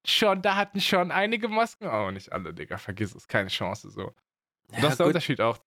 schon, 0.06 0.42
da 0.42 0.56
hatten 0.56 0.80
schon 0.80 1.10
einige 1.10 1.48
Masken. 1.48 1.86
Oh, 1.86 2.10
nicht 2.10 2.32
alle, 2.32 2.54
Digga, 2.54 2.78
vergiss 2.78 3.14
es, 3.14 3.28
keine 3.28 3.48
Chance 3.48 3.90
so. 3.90 4.12
Ja, 4.72 4.80
das 4.82 4.92
ist 4.92 4.98
der 5.00 5.06
gut. 5.06 5.14
Unterschied 5.14 5.40
auch. 5.40 5.58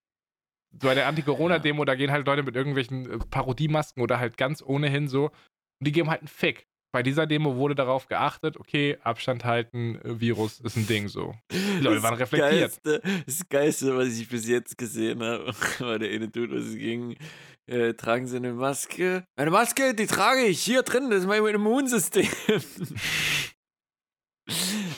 Bei 0.71 0.95
der 0.95 1.07
Anti-Corona-Demo, 1.07 1.85
da 1.85 1.95
gehen 1.95 2.11
halt 2.11 2.25
Leute 2.25 2.41
mit 2.43 2.55
irgendwelchen 2.55 3.09
äh, 3.09 3.17
Parodiemasken 3.19 4.01
oder 4.01 4.19
halt 4.19 4.37
ganz 4.37 4.61
ohnehin 4.63 5.07
so. 5.07 5.25
Und 5.25 5.33
die 5.81 5.91
geben 5.91 6.09
halt 6.09 6.21
einen 6.21 6.27
Fick. 6.27 6.67
Bei 6.91 7.01
dieser 7.03 7.25
Demo 7.25 7.55
wurde 7.55 7.73
darauf 7.75 8.07
geachtet, 8.07 8.57
okay, 8.57 8.97
Abstand 9.03 9.45
halten, 9.45 9.95
äh, 10.03 10.19
Virus 10.19 10.59
ist 10.61 10.75
ein 10.77 10.87
Ding 10.87 11.07
so. 11.09 11.35
Die 11.51 11.79
Leute 11.79 11.95
Das 11.95 12.03
waren 12.03 12.13
reflektiert. 12.15 12.83
Geilste, 12.83 13.01
das 13.25 13.49
Geilste, 13.49 13.97
was 13.97 14.07
ich 14.17 14.27
bis 14.29 14.47
jetzt 14.47 14.77
gesehen 14.77 15.21
habe, 15.23 15.53
war 15.79 15.99
der 15.99 16.11
eine 16.11 16.27
Dude, 16.29 16.55
was 16.55 16.65
es 16.65 16.75
ging. 16.75 17.17
Äh, 17.65 17.93
tragen 17.93 18.27
Sie 18.27 18.37
eine 18.37 18.53
Maske? 18.53 19.25
Meine 19.37 19.51
Maske, 19.51 19.93
die 19.93 20.05
trage 20.05 20.41
ich 20.41 20.61
hier 20.61 20.83
drin, 20.83 21.09
das 21.09 21.19
ist 21.21 21.27
mein 21.27 21.45
Immunsystem. 21.45 22.27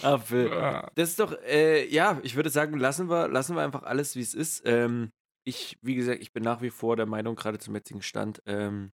Apfel. 0.02 0.50
Ja. 0.50 0.90
Das 0.96 1.10
ist 1.10 1.20
doch, 1.20 1.34
äh, 1.44 1.88
ja, 1.88 2.20
ich 2.24 2.36
würde 2.36 2.50
sagen, 2.50 2.78
lassen 2.78 3.10
wir, 3.10 3.28
lassen 3.28 3.56
wir 3.56 3.64
einfach 3.64 3.84
alles, 3.84 4.16
wie 4.16 4.22
es 4.22 4.34
ist. 4.34 4.64
Ähm, 4.66 5.12
ich, 5.46 5.78
wie 5.82 5.96
gesagt, 5.96 6.22
ich 6.22 6.34
bin 6.34 6.44
nach 6.44 6.62
wie 6.62 6.72
vor 6.72 6.96
der 6.96 7.06
Meinung, 7.06 7.36
gerade 7.36 7.60
zum 7.60 7.76
jetzigen 7.76 8.02
Stand, 8.02 8.42
ähm, 8.46 8.92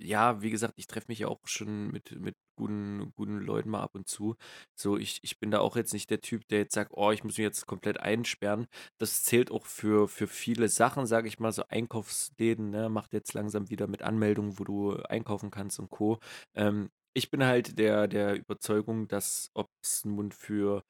ja, 0.00 0.42
wie 0.42 0.50
gesagt, 0.50 0.74
ich 0.76 0.86
treffe 0.86 1.06
mich 1.08 1.20
ja 1.20 1.28
auch 1.28 1.40
schon 1.46 1.90
mit, 1.90 2.10
mit 2.20 2.34
guten, 2.56 3.12
guten 3.16 3.38
Leuten 3.38 3.70
mal 3.70 3.82
ab 3.82 3.94
und 3.94 4.08
zu. 4.08 4.36
So, 4.74 4.98
ich, 4.98 5.20
ich 5.22 5.38
bin 5.38 5.50
da 5.50 5.60
auch 5.60 5.76
jetzt 5.76 5.92
nicht 5.92 6.10
der 6.10 6.20
Typ, 6.20 6.46
der 6.48 6.58
jetzt 6.60 6.74
sagt, 6.74 6.92
oh, 6.94 7.10
ich 7.12 7.22
muss 7.24 7.38
mich 7.38 7.44
jetzt 7.44 7.66
komplett 7.66 8.00
einsperren. 8.00 8.66
Das 8.98 9.22
zählt 9.22 9.50
auch 9.50 9.66
für, 9.66 10.08
für 10.08 10.26
viele 10.26 10.68
Sachen, 10.68 11.06
sage 11.06 11.28
ich 11.28 11.38
mal, 11.38 11.52
so 11.52 11.64
Einkaufsläden, 11.68 12.70
ne, 12.70 12.88
macht 12.88 13.12
jetzt 13.12 13.34
langsam 13.34 13.70
wieder 13.70 13.86
mit 13.86 14.02
Anmeldungen, 14.02 14.58
wo 14.58 14.64
du 14.64 14.94
einkaufen 15.04 15.50
kannst 15.50 15.78
und 15.78 15.90
Co. 15.90 16.18
Ähm, 16.54 16.90
ich 17.14 17.30
bin 17.30 17.44
halt 17.44 17.78
der, 17.78 18.08
der 18.08 18.34
Überzeugung, 18.36 19.08
dass 19.08 19.50
ob 19.54 19.68
es 19.82 20.04
nun 20.04 20.32
für 20.32 20.84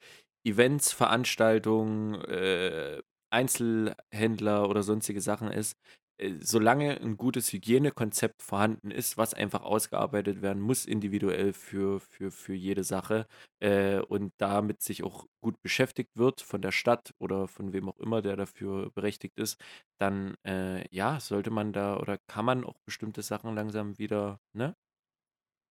Events, 0.44 0.92
Veranstaltungen, 0.92 2.14
äh, 2.24 3.02
Einzelhändler 3.30 4.68
oder 4.68 4.82
sonstige 4.82 5.20
Sachen 5.20 5.50
ist, 5.50 5.76
äh, 6.18 6.34
solange 6.40 7.00
ein 7.00 7.16
gutes 7.16 7.52
Hygienekonzept 7.52 8.42
vorhanden 8.42 8.90
ist, 8.90 9.16
was 9.18 9.34
einfach 9.34 9.62
ausgearbeitet 9.62 10.42
werden 10.42 10.62
muss, 10.62 10.84
individuell 10.86 11.52
für, 11.52 12.00
für, 12.00 12.30
für 12.30 12.54
jede 12.54 12.84
Sache 12.84 13.26
äh, 13.60 13.98
und 14.00 14.32
damit 14.38 14.82
sich 14.82 15.02
auch 15.02 15.26
gut 15.42 15.60
beschäftigt 15.62 16.10
wird 16.16 16.40
von 16.42 16.62
der 16.62 16.72
Stadt 16.72 17.14
oder 17.18 17.48
von 17.48 17.72
wem 17.72 17.88
auch 17.88 17.98
immer, 17.98 18.22
der 18.22 18.36
dafür 18.36 18.90
berechtigt 18.92 19.38
ist, 19.38 19.60
dann 19.98 20.36
äh, 20.46 20.86
ja, 20.94 21.18
sollte 21.20 21.50
man 21.50 21.72
da 21.72 21.96
oder 21.98 22.18
kann 22.28 22.44
man 22.44 22.64
auch 22.64 22.78
bestimmte 22.86 23.22
Sachen 23.22 23.54
langsam 23.54 23.98
wieder, 23.98 24.40
ne? 24.52 24.74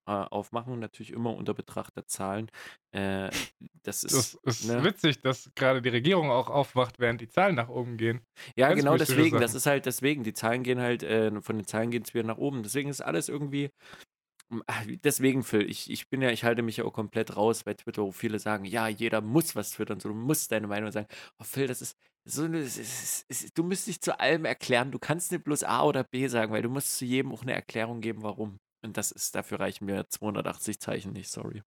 Äh, 0.06 0.12
Aufmachen, 0.12 0.78
natürlich 0.78 1.12
immer 1.12 1.34
unter 1.34 1.54
Betracht 1.54 1.96
der 1.96 2.06
Zahlen. 2.06 2.50
Äh, 2.92 3.30
das 3.82 4.04
ist, 4.04 4.38
Das 4.44 4.60
ist 4.60 4.64
ne? 4.64 4.84
witzig, 4.84 5.20
dass 5.20 5.50
gerade 5.54 5.82
die 5.82 5.88
Regierung 5.90 6.30
auch 6.30 6.48
aufwacht, 6.50 6.98
während 6.98 7.20
die 7.20 7.28
Zahlen 7.28 7.54
nach 7.54 7.68
oben 7.68 7.96
gehen. 7.96 8.20
Ja, 8.56 8.68
Ganz 8.68 8.80
genau 8.80 8.96
deswegen. 8.96 9.40
Das 9.40 9.52
Sachen. 9.52 9.58
ist 9.58 9.66
halt 9.66 9.86
deswegen. 9.86 10.24
Die 10.24 10.34
Zahlen 10.34 10.62
gehen 10.62 10.80
halt, 10.80 11.02
äh, 11.02 11.40
von 11.40 11.56
den 11.56 11.66
Zahlen 11.66 11.90
geht 11.90 12.06
es 12.06 12.14
wieder 12.14 12.24
nach 12.24 12.38
oben. 12.38 12.62
Deswegen 12.62 12.90
ist 12.90 13.00
alles 13.00 13.28
irgendwie. 13.28 13.70
Ah, 14.66 14.82
Deswegen, 15.02 15.42
Phil, 15.42 15.68
ich, 15.68 15.90
ich 15.90 16.08
bin 16.10 16.22
ja, 16.22 16.30
ich 16.30 16.44
halte 16.44 16.62
mich 16.62 16.76
ja 16.76 16.84
auch 16.84 16.92
komplett 16.92 17.36
raus 17.36 17.64
bei 17.64 17.74
Twitter, 17.74 18.02
wo 18.02 18.12
viele 18.12 18.38
sagen, 18.38 18.64
ja, 18.64 18.86
jeder 18.88 19.20
muss 19.20 19.56
was 19.56 19.70
twittern, 19.72 20.00
so, 20.00 20.10
du 20.10 20.14
musst 20.14 20.52
deine 20.52 20.66
Meinung 20.68 20.92
sagen. 20.92 21.08
Oh, 21.40 21.44
Phil, 21.44 21.66
das 21.66 21.80
ist 21.82 21.96
so 22.24 22.44
eine, 22.44 22.58
es 22.58 22.76
ist, 22.78 23.24
es 23.28 23.42
ist, 23.44 23.58
du 23.58 23.64
musst 23.64 23.86
dich 23.86 24.00
zu 24.00 24.18
allem 24.20 24.44
erklären. 24.44 24.92
Du 24.92 24.98
kannst 24.98 25.32
nicht 25.32 25.44
bloß 25.44 25.64
A 25.64 25.84
oder 25.84 26.04
B 26.04 26.26
sagen, 26.28 26.52
weil 26.52 26.62
du 26.62 26.68
musst 26.68 26.96
zu 26.98 27.04
jedem 27.04 27.32
auch 27.32 27.42
eine 27.42 27.52
Erklärung 27.54 28.00
geben, 28.00 28.22
warum. 28.22 28.58
Und 28.84 28.96
das 28.98 29.10
ist, 29.10 29.34
dafür 29.34 29.60
reichen 29.60 29.86
mir 29.86 30.08
280 30.08 30.78
Zeichen 30.78 31.12
nicht, 31.12 31.30
sorry. 31.30 31.62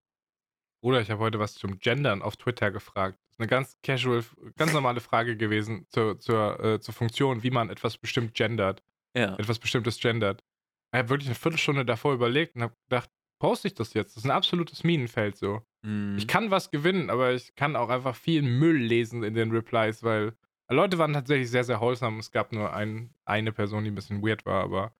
Bruder, 0.82 1.02
ich 1.02 1.10
habe 1.10 1.20
heute 1.20 1.40
was 1.40 1.56
zum 1.56 1.80
Gendern 1.80 2.22
auf 2.22 2.38
Twitter 2.38 2.70
gefragt. 2.70 3.18
Das 3.26 3.34
ist 3.34 3.40
eine 3.40 3.48
ganz 3.48 3.78
casual, 3.82 4.24
ganz 4.56 4.72
normale 4.72 5.00
Frage 5.00 5.36
gewesen 5.36 5.88
zur, 5.90 6.20
zur, 6.20 6.64
äh, 6.64 6.80
zur 6.80 6.94
Funktion, 6.94 7.42
wie 7.42 7.50
man 7.50 7.72
etwas 7.72 7.98
bestimmt 7.98 8.36
gendert. 8.36 8.84
Ja. 9.16 9.36
etwas 9.40 9.58
Bestimmtes 9.58 10.00
gendert. 10.00 10.44
Ich 10.92 11.00
habe 11.00 11.10
wirklich 11.10 11.28
eine 11.28 11.36
Viertelstunde 11.36 11.84
davor 11.84 12.14
überlegt 12.14 12.56
und 12.56 12.62
habe 12.62 12.76
gedacht, 12.88 13.10
poste 13.40 13.68
ich 13.68 13.74
das 13.74 13.96
jetzt? 13.96 14.16
Das 14.16 14.24
ist 14.24 14.30
ein 14.30 14.36
absolutes 14.36 14.84
Minenfeld 14.84 15.38
so. 15.38 15.64
Mhm. 15.82 16.18
Ich 16.20 16.28
kann 16.28 16.52
was 16.52 16.70
gewinnen, 16.70 17.10
aber 17.10 17.34
ich 17.34 17.56
kann 17.56 17.76
auch 17.76 17.90
einfach 17.90 18.16
viel 18.16 18.44
Müll 18.44 18.78
lesen 18.78 19.24
in 19.24 19.34
den 19.34 19.50
Replies, 19.50 20.04
weil 20.04 20.34
Leute 20.70 21.00
waren 21.00 21.14
tatsächlich 21.14 21.50
sehr, 21.50 21.64
sehr 21.64 21.82
wholesome. 21.82 22.20
Es 22.20 22.32
gab 22.32 22.52
nur 22.52 22.74
ein, 22.74 23.12
eine 23.26 23.52
Person, 23.52 23.86
die 23.86 23.90
ein 23.90 23.96
bisschen 23.96 24.22
weird 24.22 24.46
war, 24.46 24.64
aber 24.64 24.94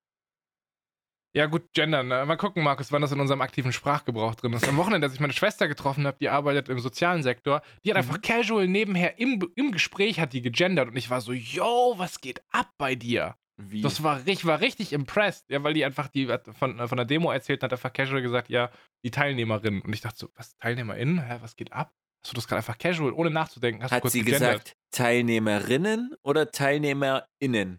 Ja, 1.34 1.46
gut, 1.46 1.72
gendern. 1.74 2.08
ne? 2.08 2.24
Mal 2.26 2.36
gucken, 2.36 2.62
Markus, 2.64 2.90
wann 2.90 3.02
das 3.02 3.12
in 3.12 3.20
unserem 3.20 3.42
aktiven 3.42 3.72
Sprachgebrauch 3.72 4.34
drin 4.34 4.52
ist. 4.54 4.66
Am 4.66 4.76
Wochenende, 4.76 5.06
als 5.06 5.14
ich 5.14 5.20
meine 5.20 5.32
Schwester 5.34 5.68
getroffen 5.68 6.06
habe, 6.06 6.16
die 6.20 6.28
arbeitet 6.30 6.68
im 6.68 6.78
sozialen 6.78 7.22
Sektor, 7.22 7.60
die 7.84 7.90
hat 7.90 7.96
Mhm. 8.02 8.10
einfach 8.10 8.22
casual 8.22 8.66
nebenher 8.66 9.18
im, 9.18 9.46
im 9.54 9.70
Gespräch 9.72 10.18
hat 10.20 10.32
die 10.32 10.40
gegendert 10.42 10.88
und 10.88 10.96
ich 10.96 11.10
war 11.10 11.20
so, 11.20 11.32
yo, 11.32 11.94
was 11.98 12.20
geht 12.20 12.42
ab 12.50 12.70
bei 12.78 12.94
dir? 12.94 13.36
Wie? 13.60 13.82
Das 13.82 14.02
war, 14.02 14.20
ich 14.26 14.44
war 14.46 14.60
richtig 14.60 14.92
impressed, 14.92 15.44
ja, 15.50 15.62
weil 15.64 15.74
die 15.74 15.84
einfach 15.84 16.08
die 16.08 16.28
von, 16.58 16.88
von 16.88 16.96
der 16.96 17.04
Demo 17.04 17.30
erzählt 17.30 17.60
und 17.62 17.64
hat 17.66 17.72
einfach 17.72 17.92
casual 17.92 18.22
gesagt, 18.22 18.48
ja, 18.48 18.70
die 19.04 19.10
Teilnehmerin. 19.10 19.82
Und 19.82 19.92
ich 19.92 20.00
dachte 20.00 20.16
so, 20.18 20.28
was, 20.34 20.56
TeilnehmerInnen? 20.58 21.18
Hä, 21.28 21.38
was 21.40 21.56
geht 21.56 21.72
ab? 21.72 21.92
Hast 22.22 22.32
du 22.32 22.36
das 22.36 22.48
gerade 22.48 22.58
einfach 22.58 22.78
casual, 22.78 23.12
ohne 23.12 23.30
nachzudenken? 23.30 23.82
Hast 23.82 23.90
du 23.90 23.96
Hat 23.96 24.10
sie 24.10 24.20
gegendert? 24.22 24.64
gesagt 24.64 24.76
Teilnehmerinnen 24.92 26.14
oder 26.22 26.50
TeilnehmerInnen? 26.50 27.78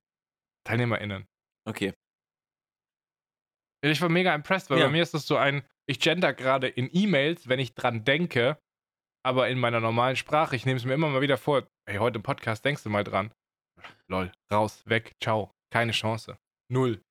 TeilnehmerInnen. 0.66 1.26
Okay. 1.66 1.93
Ich 3.82 4.02
war 4.02 4.10
mega 4.10 4.34
impressed, 4.36 4.70
weil 4.70 4.80
Ja. 4.80 4.86
bei 4.86 4.92
mir 4.92 5.04
ist 5.04 5.14
das 5.14 5.26
so 5.26 5.38
ein, 5.38 5.64
ich 5.88 6.00
gender 6.00 6.34
gerade 6.34 6.68
in 6.68 6.90
E-Mails, 6.92 7.48
wenn 7.48 7.60
ich 7.60 7.74
dran 7.74 8.04
denke, 8.04 8.58
aber 9.24 9.50
in 9.50 9.60
meiner 9.60 9.80
normalen 9.80 10.16
Sprache, 10.16 10.56
ich 10.56 10.66
nehme 10.66 10.78
es 10.78 10.86
mir 10.86 10.94
immer 10.94 11.10
mal 11.10 11.22
wieder 11.22 11.38
vor, 11.38 11.68
hey, 11.88 11.98
heute 11.98 12.18
im 12.18 12.24
Podcast 12.24 12.64
denkst 12.66 12.84
du 12.84 12.90
mal 12.90 13.04
dran. 13.04 13.32
Lol, 14.08 14.32
raus, 14.52 14.82
weg, 14.86 15.14
ciao, 15.22 15.52
keine 15.72 15.94
Chance. 15.94 16.38
Null. 16.70 17.02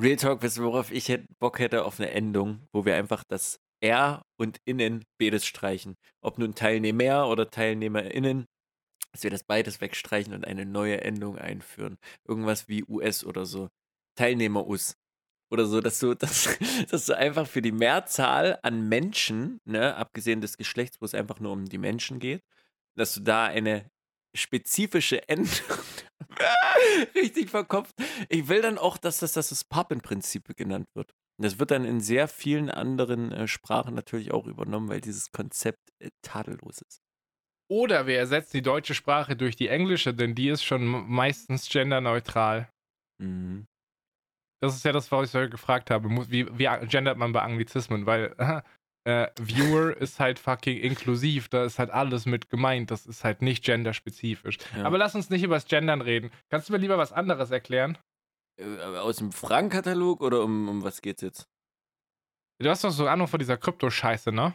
Real 0.00 0.16
Talk, 0.16 0.42
wisst 0.42 0.58
ihr, 0.58 0.64
worauf 0.64 0.90
ich 0.90 1.08
hätt- 1.08 1.26
Bock 1.40 1.58
hätte? 1.58 1.84
Auf 1.84 2.00
eine 2.00 2.10
Endung, 2.10 2.66
wo 2.72 2.84
wir 2.84 2.96
einfach 2.96 3.22
das 3.28 3.60
R 3.82 4.22
und 4.38 4.58
Innen 4.64 5.04
beides 5.20 5.46
streichen. 5.46 5.94
Ob 6.22 6.38
nun 6.38 6.54
Teilnehmer 6.54 7.28
oder 7.28 7.50
TeilnehmerInnen, 7.50 8.46
dass 9.12 9.22
wir 9.22 9.30
das 9.30 9.44
beides 9.44 9.80
wegstreichen 9.80 10.34
und 10.34 10.46
eine 10.46 10.64
neue 10.66 11.00
Endung 11.02 11.38
einführen. 11.38 11.98
Irgendwas 12.26 12.68
wie 12.68 12.84
US 12.84 13.24
oder 13.24 13.44
so. 13.46 13.68
Teilnehmer-US. 14.16 14.96
Oder 15.50 15.66
so, 15.66 15.80
dass 15.80 15.98
du, 15.98 16.14
dass, 16.14 16.48
dass 16.90 17.06
du 17.06 17.16
einfach 17.16 17.46
für 17.46 17.62
die 17.62 17.72
Mehrzahl 17.72 18.58
an 18.62 18.88
Menschen, 18.88 19.60
ne, 19.64 19.96
abgesehen 19.96 20.40
des 20.40 20.56
Geschlechts, 20.56 21.00
wo 21.00 21.04
es 21.04 21.14
einfach 21.14 21.40
nur 21.40 21.52
um 21.52 21.66
die 21.66 21.78
Menschen 21.78 22.18
geht, 22.18 22.42
dass 22.96 23.14
du 23.14 23.20
da 23.20 23.46
eine 23.46 23.90
spezifische 24.34 25.28
Endung 25.28 25.48
richtig 27.14 27.50
verkopft. 27.50 27.94
Ich 28.28 28.48
will 28.48 28.62
dann 28.62 28.78
auch, 28.78 28.96
dass 28.96 29.18
das, 29.18 29.32
dass 29.32 29.48
das 29.48 29.64
Papenprinzip 29.64 30.56
genannt 30.56 30.86
wird. 30.94 31.12
Das 31.38 31.58
wird 31.58 31.70
dann 31.70 31.84
in 31.86 32.00
sehr 32.00 32.28
vielen 32.28 32.70
anderen 32.70 33.32
äh, 33.32 33.48
Sprachen 33.48 33.94
natürlich 33.94 34.30
auch 34.30 34.46
übernommen, 34.46 34.88
weil 34.88 35.00
dieses 35.00 35.32
Konzept 35.32 35.90
äh, 35.98 36.10
tadellos 36.22 36.82
ist. 36.82 37.00
Oder 37.70 38.06
wir 38.06 38.18
ersetzen 38.18 38.58
die 38.58 38.62
deutsche 38.62 38.94
Sprache 38.94 39.36
durch 39.36 39.56
die 39.56 39.68
englische, 39.68 40.12
denn 40.12 40.34
die 40.34 40.48
ist 40.48 40.64
schon 40.64 40.84
meistens 40.84 41.68
genderneutral. 41.68 42.68
Mhm. 43.18 43.66
Das 44.60 44.74
ist 44.74 44.84
ja 44.84 44.92
das, 44.92 45.10
was 45.10 45.30
ich 45.30 45.34
heute 45.34 45.50
gefragt 45.50 45.90
habe. 45.90 46.08
Wie, 46.30 46.46
wie 46.58 46.86
gendert 46.86 47.16
man 47.16 47.32
bei 47.32 47.42
Anglizismen? 47.42 48.06
Weil 48.06 48.34
äh, 49.04 49.28
Viewer 49.40 49.96
ist 49.96 50.20
halt 50.20 50.38
fucking 50.38 50.78
inklusiv. 50.78 51.48
Da 51.48 51.64
ist 51.64 51.78
halt 51.78 51.90
alles 51.90 52.26
mit 52.26 52.50
gemeint. 52.50 52.90
Das 52.90 53.06
ist 53.06 53.24
halt 53.24 53.42
nicht 53.42 53.64
genderspezifisch. 53.64 54.58
Ja. 54.76 54.84
Aber 54.84 54.98
lass 54.98 55.14
uns 55.14 55.30
nicht 55.30 55.42
über 55.42 55.54
das 55.54 55.66
Gendern 55.66 56.02
reden. 56.02 56.30
Kannst 56.50 56.68
du 56.68 56.72
mir 56.72 56.78
lieber 56.78 56.98
was 56.98 57.12
anderes 57.12 57.50
erklären? 57.50 57.96
Äh, 58.58 58.78
aus 58.78 59.16
dem 59.16 59.32
Fragenkatalog 59.32 60.20
oder 60.20 60.42
um, 60.42 60.68
um 60.68 60.82
was 60.82 61.00
geht's 61.00 61.22
jetzt? 61.22 61.48
Du 62.58 62.68
hast 62.68 62.84
doch 62.84 62.90
so 62.90 63.06
Ahnung 63.08 63.26
von 63.26 63.38
dieser 63.38 63.56
Krypto-Scheiße, 63.56 64.32
ne? 64.32 64.54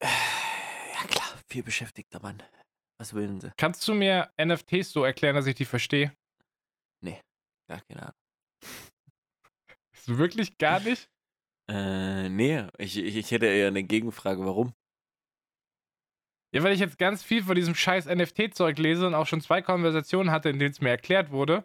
Ja 0.00 1.06
klar, 1.06 1.28
viel 1.46 1.62
beschäftigter 1.62 2.20
Mann. 2.22 2.42
Was 2.98 3.12
willen 3.12 3.40
sie? 3.40 3.52
Kannst 3.58 3.86
du 3.86 3.92
mir 3.92 4.30
NFTs 4.42 4.92
so 4.92 5.04
erklären, 5.04 5.36
dass 5.36 5.46
ich 5.46 5.54
die 5.54 5.66
verstehe? 5.66 6.12
Gar 7.68 7.82
keine 7.82 8.02
Ahnung. 8.02 8.14
Wirklich 10.08 10.58
gar 10.58 10.80
nicht? 10.80 11.08
Äh, 11.70 12.28
nee, 12.30 12.64
ich, 12.78 12.96
ich, 12.96 13.16
ich 13.16 13.30
hätte 13.30 13.46
eher 13.46 13.68
eine 13.68 13.82
Gegenfrage, 13.84 14.44
warum? 14.44 14.72
Ja, 16.54 16.62
weil 16.62 16.72
ich 16.72 16.80
jetzt 16.80 16.98
ganz 16.98 17.22
viel 17.22 17.42
von 17.42 17.54
diesem 17.54 17.74
scheiß 17.74 18.06
NFT-Zeug 18.06 18.78
lese 18.78 19.06
und 19.06 19.14
auch 19.14 19.26
schon 19.26 19.42
zwei 19.42 19.60
Konversationen 19.60 20.30
hatte, 20.30 20.48
in 20.48 20.58
denen 20.58 20.70
es 20.70 20.80
mir 20.80 20.88
erklärt 20.88 21.30
wurde 21.30 21.62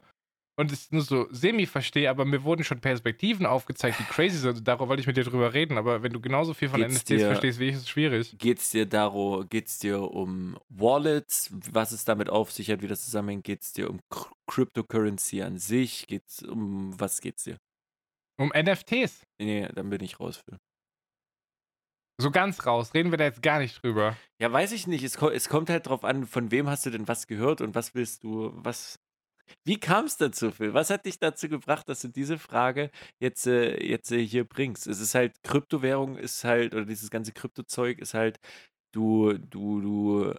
und 0.60 0.74
es 0.74 0.92
nur 0.92 1.02
so 1.04 1.28
semi 1.32 1.66
verstehe, 1.66 2.10
aber 2.10 2.26
mir 2.26 2.44
wurden 2.44 2.66
schon 2.66 2.82
Perspektiven 2.82 3.46
aufgezeigt, 3.46 3.98
die 4.00 4.04
crazy 4.04 4.38
sind. 4.38 4.68
Darüber 4.68 4.90
wollte 4.90 5.00
ich 5.00 5.08
mit 5.08 5.16
dir 5.16 5.24
drüber 5.24 5.54
reden, 5.54 5.78
aber 5.78 6.04
wenn 6.04 6.12
du 6.12 6.20
genauso 6.20 6.54
viel 6.54 6.68
von 6.68 6.82
Geht's 6.82 6.96
NFTs 6.96 7.08
dir- 7.08 7.20
verstehst 7.28 7.60
wie 7.60 7.70
ich, 7.70 7.76
ist 7.76 7.82
es 7.84 7.90
schwierig. 7.90 8.36
Geht's 8.38 8.72
dir 8.72 8.86
darum, 8.86 9.48
geht's 9.48 9.80
dir 9.80 10.02
um 10.02 10.58
Wallets, 10.68 11.50
was 11.72 11.94
es 11.94 12.04
damit 12.04 12.30
auf 12.30 12.52
sich 12.52 12.70
hat, 12.70 12.82
wie 12.82 12.88
das 12.88 13.06
zusammenhängt? 13.06 13.46
Geht's 13.46 13.72
dir 13.72 13.90
um 13.90 14.02
Cr- 14.12 14.34
Cryptocurrency 14.48 15.42
an 15.44 15.58
sich? 15.58 16.08
Geht's 16.08 16.44
um 16.44 16.94
was 17.00 17.22
geht's 17.22 17.46
dir? 17.46 17.58
Um 18.38 18.50
NFTs. 18.50 19.26
Nee, 19.40 19.68
dann 19.74 19.90
bin 19.90 20.04
ich 20.04 20.20
raus 20.20 20.38
für. 20.38 20.60
So 22.20 22.32
ganz 22.32 22.66
raus. 22.66 22.94
Reden 22.94 23.12
wir 23.12 23.18
da 23.18 23.26
jetzt 23.26 23.42
gar 23.42 23.60
nicht 23.60 23.82
drüber. 23.84 24.16
Ja, 24.40 24.52
weiß 24.52 24.72
ich 24.72 24.88
nicht. 24.88 25.04
Es, 25.04 25.18
ko 25.18 25.30
es 25.30 25.50
kommt 25.50 25.70
halt 25.70 25.88
drauf 25.88 26.04
an, 26.04 26.26
von 26.28 26.52
wem 26.52 26.68
hast 26.70 26.86
du 26.86 26.90
denn 26.90 27.08
was 27.08 27.28
gehört 27.28 27.62
und 27.62 27.76
was 27.76 27.96
willst 27.96 28.24
du, 28.24 28.52
was. 28.56 29.00
Wie 29.66 29.80
kam 29.80 30.06
es 30.06 30.18
dazu, 30.18 30.52
Phil? 30.52 30.74
Was 30.74 30.90
hat 30.90 31.06
dich 31.06 31.20
dazu 31.20 31.50
gebracht, 31.50 31.90
dass 31.90 32.02
du 32.02 32.08
diese 32.08 32.38
Frage 32.38 32.92
jetzt, 33.20 33.46
äh, 33.48 33.84
jetzt 33.84 34.12
äh, 34.12 34.26
hier 34.26 34.46
bringst? 34.46 34.88
Es 34.88 35.00
ist 35.00 35.16
halt, 35.16 35.42
Kryptowährung 35.44 36.18
ist 36.18 36.44
halt, 36.44 36.74
oder 36.74 36.86
dieses 36.86 37.10
ganze 37.10 37.34
Kryptozeug 37.34 38.00
ist 38.00 38.14
halt, 38.14 38.40
du, 38.94 39.34
du, 39.38 39.82
du 39.82 40.36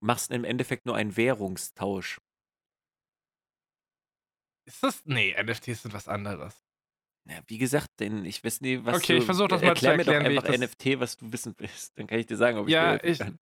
machst 0.00 0.30
im 0.30 0.44
Endeffekt 0.44 0.86
nur 0.86 0.96
einen 0.96 1.16
Währungstausch. 1.16 2.20
Ist 4.66 4.82
das. 4.82 5.02
Nee, 5.04 5.34
NFTs 5.40 5.82
sind 5.82 5.94
was 5.94 6.08
anderes. 6.08 6.64
Ja, 7.28 7.36
wie 7.46 7.58
gesagt, 7.58 7.88
denn 8.00 8.24
ich 8.24 8.44
weiß 8.44 8.60
nicht, 8.60 8.84
was 8.84 8.96
Okay, 8.98 9.14
du, 9.14 9.18
ich 9.20 9.24
versuch 9.24 9.48
das 9.48 9.62
mal 9.62 9.74
zu 9.76 9.86
erklär 9.86 9.92
mir 9.96 10.12
erklären, 10.12 10.36
doch 10.36 10.44
einfach 10.44 10.58
NFT, 10.68 11.00
was 11.00 11.16
du 11.16 11.32
wissen 11.32 11.54
willst. 11.58 11.98
Dann 11.98 12.06
kann 12.06 12.18
ich 12.18 12.26
dir 12.26 12.36
sagen, 12.36 12.58
ob 12.58 12.66
ich 12.68 12.72
Ja, 12.74 12.98
dir 12.98 13.08
ich- 13.08 13.18
kann. 13.18 13.38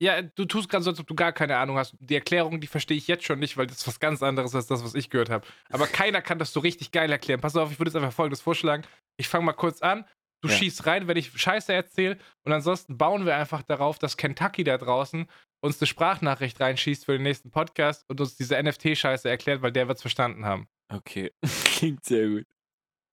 Ja, 0.00 0.22
du 0.22 0.44
tust 0.44 0.68
gerade 0.68 0.84
so, 0.84 0.90
als 0.90 1.00
ob 1.00 1.08
du 1.08 1.14
gar 1.16 1.32
keine 1.32 1.56
Ahnung 1.56 1.76
hast. 1.76 1.96
Die 1.98 2.14
Erklärung, 2.14 2.60
die 2.60 2.68
verstehe 2.68 2.96
ich 2.96 3.08
jetzt 3.08 3.24
schon 3.24 3.40
nicht, 3.40 3.56
weil 3.56 3.66
das 3.66 3.84
was 3.86 3.98
ganz 3.98 4.22
anderes 4.22 4.52
ist 4.52 4.54
als 4.54 4.66
das, 4.68 4.84
was 4.84 4.94
ich 4.94 5.10
gehört 5.10 5.28
habe. 5.28 5.44
Aber 5.70 5.86
keiner 5.88 6.22
kann 6.22 6.38
das 6.38 6.52
so 6.52 6.60
richtig 6.60 6.92
geil 6.92 7.10
erklären. 7.10 7.40
Pass 7.40 7.56
auf, 7.56 7.72
ich 7.72 7.78
würde 7.80 7.88
jetzt 7.90 7.96
einfach 7.96 8.12
folgendes 8.12 8.40
vorschlagen. 8.40 8.84
Ich 9.18 9.26
fange 9.28 9.44
mal 9.44 9.52
kurz 9.54 9.82
an. 9.82 10.04
Du 10.40 10.48
Ja. 10.48 10.54
schießt 10.54 10.86
rein, 10.86 11.08
wenn 11.08 11.16
ich 11.16 11.32
Scheiße 11.34 11.72
erzähle. 11.72 12.16
Und 12.46 12.52
ansonsten 12.52 12.96
bauen 12.96 13.26
wir 13.26 13.34
einfach 13.36 13.62
darauf, 13.62 13.98
dass 13.98 14.16
Kentucky 14.16 14.62
da 14.62 14.78
draußen 14.78 15.26
uns 15.64 15.80
eine 15.80 15.86
Sprachnachricht 15.88 16.60
reinschießt 16.60 17.04
für 17.04 17.12
den 17.12 17.22
nächsten 17.24 17.50
Podcast 17.50 18.04
und 18.08 18.20
uns 18.20 18.36
diese 18.36 18.54
NFT-Scheiße 18.56 19.28
erklärt, 19.28 19.62
weil 19.62 19.72
der 19.72 19.88
wird 19.88 19.96
es 19.98 20.02
verstanden 20.02 20.44
haben. 20.46 20.68
Okay, 20.94 21.32
klingt 21.64 22.04
sehr 22.04 22.28
gut. 22.28 22.44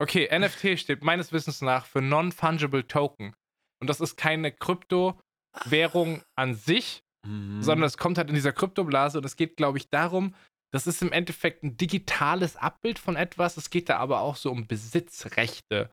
Okay, 0.01 0.27
NFT 0.37 0.79
steht 0.79 1.03
meines 1.03 1.31
Wissens 1.31 1.61
nach 1.61 1.85
für 1.85 2.01
Non-Fungible 2.01 2.87
Token. 2.87 3.33
Und 3.81 3.89
das 3.89 4.01
ist 4.01 4.17
keine 4.17 4.51
Kryptowährung 4.51 6.23
an 6.35 6.55
sich, 6.55 7.01
Mhm. 7.25 7.63
sondern 7.63 7.87
es 7.87 7.97
kommt 7.97 8.17
halt 8.19 8.29
in 8.29 8.35
dieser 8.35 8.51
Kryptoblase 8.53 9.17
und 9.17 9.25
es 9.25 9.35
geht, 9.35 9.57
glaube 9.57 9.79
ich, 9.79 9.89
darum, 9.89 10.35
das 10.71 10.85
ist 10.85 11.01
im 11.01 11.11
Endeffekt 11.11 11.63
ein 11.63 11.75
digitales 11.77 12.55
Abbild 12.55 12.99
von 12.99 13.15
etwas. 13.15 13.57
Es 13.57 13.69
geht 13.71 13.89
da 13.89 13.97
aber 13.97 14.19
auch 14.19 14.35
so 14.35 14.51
um 14.51 14.67
Besitzrechte. 14.67 15.89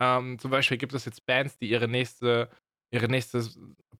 Ähm, 0.00 0.38
zum 0.38 0.50
Beispiel 0.50 0.78
gibt 0.78 0.94
es 0.94 1.04
jetzt 1.04 1.24
Bands, 1.26 1.58
die 1.58 1.68
ihre 1.70 1.86
nächste, 1.86 2.50
ihre 2.92 3.08
nächste 3.08 3.46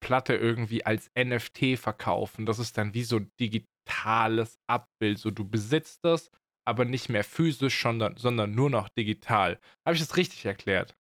Platte 0.00 0.34
irgendwie 0.34 0.84
als 0.84 1.10
NFT 1.16 1.76
verkaufen. 1.78 2.46
Das 2.46 2.58
ist 2.58 2.76
dann 2.78 2.94
wie 2.94 3.04
so 3.04 3.16
ein 3.18 3.30
digitales 3.38 4.58
Abbild. 4.68 5.18
So, 5.18 5.30
du 5.30 5.48
besitzt 5.48 6.00
das, 6.04 6.30
aber 6.64 6.84
nicht 6.84 7.08
mehr 7.08 7.24
physisch, 7.24 7.80
sondern, 7.82 8.16
sondern 8.16 8.54
nur 8.54 8.70
noch 8.70 8.88
digital. 8.88 9.58
Habe 9.86 9.94
ich 9.94 10.00
das 10.00 10.16
richtig 10.16 10.44
erklärt? 10.44 10.94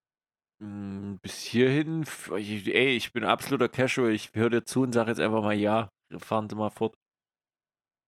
Mm, 0.60 1.16
Bis 1.22 1.42
hierhin, 1.42 2.04
ey, 2.30 2.96
ich 2.96 3.12
bin 3.12 3.24
absoluter 3.24 3.68
Casual. 3.68 4.12
Ich 4.12 4.30
höre 4.34 4.50
dir 4.50 4.64
zu 4.64 4.82
und 4.82 4.92
sage 4.92 5.10
jetzt 5.10 5.20
einfach 5.20 5.42
mal 5.42 5.54
ja. 5.54 5.88
Fahren 6.18 6.48
Sie 6.48 6.56
mal 6.56 6.70
fort. 6.70 6.94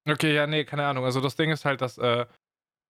Okay, 0.06 0.34
ja, 0.34 0.46
nee, 0.46 0.64
keine 0.64 0.86
Ahnung. 0.86 1.04
Also 1.04 1.20
das 1.20 1.36
Ding 1.36 1.50
ist 1.50 1.64
halt, 1.64 1.80
dass 1.80 1.96
äh, 1.98 2.26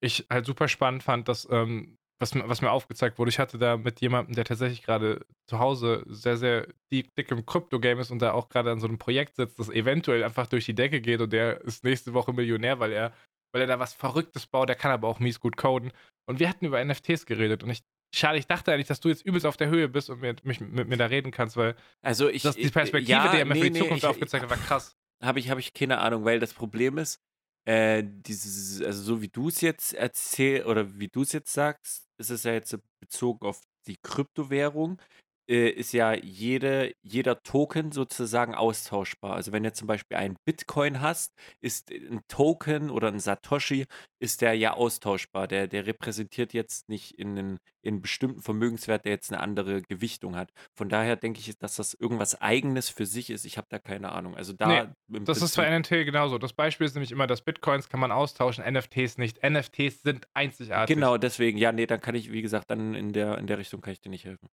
ich 0.03 0.27
halt 0.31 0.47
super 0.47 0.69
spannend 0.69 1.03
fand, 1.05 1.29
dass, 1.29 1.49
ähm, 1.51 1.99
was, 2.21 2.35
mir- 2.35 2.49
was 2.49 2.63
mir 2.63 2.71
aufgezeigt 2.73 3.19
wurde, 3.19 3.31
ich 3.31 3.39
hatte 3.41 3.59
da 3.59 3.77
mit 3.77 4.01
jemandem, 4.01 4.35
der 4.37 4.45
tatsächlich 4.45 4.83
gerade 4.83 5.27
zu 5.49 5.59
Hause 5.61 6.05
sehr, 6.09 6.37
sehr 6.39 6.69
dick, 6.93 7.15
dick 7.17 7.31
im 7.33 7.47
Krypto-Game 7.47 8.01
ist 8.01 8.11
und 8.13 8.21
da 8.21 8.33
auch 8.33 8.49
gerade 8.49 8.73
an 8.73 8.81
so 8.81 8.89
einem 8.89 8.99
Projekt 8.99 9.37
sitzt, 9.37 9.59
das 9.59 9.71
eventuell 9.71 10.25
einfach 10.25 10.47
durch 10.49 10.67
die 10.67 10.75
Decke 10.75 11.01
geht 11.01 11.21
und 11.21 11.33
der 11.33 11.63
ist 11.63 11.85
nächste 11.85 12.15
Woche 12.15 12.33
Millionär, 12.33 12.81
weil 12.81 12.93
er, 12.93 13.13
weil 13.55 13.61
er 13.63 13.67
da 13.69 13.79
was 13.79 13.95
Verrücktes 13.95 14.47
baut, 14.47 14.69
der 14.69 14.77
kann 14.77 14.91
aber 14.91 15.07
auch 15.09 15.21
mies 15.21 15.39
gut 15.41 15.57
coden. 15.57 15.93
Und 16.27 16.41
wir 16.41 16.49
hatten 16.49 16.67
über 16.67 16.85
NFTs 16.85 17.25
geredet 17.27 17.63
und 17.63 17.71
ich, 17.71 17.83
schade, 18.15 18.39
ich 18.39 18.47
dachte 18.47 18.73
eigentlich, 18.73 18.89
dass 18.89 19.01
du 19.01 19.09
jetzt 19.09 19.25
übelst 19.25 19.47
auf 19.47 19.57
der 19.57 19.69
Höhe 19.69 19.89
bist 19.89 20.11
und 20.11 20.21
mit, 20.21 20.45
mich, 20.45 20.61
mit 20.61 20.89
mir 20.89 20.97
da 20.97 21.07
reden 21.07 21.31
kannst, 21.31 21.57
weil 21.57 21.77
Also 22.03 22.29
ich. 22.29 22.43
das, 22.43 22.57
die 22.57 22.69
Perspektive, 22.69 23.13
ja, 23.13 23.31
die 23.33 23.39
er 23.39 23.45
mir 23.45 23.55
nee, 23.55 23.61
für 23.61 23.67
die 23.67 23.73
nee, 23.73 23.79
Zukunft 23.81 24.03
ich- 24.05 24.09
aufgezeigt 24.11 24.43
hat, 24.45 24.51
war 24.51 24.57
krass. 24.57 24.97
Habe 25.23 25.39
ich, 25.39 25.49
hab 25.51 25.59
ich 25.59 25.73
keine 25.73 25.99
Ahnung, 25.99 26.25
weil 26.25 26.41
das 26.41 26.53
Problem 26.53 26.99
ist, 26.99 27.21
äh, 27.67 28.03
dieses, 28.05 28.83
also 28.83 29.03
so 29.03 29.23
wie 29.23 29.29
du 29.29 29.49
es 29.49 29.61
jetzt 29.61 29.95
erzählst 29.95 30.67
oder 30.67 30.99
wie 30.99 31.09
du 31.09 31.23
es 31.23 31.33
jetzt 31.33 31.53
sagst, 31.53 32.09
ist 32.19 32.31
es 32.31 32.43
ja 32.43 32.53
jetzt 32.53 32.77
bezogen 33.01 33.47
auf 33.47 33.61
die 33.87 33.97
Kryptowährung. 34.03 35.01
Äh, 35.49 35.69
ist 35.69 35.93
ja 35.93 36.15
jede, 36.15 36.95
jeder 37.03 37.43
Token 37.43 37.93
sozusagen 37.93 38.55
austauschbar. 38.55 39.35
Also 39.35 39.53
wenn 39.53 39.63
du 39.63 39.73
zum 39.73 39.87
Beispiel 39.87 40.17
einen 40.17 40.37
Bitcoin 40.45 41.01
hast, 41.01 41.35
ist 41.61 41.91
ein 41.91 42.23
Token 42.29 42.91
oder 42.91 43.09
ein 43.09 43.21
Satoshi, 43.21 43.87
ist 44.21 44.41
der 44.41 44.55
ja 44.55 44.73
austauschbar. 44.75 45.47
Der, 45.47 45.67
der 45.69 45.87
repräsentiert 45.87 46.55
jetzt 46.55 46.89
nicht 46.89 47.19
in 47.19 47.39
einen, 47.39 47.59
in 47.83 47.95
einen 47.95 48.03
bestimmten 48.03 48.41
Vermögenswert, 48.41 49.05
der 49.05 49.13
jetzt 49.13 49.33
eine 49.33 49.43
andere 49.43 49.83
Gewichtung 49.83 50.37
hat. 50.37 50.51
Von 50.75 50.89
daher 50.89 51.17
denke 51.17 51.41
ich, 51.41 51.59
dass 51.59 51.77
das 51.77 51.95
irgendwas 51.95 52.41
Eigenes 52.41 52.89
für 52.89 53.05
sich 53.05 53.31
ist. 53.31 53.45
Ich 53.45 53.59
habe 53.59 53.67
da 53.71 53.79
keine 53.79 54.13
Ahnung. 54.13 54.35
Also 54.37 54.55
da. 54.55 54.87
Nee, 55.09 55.21
Das 55.25 55.43
ist 55.43 55.57
bei 55.57 55.79
NFT 55.79 55.91
genauso. 55.91 56.39
Das 56.39 56.55
Beispiel 56.55 56.87
ist 56.87 56.95
nämlich 56.95 57.13
immer, 57.13 57.27
dass 57.27 57.43
Bitcoins 57.43 57.89
kann 57.89 58.01
man 58.01 58.13
austauschen, 58.13 58.65
NFTs 58.65 59.19
nicht. 59.19 59.43
NFTs 59.43 60.03
sind 60.03 60.27
einzigartig. 60.33 60.95
Genau, 60.95 61.19
deswegen, 61.19 61.59
ja, 61.59 61.73
nee, 61.73 61.87
dann 61.87 62.01
kann 62.01 62.15
ich, 62.15 62.33
wie 62.33 62.43
gesagt, 62.43 62.71
dann 62.71 62.95
in 62.95 63.13
der, 63.13 63.39
in 63.39 63.47
der 63.47 63.59
Richtung 63.59 63.81
kann 63.83 63.93
ich 63.93 64.01
dir 64.01 64.11
nicht 64.11 64.25
helfen. 64.25 64.49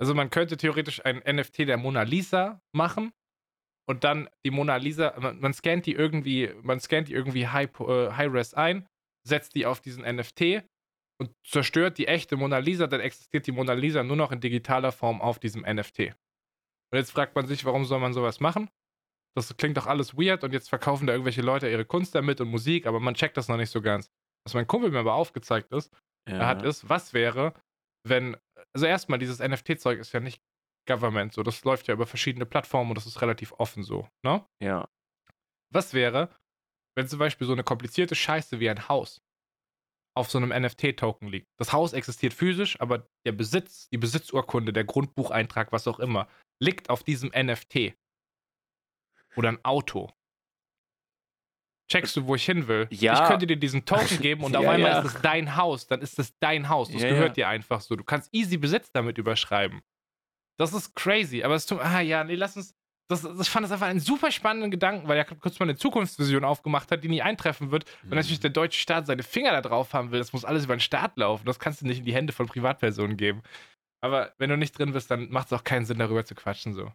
Also 0.00 0.14
man 0.14 0.30
könnte 0.30 0.56
theoretisch 0.56 1.04
ein 1.04 1.18
NFT 1.18 1.60
der 1.60 1.76
Mona 1.76 2.02
Lisa 2.02 2.60
machen 2.72 3.12
und 3.88 4.04
dann 4.04 4.30
die 4.46 4.50
Mona 4.50 4.76
Lisa, 4.76 5.14
man, 5.20 5.40
man 5.40 5.52
scannt 5.52 5.84
die 5.84 5.92
irgendwie, 5.92 6.50
man 6.62 6.80
scannt 6.80 7.08
die 7.08 7.12
irgendwie 7.12 7.48
High, 7.48 7.68
äh, 7.80 8.12
High-Res 8.12 8.54
ein, 8.54 8.86
setzt 9.28 9.54
die 9.54 9.66
auf 9.66 9.80
diesen 9.80 10.04
NFT 10.04 10.62
und 11.20 11.30
zerstört 11.46 11.98
die 11.98 12.06
echte 12.06 12.36
Mona 12.36 12.58
Lisa, 12.58 12.86
dann 12.86 13.00
existiert 13.00 13.46
die 13.46 13.52
Mona 13.52 13.74
Lisa 13.74 14.02
nur 14.02 14.16
noch 14.16 14.32
in 14.32 14.40
digitaler 14.40 14.90
Form 14.90 15.20
auf 15.20 15.38
diesem 15.38 15.62
NFT. 15.62 16.14
Und 16.92 16.98
jetzt 16.98 17.12
fragt 17.12 17.36
man 17.36 17.46
sich, 17.46 17.64
warum 17.66 17.84
soll 17.84 18.00
man 18.00 18.14
sowas 18.14 18.40
machen? 18.40 18.70
Das 19.36 19.54
klingt 19.56 19.76
doch 19.76 19.86
alles 19.86 20.16
weird 20.16 20.42
und 20.44 20.52
jetzt 20.52 20.70
verkaufen 20.70 21.06
da 21.06 21.12
irgendwelche 21.12 21.42
Leute 21.42 21.68
ihre 21.68 21.84
Kunst 21.84 22.14
damit 22.14 22.40
und 22.40 22.48
Musik, 22.48 22.86
aber 22.86 23.00
man 23.00 23.14
checkt 23.14 23.36
das 23.36 23.48
noch 23.48 23.58
nicht 23.58 23.70
so 23.70 23.82
ganz. 23.82 24.10
Was 24.44 24.54
mein 24.54 24.66
Kumpel 24.66 24.90
mir 24.90 25.00
aber 25.00 25.14
aufgezeigt 25.14 25.72
ist, 25.72 25.94
er 26.26 26.46
hat 26.46 26.62
ist, 26.62 26.88
was 26.88 27.12
wäre, 27.12 27.54
wenn, 28.06 28.36
also 28.74 28.86
erstmal, 28.86 29.18
dieses 29.18 29.38
NFT-Zeug 29.38 29.98
ist 29.98 30.12
ja 30.12 30.20
nicht 30.20 30.42
Government 30.86 31.32
so, 31.32 31.42
das 31.42 31.64
läuft 31.64 31.88
ja 31.88 31.94
über 31.94 32.06
verschiedene 32.06 32.46
Plattformen 32.46 32.90
und 32.90 32.96
das 32.96 33.06
ist 33.06 33.20
relativ 33.22 33.52
offen 33.52 33.82
so, 33.82 34.08
ne? 34.24 34.44
Ja. 34.62 34.88
Was 35.72 35.94
wäre, 35.94 36.34
wenn 36.96 37.06
zum 37.06 37.18
Beispiel 37.18 37.46
so 37.46 37.52
eine 37.52 37.64
komplizierte 37.64 38.14
Scheiße 38.14 38.60
wie 38.60 38.70
ein 38.70 38.88
Haus 38.88 39.22
auf 40.16 40.30
so 40.30 40.38
einem 40.38 40.50
NFT-Token 40.50 41.28
liegt? 41.28 41.48
Das 41.58 41.72
Haus 41.72 41.92
existiert 41.92 42.34
physisch, 42.34 42.80
aber 42.80 43.06
der 43.24 43.32
Besitz, 43.32 43.88
die 43.90 43.98
Besitzurkunde, 43.98 44.72
der 44.72 44.84
Grundbucheintrag, 44.84 45.70
was 45.70 45.86
auch 45.86 46.00
immer, 46.00 46.28
liegt 46.60 46.90
auf 46.90 47.04
diesem 47.04 47.30
NFT. 47.30 47.94
Oder 49.36 49.50
ein 49.50 49.64
Auto. 49.64 50.10
Checkst 51.90 52.16
du, 52.16 52.26
wo 52.26 52.36
ich 52.36 52.44
hin 52.44 52.68
will? 52.68 52.86
Ja. 52.90 53.22
Ich 53.22 53.28
könnte 53.28 53.46
dir 53.46 53.56
diesen 53.56 53.84
Token 53.84 54.18
geben 54.22 54.44
und 54.44 54.56
auf 54.56 54.62
Ja, 54.62 54.70
einmal 54.70 54.90
ja. 54.92 54.98
ist 55.00 55.16
es 55.16 55.20
dein 55.22 55.56
Haus. 55.56 55.86
Dann 55.88 56.00
ist 56.00 56.18
es 56.18 56.38
dein 56.38 56.68
Haus. 56.68 56.90
Das 56.90 57.02
gehört 57.02 57.36
dir 57.36 57.48
einfach 57.48 57.80
so. 57.80 57.96
Du 57.96 58.04
kannst 58.04 58.28
easy 58.32 58.56
Besitz 58.56 58.92
damit 58.92 59.18
überschreiben. 59.18 59.80
Das 60.56 60.72
ist 60.72 60.94
crazy. 60.94 61.42
Aber 61.42 61.54
es 61.54 61.66
tut. 61.66 61.80
Ah 61.80 62.00
ja, 62.00 62.22
nee, 62.24 62.34
lass 62.36 62.56
uns. 62.56 62.74
Das, 63.08 63.22
das 63.22 63.48
fand 63.48 63.66
ich 63.66 63.72
einfach 63.72 63.88
einen 63.88 63.98
super 63.98 64.30
spannenden 64.30 64.70
Gedanken, 64.70 65.08
weil 65.08 65.16
er 65.18 65.24
kurz 65.24 65.58
mal 65.58 65.64
eine 65.66 65.74
Zukunftsvision 65.74 66.44
aufgemacht 66.44 66.92
hat, 66.92 67.02
die 67.02 67.08
nie 67.08 67.22
eintreffen 67.22 67.72
wird. 67.72 67.84
Wenn 68.04 68.16
natürlich 68.16 68.38
der 68.38 68.50
deutsche 68.50 68.78
Staat 68.78 69.06
seine 69.08 69.24
Finger 69.24 69.50
da 69.50 69.62
drauf 69.62 69.92
haben 69.94 70.12
will, 70.12 70.20
das 70.20 70.32
muss 70.32 70.44
alles 70.44 70.64
über 70.66 70.76
den 70.76 70.80
Staat 70.80 71.16
laufen. 71.16 71.44
Das 71.44 71.58
kannst 71.58 71.82
du 71.82 71.86
nicht 71.88 71.98
in 71.98 72.04
die 72.04 72.14
Hände 72.14 72.32
von 72.32 72.46
Privatpersonen 72.46 73.16
geben. 73.16 73.42
Aber 74.00 74.32
wenn 74.38 74.48
du 74.48 74.56
nicht 74.56 74.78
drin 74.78 74.92
bist, 74.92 75.10
dann 75.10 75.28
macht 75.30 75.48
es 75.48 75.52
auch 75.52 75.64
keinen 75.64 75.86
Sinn, 75.86 75.98
darüber 75.98 76.24
zu 76.24 76.36
quatschen. 76.36 76.72
So. 76.72 76.92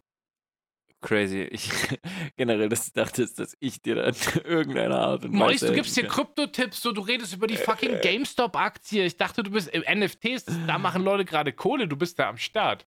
Crazy. 1.02 1.42
Ich 1.42 1.70
generell 2.36 2.68
das 2.68 2.92
dachtest, 2.92 3.38
dass 3.38 3.56
ich 3.60 3.82
dir 3.82 3.96
da 3.96 4.04
in 4.04 4.14
irgendeiner 4.44 4.98
Art 4.98 5.24
und 5.24 5.32
Weise. 5.32 5.38
Maurice, 5.38 5.66
du 5.66 5.72
gibst 5.72 5.94
hier. 5.94 6.06
Kryptotipps, 6.06 6.80
so 6.80 6.92
du 6.92 7.02
redest 7.02 7.34
über 7.34 7.46
die 7.46 7.56
fucking 7.56 8.00
GameStop-Aktie. 8.00 9.04
Ich 9.04 9.16
dachte, 9.16 9.42
du 9.42 9.50
bist 9.50 9.68
im 9.68 9.82
NFTs, 9.82 10.46
da 10.66 10.78
machen 10.78 11.02
Leute 11.02 11.24
gerade 11.24 11.52
Kohle, 11.52 11.86
du 11.86 11.96
bist 11.96 12.18
da 12.18 12.28
am 12.28 12.38
Start. 12.38 12.86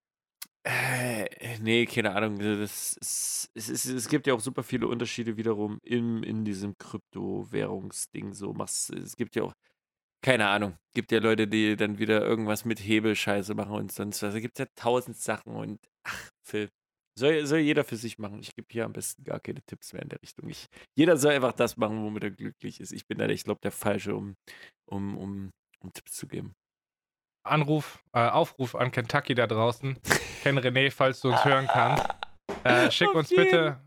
Äh, 0.64 1.58
nee, 1.62 1.86
keine 1.86 2.16
Ahnung. 2.16 2.38
Das 2.38 2.98
ist, 2.98 3.50
es, 3.54 3.70
ist, 3.70 3.86
es 3.86 4.10
gibt 4.10 4.28
ja 4.28 4.34
auch 4.34 4.42
super 4.42 4.64
viele 4.64 4.88
Unterschiede 4.88 5.38
wiederum 5.38 5.80
im, 5.84 6.24
in 6.24 6.44
diesem 6.44 6.78
Kryptowährungsding. 6.78 8.34
So 8.34 8.54
machst, 8.54 8.90
es 8.92 9.16
gibt 9.16 9.36
ja 9.36 9.44
auch, 9.44 9.54
keine 10.22 10.48
Ahnung, 10.50 10.78
gibt 10.94 11.12
ja 11.12 11.20
Leute, 11.20 11.48
die 11.48 11.78
dann 11.78 11.98
wieder 11.98 12.22
irgendwas 12.22 12.66
mit 12.66 12.80
Hebelscheiße 12.80 13.56
machen 13.56 13.72
und 13.72 13.92
sonst 13.92 14.22
was. 14.22 14.34
Da 14.34 14.40
gibt 14.40 14.60
es 14.60 14.66
ja 14.66 14.72
tausend 14.76 15.18
Sachen 15.18 15.56
und 15.56 15.80
ach, 16.04 16.30
Phil. 16.44 16.70
Soll, 17.20 17.46
soll 17.46 17.60
jeder 17.60 17.84
für 17.84 17.98
sich 17.98 18.18
machen. 18.18 18.40
Ich 18.40 18.56
gebe 18.56 18.68
hier 18.72 18.86
am 18.86 18.94
besten 18.94 19.24
gar 19.24 19.40
keine 19.40 19.62
Tipps 19.62 19.92
mehr 19.94 20.02
in 20.02 20.10
der 20.10 20.22
Richtung. 20.22 20.50
Ich, 20.50 20.68
jeder 20.96 21.18
soll 21.18 21.34
einfach 21.34 21.52
das 21.52 21.76
machen, 21.76 22.02
womit 22.04 22.24
er 22.24 22.32
glücklich 22.32 22.80
ist. 22.80 22.92
Ich 22.94 23.06
bin 23.08 23.18
da, 23.18 23.28
ich 23.28 23.44
glaube, 23.44 23.60
der 23.62 23.72
Falsche, 23.72 24.16
um, 24.16 24.36
um, 24.86 25.18
um, 25.18 25.52
um 25.82 25.94
Tipps 25.94 26.14
zu 26.14 26.28
geben. 26.28 26.56
Anruf, 27.44 28.04
äh, 28.14 28.28
Aufruf 28.30 28.76
an 28.76 28.92
Kentucky 28.92 29.36
da 29.36 29.48
draußen. 29.48 29.98
Ken 30.44 30.58
René, 30.58 30.92
falls 30.92 31.20
du 31.22 31.30
uns 31.30 31.44
hören 31.46 31.68
kannst. 31.68 32.06
Äh, 32.64 32.92
schick 32.92 33.14
uns 33.14 33.30
bitte, 33.30 33.80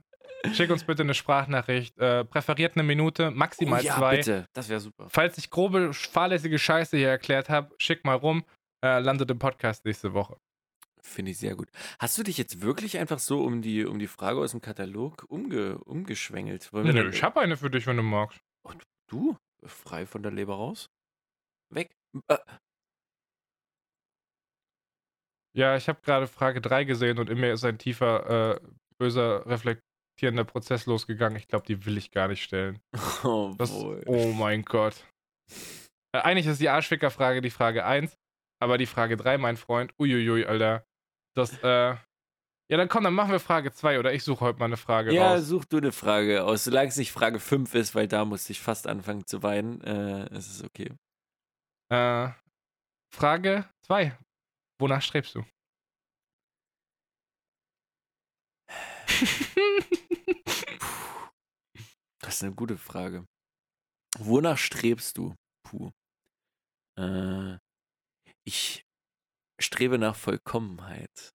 schick 0.52 0.70
uns 0.70 0.84
bitte 0.84 1.02
eine 1.02 1.12
Sprachnachricht. 1.12 1.98
Äh, 1.98 2.24
präferiert 2.24 2.74
eine 2.74 2.84
Minute, 2.84 3.30
maximal 3.30 3.80
oh, 3.80 3.84
ja, 3.84 3.96
zwei. 3.96 4.16
bitte. 4.16 4.46
Das 4.54 4.68
wäre 4.68 4.80
super. 4.80 5.08
Falls 5.10 5.36
ich 5.36 5.50
grobe, 5.50 5.92
fahrlässige 5.92 6.58
Scheiße 6.58 6.96
hier 6.96 7.08
erklärt 7.08 7.50
habe, 7.50 7.74
schick 7.76 8.04
mal 8.04 8.14
rum. 8.14 8.44
Äh, 8.82 9.00
landet 9.00 9.30
im 9.30 9.38
Podcast 9.38 9.84
nächste 9.84 10.14
Woche. 10.14 10.38
Finde 11.04 11.32
ich 11.32 11.38
sehr 11.38 11.56
gut. 11.56 11.68
Hast 11.98 12.16
du 12.16 12.22
dich 12.22 12.38
jetzt 12.38 12.60
wirklich 12.62 12.96
einfach 12.98 13.18
so 13.18 13.42
um 13.42 13.60
die, 13.60 13.84
um 13.84 13.98
die 13.98 14.06
Frage 14.06 14.38
aus 14.38 14.52
dem 14.52 14.60
Katalog 14.60 15.24
umge, 15.28 15.78
umgeschwängelt? 15.78 16.72
Wollen 16.72 16.86
wir 16.86 16.92
Nö, 16.94 17.02
dann- 17.04 17.12
ich 17.12 17.22
habe 17.22 17.40
eine 17.40 17.56
für 17.56 17.70
dich, 17.70 17.86
wenn 17.86 17.96
du 17.96 18.02
magst. 18.04 18.40
du, 19.10 19.36
frei 19.64 20.06
von 20.06 20.22
der 20.22 20.32
Leber 20.32 20.54
raus? 20.54 20.88
Weg. 21.70 21.90
Äh, 22.28 22.38
Ja, 25.54 25.76
ich 25.76 25.88
habe 25.88 26.00
gerade 26.02 26.26
Frage 26.26 26.60
3 26.62 26.84
gesehen 26.84 27.18
und 27.18 27.28
in 27.28 27.38
mir 27.38 27.52
ist 27.52 27.64
ein 27.64 27.76
tiefer, 27.78 28.56
äh, 28.56 28.60
böser, 28.98 29.44
reflektierender 29.46 30.44
Prozess 30.44 30.86
losgegangen. 30.86 31.36
Ich 31.36 31.46
glaube, 31.46 31.66
die 31.66 31.84
will 31.84 31.98
ich 31.98 32.10
gar 32.10 32.28
nicht 32.28 32.42
stellen. 32.42 32.80
oh, 33.24 33.54
Das, 33.58 33.70
oh 33.70 34.32
mein 34.32 34.62
Gott. 34.62 34.94
Äh, 36.14 36.20
eigentlich 36.20 36.46
ist 36.46 36.60
die 36.60 36.70
Arschficker-Frage 36.70 37.42
die 37.42 37.50
Frage 37.50 37.84
1, 37.84 38.16
aber 38.62 38.78
die 38.78 38.86
Frage 38.86 39.16
3, 39.18 39.36
mein 39.36 39.56
Freund, 39.58 39.92
uiuiui, 39.98 40.46
Alter. 40.46 40.86
Das, 41.34 41.52
äh. 41.62 41.96
Ja, 42.70 42.78
dann 42.78 42.88
komm, 42.88 43.04
dann 43.04 43.14
machen 43.14 43.32
wir 43.32 43.40
Frage 43.40 43.72
2 43.72 43.98
oder 43.98 44.14
ich 44.14 44.24
suche 44.24 44.40
heute 44.40 44.58
mal 44.58 44.64
eine 44.66 44.76
Frage 44.78 45.12
Ja, 45.12 45.34
raus. 45.34 45.46
such 45.46 45.64
du 45.66 45.76
eine 45.78 45.92
Frage 45.92 46.44
aus. 46.44 46.64
Solange 46.64 46.88
es 46.88 46.96
nicht 46.96 47.12
Frage 47.12 47.38
5 47.38 47.74
ist, 47.74 47.94
weil 47.94 48.08
da 48.08 48.24
musste 48.24 48.52
ich 48.52 48.60
fast 48.60 48.86
anfangen 48.86 49.26
zu 49.26 49.42
weinen, 49.42 49.80
äh, 49.82 50.34
ist 50.36 50.48
es 50.48 50.64
okay. 50.64 50.90
Äh, 51.90 52.30
Frage 53.14 53.68
2. 53.86 54.16
Wonach 54.80 55.02
strebst 55.02 55.34
du? 55.34 55.44
Das 62.24 62.36
ist 62.36 62.44
eine 62.44 62.54
gute 62.54 62.78
Frage. 62.78 63.26
Wonach 64.18 64.56
strebst 64.56 65.18
du? 65.18 65.34
Puh. 65.66 65.90
Äh, 66.98 67.58
ich 68.46 68.84
strebe 69.62 69.98
nach 69.98 70.16
Vollkommenheit. 70.16 71.32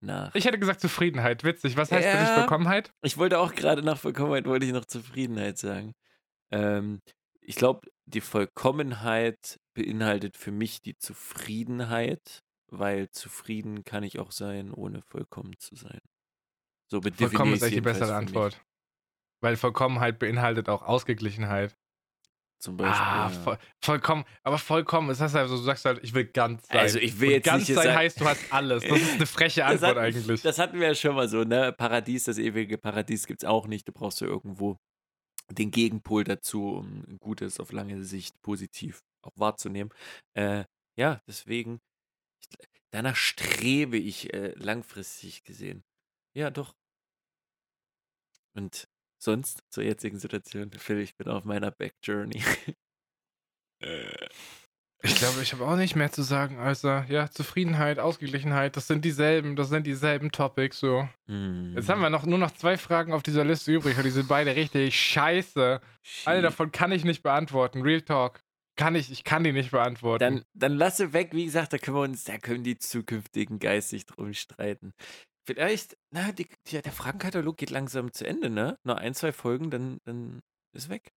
Nach. 0.00 0.34
Ich 0.34 0.44
hätte 0.44 0.58
gesagt 0.58 0.80
Zufriedenheit. 0.80 1.42
Witzig. 1.42 1.76
Was 1.76 1.90
heißt 1.90 2.06
für 2.06 2.18
dich 2.18 2.28
Ja. 2.28 2.34
Vollkommenheit? 2.34 2.92
Ich 3.02 3.16
wollte 3.16 3.38
auch 3.38 3.54
gerade 3.54 3.82
nach 3.82 3.98
Vollkommenheit, 3.98 4.46
wollte 4.46 4.66
ich 4.66 4.72
noch 4.72 4.84
Zufriedenheit 4.84 5.58
sagen. 5.58 5.94
Ähm, 6.50 7.00
ich 7.40 7.56
glaube, 7.56 7.88
die 8.04 8.20
Vollkommenheit 8.20 9.58
beinhaltet 9.74 10.36
für 10.36 10.52
mich 10.52 10.80
die 10.82 10.96
Zufriedenheit, 10.96 12.42
weil 12.68 13.08
zufrieden 13.10 13.84
kann 13.84 14.02
ich 14.02 14.18
auch 14.18 14.32
sein, 14.32 14.72
ohne 14.72 15.02
vollkommen 15.02 15.54
zu 15.58 15.76
sein. 15.76 16.00
So 16.88 17.00
Vollkommen 17.02 17.54
ist 17.54 17.62
eigentlich 17.62 17.74
die 17.74 17.80
bessere. 17.80 18.14
Antwort. 18.14 18.60
Weil 19.40 19.56
Vollkommenheit 19.56 20.18
beinhaltet 20.18 20.68
auch 20.68 20.82
Ausgeglichenheit. 20.82 21.76
Zum 22.58 22.76
Beispiel. 22.76 23.02
Ah, 23.04 23.30
ja. 23.30 23.40
voll, 23.42 23.58
vollkommen. 23.82 24.24
Aber 24.42 24.58
vollkommen, 24.58 25.08
das 25.08 25.20
heißt 25.20 25.36
also, 25.36 25.56
du 25.56 25.62
sagst 25.62 25.84
halt, 25.84 26.02
ich 26.02 26.14
will 26.14 26.24
ganz 26.24 26.66
sein. 26.68 26.78
Also 26.78 26.98
ich 26.98 27.20
will 27.20 27.28
Und 27.28 27.34
jetzt 27.34 27.44
ganz 27.44 27.68
nicht 27.68 27.76
sein 27.76 27.94
heißt, 27.94 28.20
du 28.20 28.24
hast 28.26 28.50
alles. 28.52 28.82
Das 28.82 28.98
ist 28.98 29.12
eine 29.14 29.26
freche 29.26 29.64
Antwort 29.66 29.90
hat- 29.90 29.98
eigentlich. 29.98 30.42
Das 30.42 30.58
hatten 30.58 30.80
wir 30.80 30.88
ja 30.88 30.94
schon 30.94 31.14
mal 31.14 31.28
so, 31.28 31.44
ne? 31.44 31.72
Paradies, 31.72 32.24
das 32.24 32.38
ewige 32.38 32.78
Paradies 32.78 33.26
gibt 33.26 33.42
es 33.42 33.48
auch 33.48 33.66
nicht. 33.66 33.86
Du 33.86 33.92
brauchst 33.92 34.20
ja 34.22 34.26
irgendwo 34.26 34.78
den 35.50 35.70
Gegenpol 35.70 36.24
dazu, 36.24 36.76
um 36.78 37.18
Gutes 37.20 37.60
auf 37.60 37.72
lange 37.72 38.02
Sicht 38.04 38.40
positiv 38.42 39.00
auch 39.22 39.32
wahrzunehmen. 39.36 39.92
Äh, 40.34 40.64
ja, 40.98 41.20
deswegen, 41.26 41.80
ich, 42.40 42.48
danach 42.90 43.16
strebe 43.16 43.98
ich 43.98 44.32
äh, 44.32 44.54
langfristig 44.56 45.44
gesehen. 45.44 45.84
Ja, 46.34 46.50
doch. 46.50 46.74
Und 48.54 48.88
sonst 49.18 49.60
zur 49.70 49.84
jetzigen 49.84 50.18
Situation, 50.18 50.70
Phil, 50.72 50.98
ich 51.00 51.16
bin 51.16 51.28
auf 51.28 51.44
meiner 51.44 51.70
Back 51.70 51.94
Journey. 52.02 52.42
Ich 55.02 55.14
glaube, 55.16 55.42
ich 55.42 55.52
habe 55.52 55.64
auch 55.66 55.76
nicht 55.76 55.94
mehr 55.94 56.10
zu 56.10 56.22
sagen, 56.22 56.58
also 56.58 56.88
ja, 56.88 57.30
Zufriedenheit, 57.30 57.98
Ausgeglichenheit, 57.98 58.76
das 58.76 58.86
sind 58.88 59.04
dieselben, 59.04 59.54
das 59.54 59.68
sind 59.68 59.86
dieselben 59.86 60.32
Topics 60.32 60.80
so. 60.80 61.08
Jetzt 61.74 61.88
haben 61.88 62.00
wir 62.00 62.10
noch 62.10 62.24
nur 62.24 62.38
noch 62.38 62.50
zwei 62.52 62.76
Fragen 62.78 63.12
auf 63.12 63.22
dieser 63.22 63.44
Liste 63.44 63.72
übrig 63.72 63.96
und 63.98 64.04
die 64.04 64.10
sind 64.10 64.26
beide 64.26 64.56
richtig 64.56 64.98
scheiße. 64.98 65.80
Alle 66.24 66.42
davon 66.42 66.72
kann 66.72 66.92
ich 66.92 67.04
nicht 67.04 67.22
beantworten. 67.22 67.82
Real 67.82 68.00
Talk. 68.00 68.40
kann 68.76 68.94
ich, 68.94 69.12
ich 69.12 69.22
kann 69.22 69.44
die 69.44 69.52
nicht 69.52 69.70
beantworten. 69.70 70.20
Dann, 70.20 70.44
dann 70.54 70.72
lasse 70.76 71.12
weg, 71.12 71.28
wie 71.32 71.44
gesagt, 71.44 71.72
da 71.74 71.78
können 71.78 71.96
wir 71.96 72.02
uns, 72.02 72.24
da 72.24 72.38
können 72.38 72.64
die 72.64 72.78
zukünftigen 72.78 73.58
geistig 73.58 74.06
drum 74.06 74.32
streiten. 74.32 74.92
Vielleicht, 75.46 75.96
na, 76.10 76.32
die, 76.32 76.48
die, 76.66 76.82
der 76.82 76.92
Fragenkatalog 76.92 77.56
geht 77.56 77.70
langsam 77.70 78.12
zu 78.12 78.26
Ende, 78.26 78.50
ne? 78.50 78.78
Nur 78.84 78.98
ein, 78.98 79.14
zwei 79.14 79.32
Folgen, 79.32 79.70
dann, 79.70 79.98
dann 80.04 80.40
ist 80.72 80.88
weg. 80.88 81.12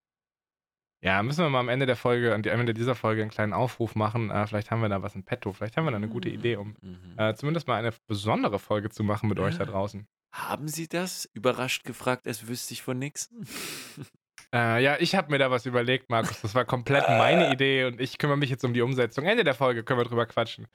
Ja, 1.02 1.24
müssen 1.24 1.44
wir 1.44 1.50
mal 1.50 1.62
am 1.62 1.70
Ende 1.70 1.86
der 1.86 1.96
Folge, 1.96 2.34
am 2.36 2.44
Ende 2.44 2.74
dieser 2.74 2.94
Folge 2.94 3.22
einen 3.22 3.32
kleinen 3.32 3.54
Aufruf 3.54 3.96
machen. 3.96 4.30
Äh, 4.30 4.46
vielleicht 4.48 4.70
haben 4.70 4.82
wir 4.82 4.90
da 4.90 5.02
was 5.02 5.16
in 5.16 5.24
petto. 5.24 5.54
Vielleicht 5.54 5.78
haben 5.78 5.86
wir 5.86 5.92
da 5.92 5.98
eine 5.98 6.10
gute 6.10 6.30
Idee, 6.30 6.58
um 6.58 6.76
Mhm. 6.82 7.16
äh, 7.18 7.34
zumindest 7.36 7.68
mal 7.68 7.78
eine 7.78 7.94
besondere 8.08 8.60
Folge 8.60 8.90
zu 8.90 9.04
machen 9.04 9.30
mit 9.30 9.40
euch 9.40 9.58
da 9.58 9.64
Ja. 9.64 9.72
draußen. 9.72 10.06
Haben 10.36 10.68
Sie 10.68 10.88
das? 10.88 11.28
Überrascht 11.34 11.86
gefragt, 11.86 12.28
als 12.28 12.48
wüsste 12.48 12.74
ich 12.74 12.82
von 12.84 13.00
nichts. 13.00 13.30
Äh, 14.52 14.82
ja, 14.84 14.98
ich 15.00 15.14
habe 15.14 15.30
mir 15.30 15.38
da 15.38 15.52
was 15.52 15.68
überlegt, 15.68 16.10
Markus. 16.10 16.42
Das 16.42 16.56
war 16.56 16.66
komplett 16.66 17.08
meine 17.08 17.52
Idee 17.54 17.86
und 17.86 18.02
ich 18.02 18.18
kümmere 18.18 18.38
mich 18.38 18.50
jetzt 18.50 18.64
um 18.66 18.74
die 18.74 18.82
Umsetzung. 18.82 19.26
Ende 19.26 19.44
der 19.44 19.54
Folge 19.54 19.84
können 19.84 20.00
wir 20.00 20.06
drüber 20.06 20.26
quatschen. 20.26 20.66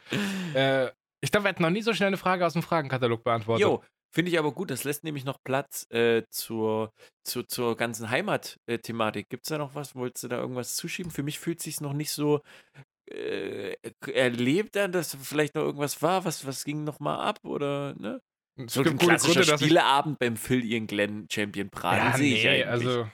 Äh, 0.54 0.90
ich 1.24 1.30
glaube, 1.30 1.44
wir 1.44 1.48
hätten 1.48 1.62
noch 1.62 1.70
nie 1.70 1.82
so 1.82 1.94
schnell 1.94 2.08
eine 2.08 2.16
Frage 2.16 2.44
aus 2.44 2.52
dem 2.52 2.62
Fragenkatalog 2.62 3.24
beantwortet. 3.24 3.62
Jo, 3.62 3.82
finde 4.14 4.30
ich 4.30 4.38
aber 4.38 4.52
gut. 4.52 4.70
Das 4.70 4.84
lässt 4.84 5.04
nämlich 5.04 5.24
noch 5.24 5.42
Platz 5.42 5.86
äh, 5.90 6.22
zur, 6.30 6.92
zur, 7.24 7.48
zur 7.48 7.76
ganzen 7.76 8.10
Heimat-Thematik. 8.10 9.28
Gibt 9.30 9.46
es 9.46 9.48
da 9.48 9.58
noch 9.58 9.74
was? 9.74 9.94
Wolltest 9.94 10.24
du 10.24 10.28
da 10.28 10.38
irgendwas 10.38 10.76
zuschieben? 10.76 11.10
Für 11.10 11.22
mich 11.22 11.38
fühlt 11.38 11.58
es 11.58 11.64
sich 11.64 11.80
noch 11.80 11.94
nicht 11.94 12.10
so 12.10 12.40
äh, 13.10 13.74
erlebt 14.12 14.76
an, 14.76 14.92
dass 14.92 15.16
vielleicht 15.20 15.54
noch 15.54 15.62
irgendwas 15.62 16.02
war. 16.02 16.24
Was, 16.24 16.46
was 16.46 16.64
ging 16.64 16.84
noch 16.84 17.00
mal 17.00 17.18
ab? 17.18 17.38
Oder, 17.42 17.94
ne? 17.98 18.20
So 18.68 18.82
ein 18.82 18.98
klassischer 18.98 19.40
Gründe, 19.40 19.58
Spieleabend 19.58 20.18
beim 20.18 20.36
Phil 20.36 20.64
Ian 20.64 20.86
Glenn 20.86 21.26
Champion 21.30 21.70
Braten 21.70 22.06
Ja, 22.06 22.16
sehe 22.16 22.36
ich 22.36 22.44
nee, 22.44 22.62
eigentlich. 22.62 22.68
also 22.68 23.08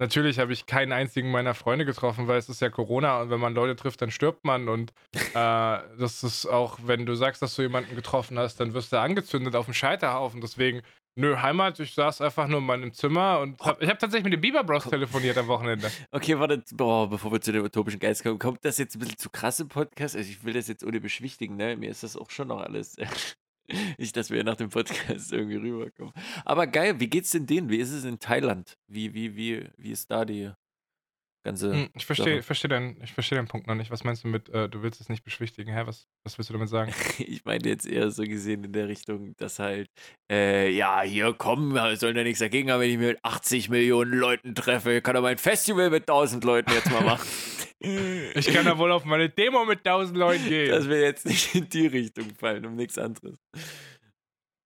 natürlich 0.00 0.38
habe 0.38 0.52
ich 0.52 0.66
keinen 0.66 0.92
einzigen 0.92 1.30
meiner 1.30 1.54
Freunde 1.54 1.84
getroffen, 1.84 2.26
weil 2.26 2.38
es 2.38 2.48
ist 2.48 2.60
ja 2.60 2.70
Corona 2.70 3.20
und 3.22 3.30
wenn 3.30 3.38
man 3.38 3.54
Leute 3.54 3.76
trifft, 3.76 4.02
dann 4.02 4.10
stirbt 4.10 4.44
man 4.44 4.68
und 4.68 4.92
äh, 5.14 5.22
das 5.34 6.24
ist 6.24 6.46
auch, 6.46 6.78
wenn 6.82 7.06
du 7.06 7.14
sagst, 7.14 7.42
dass 7.42 7.54
du 7.54 7.62
jemanden 7.62 7.94
getroffen 7.94 8.38
hast, 8.38 8.58
dann 8.58 8.74
wirst 8.74 8.92
du 8.92 8.98
angezündet 8.98 9.54
auf 9.54 9.66
dem 9.66 9.74
Scheiterhaufen. 9.74 10.40
Deswegen, 10.40 10.82
nö, 11.14 11.36
Heimat, 11.40 11.78
ich 11.78 11.94
saß 11.94 12.22
einfach 12.22 12.48
nur 12.48 12.58
in 12.60 12.66
meinem 12.66 12.92
Zimmer 12.92 13.40
und 13.40 13.60
hab, 13.60 13.80
ich 13.82 13.88
habe 13.88 13.98
tatsächlich 13.98 14.24
mit 14.24 14.32
den 14.32 14.40
Bieber 14.40 14.64
Bros 14.64 14.84
telefoniert 14.84 15.38
am 15.38 15.46
Wochenende. 15.46 15.90
Okay, 16.12 16.38
warte, 16.38 16.62
boah, 16.72 17.08
bevor 17.08 17.30
wir 17.32 17.40
zu 17.40 17.52
dem 17.52 17.64
utopischen 17.64 18.00
Geist 18.00 18.22
kommen, 18.22 18.38
kommt 18.38 18.64
das 18.64 18.78
jetzt 18.78 18.96
ein 18.96 19.00
bisschen 19.00 19.18
zu 19.18 19.30
krass 19.30 19.60
im 19.60 19.68
Podcast? 19.68 20.16
Also 20.16 20.28
ich 20.30 20.42
will 20.44 20.54
das 20.54 20.66
jetzt 20.66 20.82
ohne 20.84 21.00
beschwichtigen, 21.00 21.56
ne? 21.56 21.76
Mir 21.76 21.90
ist 21.90 22.02
das 22.02 22.16
auch 22.16 22.30
schon 22.30 22.48
noch 22.48 22.60
alles. 22.60 22.96
Nicht, 23.98 24.16
dass 24.16 24.30
wir 24.30 24.44
nach 24.44 24.56
dem 24.56 24.70
Podcast 24.70 25.32
irgendwie 25.32 25.56
rüberkommen. 25.56 26.12
Aber 26.44 26.66
geil, 26.66 27.00
wie 27.00 27.08
geht's 27.08 27.30
denn 27.30 27.46
denen? 27.46 27.68
Wie 27.68 27.78
ist 27.78 27.92
es 27.92 28.04
in 28.04 28.18
Thailand? 28.18 28.78
Wie, 28.86 29.14
wie, 29.14 29.36
wie, 29.36 29.68
wie 29.76 29.90
ist 29.90 30.10
da 30.10 30.24
die 30.24 30.50
ganze. 31.42 31.72
Hm, 31.72 31.88
Ich 31.96 32.06
verstehe 32.06 32.42
versteh 32.42 32.68
deinen, 32.68 33.00
ich 33.02 33.12
versteh 33.12 33.34
deinen 33.34 33.48
Punkt 33.48 33.66
noch 33.66 33.74
nicht. 33.74 33.90
Was 33.90 34.04
meinst 34.04 34.24
du 34.24 34.28
mit, 34.28 34.48
äh, 34.50 34.68
du 34.68 34.82
willst 34.82 35.00
es 35.00 35.08
nicht 35.08 35.24
beschwichtigen? 35.24 35.72
Hä, 35.72 35.82
was, 35.86 36.06
was 36.24 36.36
willst 36.38 36.50
du 36.50 36.54
damit 36.54 36.68
sagen? 36.68 36.92
Ich 37.18 37.44
meine 37.44 37.68
jetzt 37.68 37.86
eher 37.86 38.10
so 38.10 38.22
gesehen 38.24 38.64
in 38.64 38.72
der 38.72 38.88
Richtung, 38.88 39.34
dass 39.36 39.58
halt, 39.58 39.88
äh, 40.30 40.70
ja, 40.70 41.02
hier 41.02 41.32
kommen, 41.32 41.72
sollen 41.96 42.14
da 42.16 42.22
nichts 42.22 42.40
dagegen 42.40 42.70
haben, 42.70 42.80
wenn 42.80 42.90
ich 42.90 42.98
mich 42.98 43.08
mit 43.08 43.18
80 43.24 43.68
Millionen 43.68 44.12
Leuten 44.18 44.54
treffe. 44.54 45.00
Kann 45.02 45.14
doch 45.14 45.22
mein 45.22 45.38
Festival 45.38 45.90
mit 45.90 46.02
1000 46.08 46.44
Leuten 46.44 46.70
jetzt 46.72 46.90
mal 46.90 47.02
machen. 47.04 47.26
Ich 47.82 48.52
kann 48.52 48.66
da 48.66 48.76
wohl 48.76 48.92
auf 48.92 49.06
meine 49.06 49.30
Demo 49.30 49.64
mit 49.64 49.78
1000 49.78 50.14
Leuten 50.18 50.44
gehen. 50.48 50.70
Dass 50.70 50.86
wir 50.86 51.00
jetzt 51.00 51.24
nicht 51.24 51.54
in 51.54 51.66
die 51.66 51.86
Richtung 51.86 52.26
fallen, 52.38 52.66
um 52.66 52.74
nichts 52.76 52.98
anderes. 52.98 53.38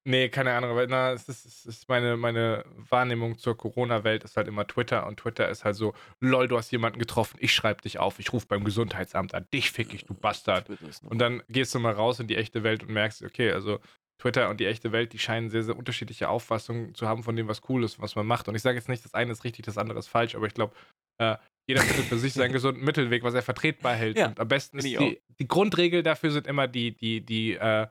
Nee, 0.07 0.29
keine 0.29 0.53
Ahnung, 0.53 0.79
na, 0.89 1.13
es 1.13 1.29
ist, 1.31 1.47
es 1.47 1.65
ist 1.65 1.89
meine, 1.89 2.19
meine 2.19 2.65
Wahrnehmung 2.77 3.39
zur 3.39 3.57
Corona-Welt 3.57 4.23
ist 4.25 4.37
halt 4.37 4.49
immer 4.49 4.67
Twitter 4.67 5.07
und 5.07 5.19
Twitter 5.19 5.49
ist 5.49 5.65
halt 5.65 5.77
so, 5.77 5.95
lol, 6.21 6.47
du 6.47 6.59
hast 6.59 6.71
jemanden 6.73 6.99
getroffen, 6.99 7.39
ich 7.41 7.55
schreibe 7.55 7.81
dich 7.81 7.99
auf, 7.99 8.19
ich 8.19 8.31
rufe 8.35 8.47
beim 8.47 8.65
Gesundheitsamt 8.65 9.35
an, 9.35 9.47
dich 9.55 9.71
fick 9.71 9.95
ich, 9.95 10.05
du 10.05 10.13
Bastard. 10.13 10.69
Und 11.09 11.19
dann 11.19 11.43
gehst 11.49 11.75
du 11.75 11.79
mal 11.79 11.95
raus 11.95 12.21
in 12.21 12.27
die 12.27 12.37
echte 12.37 12.63
Welt 12.63 12.83
und 12.83 12.91
merkst, 12.91 13.23
okay, 13.23 13.51
also 13.53 13.81
Twitter 14.19 14.51
und 14.51 14.61
die 14.61 14.67
echte 14.67 14.93
Welt, 14.93 15.13
die 15.15 15.19
scheinen 15.19 15.49
sehr, 15.49 15.65
sehr 15.65 15.77
unterschiedliche 15.77 16.29
Auffassungen 16.29 16.95
zu 16.95 17.09
haben 17.09 17.23
von 17.23 17.35
dem, 17.35 17.49
was 17.49 17.63
cool 17.69 17.83
ist, 17.83 18.01
was 18.01 18.15
man 18.15 18.27
macht. 18.27 18.47
Und 18.47 18.55
ich 18.55 18.63
sage 18.63 18.77
jetzt 18.77 18.91
nicht, 18.91 19.05
das 19.05 19.15
eine 19.15 19.33
ist 19.33 19.45
richtig, 19.45 19.65
das 19.65 19.79
andere 19.79 19.99
ist 19.99 20.09
falsch, 20.09 20.35
aber 20.35 20.47
ich 20.47 20.55
glaube, 20.55 20.75
äh, 21.19 21.37
jeder 21.67 21.81
findet 21.81 22.07
für 22.07 22.19
sich 22.19 22.35
seinen 22.35 22.53
gesunden 22.53 22.85
Mittelweg, 22.85 23.23
was 23.23 23.35
er 23.35 23.43
vertretbar 23.43 23.95
hält. 23.95 24.19
Ja, 24.19 24.27
und 24.27 24.39
am 24.39 24.49
besten 24.49 24.79
ist 24.79 24.85
die, 24.85 25.21
die 25.41 25.49
Grundregel 25.49 26.03
dafür 26.03 26.31
sind 26.31 26.47
immer 26.47 26.69
die, 26.69 26.95
die, 26.95 27.25
die, 27.25 27.55
äh, 27.55 27.87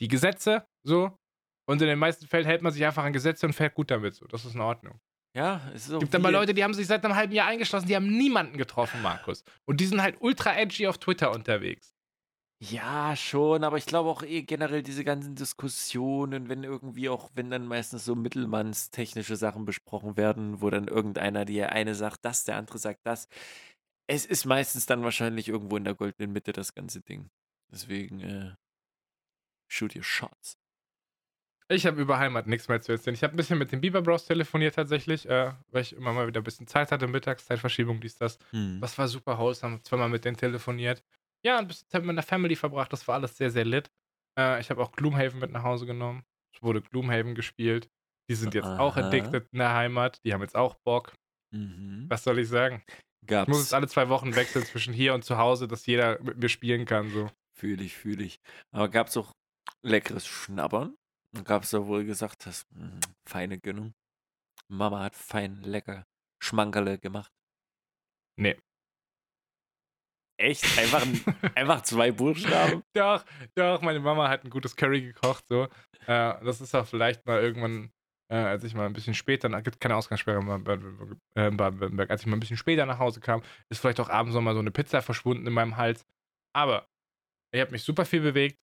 die 0.00 0.08
Gesetze, 0.08 0.64
so. 0.84 1.17
Und 1.68 1.82
in 1.82 1.88
den 1.88 1.98
meisten 1.98 2.26
Fällen 2.26 2.46
hält 2.46 2.62
man 2.62 2.72
sich 2.72 2.82
einfach 2.84 3.04
an 3.04 3.12
Gesetze 3.12 3.44
und 3.44 3.52
fährt 3.52 3.74
gut 3.74 3.90
damit, 3.90 4.14
so. 4.14 4.26
Das 4.26 4.46
ist 4.46 4.54
in 4.54 4.60
Ordnung. 4.62 5.00
Ja, 5.36 5.60
es 5.74 5.86
ist. 5.86 5.92
Es 5.92 5.98
gibt 6.00 6.14
aber 6.14 6.30
Leute, 6.30 6.54
die 6.54 6.64
haben 6.64 6.72
sich 6.72 6.86
seit 6.86 7.04
einem 7.04 7.14
halben 7.14 7.34
Jahr 7.34 7.46
eingeschlossen, 7.46 7.86
die 7.86 7.94
haben 7.94 8.08
niemanden 8.08 8.56
getroffen, 8.56 9.02
Markus. 9.02 9.44
Und 9.66 9.78
die 9.80 9.84
sind 9.84 10.00
halt 10.00 10.16
ultra 10.20 10.56
edgy 10.56 10.86
auf 10.86 10.96
Twitter 10.96 11.30
unterwegs. 11.30 11.94
Ja, 12.60 13.14
schon, 13.14 13.62
aber 13.64 13.76
ich 13.76 13.84
glaube 13.84 14.08
auch 14.08 14.22
eh 14.22 14.42
generell 14.42 14.82
diese 14.82 15.04
ganzen 15.04 15.36
Diskussionen, 15.36 16.48
wenn 16.48 16.64
irgendwie 16.64 17.08
auch, 17.10 17.30
wenn 17.34 17.50
dann 17.50 17.66
meistens 17.66 18.04
so 18.04 18.16
mittelmannstechnische 18.16 19.36
Sachen 19.36 19.64
besprochen 19.66 20.16
werden, 20.16 20.60
wo 20.62 20.70
dann 20.70 20.88
irgendeiner, 20.88 21.44
der 21.44 21.70
eine 21.72 21.94
sagt 21.94 22.24
das, 22.24 22.44
der 22.44 22.56
andere 22.56 22.78
sagt 22.78 23.00
das. 23.04 23.28
Es 24.08 24.24
ist 24.24 24.46
meistens 24.46 24.86
dann 24.86 25.04
wahrscheinlich 25.04 25.48
irgendwo 25.48 25.76
in 25.76 25.84
der 25.84 25.94
goldenen 25.94 26.32
Mitte 26.32 26.52
das 26.52 26.74
ganze 26.74 27.02
Ding. 27.02 27.30
Deswegen, 27.70 28.20
äh, 28.20 28.54
shoot 29.70 29.94
your 29.94 30.02
shots. 30.02 30.57
Ich 31.70 31.86
habe 31.86 32.00
über 32.00 32.18
Heimat 32.18 32.46
nichts 32.46 32.68
mehr 32.68 32.80
zu 32.80 32.92
erzählen. 32.92 33.14
Ich 33.14 33.22
habe 33.22 33.34
ein 33.34 33.36
bisschen 33.36 33.58
mit 33.58 33.72
den 33.72 33.82
Bieber 33.82 34.00
Bros 34.00 34.24
telefoniert 34.24 34.74
tatsächlich, 34.74 35.28
äh, 35.28 35.52
weil 35.70 35.82
ich 35.82 35.94
immer 35.94 36.14
mal 36.14 36.26
wieder 36.26 36.40
ein 36.40 36.44
bisschen 36.44 36.66
Zeit 36.66 36.90
hatte, 36.90 37.06
Mittagszeitverschiebung, 37.06 38.00
dies, 38.00 38.16
das. 38.16 38.38
Hm. 38.52 38.80
Das 38.80 38.96
war 38.96 39.06
super 39.06 39.38
wholesome, 39.38 39.74
hab 39.74 39.84
zweimal 39.84 40.08
mit 40.08 40.24
denen 40.24 40.38
telefoniert. 40.38 41.04
Ja, 41.44 41.58
ein 41.58 41.68
bisschen 41.68 41.88
Zeit 41.88 42.00
mit 42.00 42.06
meiner 42.06 42.22
Family 42.22 42.56
verbracht, 42.56 42.92
das 42.92 43.06
war 43.06 43.16
alles 43.16 43.36
sehr, 43.36 43.50
sehr 43.50 43.66
lit. 43.66 43.90
Äh, 44.38 44.60
ich 44.60 44.70
habe 44.70 44.82
auch 44.82 44.92
Gloomhaven 44.92 45.40
mit 45.40 45.52
nach 45.52 45.62
Hause 45.62 45.84
genommen. 45.84 46.24
Es 46.54 46.62
wurde 46.62 46.80
Gloomhaven 46.80 47.34
gespielt. 47.34 47.90
Die 48.30 48.34
sind 48.34 48.54
jetzt 48.54 48.66
auch 48.66 48.96
Aha. 48.96 49.06
addicted 49.06 49.46
in 49.52 49.58
der 49.58 49.74
Heimat. 49.74 50.24
Die 50.24 50.32
haben 50.32 50.42
jetzt 50.42 50.56
auch 50.56 50.74
Bock. 50.84 51.12
Mhm. 51.54 52.06
Was 52.08 52.24
soll 52.24 52.38
ich 52.38 52.48
sagen? 52.48 52.82
Ich 52.86 53.30
muss 53.30 53.46
Gab's. 53.46 53.58
jetzt 53.58 53.74
alle 53.74 53.88
zwei 53.88 54.08
Wochen 54.08 54.34
wechseln 54.36 54.64
zwischen 54.64 54.94
hier 54.94 55.14
und 55.14 55.24
zu 55.24 55.38
Hause, 55.38 55.68
dass 55.68 55.86
jeder 55.86 56.20
mit 56.22 56.38
mir 56.38 56.48
spielen 56.48 56.86
kann. 56.86 57.10
So. 57.10 57.30
Fühle 57.54 57.84
ich, 57.84 57.94
fühle 57.94 58.24
ich. 58.24 58.40
Aber 58.70 58.88
gab 58.88 59.08
es 59.08 59.16
auch 59.16 59.32
leckeres 59.82 60.26
Schnabbern? 60.26 60.94
Gab 61.44 61.62
es 61.64 61.70
da 61.70 61.86
wohl 61.86 62.04
gesagt 62.04 62.46
hast, 62.46 62.66
mm, 62.74 63.00
feine 63.28 63.58
Gönnung. 63.58 63.94
Mama 64.68 65.00
hat 65.00 65.14
fein 65.16 65.62
lecker 65.62 66.06
Schmankerle 66.42 66.98
gemacht. 66.98 67.32
Nee. 68.38 68.56
Echt? 70.40 70.78
Einfach, 70.78 71.02
ein- 71.02 71.20
einfach 71.56 71.82
zwei 71.82 72.12
Buchstaben? 72.12 72.82
Doch, 72.94 73.24
doch, 73.56 73.82
meine 73.82 74.00
Mama 74.00 74.28
hat 74.28 74.44
ein 74.44 74.50
gutes 74.50 74.76
Curry 74.76 75.02
gekocht. 75.02 75.44
So. 75.48 75.64
Äh, 76.06 76.44
das 76.44 76.60
ist 76.60 76.74
auch 76.74 76.86
vielleicht 76.86 77.26
mal 77.26 77.40
irgendwann, 77.42 77.90
äh, 78.30 78.36
als 78.36 78.62
ich 78.64 78.74
mal 78.74 78.86
ein 78.86 78.92
bisschen 78.92 79.14
später, 79.14 79.52
es 79.52 79.64
gibt 79.64 79.80
keine 79.80 79.96
Ausgangssperre 79.96 80.38
in 80.38 80.64
Baden-Württemberg, 81.56 82.08
äh, 82.08 82.12
als 82.12 82.20
ich 82.20 82.26
mal 82.26 82.36
ein 82.36 82.40
bisschen 82.40 82.56
später 82.56 82.86
nach 82.86 82.98
Hause 83.00 83.20
kam, 83.20 83.42
ist 83.68 83.80
vielleicht 83.80 84.00
auch 84.00 84.08
abends 84.10 84.34
noch 84.34 84.42
mal 84.42 84.54
so 84.54 84.60
eine 84.60 84.70
Pizza 84.70 85.02
verschwunden 85.02 85.46
in 85.46 85.52
meinem 85.52 85.76
Hals. 85.76 86.06
Aber 86.54 86.86
ich 87.52 87.60
habe 87.60 87.72
mich 87.72 87.82
super 87.82 88.04
viel 88.04 88.20
bewegt 88.20 88.58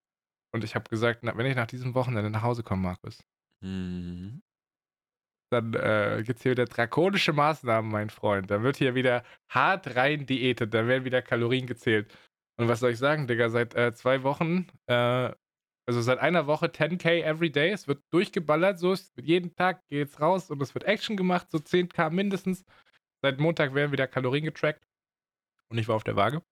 und 0.54 0.64
ich 0.64 0.76
habe 0.76 0.90
gesagt, 0.90 1.20
na, 1.24 1.36
wenn 1.38 1.46
ich 1.46 1.56
nach 1.56 1.68
diesem 1.68 1.94
Wochenende 1.96 2.30
nach 2.30 2.44
Hause 2.44 2.64
komme, 2.64 2.82
Markus, 2.84 3.24
Mhm. 3.62 4.42
dann 5.52 5.74
äh, 5.74 6.24
gibt 6.26 6.38
es 6.40 6.44
hier 6.44 6.52
wieder 6.52 6.66
drakonische 6.66 7.34
Maßnahmen, 7.34 7.92
mein 7.92 8.10
Freund. 8.10 8.50
Dann 8.52 8.64
wird 8.64 8.78
hier 8.78 8.96
wieder 8.96 9.24
hart 9.50 9.96
rein 9.96 10.26
diätet, 10.26 10.74
da 10.74 10.88
werden 10.88 11.06
wieder 11.06 11.22
Kalorien 11.22 11.68
gezählt. 11.68 12.14
Und 12.58 12.68
was 12.68 12.80
soll 12.80 12.92
ich 12.92 12.98
sagen, 13.00 13.28
Digga, 13.28 13.50
seit 13.50 13.76
äh, 13.76 13.94
zwei 13.94 14.24
Wochen, 14.24 14.68
äh, 14.88 15.32
also 15.88 16.02
seit 16.02 16.20
einer 16.20 16.48
Woche 16.48 16.68
10k 16.68 17.22
every 17.24 17.52
day, 17.52 17.72
es 17.72 17.88
wird 17.88 18.04
durchgeballert, 18.12 18.80
so 18.80 18.92
ist 18.94 19.14
jeden 19.22 19.56
Tag 19.56 19.88
geht's 19.88 20.20
raus 20.20 20.50
und 20.50 20.62
es 20.62 20.74
wird 20.74 20.86
Action 20.86 21.16
gemacht, 21.18 21.50
so 21.52 21.60
10k 21.60 22.10
mindestens. 22.10 22.66
Seit 23.22 23.40
Montag 23.40 23.74
werden 23.74 23.92
wieder 23.92 24.08
Kalorien 24.08 24.46
getrackt. 24.46 24.86
Und 25.70 25.78
ich 25.78 25.88
war 25.88 25.96
auf 25.96 26.04
der 26.04 26.16
Waage. 26.16 26.44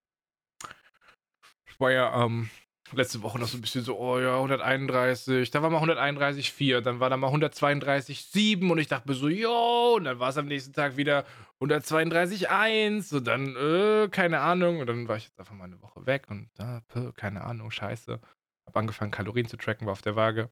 Ich 1.67 1.79
war 1.79 1.91
ja 1.91 2.25
ähm, 2.25 2.49
letzte 2.91 3.21
Woche 3.23 3.39
noch 3.39 3.47
so 3.47 3.57
ein 3.57 3.61
bisschen 3.61 3.83
so, 3.83 3.97
oh 3.97 4.19
ja, 4.19 4.35
131, 4.35 5.49
da 5.51 5.61
war 5.63 5.69
mal 5.69 5.81
131,4, 5.81 6.81
dann 6.81 6.99
war 6.99 7.09
da 7.09 7.17
mal 7.17 7.31
132,7 7.33 8.69
und 8.69 8.77
ich 8.77 8.87
dachte 8.87 9.09
mir 9.09 9.15
so, 9.15 9.29
yo, 9.29 9.95
und 9.97 10.03
dann 10.03 10.19
war 10.19 10.29
es 10.29 10.37
am 10.37 10.45
nächsten 10.47 10.73
Tag 10.73 10.97
wieder 10.97 11.25
132,1 11.61 13.15
und 13.15 13.25
dann, 13.27 13.55
äh, 13.55 14.09
keine 14.09 14.39
Ahnung, 14.39 14.79
und 14.79 14.87
dann 14.87 15.07
war 15.07 15.17
ich 15.17 15.25
jetzt 15.25 15.39
einfach 15.39 15.55
mal 15.55 15.65
eine 15.65 15.81
Woche 15.81 16.05
weg 16.05 16.25
und 16.29 16.49
da, 16.55 16.81
äh, 16.95 17.11
keine 17.15 17.41
Ahnung, 17.43 17.71
scheiße. 17.71 18.19
Hab 18.65 18.77
angefangen, 18.77 19.11
Kalorien 19.11 19.47
zu 19.47 19.57
tracken, 19.57 19.85
war 19.87 19.93
auf 19.93 20.01
der 20.01 20.15
Waage. 20.15 20.49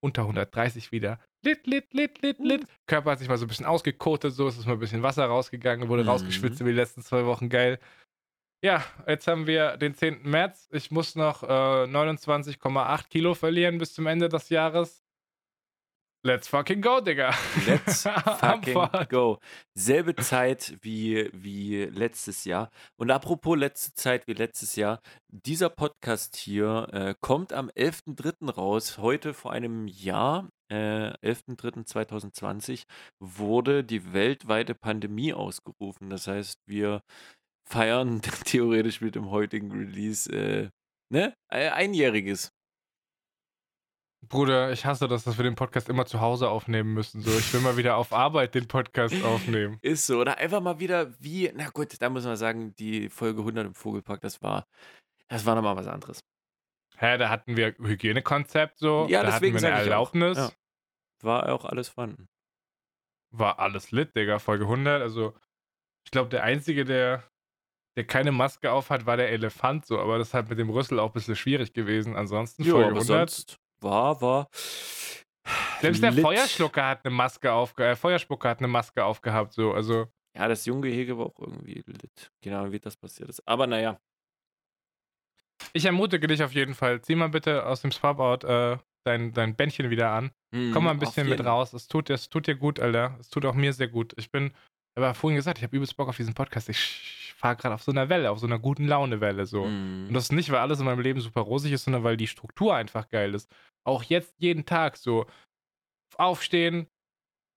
Unter 0.00 0.22
130 0.22 0.92
wieder. 0.92 1.18
Lit, 1.44 1.66
lit, 1.66 1.92
lit, 1.92 2.22
lit, 2.22 2.38
lit. 2.38 2.66
Körper 2.86 3.12
hat 3.12 3.18
sich 3.18 3.28
mal 3.28 3.36
so 3.36 3.46
ein 3.46 3.48
bisschen 3.48 3.66
ausgekotet, 3.66 4.32
so 4.32 4.46
es 4.46 4.56
ist 4.56 4.66
mal 4.66 4.74
ein 4.74 4.78
bisschen 4.78 5.02
Wasser 5.02 5.24
rausgegangen, 5.26 5.88
wurde 5.88 6.04
Mhm. 6.04 6.10
rausgeschwitzt 6.10 6.60
über 6.60 6.70
die 6.70 6.76
letzten 6.76 7.02
zwei 7.02 7.24
Wochen, 7.26 7.48
geil. 7.48 7.80
Ja, 8.60 8.84
jetzt 9.06 9.28
haben 9.28 9.46
wir 9.46 9.76
den 9.76 9.94
10. 9.94 10.22
März. 10.22 10.68
Ich 10.72 10.90
muss 10.90 11.14
noch 11.14 11.44
äh, 11.44 11.46
29,8 11.46 13.08
Kilo 13.08 13.34
verlieren 13.34 13.78
bis 13.78 13.94
zum 13.94 14.06
Ende 14.06 14.28
des 14.28 14.48
Jahres. 14.48 15.04
Let's 16.24 16.48
fucking 16.48 16.82
go, 16.82 17.00
Digga. 17.00 17.32
Let's 17.64 18.02
fucking 18.40 18.74
go. 19.08 19.38
Selbe 19.74 20.16
Zeit 20.16 20.76
wie, 20.80 21.30
wie 21.32 21.84
letztes 21.84 22.44
Jahr. 22.44 22.70
Und 22.96 23.12
apropos 23.12 23.56
letzte 23.56 23.94
Zeit 23.94 24.26
wie 24.26 24.32
letztes 24.32 24.74
Jahr, 24.74 25.00
dieser 25.28 25.70
Podcast 25.70 26.34
hier 26.34 26.88
äh, 26.92 27.14
kommt 27.20 27.52
am 27.52 27.68
11.03. 27.70 28.50
raus. 28.50 28.98
Heute 28.98 29.32
vor 29.32 29.52
einem 29.52 29.86
Jahr, 29.86 30.48
äh, 30.72 31.12
11.03.2020, 31.22 32.82
wurde 33.20 33.84
die 33.84 34.12
weltweite 34.12 34.74
Pandemie 34.74 35.32
ausgerufen. 35.32 36.10
Das 36.10 36.26
heißt, 36.26 36.58
wir 36.66 37.02
feiern 37.68 38.20
theoretisch 38.44 39.00
mit 39.00 39.14
dem 39.14 39.30
heutigen 39.30 39.70
Release 39.72 40.30
äh, 40.32 40.70
ne? 41.10 41.34
Ein- 41.48 41.72
einjähriges. 41.72 42.52
Bruder, 44.28 44.72
ich 44.72 44.84
hasse 44.84 45.06
das, 45.06 45.22
dass 45.24 45.38
wir 45.38 45.44
den 45.44 45.54
Podcast 45.54 45.88
immer 45.88 46.04
zu 46.04 46.20
Hause 46.20 46.50
aufnehmen 46.50 46.92
müssen. 46.92 47.20
So, 47.22 47.30
ich 47.38 47.52
will 47.54 47.60
mal 47.60 47.76
wieder 47.76 47.96
auf 47.96 48.12
Arbeit 48.12 48.54
den 48.54 48.66
Podcast 48.66 49.14
aufnehmen. 49.24 49.78
Ist 49.82 50.06
so. 50.06 50.18
Oder 50.20 50.38
einfach 50.38 50.60
mal 50.60 50.80
wieder 50.80 51.14
wie, 51.20 51.50
na 51.54 51.68
gut, 51.70 51.94
da 52.02 52.10
muss 52.10 52.24
man 52.24 52.36
sagen, 52.36 52.74
die 52.76 53.08
Folge 53.08 53.40
100 53.40 53.66
im 53.68 53.74
Vogelpark, 53.74 54.20
das 54.20 54.42
war, 54.42 54.66
das 55.28 55.46
war 55.46 55.54
nochmal 55.54 55.76
was 55.76 55.86
anderes. 55.86 56.20
Hä, 56.96 57.16
da 57.16 57.28
hatten 57.30 57.56
wir 57.56 57.76
Hygienekonzept 57.78 58.78
so, 58.78 59.06
Ja, 59.08 59.22
da 59.22 59.32
hatten 59.34 59.44
wir 59.44 59.52
deswegen 59.52 59.72
eine. 59.72 59.82
Erlaubnis. 59.84 60.36
Ja. 60.36 60.50
War 61.22 61.48
auch 61.52 61.64
alles 61.64 61.88
vorhanden. 61.88 62.28
War 63.30 63.60
alles 63.60 63.92
lit, 63.92 64.16
Digga, 64.16 64.40
Folge 64.40 64.64
100. 64.64 65.00
Also, 65.00 65.32
ich 66.04 66.10
glaube, 66.10 66.28
der 66.28 66.42
Einzige, 66.42 66.84
der, 66.84 67.22
der 67.98 68.06
keine 68.06 68.32
Maske 68.32 68.70
auf 68.72 68.90
hat, 68.90 69.04
war 69.06 69.16
der 69.16 69.30
Elefant 69.30 69.84
so, 69.84 69.98
aber 69.98 70.18
das 70.18 70.28
ist 70.28 70.34
halt 70.34 70.48
mit 70.48 70.58
dem 70.58 70.70
Rüssel 70.70 70.98
auch 71.00 71.08
ein 71.10 71.12
bisschen 71.12 71.36
schwierig 71.36 71.72
gewesen. 71.72 72.14
Ansonsten 72.16 72.62
Ja, 72.62 72.70
Folge 72.70 72.86
aber 72.92 73.00
100. 73.00 73.30
sonst 73.30 73.58
war, 73.80 74.20
war. 74.22 74.48
Selbst 75.80 76.02
der 76.02 76.10
lit. 76.12 76.22
Feuerschlucker 76.24 76.86
hat 76.86 77.04
eine 77.04 77.14
Maske 77.14 77.52
aufge 77.52 77.84
äh, 77.86 77.96
Feuerspucker 77.96 78.48
hat 78.50 78.58
eine 78.58 78.68
Maske 78.68 79.04
aufgehabt, 79.04 79.52
so, 79.52 79.72
also. 79.72 80.06
Ja, 80.36 80.46
das 80.46 80.64
Junggehege 80.66 81.18
war 81.18 81.26
auch 81.26 81.38
irgendwie 81.40 81.82
lit. 81.86 82.30
Genau, 82.42 82.70
wie 82.70 82.78
das 82.78 82.96
passiert 82.96 83.28
ist. 83.28 83.42
Aber 83.48 83.66
naja. 83.66 83.98
Ich 85.72 85.84
ermutige 85.84 86.26
dich 86.26 86.42
auf 86.42 86.52
jeden 86.52 86.74
Fall. 86.74 87.00
Zieh 87.02 87.14
mal 87.14 87.28
bitte 87.28 87.66
aus 87.66 87.82
dem 87.82 87.90
Swap-Out 87.92 88.44
äh, 88.44 88.78
dein, 89.04 89.32
dein 89.32 89.56
Bändchen 89.56 89.90
wieder 89.90 90.10
an. 90.10 90.30
Komm 90.72 90.84
mal 90.84 90.92
ein 90.92 90.98
bisschen 90.98 91.28
mit 91.28 91.44
raus. 91.44 91.72
Es 91.72 91.88
tut, 91.88 92.08
dir- 92.08 92.14
es 92.14 92.28
tut 92.30 92.46
dir 92.46 92.54
gut, 92.54 92.80
Alter. 92.80 93.16
Es 93.20 93.28
tut 93.28 93.44
auch 93.44 93.54
mir 93.54 93.72
sehr 93.72 93.88
gut. 93.88 94.14
Ich 94.16 94.30
bin, 94.30 94.52
aber 94.98 95.14
vorhin 95.14 95.36
gesagt, 95.36 95.58
ich 95.58 95.64
habe 95.64 95.74
übelst 95.76 95.96
Bock 95.96 96.08
auf 96.08 96.16
diesen 96.16 96.34
Podcast. 96.34 96.68
Ich 96.68 97.34
fahre 97.36 97.56
gerade 97.56 97.74
auf 97.74 97.82
so 97.82 97.92
einer 97.92 98.08
Welle, 98.08 98.30
auf 98.30 98.38
so 98.40 98.46
einer 98.46 98.58
guten 98.58 98.86
Laune-Welle. 98.86 99.46
So. 99.46 99.62
Und 99.62 100.08
Mhm. 100.08 100.12
das 100.14 100.24
ist 100.24 100.32
nicht, 100.32 100.50
weil 100.50 100.58
alles 100.58 100.80
in 100.80 100.84
meinem 100.86 101.00
Leben 101.00 101.20
super 101.20 101.40
rosig 101.42 101.72
ist, 101.72 101.84
sondern 101.84 102.04
weil 102.04 102.16
die 102.16 102.26
Struktur 102.26 102.74
einfach 102.74 103.08
geil 103.08 103.34
ist. 103.34 103.50
Auch 103.84 104.02
jetzt 104.02 104.34
jeden 104.38 104.66
Tag 104.66 104.96
so 104.96 105.26
aufstehen, 106.16 106.88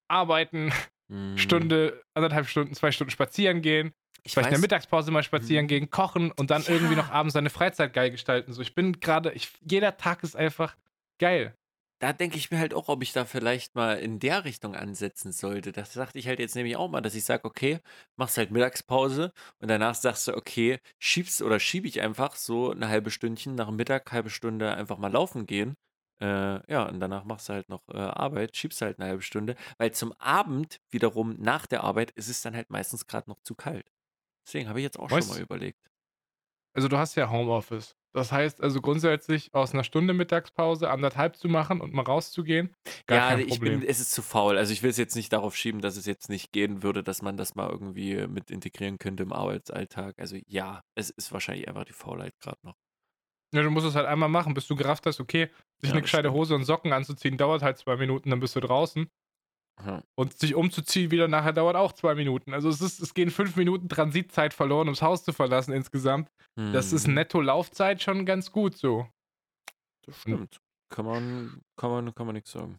arbeiten, 0.08 0.72
Mhm. 1.10 1.38
Stunde, 1.38 2.02
anderthalb 2.14 2.48
Stunden, 2.48 2.74
zwei 2.74 2.92
Stunden 2.92 3.12
spazieren 3.12 3.62
gehen, 3.62 3.94
Ich 4.24 4.34
vielleicht 4.34 4.50
in 4.50 4.52
der 4.54 4.60
Mittagspause 4.62 5.10
mal 5.10 5.24
spazieren 5.24 5.66
Mhm. 5.66 5.68
gehen, 5.70 5.90
kochen 5.90 6.32
und 6.34 6.52
dann 6.52 6.64
irgendwie 6.68 6.94
Ja. 6.94 7.02
noch 7.02 7.10
abends 7.10 7.34
seine 7.34 7.50
Freizeit 7.50 7.92
geil 7.94 8.12
gestalten. 8.12 8.54
So, 8.54 8.62
ich 8.62 8.76
bin 8.76 9.00
gerade, 9.00 9.34
jeder 9.62 9.98
Tag 9.98 10.22
ist 10.24 10.36
einfach 10.36 10.78
geil. 11.20 11.56
Da 12.02 12.14
denke 12.14 12.38
ich 12.38 12.50
mir 12.52 12.58
halt 12.60 12.74
auch, 12.74 12.90
ob 12.90 13.04
ich 13.04 13.14
da 13.14 13.26
vielleicht 13.26 13.76
mal 13.76 13.94
in 14.00 14.20
der 14.20 14.44
Richtung 14.44 14.76
ansetzen 14.76 15.32
sollte. 15.32 15.72
Das 15.72 15.94
dachte 15.94 16.18
ich 16.20 16.28
halt 16.28 16.40
jetzt 16.40 16.56
nämlich 16.56 16.76
auch 16.76 16.90
mal, 16.90 17.02
dass 17.02 17.16
ich 17.16 17.24
sage, 17.26 17.46
okay, 17.46 17.80
machst 18.18 18.38
halt 18.38 18.52
Mittagspause 18.52 19.32
und 19.60 19.68
danach 19.70 19.96
sagst 19.96 20.28
du, 20.28 20.36
okay, 20.36 20.80
schiebst 21.00 21.42
oder 21.44 21.60
schiebe 21.60 21.88
ich 21.88 22.02
einfach 22.02 22.36
so 22.36 22.72
eine 22.72 22.88
halbe 22.90 23.12
Stündchen 23.12 23.56
nach 23.56 23.68
dem 23.68 23.76
Mittag, 23.76 24.12
halbe 24.12 24.30
Stunde 24.32 24.74
einfach 24.74 24.98
mal 24.98 25.12
laufen 25.12 25.46
gehen. 25.46 25.76
Äh, 26.22 26.72
ja, 26.72 26.88
und 26.88 27.00
danach 27.00 27.24
machst 27.24 27.50
du 27.50 27.54
halt 27.54 27.70
noch 27.70 27.88
äh, 27.90 27.98
Arbeit, 27.98 28.56
schiebst 28.58 28.82
halt 28.82 29.00
eine 29.00 29.10
halbe 29.10 29.22
Stunde, 29.24 29.56
weil 29.78 29.92
zum 29.92 30.14
Abend 30.14 30.80
wiederum 30.92 31.36
nach 31.40 31.66
der 31.68 31.84
Arbeit 31.84 32.12
ist 32.12 32.30
es 32.30 32.42
dann 32.42 32.56
halt 32.56 32.70
meistens 32.70 33.08
gerade 33.08 33.30
noch 33.30 33.42
zu 33.44 33.56
kalt. 33.56 33.92
Deswegen 34.48 34.70
habe 34.70 34.80
ich 34.80 34.84
jetzt 34.84 35.00
auch 35.00 35.10
Weißt- 35.10 35.20
schon 35.28 35.36
mal 35.36 35.42
überlegt. 35.42 35.80
Also 36.74 36.88
du 36.88 36.98
hast 36.98 37.16
ja 37.16 37.30
Homeoffice. 37.30 37.96
Das 38.14 38.32
heißt 38.32 38.62
also 38.62 38.82
grundsätzlich 38.82 39.54
aus 39.54 39.74
einer 39.74 39.84
Stunde 39.84 40.14
Mittagspause 40.14 40.90
anderthalb 40.90 41.38
zu 41.38 41.48
machen 41.48 41.80
und 41.80 41.94
mal 41.94 42.04
rauszugehen, 42.04 42.76
ja, 43.10 43.38
ich 43.38 43.60
bin, 43.60 43.84
es 43.84 44.00
ist 44.00 44.12
zu 44.12 44.22
faul. 44.22 44.58
Also 44.58 44.74
ich 44.74 44.84
will 44.84 44.90
es 44.90 44.98
jetzt 44.98 45.16
nicht 45.16 45.32
darauf 45.32 45.56
schieben, 45.56 45.82
dass 45.82 45.98
es 45.98 46.06
jetzt 46.06 46.30
nicht 46.30 46.52
gehen 46.52 46.84
würde, 46.84 47.04
dass 47.04 47.22
man 47.22 47.38
das 47.38 47.56
mal 47.56 47.70
irgendwie 47.70 48.28
mit 48.28 48.52
integrieren 48.52 48.98
könnte 48.98 49.24
im 49.24 49.34
Arbeitsalltag. 49.34 50.20
Also 50.20 50.38
ja, 50.48 50.82
es 50.96 51.10
ist 51.10 51.32
wahrscheinlich 51.32 51.68
einfach 51.68 51.86
die 51.86 51.94
Faulheit 51.94 52.34
gerade 52.40 52.60
noch. 52.64 52.76
Ja, 53.54 53.62
du 53.64 53.70
musst 53.70 53.86
es 53.86 53.96
halt 53.96 54.08
einmal 54.08 54.30
machen, 54.30 54.54
bis 54.54 54.68
du 54.68 54.76
gerafft 54.76 55.06
hast, 55.06 55.20
okay, 55.20 55.50
sich 55.80 55.90
Ja, 55.90 55.92
eine 55.92 56.02
gescheite 56.02 56.30
stimmt. 56.30 56.38
Hose 56.38 56.56
und 56.56 56.64
Socken 56.64 56.94
anzuziehen, 56.94 57.38
dauert 57.38 57.62
halt 57.64 57.78
zwei 57.78 57.98
Minuten, 57.98 58.30
dann 58.30 58.40
bist 58.40 58.56
du 58.56 58.62
draußen. 58.62 59.10
Und 60.16 60.38
sich 60.38 60.54
umzuziehen 60.56 61.12
wieder 61.12 61.28
nachher 61.28 61.54
dauert 61.54 61.76
auch 61.76 61.94
zwei 61.94 62.14
Minuten. 62.16 62.54
Also 62.54 62.70
es, 62.70 62.82
ist, 62.82 63.00
es 63.00 63.14
gehen 63.14 63.32
fünf 63.32 63.56
Minuten 63.56 63.90
Transitzeit 63.90 64.54
verloren, 64.54 64.88
ums 64.88 65.02
Haus 65.02 65.24
zu 65.24 65.34
verlassen 65.34 65.74
insgesamt. 65.74 66.30
Das 66.56 66.94
ist 66.94 67.08
Hm, 67.08 67.16
netto 67.16 67.42
Laufzeit 67.42 68.02
schon 68.02 68.26
ganz 68.26 68.52
gut 68.52 68.78
so. 68.78 69.08
Das 70.06 70.22
stimmt. 70.22 70.60
Kann 70.90 71.06
man, 71.06 71.62
kann 71.78 71.90
man, 71.90 72.14
kann 72.14 72.26
man 72.26 72.36
nichts 72.36 72.52
sagen. 72.52 72.78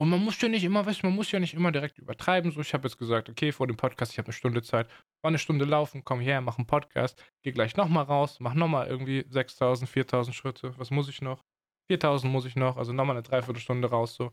Und 0.00 0.10
man 0.10 0.22
muss 0.24 0.40
ja 0.40 0.48
nicht 0.48 0.64
immer, 0.64 0.84
weißt 0.84 1.02
man 1.02 1.14
muss 1.14 1.30
ja 1.30 1.40
nicht 1.40 1.54
immer 1.54 1.72
direkt 1.72 1.98
übertreiben. 1.98 2.50
So, 2.50 2.60
ich 2.60 2.74
habe 2.74 2.88
jetzt 2.88 2.98
gesagt, 2.98 3.28
okay, 3.28 3.52
vor 3.52 3.66
dem 3.66 3.76
Podcast, 3.76 4.12
ich 4.12 4.18
habe 4.18 4.26
eine 4.26 4.32
Stunde 4.32 4.62
Zeit, 4.62 4.88
war 5.22 5.28
eine 5.28 5.38
Stunde 5.38 5.64
laufen, 5.64 6.04
komm 6.04 6.20
her, 6.20 6.40
mach 6.40 6.58
einen 6.58 6.66
Podcast, 6.66 7.22
geh 7.42 7.52
gleich 7.52 7.76
nochmal 7.76 8.04
raus, 8.04 8.38
mach 8.40 8.54
nochmal 8.54 8.88
irgendwie 8.88 9.24
6000, 9.28 9.88
4000 9.88 10.34
Schritte. 10.34 10.76
Was 10.78 10.90
muss 10.90 11.08
ich 11.08 11.22
noch? 11.22 11.44
4000 11.88 12.32
muss 12.32 12.46
ich 12.46 12.56
noch, 12.56 12.76
also 12.76 12.92
nochmal 12.92 13.16
eine 13.16 13.22
Dreiviertelstunde 13.22 13.88
raus 13.88 14.14
so. 14.14 14.32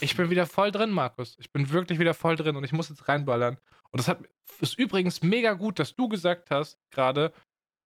Ich 0.00 0.16
bin 0.16 0.30
wieder 0.30 0.46
voll 0.46 0.70
drin, 0.70 0.90
Markus. 0.90 1.36
Ich 1.38 1.52
bin 1.52 1.70
wirklich 1.70 1.98
wieder 1.98 2.14
voll 2.14 2.36
drin 2.36 2.56
und 2.56 2.64
ich 2.64 2.72
muss 2.72 2.88
jetzt 2.88 3.08
reinballern. 3.08 3.58
Und 3.90 3.98
das 3.98 4.08
hat, 4.08 4.20
ist 4.60 4.78
übrigens 4.78 5.22
mega 5.22 5.52
gut, 5.52 5.78
dass 5.78 5.94
du 5.94 6.08
gesagt 6.08 6.50
hast, 6.50 6.78
gerade, 6.90 7.32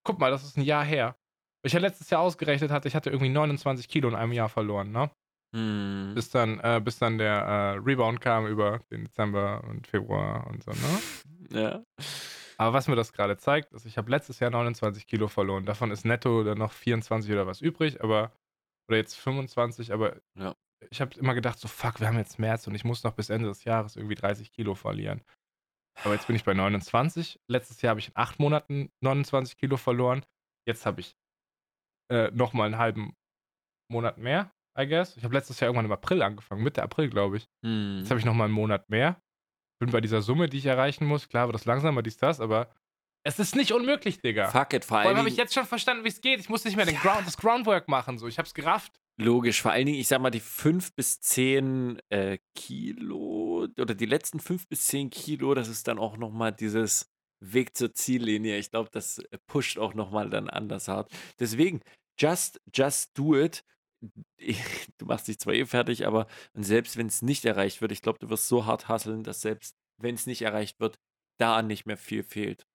guck 0.05 0.19
mal, 0.19 0.31
das 0.31 0.45
ist 0.45 0.57
ein 0.57 0.62
Jahr 0.62 0.85
her. 0.85 1.16
Ich 1.62 1.73
ja 1.73 1.81
letztes 1.81 2.09
Jahr 2.11 2.23
ausgerechnet 2.23 2.70
hatte, 2.70 2.89
ich 2.89 2.95
hatte 2.95 3.11
irgendwie 3.11 3.28
29 3.28 3.89
Kilo 3.89 4.09
in 4.09 4.15
einem 4.15 4.32
Jahr 4.32 4.49
verloren, 4.49 4.93
ne? 4.93 5.11
Hm. 5.53 6.12
bis 6.15 6.31
dann, 6.31 6.61
äh, 6.61 6.81
bis 6.82 6.99
dann 7.01 7.19
der 7.19 7.35
äh, 7.35 7.70
Rebound 7.78 8.20
kam 8.20 8.47
über 8.47 8.78
den 8.93 9.05
Dezember 9.05 9.65
und 9.69 9.89
Februar 9.89 10.47
und 10.47 10.62
so, 10.62 10.70
ne? 10.70 11.01
Ja. 11.51 11.82
Aber 12.57 12.73
was 12.73 12.87
mir 12.87 12.95
das 12.95 13.12
gerade 13.12 13.37
zeigt, 13.37 13.73
ist, 13.73 13.85
ich 13.85 13.99
habe 13.99 14.11
letztes 14.11 14.39
Jahr 14.39 14.51
29 14.51 15.07
Kilo 15.07 15.27
verloren. 15.28 15.65
Davon 15.65 15.91
ist 15.91 16.05
netto 16.05 16.45
dann 16.45 16.59
noch 16.59 16.73
24 16.73 17.32
oder 17.32 17.47
was 17.47 17.61
übrig, 17.61 18.05
aber, 18.05 18.32
oder 18.91 18.97
jetzt 18.99 19.15
25, 19.17 19.93
aber 19.93 20.21
Ja. 20.37 20.57
ich 20.91 21.01
habe 21.01 21.17
immer 21.19 21.35
gedacht, 21.35 21.59
so 21.59 21.69
fuck, 21.69 22.01
wir 22.01 22.09
haben 22.09 22.19
jetzt 22.19 22.39
März 22.39 22.67
und 22.67 22.75
ich 22.75 22.85
muss 22.85 23.05
noch 23.05 23.12
bis 23.15 23.31
Ende 23.31 23.49
des 23.49 23.65
Jahres 23.65 23.97
irgendwie 23.97 24.15
30 24.17 24.53
Kilo 24.53 24.75
verlieren. 24.75 25.23
Aber 26.03 26.15
jetzt 26.15 26.27
bin 26.27 26.37
ich 26.37 26.45
bei 26.45 26.55
29. 26.55 27.41
Letztes 27.49 27.83
Jahr 27.83 27.91
habe 27.91 28.01
ich 28.01 28.09
in 28.09 28.17
acht 28.17 28.39
Monaten 28.41 28.91
29 29.01 29.57
Kilo 29.59 29.77
verloren. 29.77 30.25
Jetzt 30.67 30.87
habe 30.87 31.01
ich 31.01 31.17
äh, 32.11 32.31
nochmal 32.33 32.67
einen 32.67 32.79
halben 32.79 33.15
Monat 33.91 34.19
mehr, 34.19 34.53
I 34.79 34.87
guess. 34.87 35.17
Ich 35.17 35.25
habe 35.25 35.35
letztes 35.35 35.61
Jahr 35.61 35.69
irgendwann 35.69 35.87
im 35.87 35.93
April 35.93 36.23
angefangen, 36.23 36.62
Mitte 36.62 36.83
April, 36.83 37.11
glaube 37.11 37.37
ich. 37.37 37.49
Hm. 37.65 37.99
Jetzt 38.01 38.11
habe 38.11 38.19
ich 38.21 38.27
nochmal 38.27 38.47
einen 38.47 38.55
Monat 38.55 38.89
mehr. 38.89 39.21
Bin 39.81 39.91
bei 39.91 40.01
dieser 40.01 40.23
Summe, 40.23 40.49
die 40.49 40.59
ich 40.59 40.67
erreichen 40.67 41.07
muss. 41.07 41.29
Klar 41.29 41.47
wird 41.49 41.55
das 41.55 41.65
langsamer, 41.65 42.03
dies, 42.03 42.17
das, 42.19 42.41
aber 42.41 42.75
es 43.23 43.39
ist 43.39 43.55
nicht 43.55 43.73
unmöglich, 43.73 44.21
Digga. 44.21 44.49
Fuck 44.49 44.73
it, 44.73 44.85
vor 44.85 45.03
Vor 45.03 45.09
allem 45.09 45.19
habe 45.19 45.29
ich 45.29 45.37
jetzt 45.37 45.53
schon 45.55 45.67
verstanden, 45.67 46.05
wie 46.05 46.09
es 46.09 46.21
geht. 46.21 46.41
Ich 46.41 46.49
muss 46.49 46.65
nicht 46.65 46.77
mehr 46.77 46.87
den 46.87 46.97
Ground, 46.97 47.27
das 47.27 47.37
Groundwork 47.37 47.89
machen. 47.89 48.19
So. 48.19 48.27
Ich 48.27 48.39
habe 48.39 48.47
es 48.47 48.55
gerafft. 48.55 48.93
logisch, 49.19 49.61
vor 49.61 49.73
allen 49.73 49.87
Dingen, 49.87 49.99
ich 49.99 50.09
sag 50.09 50.21
mal, 50.21 50.31
die 50.31 50.41
5 50.41 50.95
bis 50.95 51.21
10 51.21 52.01
äh, 52.09 52.39
Kilo 52.55 53.67
oder 53.79 53.95
die 53.95 54.07
letzten 54.07 54.41
5 54.41 54.67
bis 54.69 54.87
10 54.87 55.11
Kilo, 55.11 55.53
das 55.55 55.69
ist 55.69 55.87
dann 55.89 55.99
auch 55.99 56.17
nochmal 56.17 56.53
dieses 56.53 57.11
Weg 57.41 57.77
zur 57.77 57.93
Ziellinie. 57.93 58.57
Ich 58.57 58.71
glaube, 58.71 58.89
das 58.91 59.19
äh, 59.19 59.39
pusht 59.47 59.79
auch 59.79 59.93
nochmal 59.95 60.31
dann 60.31 60.49
anders 60.49 60.89
hart. 60.89 61.13
Deswegen, 61.39 61.81
just, 62.19 62.61
just 62.75 63.17
do 63.19 63.37
it. 63.37 63.65
Du 64.97 65.05
machst 65.07 65.29
dich 65.29 65.39
zwar 65.39 65.53
eh 65.53 65.67
fertig, 65.67 66.07
aber 66.07 66.27
und 66.55 66.63
selbst 66.63 66.97
wenn 66.97 67.07
es 67.07 67.21
nicht 67.21 67.45
erreicht 67.45 67.83
wird, 67.83 67.93
ich 67.93 68.01
glaube, 68.01 68.19
du 68.19 68.31
wirst 68.31 68.49
so 68.49 68.65
hart 68.65 68.89
hasseln, 68.89 69.25
dass 69.25 69.43
selbst 69.43 69.77
wenn 69.99 70.15
es 70.15 70.27
nicht 70.27 70.41
erreicht 70.41 70.81
wird, 70.81 70.99
da 71.39 71.61
nicht 71.63 71.85
mehr 71.87 71.99
viel 71.99 72.23
fehlt. 72.23 72.67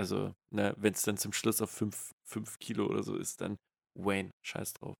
Also, 0.00 0.32
ne, 0.50 0.72
wenn 0.78 0.94
es 0.94 1.02
dann 1.02 1.18
zum 1.18 1.34
Schluss 1.34 1.60
auf 1.60 1.70
5 1.70 2.58
Kilo 2.58 2.86
oder 2.86 3.02
so 3.02 3.16
ist, 3.16 3.42
dann 3.42 3.58
Wayne, 3.98 4.30
scheiß 4.46 4.72
drauf. 4.72 4.94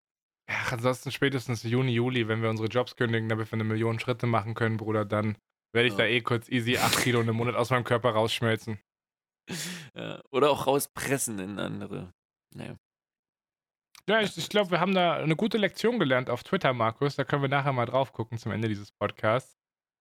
Ja, 0.47 0.57
ansonsten 0.73 1.11
spätestens 1.11 1.63
Juni, 1.63 1.93
Juli, 1.93 2.29
wenn 2.29 2.43
wir 2.43 2.51
unsere 2.51 2.69
Jobs 2.69 2.97
kündigen, 2.97 3.31
damit 3.31 3.51
wir 3.51 3.55
eine 3.55 3.65
Million 3.65 3.99
Schritte 3.99 4.27
machen 4.27 4.53
können, 4.53 4.77
Bruder, 4.77 5.07
dann 5.07 5.39
werde 5.75 5.87
ich 5.89 5.95
Ja. 5.95 6.01
da 6.01 6.05
eh 6.05 6.21
kurz 6.21 6.51
easy 6.51 6.77
8 6.77 6.99
Kilo 6.99 7.21
in 7.23 7.29
einem 7.29 7.39
Monat 7.39 7.55
aus 7.55 7.71
meinem 7.71 7.85
Körper 7.85 8.11
rausschmelzen. 8.11 8.79
Ja, 9.97 10.21
oder 10.31 10.51
auch 10.51 10.67
rauspressen 10.67 11.39
in 11.39 11.59
andere. 11.59 12.13
Naja. 12.55 12.77
Ja, 14.07 14.21
ich, 14.21 14.37
ich 14.37 14.49
glaube, 14.51 14.71
wir 14.71 14.81
haben 14.81 14.95
da 14.95 15.15
eine 15.15 15.35
gute 15.35 15.57
Lektion 15.57 15.99
gelernt 15.99 16.29
auf 16.29 16.43
Twitter, 16.45 16.73
Markus. 16.75 17.17
Da 17.17 17.25
können 17.25 17.43
wir 17.43 17.49
nachher 17.49 17.73
mal 17.73 17.87
drauf 17.87 18.13
gucken 18.13 18.37
zum 18.39 18.53
Ende 18.53 18.69
dieses 18.69 18.93
Podcasts. 18.93 19.57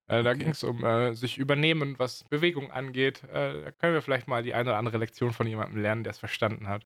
Äh, 0.09 0.23
da 0.23 0.33
Okay. 0.33 0.39
ging 0.39 0.49
es 0.51 0.63
um 0.63 0.83
äh, 0.83 1.13
sich 1.13 1.37
übernehmen, 1.37 1.97
was 1.99 2.23
Bewegung 2.25 2.71
angeht. 2.71 3.23
Äh, 3.25 3.63
da 3.63 3.71
können 3.71 3.93
wir 3.93 4.01
vielleicht 4.01 4.27
mal 4.27 4.43
die 4.43 4.53
eine 4.53 4.69
oder 4.71 4.77
andere 4.77 4.97
Lektion 4.97 5.33
von 5.33 5.47
jemandem 5.47 5.81
lernen, 5.81 6.03
der 6.03 6.11
es 6.11 6.19
verstanden 6.19 6.67
hat. 6.67 6.85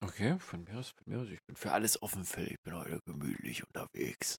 Okay, 0.00 0.38
von 0.38 0.64
mir 0.64 0.78
aus, 0.78 0.90
von 0.90 1.04
mir 1.06 1.20
aus. 1.20 1.28
Ich 1.28 1.42
bin 1.46 1.56
für 1.56 1.72
alles 1.72 2.02
offen, 2.02 2.24
Phil. 2.24 2.48
Ich 2.50 2.60
bin 2.62 2.74
heute 2.74 3.00
gemütlich 3.06 3.64
unterwegs. 3.66 4.36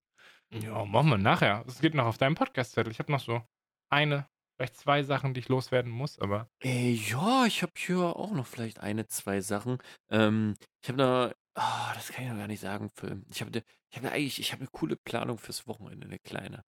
Ja, 0.53 0.85
machen 0.85 1.09
wir 1.09 1.17
nachher. 1.17 1.65
Es 1.67 1.79
geht 1.81 1.95
noch 1.95 2.05
auf 2.05 2.17
deinem 2.17 2.35
Podcast-Zettel. 2.35 2.91
Ich 2.91 2.99
habe 2.99 3.11
noch 3.11 3.19
so 3.19 3.43
eine, 3.89 4.27
vielleicht 4.57 4.77
zwei 4.77 5.03
Sachen, 5.03 5.33
die 5.33 5.39
ich 5.41 5.49
loswerden 5.49 5.91
muss, 5.91 6.17
aber. 6.19 6.49
Äh, 6.63 6.91
ja, 6.93 7.45
ich 7.45 7.61
habe 7.61 7.73
hier 7.77 7.97
auch 8.15 8.31
noch 8.31 8.47
vielleicht 8.47 8.79
eine, 8.79 9.07
zwei 9.07 9.41
Sachen. 9.41 9.77
Ähm, 10.09 10.55
ich 10.81 10.89
habe 10.89 10.97
da, 10.97 11.33
ah, 11.55 11.93
das 11.93 12.09
kann 12.09 12.23
ich 12.25 12.29
noch 12.31 12.37
gar 12.37 12.47
nicht 12.47 12.61
sagen, 12.61 12.89
Film. 12.89 13.25
Ich 13.29 13.41
habe 13.41 13.63
ich 13.91 13.97
hab 13.97 14.05
eigentlich, 14.11 14.39
ich 14.39 14.51
habe 14.51 14.61
eine 14.61 14.69
coole 14.71 14.95
Planung 14.95 15.37
fürs 15.37 15.67
Wochenende, 15.67 16.07
eine 16.07 16.19
kleine. 16.19 16.63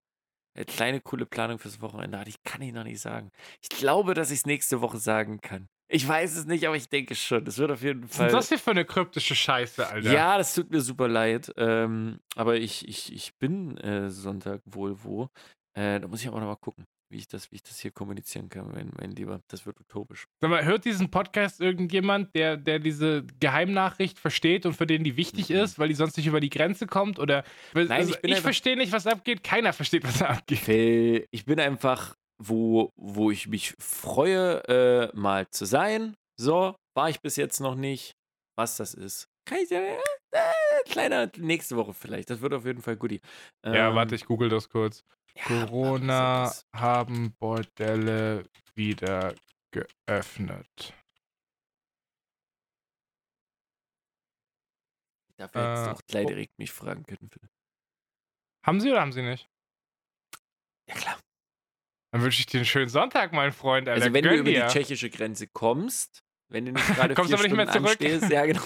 Eine 0.56 0.66
kleine 0.66 1.02
coole 1.02 1.26
Planung 1.26 1.60
fürs 1.60 1.82
Wochenende, 1.82 2.18
aber 2.18 2.26
die 2.26 2.36
kann 2.46 2.62
ich 2.62 2.72
noch 2.72 2.86
nicht 2.86 3.02
sagen. 3.02 3.30
Ich 3.62 3.70
glaube, 3.70 4.14
dass 4.14 4.32
ich 4.32 4.40
es 4.40 4.46
nächste 4.46 4.80
Woche 4.82 4.98
sagen 4.98 5.42
kann. 5.42 5.68
Ich 5.88 6.08
weiß 6.08 6.36
es 6.38 6.46
nicht, 6.46 6.66
aber 6.66 6.76
ich 6.76 6.90
denke 6.90 7.14
schon. 7.14 7.46
Das 7.46 7.58
wird 7.58 7.72
auf 7.72 7.84
jeden 7.84 8.04
Was 8.04 8.12
ist 8.12 8.18
Fall. 8.18 8.30
das 8.30 8.50
hier 8.50 8.58
für 8.58 8.72
eine 8.72 8.86
kryptische 8.86 9.36
Scheiße, 9.36 9.88
Alter? 9.88 10.12
Ja, 10.12 10.38
das 10.38 10.56
tut 10.56 10.72
mir 10.72 10.82
super 10.82 11.08
leid. 11.08 11.54
Ähm, 11.58 12.20
aber 12.36 12.56
ich, 12.56 12.88
ich, 12.88 13.14
ich 13.14 13.38
bin 13.38 13.78
äh, 13.78 14.10
Sonntag 14.10 14.62
wohl 14.66 15.04
wo. 15.04 15.30
Äh, 15.78 16.00
da 16.00 16.08
muss 16.08 16.22
ich 16.22 16.28
aber 16.28 16.40
noch 16.40 16.48
mal 16.48 16.56
gucken, 16.56 16.86
wie 17.16 17.20
ich 17.20 17.28
das, 17.30 17.50
wie 17.50 17.56
ich 17.56 17.64
das 17.64 17.80
hier 17.80 17.92
kommunizieren 17.92 18.50
kann, 18.50 18.70
mein, 18.74 18.92
mein 19.00 19.12
Lieber. 19.12 19.40
Das 19.48 19.66
wird 19.66 19.80
utopisch. 19.80 20.28
Sag 20.42 20.50
mal, 20.50 20.66
hört 20.66 20.84
diesen 20.84 21.10
Podcast 21.10 21.62
irgendjemand, 21.62 22.36
der, 22.36 22.58
der 22.58 22.78
diese 22.80 23.24
Geheimnachricht 23.40 24.20
versteht 24.20 24.66
und 24.66 24.74
für 24.74 24.86
den 24.86 25.06
die 25.06 25.16
wichtig 25.16 25.50
Mhm. 25.50 25.56
ist, 25.56 25.80
weil 25.80 25.88
die 25.88 25.94
sonst 25.94 26.18
nicht 26.18 26.28
über 26.28 26.42
die 26.42 26.50
Grenze 26.50 26.88
kommt? 26.88 27.18
Oder 27.18 27.46
Nein, 27.74 27.90
also 27.90 28.16
ich 28.22 28.32
ich 28.32 28.40
verstehe 28.42 28.76
nicht, 28.76 28.92
was 28.92 29.08
abgeht, 29.08 29.44
keiner 29.46 29.72
versteht, 29.72 30.04
was 30.04 30.22
abgeht. 30.22 30.60
Phil, 30.60 31.26
ich 31.32 31.46
bin 31.46 31.58
einfach, 31.58 32.16
wo, 32.38 32.92
wo 32.98 33.32
ich 33.32 33.48
mich 33.48 33.74
freue, 33.80 34.62
äh, 34.68 35.16
mal 35.18 35.48
zu 35.50 35.64
sein. 35.64 36.16
So, 36.38 36.76
war 36.96 37.10
ich 37.10 37.22
bis 37.22 37.38
jetzt 37.38 37.62
noch 37.62 37.76
nicht. 37.76 38.12
Was 38.58 38.76
das 38.76 38.94
ist. 38.94 39.28
Kann 39.46 39.60
ich 39.60 39.70
dir, 39.70 39.82
äh, 40.32 40.40
kleiner, 40.90 41.32
nächste 41.38 41.78
Woche 41.78 41.94
vielleicht. 41.94 42.30
Das 42.30 42.42
wird 42.42 42.54
auf 42.54 42.66
jeden 42.66 42.82
Fall 42.82 42.98
Goodie. 42.98 43.22
Ja, 43.66 43.90
Ähm, 43.90 43.96
warte, 43.96 44.16
ich 44.16 44.26
google 44.26 44.50
das 44.50 44.68
kurz. 44.70 45.04
Ja, 45.38 45.44
Corona 45.44 46.52
haben 46.74 47.34
Bordelle 47.40 48.50
wieder 48.76 49.36
geöffnet. 49.72 50.94
Dafür 55.38 55.62
hättest 55.62 55.86
du 55.86 55.90
Äh, 55.90 55.94
auch 55.94 56.02
gleich 56.08 56.26
oh. 56.26 56.30
direkt 56.30 56.58
mich 56.58 56.72
fragen 56.72 57.04
können. 57.04 57.30
Haben 58.66 58.80
sie 58.80 58.90
oder 58.90 59.02
haben 59.02 59.12
sie 59.12 59.22
nicht? 59.22 59.50
Ja, 60.88 60.96
klar. 60.96 61.20
Dann 62.12 62.22
wünsche 62.22 62.40
ich 62.40 62.46
dir 62.46 62.60
einen 62.60 62.66
schönen 62.66 62.90
Sonntag, 62.90 63.34
mein 63.34 63.52
Freund. 63.52 63.90
Alter. 63.90 64.02
Also, 64.02 64.14
wenn 64.14 64.24
du 64.24 64.30
Gönn 64.30 64.40
über 64.40 64.52
die 64.52 64.56
dir. 64.56 64.68
tschechische 64.68 65.10
Grenze 65.10 65.48
kommst, 65.48 66.24
wenn 66.48 66.66
du 66.66 66.72
nicht 66.72 66.88
gerade 66.96 67.14
Kommst 67.14 67.30
vier 67.30 67.38
aber 67.38 67.44
nicht 67.44 67.56
mehr 67.56 67.68
Stunden 67.68 67.88
zurück. 67.88 68.02
anstehst, 68.02 68.32
ja, 68.32 68.46
genau. 68.46 68.62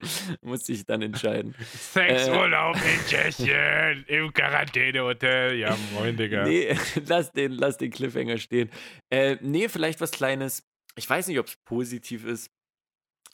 Muss 0.42 0.68
ich 0.68 0.84
dann 0.84 1.02
entscheiden. 1.02 1.54
Sexurlaub 1.74 2.76
in 2.76 3.06
Tschechien 3.06 4.04
im 4.06 4.32
Quarantänehotel. 4.32 5.56
Ja, 5.56 5.76
moin, 5.94 6.16
Digga. 6.16 6.44
Nee, 6.44 6.76
lass 7.06 7.32
den, 7.32 7.52
lass 7.52 7.76
den 7.76 7.90
Cliffhanger 7.90 8.38
stehen. 8.38 8.70
Äh, 9.10 9.36
nee, 9.40 9.68
vielleicht 9.68 10.00
was 10.00 10.10
Kleines. 10.10 10.62
Ich 10.96 11.08
weiß 11.08 11.28
nicht, 11.28 11.38
ob 11.38 11.46
es 11.46 11.56
positiv 11.64 12.24
ist. 12.24 12.50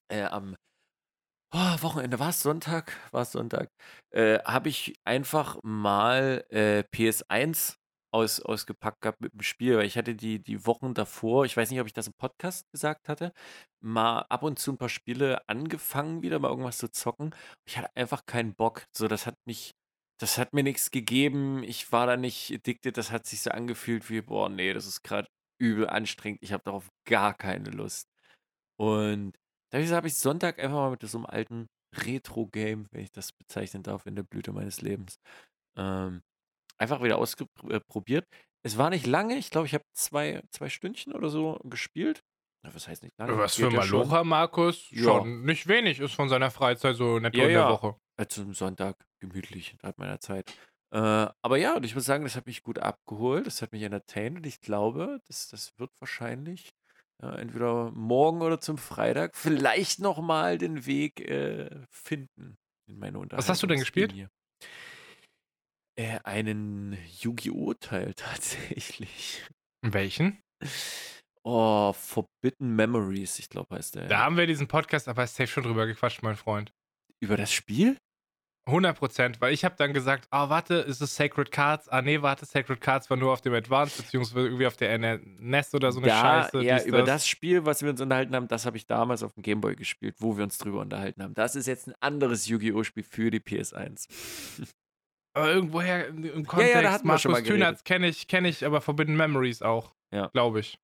Äh, 0.09 0.23
am 0.23 0.57
oh, 1.53 1.83
Wochenende, 1.83 2.19
war 2.19 2.31
es 2.31 2.41
Sonntag? 2.43 2.93
War 3.11 3.23
es 3.23 3.33
Sonntag? 3.33 3.69
Äh, 4.15 4.39
Habe 4.45 4.69
ich 4.69 4.95
einfach 5.05 5.59
mal 5.63 6.45
äh, 6.51 6.85
PS1 6.95 7.77
aus, 8.17 8.41
ausgepackt 8.41 9.03
gehabt 9.03 9.21
mit 9.21 9.33
dem 9.35 9.43
Spiel, 9.43 9.77
weil 9.77 9.87
ich 9.87 9.99
hatte 9.99 10.15
die, 10.15 10.43
die 10.43 10.67
Wochen 10.67 10.95
davor, 10.95 11.45
ich 11.45 11.57
weiß 11.57 11.71
nicht, 11.71 11.81
ob 11.81 11.87
ich 11.87 11.93
das 11.93 12.07
im 12.07 12.15
Podcast 12.15 12.71
gesagt 12.73 13.09
hatte, 13.09 13.33
mal 13.81 14.21
ab 14.31 14.43
und 14.43 14.59
zu 14.59 14.73
ein 14.73 14.79
paar 14.79 14.89
Spiele 14.89 15.47
angefangen, 15.49 16.23
wieder 16.23 16.39
mal 16.39 16.49
irgendwas 16.49 16.79
zu 16.79 16.91
zocken. 16.91 17.35
Ich 17.67 17.77
hatte 17.79 17.95
einfach 17.95 18.25
keinen 18.27 18.55
Bock. 18.55 18.85
So, 18.97 19.09
das 19.09 19.27
hat 19.27 19.37
mich, 19.47 19.73
das 20.19 20.39
hat 20.39 20.55
mir 20.55 20.63
nichts 20.63 20.91
gegeben. 20.91 21.63
Ich 21.63 21.93
war 21.93 22.07
da 22.07 22.17
nicht 22.17 22.53
addicted. 22.53 22.97
Das 22.97 23.11
hat 23.11 23.27
sich 23.27 23.43
so 23.43 23.51
angefühlt 23.51 24.09
wie, 24.11 24.23
boah, 24.23 24.49
nee, 24.49 24.73
das 24.73 24.87
ist 24.87 25.03
gerade 25.03 25.29
übel 25.61 25.89
anstrengend. 25.89 26.41
Ich 26.43 26.53
habe 26.53 26.65
darauf 26.65 26.89
gar 27.07 27.35
keine 27.35 27.71
Lust. 27.71 28.09
Und 28.79 29.35
deswegen 29.73 29.95
habe 29.95 30.09
ich 30.09 30.17
Sonntag 30.17 30.59
einfach 30.59 30.77
mal 30.77 30.91
mit 30.91 31.03
so 31.03 31.19
einem 31.19 31.27
alten 31.27 31.67
Retro-Game, 31.95 32.87
wenn 32.93 33.03
ich 33.03 33.13
das 33.13 33.33
bezeichnen 33.33 33.83
darf, 33.83 34.07
in 34.07 34.17
der 34.17 34.23
Blüte 34.25 34.53
meines 34.53 34.83
Lebens, 34.83 35.19
ähm, 35.77 36.23
einfach 36.79 37.03
wieder 37.03 37.19
ausprobiert. 37.19 38.27
Es 38.63 38.79
war 38.79 38.91
nicht 38.91 39.07
lange. 39.07 39.37
Ich 39.37 39.51
glaube, 39.51 39.67
ich 39.67 39.75
habe 39.75 39.85
zwei, 39.93 40.43
zwei 40.51 40.69
Stündchen 40.69 41.13
oder 41.13 41.29
so 41.29 41.59
gespielt. 41.65 42.23
Was 42.63 42.89
heißt 42.89 43.03
nicht 43.03 43.17
lange? 43.19 43.39
Was 43.39 43.55
für 43.55 43.71
ja. 43.71 43.71
Malocha, 43.71 44.25
Markus? 44.25 44.91
Ja. 44.91 45.05
Schon 45.05 45.45
nicht 45.45 45.69
wenig 45.69 46.01
ist 46.01 46.15
von 46.15 46.29
seiner 46.29 46.51
Freizeit 46.51 46.97
so 46.97 47.19
netto 47.19 47.39
Ja, 47.39 47.45
in 47.45 47.51
der 47.51 47.61
ja. 47.61 47.71
Woche. 47.71 47.97
Äh, 48.17 48.27
zum 48.27 48.55
Sonntag 48.55 48.97
gemütlich, 49.21 49.77
hat 49.83 49.99
meiner 49.99 50.19
Zeit. 50.21 50.51
Äh, 50.91 51.29
aber 51.43 51.59
ja, 51.59 51.77
und 51.77 51.85
ich 51.85 51.95
muss 51.95 52.05
sagen, 52.05 52.25
das 52.25 52.37
hat 52.37 52.47
mich 52.47 52.63
gut 52.63 52.79
abgeholt, 52.79 53.47
das 53.47 53.63
hat 53.63 53.73
mich 53.73 53.83
entertained 53.83 54.39
und 54.39 54.47
ich 54.47 54.61
glaube, 54.61 55.21
das, 55.27 55.49
das 55.49 55.73
wird 55.79 55.91
wahrscheinlich 56.01 56.71
äh, 57.23 57.27
entweder 57.41 57.91
morgen 57.93 58.43
oder 58.43 58.61
zum 58.61 58.79
Freitag 58.79 59.37
vielleicht 59.37 60.01
nochmal 60.01 60.59
den 60.59 60.87
Weg 60.87 61.21
äh, 61.21 61.71
finden 61.91 62.57
in 62.89 62.99
meine 62.99 63.19
Unterhaltung. 63.19 63.39
Was 63.39 63.49
hast 63.49 63.63
du 63.63 63.67
denn 63.67 63.79
gespielt? 63.79 64.15
Äh, 65.99 66.19
einen 66.25 66.99
Yu-Gi-Oh! 67.21 67.75
Teil 67.75 68.13
tatsächlich. 68.17 69.43
Welchen? 69.83 70.39
Oh, 71.43 71.93
Forbidden 71.93 72.77
Memories, 72.77 73.39
ich 73.39 73.49
glaube, 73.49 73.77
heißt 73.77 73.95
der. 73.95 74.09
Da 74.09 74.19
haben 74.21 74.37
wir 74.37 74.47
diesen 74.47 74.69
Podcast 74.69 75.09
aber 75.09 75.27
safe 75.27 75.47
schon 75.47 75.63
drüber 75.63 75.87
gequatscht, 75.87 76.23
mein 76.23 76.37
Freund. 76.37 76.73
Über 77.21 77.37
das 77.37 77.53
Spiel? 77.53 77.97
100 78.69 78.99
Prozent, 78.99 79.41
weil 79.41 79.55
ich 79.55 79.65
habe 79.65 79.77
dann 79.79 79.93
gesagt, 79.93 80.27
ah, 80.31 80.49
warte, 80.51 80.75
ist 80.75 81.01
es 81.01 81.15
Sacred 81.15 81.53
Cards? 81.53 81.89
Ah, 81.89 82.03
nee, 82.03 82.21
warte, 82.21 82.45
Sacred 82.45 82.81
Cards 82.81 83.09
war 83.09 83.17
nur 83.17 83.33
auf 83.33 83.41
dem 83.41 83.55
Advanced, 83.55 83.97
beziehungsweise 83.97 84.47
irgendwie 84.47 84.67
auf 84.67 84.77
der 84.77 84.99
NES 84.99 85.73
oder 85.73 85.93
so 85.93 86.01
eine 86.01 86.09
da, 86.09 86.21
Scheiße. 86.21 86.63
ja, 86.63 86.83
über 86.83 87.05
das 87.05 87.29
Spiel, 87.29 87.65
was 87.65 87.83
wir 87.83 87.91
uns 87.91 88.01
unterhalten 88.01 88.35
haben, 88.35 88.49
das 88.49 88.67
habe 88.67 88.77
ich 88.77 88.87
damals 88.87 89.23
auf 89.23 89.33
dem 89.35 89.45
Gameboy 89.45 89.77
gespielt, 89.77 90.17
wo 90.19 90.37
wir 90.37 90.43
uns 90.43 90.59
drüber 90.59 90.81
unterhalten 90.81 91.23
haben. 91.23 91.35
Das 91.35 91.55
ist 91.55 91.67
jetzt 91.67 91.87
ein 91.87 91.95
anderes 92.01 92.49
Yu-Gi-Oh! 92.49 92.83
Spiel 92.83 93.05
für 93.05 93.31
die 93.31 93.41
PS1. 93.41 94.09
Aber 95.37 95.53
irgendwoher 95.53 96.09
im 96.09 96.47
Kontext, 96.47 96.75
ja, 96.75 96.83
da 96.83 96.93
hatten 96.93 97.07
wir 97.07 97.19
schon 97.19 97.33
Markus 97.33 97.49
mal. 97.49 97.55
Thünatz 97.55 97.85
kenne 97.85 98.09
ich, 98.09 98.27
kenn 98.27 98.45
ich, 98.47 98.65
aber 98.65 98.81
Forbidden 98.81 99.17
Memories 99.17 99.61
auch. 99.63 99.93
Ja. 100.11 100.29
Glaube 100.29 100.61
ich. 100.61 100.79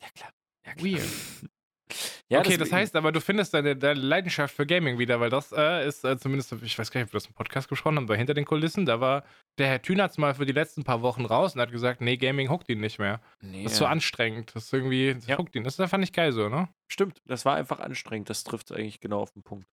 Ja, 0.00 0.08
klar. 0.14 0.30
Ja, 0.64 0.74
klar. 0.74 0.92
Weird. 0.92 1.02
ja, 2.28 2.38
okay, 2.38 2.50
das 2.50 2.58
deswegen- 2.58 2.76
heißt 2.76 2.94
aber, 2.96 3.10
du 3.10 3.20
findest 3.20 3.52
deine, 3.52 3.74
deine 3.76 3.98
Leidenschaft 4.00 4.54
für 4.54 4.64
Gaming 4.64 4.98
wieder, 5.00 5.18
weil 5.18 5.28
das 5.30 5.50
äh, 5.50 5.86
ist 5.88 6.04
äh, 6.04 6.16
zumindest, 6.18 6.52
ich 6.62 6.78
weiß 6.78 6.90
gar 6.92 7.00
nicht, 7.00 7.08
ob 7.08 7.14
wir 7.14 7.18
das 7.18 7.26
im 7.26 7.34
Podcast 7.34 7.68
gesprochen 7.68 7.96
haben, 7.96 8.04
aber 8.04 8.16
hinter 8.16 8.34
den 8.34 8.44
Kulissen, 8.44 8.86
da 8.86 9.00
war 9.00 9.24
der 9.58 9.66
Herr 9.66 9.82
Thünatz 9.82 10.18
mal 10.18 10.34
für 10.36 10.46
die 10.46 10.52
letzten 10.52 10.84
paar 10.84 11.02
Wochen 11.02 11.24
raus 11.24 11.54
und 11.56 11.60
hat 11.60 11.72
gesagt, 11.72 12.00
nee, 12.00 12.16
Gaming 12.16 12.48
huckt 12.48 12.68
ihn 12.68 12.78
nicht 12.80 13.00
mehr. 13.00 13.20
Nee, 13.40 13.64
Das 13.64 13.72
ist 13.72 13.78
so 13.78 13.86
anstrengend. 13.86 14.54
Das 14.54 14.66
ist 14.66 14.72
irgendwie, 14.72 15.14
das 15.14 15.26
Ja. 15.26 15.36
huckt 15.38 15.54
ihn. 15.56 15.64
Das 15.64 15.78
ist- 15.78 15.90
fand 15.90 16.04
ich 16.04 16.12
geil 16.12 16.32
so, 16.32 16.48
ne? 16.48 16.68
Stimmt, 16.88 17.20
das 17.26 17.44
war 17.44 17.56
einfach 17.56 17.80
anstrengend. 17.80 18.30
Das 18.30 18.44
trifft 18.44 18.70
es 18.70 18.76
eigentlich 18.76 19.00
genau 19.00 19.20
auf 19.20 19.32
den 19.32 19.42
Punkt. 19.42 19.66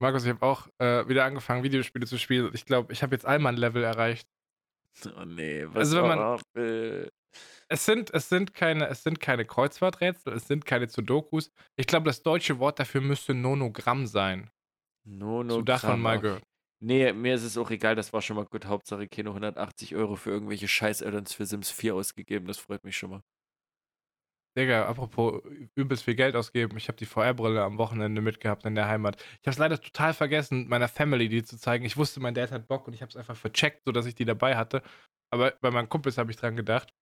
Markus, 0.00 0.24
ich 0.24 0.30
habe 0.30 0.42
auch 0.44 0.68
äh, 0.78 1.08
wieder 1.08 1.24
angefangen, 1.24 1.62
Videospiele 1.62 2.06
zu 2.06 2.18
spielen. 2.18 2.50
Ich 2.54 2.66
glaube, 2.66 2.92
ich 2.92 3.02
habe 3.02 3.14
jetzt 3.14 3.24
Allmann-Level 3.26 3.82
erreicht. 3.82 4.28
Oh 5.16 5.24
nee, 5.24 5.64
was 5.68 5.76
Also 5.92 6.02
wenn 6.02 6.08
man- 6.08 6.40
äh, 6.56 7.08
Es 7.68 7.84
sind, 7.84 8.12
es 8.12 8.28
sind 8.28 8.54
keine, 8.54 8.86
es 8.88 9.02
sind 9.02 9.18
keine 9.20 9.44
Kreuzworträtsel, 9.44 10.34
es 10.34 10.46
sind 10.46 10.64
keine 10.64 10.88
Sudokus. 10.88 11.50
Ich 11.76 11.86
glaube, 11.86 12.06
das 12.06 12.22
deutsche 12.22 12.58
Wort 12.58 12.78
dafür 12.78 13.00
müsste 13.00 13.34
Nonogramm 13.34 14.06
sein. 14.06 14.50
no, 15.04 15.42
no 15.42 15.54
Hast 15.54 15.58
du 15.58 15.62
davon 15.62 16.00
mal 16.00 16.20
gehört? 16.20 16.42
Nee, 16.80 17.12
mir 17.12 17.34
ist 17.34 17.44
es 17.44 17.56
auch 17.56 17.70
egal, 17.70 17.94
das 17.94 18.12
war 18.12 18.20
schon 18.20 18.36
mal 18.36 18.44
gut. 18.44 18.66
Hauptsache 18.66 19.08
keine 19.08 19.32
180 19.32 19.96
Euro 19.96 20.16
für 20.16 20.30
irgendwelche 20.30 20.68
Scheiß-Addons 20.68 21.32
für 21.32 21.46
Sims 21.46 21.70
4 21.70 21.94
ausgegeben. 21.94 22.46
Das 22.46 22.58
freut 22.58 22.84
mich 22.84 22.96
schon 22.96 23.10
mal. 23.10 23.22
Digga, 24.56 24.86
apropos 24.86 25.42
übelst 25.74 26.04
viel 26.04 26.14
Geld 26.14 26.36
ausgeben. 26.36 26.76
Ich 26.76 26.88
habe 26.88 26.96
die 26.96 27.06
VR-Brille 27.06 27.62
am 27.62 27.78
Wochenende 27.78 28.20
mitgehabt 28.22 28.64
in 28.64 28.74
der 28.74 28.86
Heimat. 28.86 29.16
Ich 29.40 29.46
habe 29.46 29.50
es 29.50 29.58
leider 29.58 29.80
total 29.80 30.14
vergessen, 30.14 30.68
meiner 30.68 30.88
Family 30.88 31.28
die 31.28 31.42
zu 31.42 31.58
zeigen. 31.58 31.84
Ich 31.84 31.96
wusste, 31.96 32.20
mein 32.20 32.34
Dad 32.34 32.52
hat 32.52 32.68
Bock 32.68 32.86
und 32.86 32.94
ich 32.94 33.02
habe 33.02 33.10
es 33.10 33.16
einfach 33.16 33.36
vercheckt, 33.36 33.82
sodass 33.84 34.06
ich 34.06 34.14
die 34.14 34.24
dabei 34.24 34.56
hatte. 34.56 34.82
Aber 35.32 35.52
bei 35.60 35.70
meinen 35.72 35.88
Kumpels 35.88 36.18
habe 36.18 36.30
ich 36.30 36.36
dran 36.36 36.54
gedacht. 36.56 36.94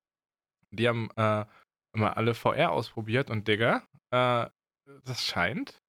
Die 0.70 0.89
haben 0.89 1.11
äh, 1.16 1.45
immer 1.95 2.16
alle 2.16 2.35
VR 2.35 2.73
ausprobiert 2.73 3.31
und 3.31 3.47
Digga, 3.47 3.83
äh, 4.11 4.47
das 5.05 5.23
scheint, 5.23 5.83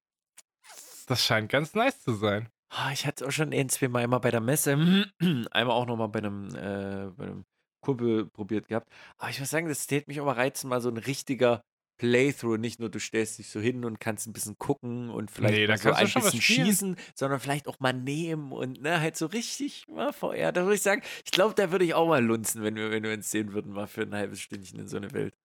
das 1.08 1.24
scheint 1.24 1.50
ganz 1.50 1.74
nice 1.74 2.02
zu 2.02 2.14
sein. 2.14 2.50
Ah, 2.70 2.92
Ich 2.92 3.06
hatte 3.06 3.24
es 3.24 3.28
auch 3.30 3.32
schon 3.32 3.54
ein, 3.54 3.70
zwei 3.70 3.88
Mal 3.88 4.04
einmal 4.04 4.20
bei 4.20 4.32
der 4.32 4.42
Messe, 4.42 4.74
einmal 5.52 5.76
auch 5.76 5.86
nochmal 5.86 6.10
bei 6.10 6.20
einem, 6.20 6.48
äh, 6.56 7.12
bei 7.12 7.24
einem 7.26 7.46
Kumpel 7.84 8.26
probiert 8.26 8.68
gehabt. 8.68 8.92
Aber 9.18 9.30
ich 9.30 9.40
muss 9.40 9.50
sagen, 9.50 9.68
das 9.68 9.86
täte 9.86 10.10
mich 10.10 10.20
auch 10.20 10.26
mal 10.26 10.34
reizen, 10.34 10.70
mal 10.70 10.82
so 10.82 10.90
ein 10.90 10.98
richtiger 10.98 11.64
Playthrough. 11.98 12.58
Nicht 12.58 12.80
nur, 12.80 12.90
du 12.90 13.00
stellst 13.00 13.38
dich 13.38 13.50
so 13.50 13.60
hin 13.60 13.86
und 13.86 14.00
kannst 14.00 14.28
ein 14.28 14.34
bisschen 14.34 14.58
gucken 14.58 15.10
und 15.10 15.30
vielleicht 15.30 15.54
Nee, 15.54 15.66
so 15.78 15.92
kannst 15.92 16.16
du 16.16 16.20
ein 16.20 16.24
bisschen 16.26 16.42
schießen, 16.42 16.96
sondern 17.16 17.40
vielleicht 17.40 17.68
auch 17.68 17.80
mal 17.80 17.94
nehmen 17.94 18.52
und 18.52 18.82
ne, 18.82 19.00
halt 19.00 19.16
so 19.16 19.28
richtig 19.28 19.88
mal 19.88 20.12
VR. 20.12 20.52
Da 20.52 20.64
würde 20.64 20.76
ich 20.76 20.82
sagen, 20.82 21.04
ich 21.24 21.32
glaube, 21.32 21.54
da 21.54 21.72
würde 21.72 21.86
ich 21.86 21.94
auch 21.94 22.08
mal 22.08 22.24
lunzen, 22.24 22.64
wenn 22.64 22.76
wir, 22.76 22.92
wenn 22.92 23.04
wir 23.04 23.14
uns 23.14 23.30
sehen 23.30 23.54
würden, 23.54 23.74
mal 23.74 23.88
für 23.88 24.02
ein 24.02 24.14
halbes 24.14 24.42
Stündchen 24.42 24.80
in 24.80 24.88
so 24.88 24.98
eine 24.98 25.12
Welt. 25.12 25.38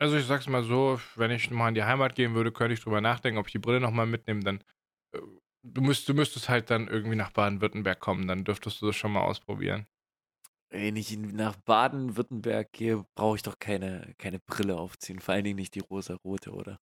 Also 0.00 0.16
ich 0.16 0.26
sag's 0.26 0.46
mal 0.46 0.62
so, 0.62 1.00
wenn 1.16 1.30
ich 1.30 1.50
mal 1.50 1.68
in 1.68 1.74
die 1.74 1.82
Heimat 1.84 2.14
gehen 2.14 2.34
würde, 2.34 2.52
könnte 2.52 2.74
ich 2.74 2.80
drüber 2.80 3.00
nachdenken, 3.00 3.38
ob 3.38 3.46
ich 3.46 3.52
die 3.52 3.58
Brille 3.58 3.80
nochmal 3.80 4.06
mitnehme. 4.06 4.40
Dann 4.40 4.62
äh, 5.12 5.20
du, 5.62 5.80
müsst, 5.80 6.08
du 6.08 6.14
müsstest 6.14 6.48
halt 6.48 6.70
dann 6.70 6.88
irgendwie 6.88 7.16
nach 7.16 7.30
Baden-Württemberg 7.30 7.98
kommen, 8.00 8.28
dann 8.28 8.44
dürftest 8.44 8.80
du 8.80 8.86
das 8.86 8.96
schon 8.96 9.12
mal 9.12 9.22
ausprobieren. 9.22 9.86
Wenn 10.70 10.96
ich 10.96 11.16
nach 11.16 11.56
Baden-Württemberg 11.56 12.72
gehe, 12.72 13.04
brauche 13.14 13.36
ich 13.36 13.42
doch 13.42 13.58
keine, 13.58 14.14
keine 14.18 14.38
Brille 14.38 14.76
aufziehen. 14.76 15.18
Vor 15.20 15.34
allen 15.34 15.44
Dingen 15.44 15.56
nicht 15.56 15.74
die 15.74 15.80
rosa-rote, 15.80 16.50
oder? 16.52 16.78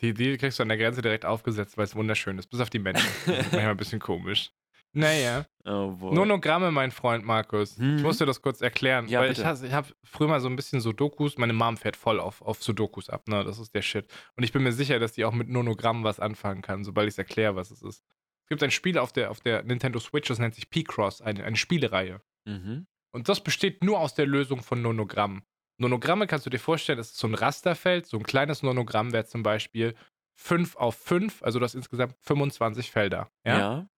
Die, 0.00 0.14
die 0.14 0.36
kriegst 0.38 0.58
du 0.58 0.62
an 0.62 0.68
der 0.70 0.78
Grenze 0.78 1.02
direkt 1.02 1.24
aufgesetzt, 1.24 1.76
weil 1.76 1.84
es 1.84 1.94
wunderschön 1.94 2.38
ist. 2.38 2.46
Bis 2.48 2.60
auf 2.60 2.70
die 2.70 2.78
Menschen. 2.78 3.06
manchmal 3.26 3.60
ein 3.68 3.76
bisschen 3.76 4.00
komisch. 4.00 4.50
Naja. 4.92 5.46
Oh, 5.66 5.96
Nonogramme, 6.12 6.70
mein 6.70 6.90
Freund 6.90 7.24
Markus. 7.24 7.78
Mhm. 7.78 7.96
Ich 7.96 8.02
muss 8.02 8.18
dir 8.18 8.26
das 8.26 8.42
kurz 8.42 8.60
erklären. 8.60 9.08
Ja, 9.08 9.20
weil 9.20 9.28
bitte. 9.30 9.40
ich, 9.40 9.46
has- 9.46 9.62
ich 9.62 9.72
habe 9.72 9.88
früher 10.04 10.28
mal 10.28 10.40
so 10.40 10.48
ein 10.48 10.56
bisschen 10.56 10.80
Sudokus. 10.82 11.38
Meine 11.38 11.54
Mom 11.54 11.78
fährt 11.78 11.96
voll 11.96 12.20
auf, 12.20 12.42
auf 12.42 12.62
Sudokus 12.62 13.08
ab, 13.08 13.28
ne? 13.28 13.44
Das 13.44 13.58
ist 13.58 13.74
der 13.74 13.80
Shit. 13.80 14.12
Und 14.36 14.44
ich 14.44 14.52
bin 14.52 14.62
mir 14.62 14.72
sicher, 14.72 14.98
dass 14.98 15.12
die 15.12 15.24
auch 15.24 15.32
mit 15.32 15.48
Nonogramm 15.48 16.04
was 16.04 16.20
anfangen 16.20 16.60
kann, 16.60 16.84
sobald 16.84 17.08
ich 17.08 17.14
es 17.14 17.18
erkläre, 17.18 17.56
was 17.56 17.70
es 17.70 17.80
ist. 17.80 18.04
Es 18.42 18.48
gibt 18.50 18.62
ein 18.62 18.70
Spiel 18.70 18.98
auf 18.98 19.10
der, 19.10 19.30
auf 19.30 19.40
der 19.40 19.62
Nintendo 19.62 19.98
Switch, 20.00 20.28
das 20.28 20.38
nennt 20.38 20.54
sich 20.54 20.68
P-Cross, 20.68 21.22
eine, 21.22 21.44
eine 21.44 21.56
Spielereihe. 21.56 22.20
Mhm. 22.44 22.86
Und 23.14 23.28
das 23.28 23.42
besteht 23.42 23.84
nur 23.84 24.00
aus 24.00 24.14
der 24.14 24.26
Lösung 24.26 24.62
von 24.62 24.82
Nonogrammen. 24.82 25.44
Nonogramme 25.80 26.26
kannst 26.26 26.46
du 26.46 26.50
dir 26.50 26.58
vorstellen, 26.58 26.98
das 26.98 27.12
ist 27.12 27.18
so 27.18 27.26
ein 27.28 27.34
Rasterfeld. 27.34 28.06
So 28.06 28.16
ein 28.18 28.22
kleines 28.24 28.62
Nonogramm 28.62 29.12
wäre 29.12 29.24
zum 29.24 29.42
Beispiel 29.42 29.94
5 30.40 30.76
auf 30.76 30.96
5, 30.96 31.42
also 31.42 31.58
du 31.58 31.64
hast 31.64 31.74
insgesamt 31.74 32.16
25 32.22 32.90
Felder. 32.90 33.30
Ja. 33.46 33.58
Ja? 33.58 33.88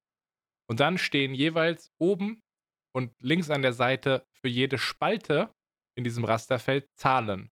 Und 0.68 0.80
dann 0.80 0.98
stehen 0.98 1.34
jeweils 1.34 1.92
oben 1.98 2.42
und 2.94 3.12
links 3.20 3.50
an 3.50 3.62
der 3.62 3.72
Seite 3.72 4.26
für 4.32 4.48
jede 4.48 4.78
Spalte 4.78 5.54
in 5.96 6.04
diesem 6.04 6.24
Rasterfeld 6.24 6.88
Zahlen. 6.96 7.50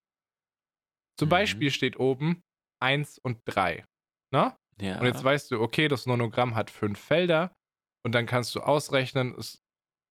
Zum 1.17 1.27
Mhm. 1.27 1.31
Beispiel 1.31 1.71
steht 1.71 1.97
oben 1.97 2.43
1 2.81 3.17
und 3.19 3.39
3. 3.45 3.85
Ne? 4.31 4.55
ja. 4.79 4.99
Und 4.99 5.05
jetzt 5.05 5.23
weißt 5.23 5.49
du, 5.51 5.61
okay, 5.61 5.87
das 5.87 6.05
Nonogramm 6.05 6.55
hat 6.55 6.69
fünf 6.69 6.99
Felder 6.99 7.55
und 8.03 8.13
dann 8.13 8.25
kannst 8.25 8.53
du 8.53 8.59
ausrechnen, 8.59 9.33
es, 9.37 9.63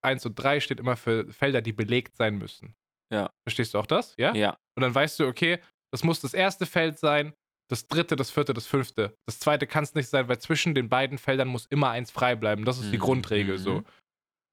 1 0.05 0.27
und 0.27 0.35
3 0.37 0.61
steht 0.61 0.81
immer 0.81 0.97
für 0.97 1.31
Felder, 1.33 1.63
die 1.63 1.73
belegt 1.73 2.17
sein 2.17 2.37
müssen. 2.39 2.75
Ja. 3.13 3.31
Verstehst 3.47 3.75
du 3.75 3.79
auch 3.79 3.87
das? 3.87 4.15
Ja? 4.19 4.35
ja. 4.35 4.57
Und 4.77 4.83
dann 4.83 4.95
weißt 4.95 5.21
du, 5.21 5.27
okay, 5.27 5.59
das 5.93 6.05
muss 6.05 6.21
das 6.21 6.35
erste 6.35 6.67
Feld 6.67 6.99
sein, 6.99 7.33
das 7.71 7.87
dritte, 7.87 8.17
das 8.17 8.31
vierte, 8.31 8.53
das 8.53 8.67
fünfte. 8.67 9.17
Das 9.27 9.39
zweite 9.39 9.67
kann 9.67 9.85
es 9.85 9.95
nicht 9.95 10.09
sein, 10.09 10.29
weil 10.29 10.39
zwischen 10.39 10.75
den 10.75 10.89
beiden 10.89 11.19
Feldern 11.19 11.49
muss 11.49 11.67
immer 11.67 11.91
eins 11.91 12.11
frei 12.11 12.35
bleiben. 12.37 12.65
Das 12.65 12.79
ist 12.79 12.93
die 12.93 12.97
Mhm, 12.99 13.03
Grundregel 13.03 13.59
so. 13.59 13.75
mhm. 13.81 13.87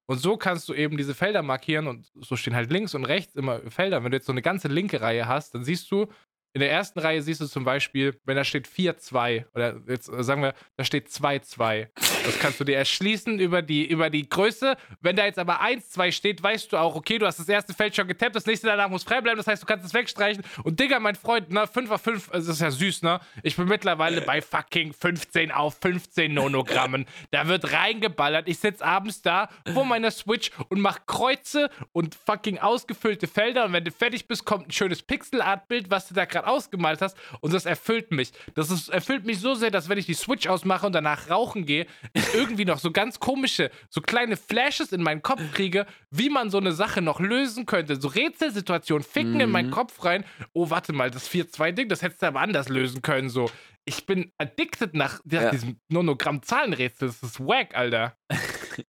Und 0.09 0.17
so 0.17 0.35
kannst 0.37 0.67
du 0.67 0.73
eben 0.73 0.97
diese 0.97 1.15
Felder 1.15 1.41
markieren 1.41 1.87
und 1.87 2.11
so 2.15 2.35
stehen 2.35 2.55
halt 2.55 2.69
links 2.69 2.93
und 2.95 3.05
rechts 3.05 3.35
immer 3.35 3.59
Felder. 3.71 4.03
Wenn 4.03 4.11
du 4.11 4.17
jetzt 4.17 4.25
so 4.27 4.31
eine 4.33 4.41
ganze 4.41 4.67
linke 4.67 4.99
Reihe 5.01 5.27
hast, 5.27 5.55
dann 5.55 5.63
siehst 5.63 5.89
du, 5.91 6.07
in 6.53 6.59
der 6.59 6.71
ersten 6.71 6.99
Reihe 6.99 7.21
siehst 7.21 7.39
du 7.39 7.47
zum 7.47 7.63
Beispiel, 7.63 8.19
wenn 8.25 8.35
da 8.35 8.43
steht 8.43 8.67
4-2 8.67 9.45
oder 9.55 9.81
jetzt 9.87 10.09
äh, 10.09 10.23
sagen 10.23 10.41
wir, 10.41 10.53
da 10.75 10.83
steht 10.83 11.07
2-2. 11.07 11.87
Das 12.25 12.39
kannst 12.39 12.59
du 12.59 12.65
dir 12.65 12.77
erschließen 12.77 13.39
über 13.39 13.61
die, 13.61 13.85
über 13.85 14.09
die 14.09 14.27
Größe. 14.27 14.75
Wenn 14.99 15.15
da 15.15 15.25
jetzt 15.25 15.39
aber 15.39 15.61
1-2 15.61 16.11
steht, 16.11 16.43
weißt 16.43 16.73
du 16.73 16.77
auch, 16.77 16.95
okay, 16.95 17.17
du 17.17 17.25
hast 17.25 17.39
das 17.39 17.47
erste 17.47 17.73
Feld 17.73 17.95
schon 17.95 18.07
getappt, 18.07 18.35
das 18.35 18.45
nächste 18.45 18.67
danach 18.67 18.89
muss 18.89 19.03
frei 19.03 19.21
bleiben, 19.21 19.37
das 19.37 19.47
heißt, 19.47 19.63
du 19.63 19.65
kannst 19.65 19.85
es 19.85 19.93
wegstreichen. 19.93 20.43
Und 20.63 20.79
Digga, 20.79 20.99
mein 20.99 21.15
Freund, 21.15 21.49
ne, 21.51 21.67
5 21.67 21.89
auf 21.89 22.01
5, 22.01 22.29
das 22.31 22.47
ist 22.47 22.61
ja 22.61 22.69
süß, 22.69 23.01
ne? 23.03 23.21
Ich 23.43 23.55
bin 23.55 23.67
mittlerweile 23.67 24.21
bei 24.21 24.41
fucking 24.41 24.93
15 24.93 25.51
auf 25.51 25.77
15 25.81 26.33
Nonogrammen. 26.33 27.05
Da 27.31 27.47
wird 27.47 27.71
reingeballert. 27.71 28.49
Ich 28.49 28.59
sitz 28.59 28.81
abends 28.81 29.21
da 29.21 29.49
vor 29.73 29.85
meiner 29.85 30.11
Switch 30.11 30.51
und 30.69 30.81
mach 30.81 31.05
Kreuze 31.05 31.69
und 31.93 32.15
fucking 32.15 32.59
ausgefüllte 32.59 33.27
Felder. 33.27 33.65
Und 33.65 33.73
wenn 33.73 33.85
du 33.85 33.91
fertig 33.91 34.27
bist, 34.27 34.45
kommt 34.45 34.67
ein 34.67 34.71
schönes 34.71 35.01
Pixelart-Bild, 35.01 35.89
was 35.89 36.09
du 36.09 36.13
da 36.13 36.25
gerade 36.25 36.40
ausgemalt 36.45 37.01
hast. 37.01 37.17
Und 37.39 37.53
das 37.53 37.65
erfüllt 37.65 38.11
mich. 38.11 38.31
Das 38.55 38.69
ist, 38.71 38.89
erfüllt 38.89 39.25
mich 39.25 39.39
so 39.39 39.53
sehr, 39.55 39.71
dass 39.71 39.89
wenn 39.89 39.97
ich 39.97 40.05
die 40.05 40.13
Switch 40.13 40.47
ausmache 40.47 40.85
und 40.85 40.93
danach 40.93 41.29
rauchen 41.29 41.65
gehe, 41.65 41.85
ich 42.13 42.23
irgendwie 42.33 42.65
noch 42.65 42.79
so 42.79 42.91
ganz 42.91 43.19
komische, 43.19 43.71
so 43.89 44.01
kleine 44.01 44.37
Flashes 44.37 44.91
in 44.91 45.03
meinen 45.03 45.21
Kopf 45.21 45.41
kriege, 45.53 45.85
wie 46.09 46.29
man 46.29 46.49
so 46.49 46.57
eine 46.57 46.71
Sache 46.71 47.01
noch 47.01 47.19
lösen 47.19 47.65
könnte. 47.65 47.99
So 47.99 48.07
Rätselsituationen 48.07 49.03
ficken 49.03 49.39
in 49.39 49.49
meinen 49.49 49.67
Mhm. 49.67 49.71
Kopf 49.71 50.03
rein. 50.03 50.25
Oh, 50.53 50.69
warte 50.69 50.93
mal, 50.93 51.11
das 51.11 51.29
4-2-Ding, 51.29 51.87
das 51.89 52.01
hättest 52.01 52.21
du 52.21 52.27
aber 52.27 52.41
anders 52.41 52.69
lösen 52.69 53.01
können. 53.01 53.29
So. 53.29 53.49
Ich 53.85 54.05
bin 54.05 54.31
addicted 54.37 54.93
nach, 54.93 55.19
nach 55.25 55.41
Ja. 55.41 55.49
diesem 55.51 55.79
Nonogramm-Zahlenrätsel. 55.89 57.07
Das 57.07 57.23
ist 57.23 57.39
wack, 57.39 57.75
Alter. 57.75 58.15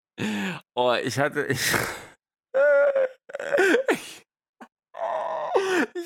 Oh, 0.75 0.95
ich 1.03 1.19
hatte. 1.19 1.47
Ich, 1.47 1.61
ich 3.93 4.27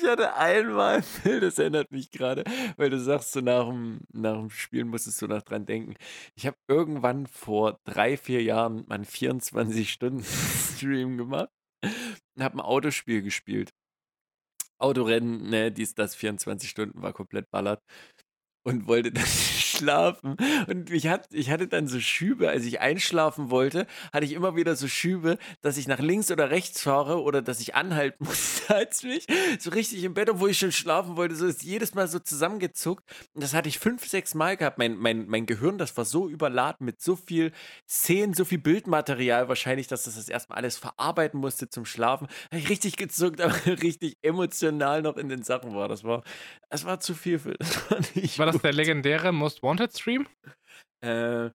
hatte 0.07 0.33
einmal, 0.35 1.03
das 1.23 1.59
erinnert 1.59 1.91
mich 1.91 2.11
gerade, 2.11 2.43
weil 2.77 2.89
du 2.89 2.99
sagst, 2.99 3.33
so 3.33 3.41
nach 3.41 3.67
dem, 3.67 3.99
nach 4.13 4.37
dem 4.37 4.49
Spielen 4.49 4.87
musstest 4.87 5.21
du 5.21 5.27
noch 5.27 5.41
dran 5.43 5.65
denken. 5.65 5.95
Ich 6.35 6.47
habe 6.47 6.57
irgendwann 6.67 7.27
vor 7.27 7.79
drei, 7.83 8.17
vier 8.17 8.41
Jahren 8.43 8.85
meinen 8.87 9.05
24-Stunden-Stream 9.05 11.17
gemacht 11.17 11.49
und 12.35 12.43
habe 12.43 12.57
ein 12.57 12.61
Autospiel 12.61 13.21
gespielt. 13.21 13.71
Autorennen, 14.79 15.49
ne, 15.49 15.71
dies, 15.71 15.95
das, 15.95 16.15
24 16.15 16.69
Stunden 16.69 17.01
war 17.01 17.13
komplett 17.13 17.49
ballert 17.49 17.81
und 18.63 18.87
wollte 18.87 19.11
dann 19.11 19.25
schlafen. 19.77 20.35
Und 20.67 20.91
ich, 20.91 21.07
hat, 21.07 21.33
ich 21.33 21.49
hatte 21.49 21.67
dann 21.67 21.87
so 21.87 21.99
Schübe, 21.99 22.49
als 22.49 22.65
ich 22.65 22.81
einschlafen 22.81 23.49
wollte, 23.49 23.87
hatte 24.11 24.25
ich 24.25 24.33
immer 24.33 24.55
wieder 24.55 24.75
so 24.75 24.87
Schübe, 24.87 25.37
dass 25.61 25.77
ich 25.77 25.87
nach 25.87 25.99
links 25.99 26.31
oder 26.31 26.49
rechts 26.49 26.81
fahre 26.81 27.21
oder 27.21 27.41
dass 27.41 27.59
ich 27.59 27.75
anhalten 27.75 28.23
musste 28.25 28.75
als 28.75 29.03
mich. 29.03 29.25
So 29.59 29.69
richtig 29.69 30.03
im 30.03 30.13
Bett, 30.13 30.29
obwohl 30.29 30.49
ich 30.49 30.59
schon 30.59 30.71
schlafen 30.71 31.15
wollte, 31.15 31.35
so 31.35 31.45
ist 31.45 31.63
jedes 31.63 31.93
Mal 31.93 32.07
so 32.07 32.19
zusammengezuckt. 32.19 33.03
Und 33.33 33.43
das 33.43 33.53
hatte 33.53 33.69
ich 33.69 33.79
fünf, 33.79 34.05
sechs 34.07 34.33
Mal 34.33 34.57
gehabt. 34.57 34.77
Mein, 34.77 34.97
mein, 34.97 35.27
mein 35.27 35.45
Gehirn, 35.45 35.77
das 35.77 35.95
war 35.95 36.05
so 36.05 36.27
überladen 36.27 36.85
mit 36.85 37.01
so 37.01 37.15
viel 37.15 37.51
Szenen, 37.87 38.33
so 38.33 38.45
viel 38.45 38.59
Bildmaterial 38.59 39.47
wahrscheinlich, 39.47 39.87
dass 39.87 40.03
das 40.03 40.15
das 40.15 40.29
erstmal 40.29 40.57
alles 40.57 40.77
verarbeiten 40.77 41.39
musste 41.39 41.69
zum 41.69 41.85
Schlafen. 41.85 42.27
Habe 42.51 42.59
ich 42.59 42.69
richtig 42.69 42.97
gezuckt, 42.97 43.39
aber 43.41 43.55
richtig 43.65 44.17
emotional 44.21 45.01
noch 45.01 45.17
in 45.17 45.29
den 45.29 45.43
Sachen 45.43 45.75
war. 45.75 45.87
Das 45.87 46.03
war, 46.03 46.23
das 46.69 46.85
war 46.85 46.99
zu 46.99 47.13
viel 47.13 47.39
für 47.39 47.53
das 47.53 47.89
war 47.89 47.99
nicht 48.15 48.39
War 48.39 48.47
das 48.47 48.56
gut. 48.57 48.63
der 48.65 48.73
legendäre 48.73 49.31
Most 49.31 49.63
Wanted 49.63 49.97
Stream? 49.97 50.27
Äh, 51.03 51.49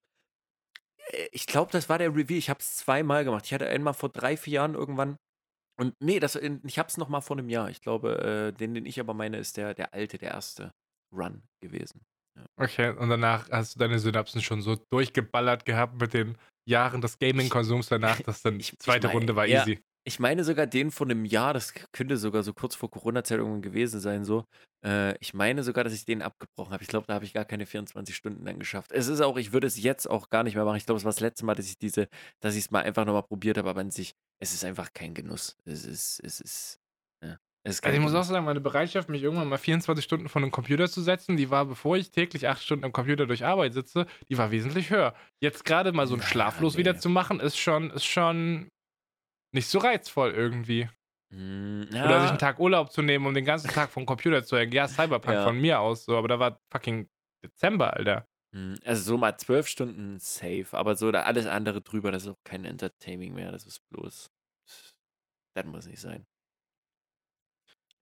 ich 1.33 1.47
glaube, 1.47 1.73
das 1.73 1.89
war 1.89 1.99
der 1.99 2.15
Review. 2.15 2.37
Ich 2.37 2.49
habe 2.49 2.61
es 2.61 2.77
zweimal 2.79 3.25
gemacht. 3.25 3.45
Ich 3.47 3.53
hatte 3.55 3.69
einmal 3.69 3.95
vor 3.95 4.09
drei, 4.09 4.37
vier 4.37 4.55
Jahren 4.55 4.75
irgendwann. 4.75 5.17
Und 5.81 5.95
nee, 6.01 6.21
das, 6.21 6.37
ich 6.37 6.79
habe 6.79 6.89
es 6.89 6.97
noch 6.97 7.09
mal 7.09 7.21
vor 7.21 7.37
einem 7.39 7.49
Jahr. 7.49 7.71
Ich 7.71 7.81
glaube, 7.81 8.53
äh, 8.55 8.57
den, 8.57 8.75
den 8.75 8.87
ich 8.87 9.01
aber 9.01 9.15
meine, 9.15 9.39
ist 9.39 9.57
der, 9.57 9.75
der 9.75 9.93
alte, 9.95 10.19
der 10.19 10.31
erste 10.33 10.71
Run 11.15 11.43
gewesen. 11.63 12.03
Okay, 12.59 12.91
und 12.91 13.09
danach 13.11 13.51
hast 13.51 13.75
du 13.75 13.79
deine 13.81 13.99
Synapsen 13.99 14.41
schon 14.41 14.63
so 14.63 14.77
durchgeballert 14.91 15.65
gehabt 15.67 16.01
mit 16.01 16.15
den 16.15 16.39
Jahren 16.69 17.01
des 17.01 17.19
Gaming-Konsums 17.19 17.89
danach, 17.89 18.21
dass 18.23 18.43
dann 18.43 18.61
Ich- 18.61 18.73
ich 18.73 18.79
zweite 18.79 19.09
mein, 19.09 19.17
Runde 19.17 19.37
war 19.37 19.47
ja. 19.47 19.61
easy. 19.63 19.83
Ich 20.05 20.19
meine 20.19 20.43
sogar 20.43 20.67
den 20.67 20.91
von 20.91 21.11
einem 21.11 21.25
Jahr, 21.25 21.55
das 21.55 21.75
könnte 21.93 22.17
sogar 22.17 22.43
so 22.43 22.53
kurz 22.53 22.75
vor 22.75 22.91
Corona-Zeit 22.91 23.39
irgendwann 23.39 23.63
gewesen 23.63 24.01
sein, 24.01 24.25
so. 24.25 24.45
Äh, 24.85 25.17
ich 25.21 25.33
meine 25.33 25.63
sogar, 25.63 25.85
dass 25.85 25.93
ich 25.93 26.05
den 26.05 26.23
abgebrochen 26.23 26.73
habe. 26.73 26.83
Ich 26.83 26.89
glaube, 26.89 27.07
da 27.07 27.15
habe 27.15 27.25
ich 27.25 27.33
gar 27.33 27.45
keine 27.45 27.67
24 27.67 28.17
Stunden 28.17 28.45
dann 28.45 28.59
geschafft. 28.59 28.91
Es 28.93 29.07
ist 29.07 29.21
auch, 29.21 29.37
ich 29.37 29.53
würde 29.53 29.69
es 29.69 29.81
jetzt 29.81 30.11
auch 30.11 30.29
gar 30.29 30.43
nicht 30.43 30.57
mehr 30.57 30.65
machen. 30.65 30.77
Ich 30.77 30.87
glaube, 30.87 30.99
es 30.99 31.05
war 31.05 31.13
das 31.13 31.21
letzte 31.21 31.45
Mal, 31.45 31.55
dass 31.55 31.67
ich 31.67 31.79
diese, 31.79 32.09
dass 32.41 32.55
ich 32.57 32.65
es 32.65 32.71
mal 32.73 32.83
einfach 32.83 33.05
nochmal 33.05 33.23
probiert 33.23 33.59
habe, 33.59 33.71
aber 33.71 33.81
an 33.81 33.91
sich, 33.93 34.15
es 34.41 34.53
ist 34.53 34.65
einfach 34.65 34.93
kein 34.93 35.15
Genuss. 35.15 35.57
Es 35.65 35.85
ist, 35.85 36.19
es 36.25 36.41
ist, 36.41 36.81
ja, 37.23 37.39
es 37.65 37.75
ist 37.77 37.83
Also 37.85 37.97
ich 37.97 38.01
muss 38.01 38.15
auch 38.15 38.25
Genuss. 38.25 38.29
sagen, 38.29 38.45
meine 38.45 38.61
Bereitschaft, 38.61 39.09
mich 39.09 39.23
irgendwann 39.23 39.49
mal 39.49 39.59
24 39.59 40.05
Stunden 40.05 40.29
vor 40.29 40.41
einem 40.43 40.51
Computer 40.53 40.89
zu 40.89 41.01
setzen, 41.03 41.37
die 41.37 41.51
war, 41.51 41.67
bevor 41.67 41.97
ich 41.97 42.11
täglich 42.13 42.49
8 42.49 42.63
Stunden 42.63 42.85
am 42.85 42.93
Computer 42.93 43.27
durch 43.27 43.45
Arbeit 43.45 43.73
sitze, 43.75 44.07
die 44.29 44.39
war 44.39 44.51
wesentlich 44.53 44.91
höher. 44.91 45.15
Jetzt 45.41 45.65
gerade 45.65 45.93
mal 45.93 46.07
so 46.07 46.15
ein 46.15 46.21
Na, 46.21 46.27
Schlaflos 46.27 46.77
nee. 46.77 46.79
wieder 46.79 46.97
zu 46.97 47.09
machen, 47.09 47.41
ist 47.41 47.59
schon, 47.59 47.91
ist 47.91 48.05
schon 48.05 48.69
nicht 49.53 49.69
so 49.69 49.79
reizvoll 49.79 50.33
irgendwie. 50.33 50.89
Mm, 51.31 51.83
Oder 51.89 51.89
sich 51.89 51.95
ja, 51.95 52.29
einen 52.31 52.39
Tag 52.39 52.59
Urlaub 52.59 52.93
zu 52.93 53.03
nehmen, 53.03 53.27
um 53.27 53.35
den 53.35 53.45
ganzen 53.45 53.69
Tag 53.71 53.91
vom 53.91 54.05
Computer 54.07 54.45
zu 54.45 54.57
hängen. 54.59 54.73
Ja, 54.73 54.87
Cyberpunk 54.89 55.35
Ja. 55.35 55.45
von 55.45 55.59
mir 55.61 55.81
aus 55.81 56.05
so, 56.05 56.17
aber 56.17 56.29
da 56.29 56.39
war 56.39 56.61
fucking 56.71 57.09
Dezember, 57.45 57.95
Alter. 57.95 58.27
mm, 58.53 58.75
also 58.85 59.03
so 59.03 59.19
mal 59.19 59.37
zwölf 59.39 59.67
Stunden 59.69 60.19
safe, 60.19 60.69
aber 60.73 60.95
so 60.97 61.11
da 61.11 61.23
alles 61.23 61.47
andere 61.47 61.81
drüber, 61.81 62.13
das 62.13 62.25
ist 62.25 62.29
auch 62.31 62.43
kein 62.45 62.65
Entertaining 62.65 63.35
mehr. 63.35 63.51
Das 63.53 63.65
ist 63.67 63.81
bloß, 63.91 64.31
das 65.55 65.65
muss 65.67 65.87
nicht 65.87 66.01
sein. 66.01 66.27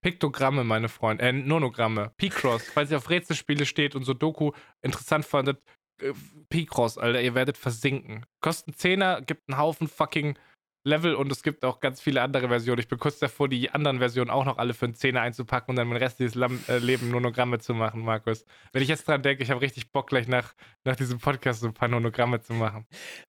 Piktogramme, 0.02 0.64
meine 0.64 0.88
Freunde, 0.88 1.24
äh, 1.24 1.32
Nonogramme, 1.32 2.12
P-Cross, 2.16 2.70
falls 2.70 2.90
ihr 2.90 2.96
auf 2.96 3.10
Rätselspiele 3.10 3.66
steht 3.66 3.94
und 3.94 4.04
so 4.04 4.14
Doku 4.14 4.52
interessant 4.82 5.26
fandet, 5.26 5.62
äh, 6.00 6.12
P-Cross, 6.48 6.96
Alter, 6.96 7.20
ihr 7.20 7.34
werdet 7.34 7.58
versinken. 7.58 8.24
Kosten 8.40 8.72
10er, 8.72 9.20
gibt 9.20 9.42
einen 9.48 9.58
Haufen 9.58 9.88
fucking 9.88 10.38
Level 10.84 11.14
und 11.14 11.30
es 11.30 11.42
gibt 11.42 11.64
auch 11.64 11.80
ganz 11.80 12.00
viele 12.00 12.22
andere 12.22 12.48
Versionen. 12.48 12.80
Ich 12.80 12.88
bin 12.88 12.98
kurz 12.98 13.18
davor, 13.18 13.48
die 13.48 13.70
anderen 13.70 13.98
Versionen 13.98 14.30
auch 14.30 14.44
noch 14.44 14.56
alle 14.58 14.72
für 14.72 14.86
einen 14.86 14.94
Zehner 14.94 15.20
einzupacken 15.20 15.70
und 15.70 15.76
dann 15.76 15.88
mein 15.88 15.98
restliches 15.98 16.34
Lam 16.34 16.58
äh, 16.68 16.78
Leben 16.78 17.10
Nonogramme 17.10 17.58
zu 17.58 17.74
machen, 17.74 18.00
Markus. 18.02 18.44
Wenn 18.72 18.82
ich 18.82 18.88
jetzt 18.88 19.06
dran 19.06 19.22
denke, 19.22 19.42
ich 19.42 19.50
habe 19.50 19.60
richtig 19.60 19.92
Bock, 19.92 20.08
gleich 20.08 20.26
nach, 20.26 20.54
nach 20.84 20.96
diesem 20.96 21.18
Podcast 21.18 21.60
so 21.60 21.66
ein 21.66 21.74
paar 21.74 21.88
Nonogramme 21.88 22.40
zu 22.40 22.54
machen. 22.54 22.86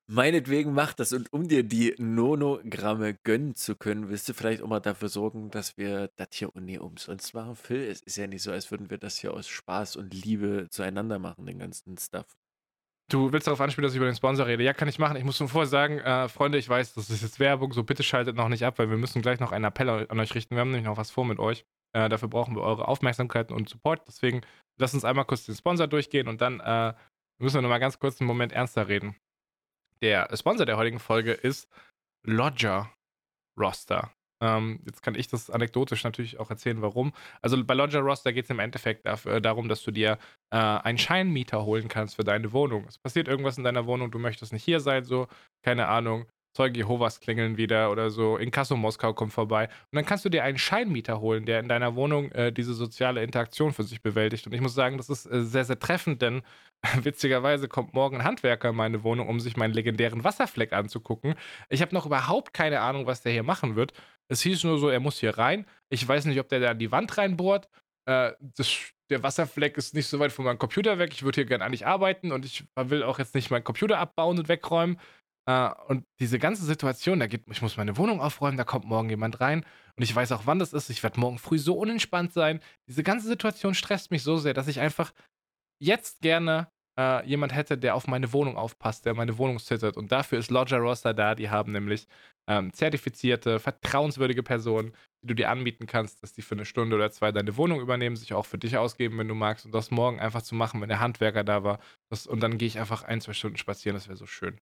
Meinetwegen 0.07 0.73
mach 0.73 0.93
das 0.93 1.11
und 1.13 1.31
um 1.33 1.47
dir 1.47 1.63
die 1.63 1.93
Nonogramme 1.97 3.15
gönnen 3.23 3.55
zu 3.55 3.75
können, 3.75 4.09
willst 4.09 4.29
du 4.29 4.33
vielleicht 4.33 4.61
auch 4.61 4.67
mal 4.67 4.79
dafür 4.79 5.09
sorgen, 5.09 5.51
dass 5.51 5.77
wir 5.77 6.09
das 6.15 6.29
hier 6.31 6.49
nie 6.55 6.77
umsonst 6.77 7.33
machen, 7.33 7.55
Phil? 7.55 7.83
Es 7.83 8.01
ist 8.01 8.15
ja 8.17 8.27
nicht 8.27 8.43
so, 8.43 8.51
als 8.51 8.71
würden 8.71 8.89
wir 8.89 8.97
das 8.97 9.17
hier 9.17 9.33
aus 9.33 9.47
Spaß 9.47 9.97
und 9.97 10.13
Liebe 10.13 10.67
zueinander 10.69 11.19
machen, 11.19 11.45
den 11.45 11.59
ganzen 11.59 11.97
Stuff. 11.97 12.40
Du 13.11 13.33
willst 13.33 13.45
darauf 13.45 13.59
anspielen, 13.59 13.83
dass 13.83 13.91
ich 13.91 13.97
über 13.97 14.05
den 14.05 14.15
Sponsor 14.15 14.47
rede. 14.47 14.63
Ja, 14.63 14.71
kann 14.71 14.87
ich 14.87 14.97
machen. 14.97 15.17
Ich 15.17 15.25
muss 15.25 15.37
nur 15.37 15.49
vorher 15.49 15.67
sagen, 15.67 15.99
äh, 15.99 16.29
Freunde, 16.29 16.57
ich 16.57 16.69
weiß, 16.69 16.93
das 16.93 17.09
ist 17.09 17.21
jetzt 17.21 17.41
Werbung, 17.41 17.73
so 17.73 17.83
bitte 17.83 18.03
schaltet 18.03 18.37
noch 18.37 18.47
nicht 18.47 18.63
ab, 18.63 18.79
weil 18.79 18.89
wir 18.89 18.95
müssen 18.95 19.21
gleich 19.21 19.41
noch 19.41 19.51
einen 19.51 19.65
Appell 19.65 19.89
an 19.89 20.19
euch 20.19 20.33
richten. 20.33 20.55
Wir 20.55 20.61
haben 20.61 20.71
nämlich 20.71 20.87
noch 20.87 20.95
was 20.95 21.11
vor 21.11 21.25
mit 21.25 21.37
euch. 21.37 21.65
Äh, 21.93 22.07
dafür 22.07 22.29
brauchen 22.29 22.55
wir 22.55 22.61
eure 22.61 22.87
Aufmerksamkeit 22.87 23.51
und 23.51 23.67
Support. 23.67 24.07
Deswegen 24.07 24.41
lasst 24.79 24.93
uns 24.93 25.03
einmal 25.03 25.25
kurz 25.25 25.45
den 25.45 25.55
Sponsor 25.55 25.87
durchgehen 25.87 26.29
und 26.29 26.39
dann 26.39 26.61
äh, 26.61 26.93
müssen 27.37 27.55
wir 27.57 27.61
nochmal 27.61 27.81
ganz 27.81 27.99
kurz 27.99 28.21
einen 28.21 28.27
Moment 28.27 28.53
ernster 28.53 28.87
reden. 28.87 29.17
Der 30.01 30.29
Sponsor 30.37 30.65
der 30.65 30.77
heutigen 30.77 30.99
Folge 30.99 31.33
ist 31.33 31.67
Lodger 32.25 32.93
Roster. 33.59 34.13
Ähm, 34.41 34.81
jetzt 34.85 35.01
kann 35.03 35.15
ich 35.15 35.27
das 35.27 35.49
anekdotisch 35.49 36.03
natürlich 36.03 36.39
auch 36.39 36.49
erzählen, 36.49 36.81
warum. 36.81 37.13
Also 37.41 37.63
bei 37.63 37.73
Lodger 37.73 37.99
Roster 37.99 38.33
geht 38.33 38.45
es 38.45 38.49
im 38.49 38.59
Endeffekt 38.59 39.05
dafür, 39.05 39.35
äh, 39.35 39.41
darum, 39.41 39.69
dass 39.69 39.83
du 39.83 39.91
dir 39.91 40.17
äh, 40.51 40.57
einen 40.57 40.97
Scheinmieter 40.97 41.63
holen 41.63 41.87
kannst 41.87 42.15
für 42.15 42.23
deine 42.23 42.51
Wohnung. 42.51 42.85
Es 42.87 42.97
passiert 42.97 43.27
irgendwas 43.27 43.57
in 43.57 43.63
deiner 43.63 43.85
Wohnung, 43.85 44.11
du 44.11 44.19
möchtest 44.19 44.51
nicht 44.53 44.63
hier 44.63 44.79
sein, 44.79 45.03
so, 45.03 45.27
keine 45.63 45.87
Ahnung. 45.87 46.25
Zeuge 46.53 46.79
Jehovas 46.79 47.21
klingeln 47.21 47.55
wieder 47.55 47.91
oder 47.91 48.09
so, 48.09 48.35
Inkasso 48.35 48.75
Moskau 48.75 49.13
kommt 49.13 49.31
vorbei. 49.31 49.65
Und 49.67 49.95
dann 49.95 50.05
kannst 50.05 50.25
du 50.25 50.29
dir 50.29 50.43
einen 50.43 50.57
Scheinmieter 50.57 51.21
holen, 51.21 51.45
der 51.45 51.61
in 51.61 51.69
deiner 51.69 51.95
Wohnung 51.95 52.29
äh, 52.31 52.51
diese 52.51 52.73
soziale 52.73 53.23
Interaktion 53.23 53.71
für 53.71 53.83
sich 53.83 54.01
bewältigt. 54.01 54.45
Und 54.47 54.53
ich 54.53 54.59
muss 54.59 54.73
sagen, 54.73 54.97
das 54.97 55.09
ist 55.09 55.25
äh, 55.27 55.43
sehr, 55.43 55.63
sehr 55.63 55.79
treffend, 55.79 56.21
denn 56.21 56.41
witzigerweise 57.03 57.69
kommt 57.69 57.93
morgen 57.93 58.17
ein 58.17 58.23
Handwerker 58.25 58.69
in 58.69 58.75
meine 58.75 59.03
Wohnung, 59.03 59.29
um 59.29 59.39
sich 59.39 59.55
meinen 59.55 59.73
legendären 59.73 60.25
Wasserfleck 60.25 60.73
anzugucken. 60.73 61.35
Ich 61.69 61.81
habe 61.81 61.95
noch 61.95 62.05
überhaupt 62.05 62.53
keine 62.53 62.81
Ahnung, 62.81 63.05
was 63.05 63.21
der 63.21 63.31
hier 63.31 63.43
machen 63.43 63.77
wird. 63.77 63.93
Es 64.31 64.41
hieß 64.41 64.63
nur 64.63 64.79
so, 64.79 64.87
er 64.87 65.01
muss 65.01 65.19
hier 65.19 65.37
rein. 65.37 65.65
Ich 65.89 66.07
weiß 66.07 66.23
nicht, 66.23 66.39
ob 66.39 66.47
der 66.47 66.61
da 66.61 66.71
in 66.71 66.79
die 66.79 66.91
Wand 66.91 67.17
reinbohrt. 67.17 67.67
Äh, 68.05 68.31
das, 68.39 68.93
der 69.09 69.23
Wasserfleck 69.23 69.77
ist 69.77 69.93
nicht 69.93 70.07
so 70.07 70.19
weit 70.19 70.31
von 70.31 70.45
meinem 70.45 70.57
Computer 70.57 70.99
weg. 70.99 71.11
Ich 71.11 71.23
würde 71.23 71.35
hier 71.35 71.45
gerne 71.45 71.65
eigentlich 71.65 71.85
arbeiten 71.85 72.31
und 72.31 72.45
ich 72.45 72.63
will 72.75 73.03
auch 73.03 73.19
jetzt 73.19 73.35
nicht 73.35 73.51
meinen 73.51 73.65
Computer 73.65 73.99
abbauen 73.99 74.39
und 74.39 74.47
wegräumen. 74.47 74.97
Äh, 75.49 75.71
und 75.87 76.05
diese 76.19 76.39
ganze 76.39 76.63
Situation, 76.63 77.19
da 77.19 77.27
geht, 77.27 77.43
ich 77.51 77.61
muss 77.61 77.75
meine 77.75 77.97
Wohnung 77.97 78.21
aufräumen, 78.21 78.55
da 78.55 78.63
kommt 78.63 78.85
morgen 78.85 79.09
jemand 79.09 79.41
rein 79.41 79.65
und 79.97 80.03
ich 80.03 80.15
weiß 80.15 80.31
auch, 80.31 80.43
wann 80.45 80.59
das 80.59 80.71
ist. 80.71 80.89
Ich 80.89 81.03
werde 81.03 81.19
morgen 81.19 81.37
früh 81.37 81.59
so 81.59 81.73
unentspannt 81.73 82.31
sein. 82.31 82.61
Diese 82.87 83.03
ganze 83.03 83.27
Situation 83.27 83.73
stresst 83.73 84.11
mich 84.11 84.23
so 84.23 84.37
sehr, 84.37 84.53
dass 84.53 84.69
ich 84.69 84.79
einfach 84.79 85.11
jetzt 85.77 86.21
gerne 86.21 86.71
äh, 87.01 87.25
jemand 87.25 87.55
hätte, 87.55 87.77
der 87.77 87.95
auf 87.95 88.07
meine 88.07 88.31
Wohnung 88.33 88.57
aufpasst, 88.57 89.05
der 89.05 89.13
meine 89.13 89.37
Wohnung 89.37 89.59
zittert. 89.59 89.97
Und 89.97 90.11
dafür 90.11 90.39
ist 90.39 90.51
Lodger 90.51 90.77
Roster 90.77 91.13
da. 91.13 91.35
Die 91.35 91.49
haben 91.49 91.71
nämlich 91.71 92.07
ähm, 92.47 92.73
zertifizierte, 92.73 93.59
vertrauenswürdige 93.59 94.43
Personen, 94.43 94.93
die 95.21 95.27
du 95.27 95.35
dir 95.35 95.49
anbieten 95.49 95.87
kannst, 95.87 96.23
dass 96.23 96.33
die 96.33 96.41
für 96.41 96.55
eine 96.55 96.65
Stunde 96.65 96.95
oder 96.95 97.11
zwei 97.11 97.31
deine 97.31 97.57
Wohnung 97.57 97.81
übernehmen, 97.81 98.15
sich 98.15 98.33
auch 98.33 98.45
für 98.45 98.57
dich 98.57 98.77
ausgeben, 98.77 99.17
wenn 99.17 99.27
du 99.27 99.35
magst. 99.35 99.65
Und 99.65 99.73
das 99.73 99.91
morgen 99.91 100.19
einfach 100.19 100.41
zu 100.41 100.55
machen, 100.55 100.81
wenn 100.81 100.89
der 100.89 100.99
Handwerker 100.99 101.43
da 101.43 101.63
war. 101.63 101.79
Das, 102.09 102.27
und 102.27 102.41
dann 102.41 102.57
gehe 102.57 102.67
ich 102.67 102.79
einfach 102.79 103.03
ein, 103.03 103.21
zwei 103.21 103.33
Stunden 103.33 103.57
spazieren. 103.57 103.95
Das 103.95 104.07
wäre 104.07 104.17
so 104.17 104.27
schön. 104.27 104.59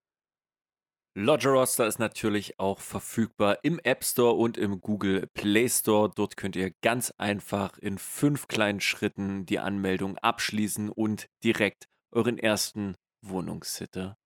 Lodger 1.17 1.49
Roster 1.49 1.85
ist 1.85 1.99
natürlich 1.99 2.59
auch 2.59 2.79
verfügbar 2.79 3.57
im 3.63 3.79
App 3.79 4.05
Store 4.05 4.35
und 4.35 4.57
im 4.57 4.79
Google 4.79 5.27
Play 5.33 5.67
Store. 5.67 6.09
Dort 6.15 6.37
könnt 6.37 6.55
ihr 6.55 6.71
ganz 6.81 7.11
einfach 7.17 7.77
in 7.79 7.97
fünf 7.97 8.47
kleinen 8.47 8.79
Schritten 8.79 9.45
die 9.45 9.59
Anmeldung 9.59 10.17
abschließen 10.19 10.89
und 10.89 11.27
direkt 11.43 11.88
euren 12.11 12.37
ersten 12.37 12.95
Wohnungssitter 13.21 14.17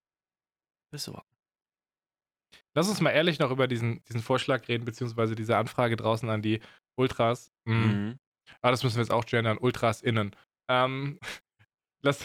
besorgen. 0.90 1.28
Lass 2.74 2.88
uns 2.88 3.00
mal 3.00 3.10
ehrlich 3.10 3.38
noch 3.38 3.50
über 3.50 3.68
diesen, 3.68 4.02
diesen 4.04 4.22
Vorschlag 4.22 4.68
reden, 4.68 4.84
beziehungsweise 4.84 5.34
diese 5.34 5.56
Anfrage 5.56 5.96
draußen 5.96 6.28
an 6.28 6.42
die 6.42 6.60
Ultras. 6.96 7.52
Mhm. 7.64 7.74
Mhm. 7.74 8.18
Ah, 8.62 8.70
das 8.70 8.82
müssen 8.82 8.96
wir 8.96 9.02
jetzt 9.02 9.12
auch 9.12 9.26
gendern, 9.26 9.58
Ultras 9.58 10.02
innen. 10.02 10.34
Ähm, 10.68 11.18
das, 12.02 12.24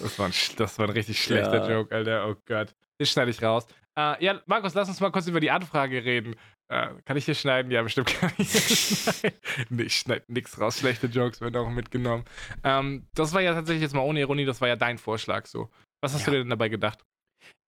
das, 0.00 0.18
war 0.18 0.26
ein, 0.26 0.34
das 0.56 0.78
war 0.78 0.86
ein 0.86 0.92
richtig 0.92 1.22
schlechter 1.22 1.68
ja. 1.68 1.70
Joke, 1.70 1.94
Alter. 1.94 2.28
Oh 2.28 2.36
Gott. 2.46 2.74
Das 2.98 3.10
schneide 3.10 3.30
ich 3.30 3.42
raus. 3.42 3.66
Äh, 3.98 4.24
ja, 4.24 4.40
Markus, 4.46 4.74
lass 4.74 4.88
uns 4.88 5.00
mal 5.00 5.10
kurz 5.10 5.26
über 5.26 5.40
die 5.40 5.50
Anfrage 5.50 6.04
reden. 6.04 6.36
Äh, 6.68 6.88
kann 7.04 7.16
ich 7.16 7.24
hier 7.24 7.34
schneiden? 7.34 7.70
Ja, 7.70 7.82
bestimmt 7.82 8.08
kann 8.08 8.32
ich 8.38 8.52
hier 8.52 8.60
schneiden. 8.76 9.38
nee, 9.70 9.82
ich 9.84 9.96
schneide 9.96 10.24
nichts 10.28 10.60
raus. 10.60 10.78
Schlechte 10.78 11.06
Jokes 11.06 11.40
werden 11.40 11.56
auch 11.56 11.70
mitgenommen. 11.70 12.24
Ähm, 12.62 13.06
das 13.14 13.32
war 13.32 13.40
ja 13.40 13.54
tatsächlich 13.54 13.82
jetzt 13.82 13.94
mal 13.94 14.02
ohne 14.02 14.20
Ironie, 14.20 14.44
das 14.44 14.60
war 14.60 14.68
ja 14.68 14.76
dein 14.76 14.98
Vorschlag 14.98 15.46
so. 15.46 15.70
Was 16.02 16.12
hast 16.12 16.20
ja. 16.22 16.26
du 16.26 16.30
dir 16.32 16.38
denn 16.38 16.50
dabei 16.50 16.68
gedacht? 16.68 17.02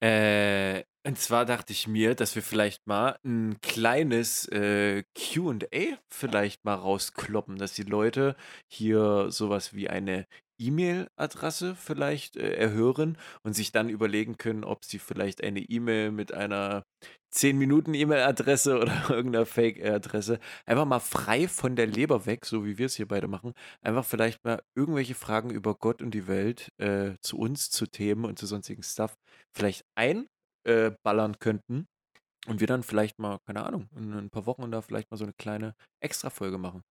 Äh, 0.01 0.85
und 1.07 1.19
zwar 1.19 1.47
dachte 1.47 1.73
ich 1.73 1.89
mir, 1.89 2.15
dass 2.15 2.35
wir 2.35 2.43
vielleicht 2.43 2.87
mal 2.87 3.19
ein 3.25 3.59
kleines 3.63 4.47
äh, 4.49 5.03
QA 5.15 5.97
vielleicht 6.13 6.65
mal 6.65 6.75
rauskloppen, 6.75 7.57
dass 7.57 7.73
die 7.73 7.83
Leute 7.83 8.37
hier 8.71 9.31
sowas 9.31 9.75
wie 9.75 9.89
eine 9.89 10.27
E-Mail-Adresse 10.59 11.74
vielleicht 11.74 12.36
äh, 12.36 12.55
erhören 12.55 13.18
und 13.43 13.55
sich 13.55 13.72
dann 13.72 13.89
überlegen 13.89 14.36
können, 14.36 14.64
ob 14.64 14.85
sie 14.85 14.98
vielleicht 14.98 15.43
eine 15.43 15.60
E-Mail 15.60 16.10
mit 16.10 16.32
einer 16.32 16.85
10-Minuten-E-Mail-Adresse 17.32 18.78
oder 18.78 18.93
irgendeiner 19.10 19.47
Fake-Adresse 19.47 20.39
einfach 20.66 20.85
mal 20.85 21.01
frei 21.01 21.48
von 21.48 21.76
der 21.76 21.86
Leber 21.86 22.26
weg, 22.26 22.44
so 22.47 22.64
wie 22.64 22.78
wir 22.78 22.86
es 22.86 22.97
hier 22.97 23.09
beide 23.09 23.28
machen, 23.28 23.52
einfach 23.82 24.05
vielleicht 24.05 24.44
mal 24.44 24.62
irgendwelche 24.74 25.14
Fragen 25.14 25.51
über 25.51 25.74
Gott 25.74 26.02
und 26.02 26.12
die 26.12 26.26
Welt 26.26 26.68
äh, 26.78 27.14
zu 27.22 27.39
uns, 27.39 27.70
zu 27.70 27.86
Themen 27.86 28.24
und 28.24 28.39
zu 28.39 28.47
sonstigen 28.47 28.82
Stuff 28.82 29.14
vielleicht 29.56 29.82
einballern 29.94 31.35
äh, 31.35 31.39
könnten 31.39 31.86
und 32.47 32.60
wir 32.60 32.66
dann 32.66 32.82
vielleicht 32.82 33.18
mal, 33.18 33.39
keine 33.47 33.64
Ahnung, 33.64 33.89
in 33.97 34.12
ein 34.12 34.30
paar 34.30 34.47
Wochen 34.47 34.70
da 34.70 34.80
vielleicht 34.82 35.10
mal 35.10 35.16
so 35.16 35.24
eine 35.24 35.35
kleine 35.35 35.74
Extra-Folge 36.01 36.59
machen. 36.59 36.82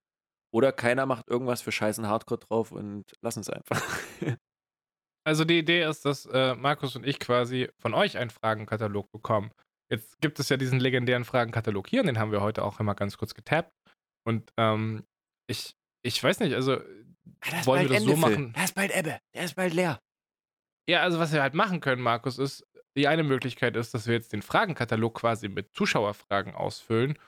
Oder 0.58 0.72
keiner 0.72 1.06
macht 1.06 1.28
irgendwas 1.28 1.62
für 1.62 1.72
scheißen 1.72 2.08
Hardcore 2.08 2.40
drauf 2.40 2.72
und 2.72 3.06
lassen 3.22 3.42
es 3.42 3.50
einfach. 3.50 3.80
Also 5.24 5.44
die 5.44 5.60
Idee 5.60 5.84
ist, 5.84 6.06
dass 6.06 6.26
äh, 6.28 6.56
Markus 6.56 6.96
und 6.96 7.06
ich 7.06 7.20
quasi 7.20 7.68
von 7.82 7.94
euch 7.94 8.18
einen 8.18 8.30
Fragenkatalog 8.30 9.12
bekommen. 9.12 9.52
Jetzt 9.92 10.22
gibt 10.22 10.40
es 10.40 10.48
ja 10.48 10.56
diesen 10.56 10.80
legendären 10.80 11.26
Fragenkatalog 11.26 11.90
hier, 11.90 12.00
und 12.00 12.08
den 12.08 12.18
haben 12.18 12.32
wir 12.32 12.40
heute 12.40 12.64
auch 12.64 12.80
immer 12.80 12.96
ganz 12.96 13.18
kurz 13.18 13.34
getappt. 13.34 13.74
Und 14.26 14.54
ähm, 14.56 15.04
ich, 15.48 15.76
ich 16.02 16.24
weiß 16.24 16.40
nicht, 16.40 16.54
also 16.54 16.76
ja, 16.76 17.66
wollen 17.66 17.82
wir 17.82 17.90
das 17.90 18.04
Ende, 18.04 18.12
so 18.12 18.16
machen? 18.16 18.54
Der 18.54 18.64
ist 18.64 18.76
bald 18.76 18.96
Ebbe, 18.96 19.20
der 19.36 19.44
ist 19.44 19.56
bald 19.58 19.74
leer. 19.74 20.00
Ja, 20.90 21.02
also 21.02 21.20
was 21.20 21.34
wir 21.34 21.42
halt 21.42 21.56
machen 21.56 21.82
können, 21.82 22.02
Markus, 22.02 22.40
ist, 22.40 22.66
die 22.96 23.10
eine 23.10 23.24
Möglichkeit 23.24 23.76
ist, 23.76 23.94
dass 23.94 24.08
wir 24.08 24.14
jetzt 24.14 24.32
den 24.32 24.42
Fragenkatalog 24.42 25.14
quasi 25.16 25.50
mit 25.50 25.74
Zuschauerfragen 25.74 26.56
ausfüllen. 26.56 27.20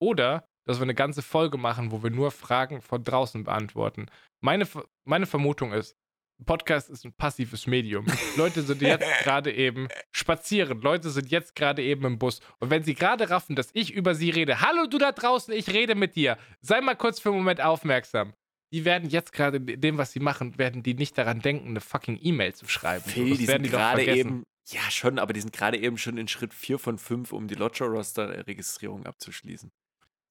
Oder 0.00 0.46
dass 0.68 0.78
wir 0.80 0.82
eine 0.82 0.94
ganze 0.94 1.22
Folge 1.22 1.56
machen, 1.56 1.92
wo 1.92 2.02
wir 2.02 2.10
nur 2.10 2.30
Fragen 2.30 2.82
von 2.82 3.02
draußen 3.02 3.42
beantworten. 3.42 4.06
Meine, 4.42 4.68
meine 5.04 5.24
Vermutung 5.24 5.72
ist, 5.72 5.96
Podcast 6.44 6.90
ist 6.90 7.06
ein 7.06 7.14
passives 7.14 7.66
Medium. 7.66 8.04
Leute 8.36 8.60
sind 8.60 8.82
jetzt 8.82 9.06
gerade 9.22 9.50
eben 9.50 9.88
spazieren. 10.12 10.82
Leute 10.82 11.08
sind 11.08 11.30
jetzt 11.30 11.54
gerade 11.54 11.82
eben 11.82 12.04
im 12.04 12.18
Bus. 12.18 12.40
Und 12.60 12.68
wenn 12.68 12.82
sie 12.82 12.94
gerade 12.94 13.30
raffen, 13.30 13.56
dass 13.56 13.70
ich 13.72 13.94
über 13.94 14.14
sie 14.14 14.28
rede, 14.28 14.60
hallo 14.60 14.86
du 14.86 14.98
da 14.98 15.12
draußen, 15.12 15.54
ich 15.54 15.68
rede 15.70 15.94
mit 15.94 16.16
dir. 16.16 16.36
Sei 16.60 16.82
mal 16.82 16.96
kurz 16.96 17.18
für 17.18 17.30
einen 17.30 17.38
Moment 17.38 17.62
aufmerksam. 17.62 18.34
Die 18.70 18.84
werden 18.84 19.08
jetzt 19.08 19.32
gerade 19.32 19.60
dem, 19.60 19.96
was 19.96 20.12
sie 20.12 20.20
machen, 20.20 20.58
werden 20.58 20.82
die 20.82 20.92
nicht 20.92 21.16
daran 21.16 21.40
denken, 21.40 21.68
eine 21.68 21.80
fucking 21.80 22.18
E-Mail 22.20 22.54
zu 22.54 22.68
schreiben. 22.68 23.04
Phil, 23.08 23.38
die 23.38 23.48
werden 23.48 23.62
die 23.62 23.70
gerade 23.70 24.04
eben, 24.04 24.44
ja 24.68 24.82
schon, 24.90 25.18
aber 25.18 25.32
die 25.32 25.40
sind 25.40 25.54
gerade 25.54 25.78
eben 25.78 25.96
schon 25.96 26.18
in 26.18 26.28
Schritt 26.28 26.52
4 26.52 26.78
von 26.78 26.98
5, 26.98 27.32
um 27.32 27.48
die 27.48 27.54
Lodger-Roster-Registrierung 27.54 29.06
abzuschließen. 29.06 29.72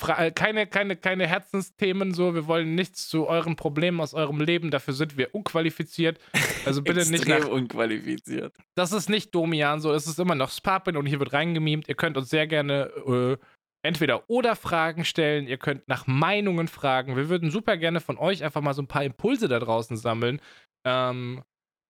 äh, 0.09 0.31
keine, 0.31 0.67
keine, 0.67 0.97
keine 0.97 1.27
Herzensthemen 1.27 2.15
so. 2.15 2.35
Wir 2.35 2.47
wollen 2.47 2.75
nichts 2.75 3.09
zu 3.09 3.27
euren 3.27 3.57
Problemen 3.57 4.01
aus 4.01 4.15
eurem 4.15 4.41
Leben. 4.41 4.71
Dafür 4.71 4.95
sind 4.95 5.17
wir 5.17 5.35
unqualifiziert. 5.35 6.19
Also 6.65 6.83
bitte 6.83 7.11
nicht 7.11 7.27
nach. 7.27 7.49
unqualifiziert. 7.49 8.55
Das 8.77 8.93
ist 8.93 9.09
nicht 9.09 9.35
Domian 9.35 9.81
so. 9.81 9.93
Es 9.93 10.07
ist 10.07 10.19
immer 10.19 10.35
noch 10.35 10.51
Sparpin 10.51 10.97
und 10.97 11.07
hier 11.07 11.19
wird 11.19 11.33
reingemimt. 11.33 11.89
Ihr 11.89 11.95
könnt 11.95 12.17
uns 12.17 12.31
sehr 12.31 12.47
gerne 12.47 12.91
äh, 13.07 13.37
entweder 13.83 14.29
oder 14.29 14.57
Fragen 14.57 15.05
stellen. 15.05 15.49
Ihr 15.49 15.59
könnt 15.59 15.89
nach 15.89 16.07
Meinungen 16.07 16.69
fragen. 16.69 17.17
Wir 17.17 17.29
würden 17.29 17.51
super 17.51 17.77
gerne 17.77 18.01
von 18.01 18.19
euch 18.19 18.45
einfach 18.45 18.61
mal 18.61 18.75
so 18.75 18.83
ein 18.83 18.89
paar 18.89 19.05
Impulse 19.05 19.49
da 19.49 19.59
draußen 19.59 19.97
sammeln. 19.97 20.41
Ähm, 20.87 21.43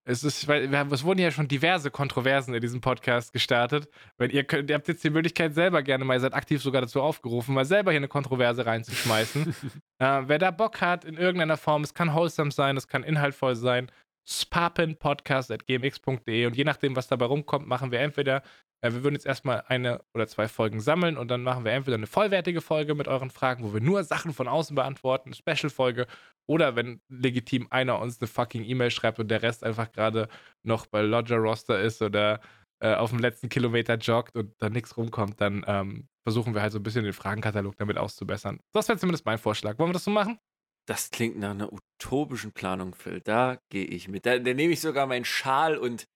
es, 0.05 0.25
ist, 0.25 0.49
weil 0.49 0.71
wir 0.71 0.79
haben, 0.79 0.93
es 0.93 1.05
wurden 1.05 1.21
ja 1.21 1.31
schon 1.31 1.49
diverse 1.49 1.91
Kontroversen 1.91 2.55
in 2.55 2.61
diesem 2.61 2.81
Podcast 2.81 3.33
gestartet. 3.33 3.89
Wenn 4.19 4.31
ihr 4.31 4.45
könnt, 4.45 4.71
ihr 4.71 4.75
habt 4.75 4.89
jetzt 4.89 5.05
die 5.05 5.11
Möglichkeit 5.11 5.55
selber 5.55 5.83
gerne 5.83 6.05
mal, 6.05 6.15
ihr 6.15 6.21
seid 6.21 6.35
aktiv 6.35 6.63
sogar 6.63 6.81
dazu 6.81 7.03
aufgerufen, 7.03 7.55
mal 7.55 7.65
selber 7.65 7.91
hier 7.91 7.99
eine 7.99 8.09
Kontroverse 8.09 8.65
reinzuschmeißen. 8.65 9.55
äh, 9.99 10.23
wer 10.27 10.39
da 10.39 10.51
Bock 10.51 10.81
hat, 10.81 11.05
in 11.05 11.17
irgendeiner 11.17 11.57
Form, 11.57 11.83
es 11.83 11.95
kann 11.95 12.15
wholesome 12.15 12.51
sein, 12.51 12.77
es 12.77 12.89
kann 12.89 13.05
inhaltvoll 13.05 13.55
sein, 13.55 13.91
sparpenpodcast.gmx.de 14.31 16.47
und 16.47 16.57
je 16.57 16.65
nachdem, 16.65 16.95
was 16.95 17.09
dabei 17.09 17.25
rumkommt, 17.27 17.67
machen 17.67 17.91
wir 17.91 17.99
entweder, 18.01 18.43
äh, 18.81 18.93
wir 18.93 19.03
würden 19.03 19.15
jetzt 19.15 19.27
erstmal 19.27 19.65
eine 19.67 20.03
oder 20.15 20.29
zwei 20.29 20.47
Folgen 20.49 20.81
sammeln 20.81 21.17
und 21.17 21.29
dann 21.29 21.43
machen 21.43 21.65
wir 21.65 21.73
entweder 21.73 21.97
eine 21.97 22.07
vollwertige 22.07 22.61
Folge 22.61 22.95
mit 22.95 23.09
euren 23.09 23.31
Fragen, 23.31 23.65
wo 23.65 23.75
wir 23.75 23.81
nur 23.81 24.05
Sachen 24.05 24.33
von 24.33 24.47
außen 24.47 24.77
beantworten, 24.77 25.31
eine 25.31 25.35
Special-Folge, 25.35 26.07
oder 26.47 26.77
wenn 26.77 27.01
legitim 27.09 27.67
einer 27.71 27.99
uns 28.01 28.21
eine 28.21 28.29
fucking 28.29 28.65
E-Mail 28.65 28.91
schreibt 28.91 29.19
und 29.19 29.29
der 29.29 29.43
Rest 29.43 29.65
einfach 29.65 29.91
gerade 29.93 30.29
noch 30.63 30.87
bei 30.87 31.03
Lodger 31.03 31.37
Roster 31.37 31.81
ist 31.81 32.03
oder 32.03 32.41
äh, 32.81 32.95
auf 32.95 33.11
dem 33.11 33.19
letzten 33.19 33.49
Kilometer 33.49 33.97
joggt 33.97 34.37
und 34.37 34.55
da 34.59 34.71
nichts 34.71 34.97
rumkommt, 34.97 35.41
dann 35.41 35.65
ähm, 35.67 36.09
versuchen 36.23 36.55
wir 36.55 36.63
halt 36.63 36.73
so 36.73 36.79
ein 36.79 36.83
bisschen 36.83 37.05
den 37.05 37.13
Fragenkatalog 37.13 37.77
damit 37.77 37.99
auszubessern. 37.99 38.61
Das 38.73 38.89
wäre 38.89 38.99
zumindest 38.99 39.27
mein 39.27 39.39
Vorschlag. 39.39 39.79
Wollen 39.79 39.91
wir 39.91 39.95
das 39.95 40.05
so 40.05 40.11
machen? 40.11 40.39
Das 40.87 41.11
klingt 41.11 41.39
nach 41.39 41.51
einer 41.51 41.71
utopischen 41.73 42.53
Planung, 42.53 42.95
Phil. 42.95 43.21
Da 43.21 43.59
gehe 43.71 43.85
ich 43.85 44.09
mit. 44.09 44.27
Da, 44.27 44.39
da 44.39 44.55
nehme 44.55 44.73
ich 44.73 44.81
sogar 44.81 45.07
meinen 45.07 45.25
Schal 45.25 45.77
und 45.77 46.07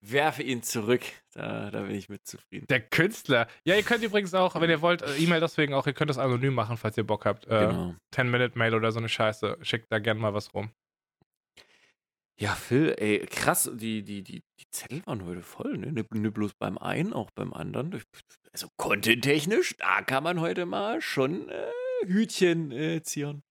werfe 0.00 0.42
ihn 0.42 0.62
zurück. 0.62 1.02
Da, 1.32 1.70
da 1.70 1.82
bin 1.82 1.94
ich 1.94 2.08
mit 2.08 2.26
zufrieden. 2.26 2.66
Der 2.68 2.80
Künstler. 2.80 3.46
Ja, 3.64 3.76
ihr 3.76 3.82
könnt 3.82 4.02
übrigens 4.04 4.34
auch, 4.34 4.58
wenn 4.60 4.70
ihr 4.70 4.80
wollt, 4.80 5.02
äh, 5.02 5.16
E-Mail 5.16 5.40
deswegen 5.40 5.74
auch, 5.74 5.86
ihr 5.86 5.92
könnt 5.92 6.10
das 6.10 6.18
anonym 6.18 6.54
machen, 6.54 6.76
falls 6.76 6.96
ihr 6.96 7.04
Bock 7.04 7.24
habt. 7.24 7.46
Äh, 7.46 7.66
Genau. 7.68 7.94
10-Minute-Mail 8.14 8.74
oder 8.74 8.92
so 8.92 8.98
eine 8.98 9.08
Scheiße. 9.08 9.58
Schickt 9.62 9.86
da 9.90 9.98
gerne 9.98 10.20
mal 10.20 10.34
was 10.34 10.52
rum. 10.54 10.70
Ja, 12.38 12.54
Phil, 12.54 12.94
ey, 12.98 13.20
krass, 13.26 13.70
die, 13.74 14.02
die, 14.02 14.22
die, 14.22 14.42
die 14.60 14.64
Zettel 14.70 15.02
waren 15.06 15.24
heute 15.24 15.40
voll, 15.42 15.78
ne? 15.78 15.90
Nicht 15.90 16.12
nicht 16.12 16.34
bloß 16.34 16.52
beim 16.58 16.76
einen, 16.76 17.14
auch 17.14 17.30
beim 17.34 17.54
anderen. 17.54 18.02
Also 18.52 18.68
content-technisch, 18.76 19.76
da 19.78 20.02
kann 20.02 20.22
man 20.22 20.40
heute 20.40 20.66
mal 20.66 21.00
schon 21.00 21.48
äh, 21.48 21.70
Hütchen 22.04 22.72
äh, 22.72 23.02
zieren. 23.02 23.42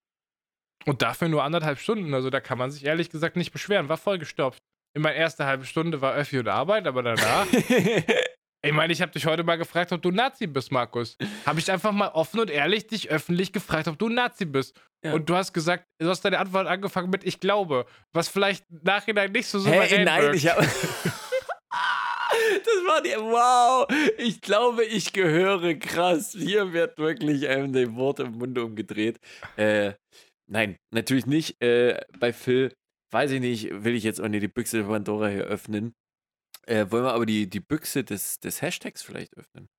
Und 0.85 1.01
dafür 1.01 1.27
nur 1.27 1.43
anderthalb 1.43 1.79
Stunden. 1.79 2.13
Also 2.13 2.29
da 2.29 2.39
kann 2.39 2.57
man 2.57 2.71
sich 2.71 2.85
ehrlich 2.85 3.09
gesagt 3.09 3.35
nicht 3.35 3.51
beschweren. 3.51 3.89
War 3.89 3.97
vollgestopft. 3.97 4.61
Immer 4.95 5.13
erste 5.13 5.45
halbe 5.45 5.65
Stunde 5.65 6.01
war 6.01 6.13
Öffi 6.13 6.39
und 6.39 6.47
Arbeit, 6.47 6.87
aber 6.87 7.03
danach. 7.03 7.47
ich 8.61 8.71
meine, 8.71 8.93
ich 8.93 9.01
habe 9.01 9.11
dich 9.11 9.25
heute 9.25 9.43
mal 9.43 9.57
gefragt, 9.57 9.91
ob 9.91 10.01
du 10.01 10.11
Nazi 10.11 10.47
bist, 10.47 10.71
Markus. 10.71 11.17
Habe 11.45 11.59
ich 11.59 11.69
einfach 11.69 11.91
mal 11.91 12.09
offen 12.09 12.39
und 12.39 12.49
ehrlich 12.49 12.87
dich 12.87 13.09
öffentlich 13.09 13.51
gefragt, 13.51 13.89
ob 13.89 13.99
du 13.99 14.07
Nazi 14.07 14.45
bist. 14.45 14.79
Ja. 15.03 15.13
Und 15.13 15.29
du 15.29 15.35
hast 15.35 15.53
gesagt, 15.53 15.85
du 15.99 16.07
hast 16.07 16.23
deine 16.23 16.39
Antwort 16.39 16.67
angefangen 16.67 17.09
mit 17.09 17.25
Ich 17.25 17.39
glaube, 17.39 17.85
was 18.13 18.29
vielleicht 18.29 18.63
im 18.69 18.79
Nachhinein 18.83 19.31
nicht 19.33 19.47
so 19.47 19.59
souverän 19.59 20.05
nein, 20.05 20.21
wirkt. 20.21 20.35
ich 20.35 20.47
habe. 20.47 20.65
Das 22.63 22.73
war 22.85 23.01
die. 23.01 23.09
Wow! 23.09 23.87
Ich 24.17 24.41
glaube, 24.41 24.83
ich 24.83 25.13
gehöre 25.13 25.75
krass. 25.75 26.35
Hier 26.37 26.73
wird 26.73 26.97
wirklich 26.97 27.47
einem 27.47 27.73
die 27.73 27.95
Worte 27.95 28.23
im 28.23 28.33
Munde 28.33 28.63
umgedreht. 28.63 29.19
Äh, 29.55 29.93
nein, 30.47 30.77
natürlich 30.91 31.25
nicht. 31.25 31.61
Äh, 31.61 32.01
bei 32.19 32.33
Phil, 32.33 32.73
weiß 33.11 33.31
ich 33.31 33.39
nicht, 33.39 33.69
will 33.71 33.95
ich 33.95 34.03
jetzt 34.03 34.21
auch 34.21 34.27
nicht 34.27 34.43
die 34.43 34.47
Büchse 34.47 34.77
der 34.77 34.85
Pandora 34.85 35.27
hier 35.27 35.43
öffnen. 35.43 35.95
Äh, 36.67 36.85
wollen 36.89 37.03
wir 37.03 37.13
aber 37.13 37.25
die, 37.25 37.49
die 37.49 37.59
Büchse 37.59 38.03
des, 38.03 38.39
des 38.39 38.61
Hashtags 38.61 39.03
vielleicht 39.03 39.35
öffnen? 39.37 39.69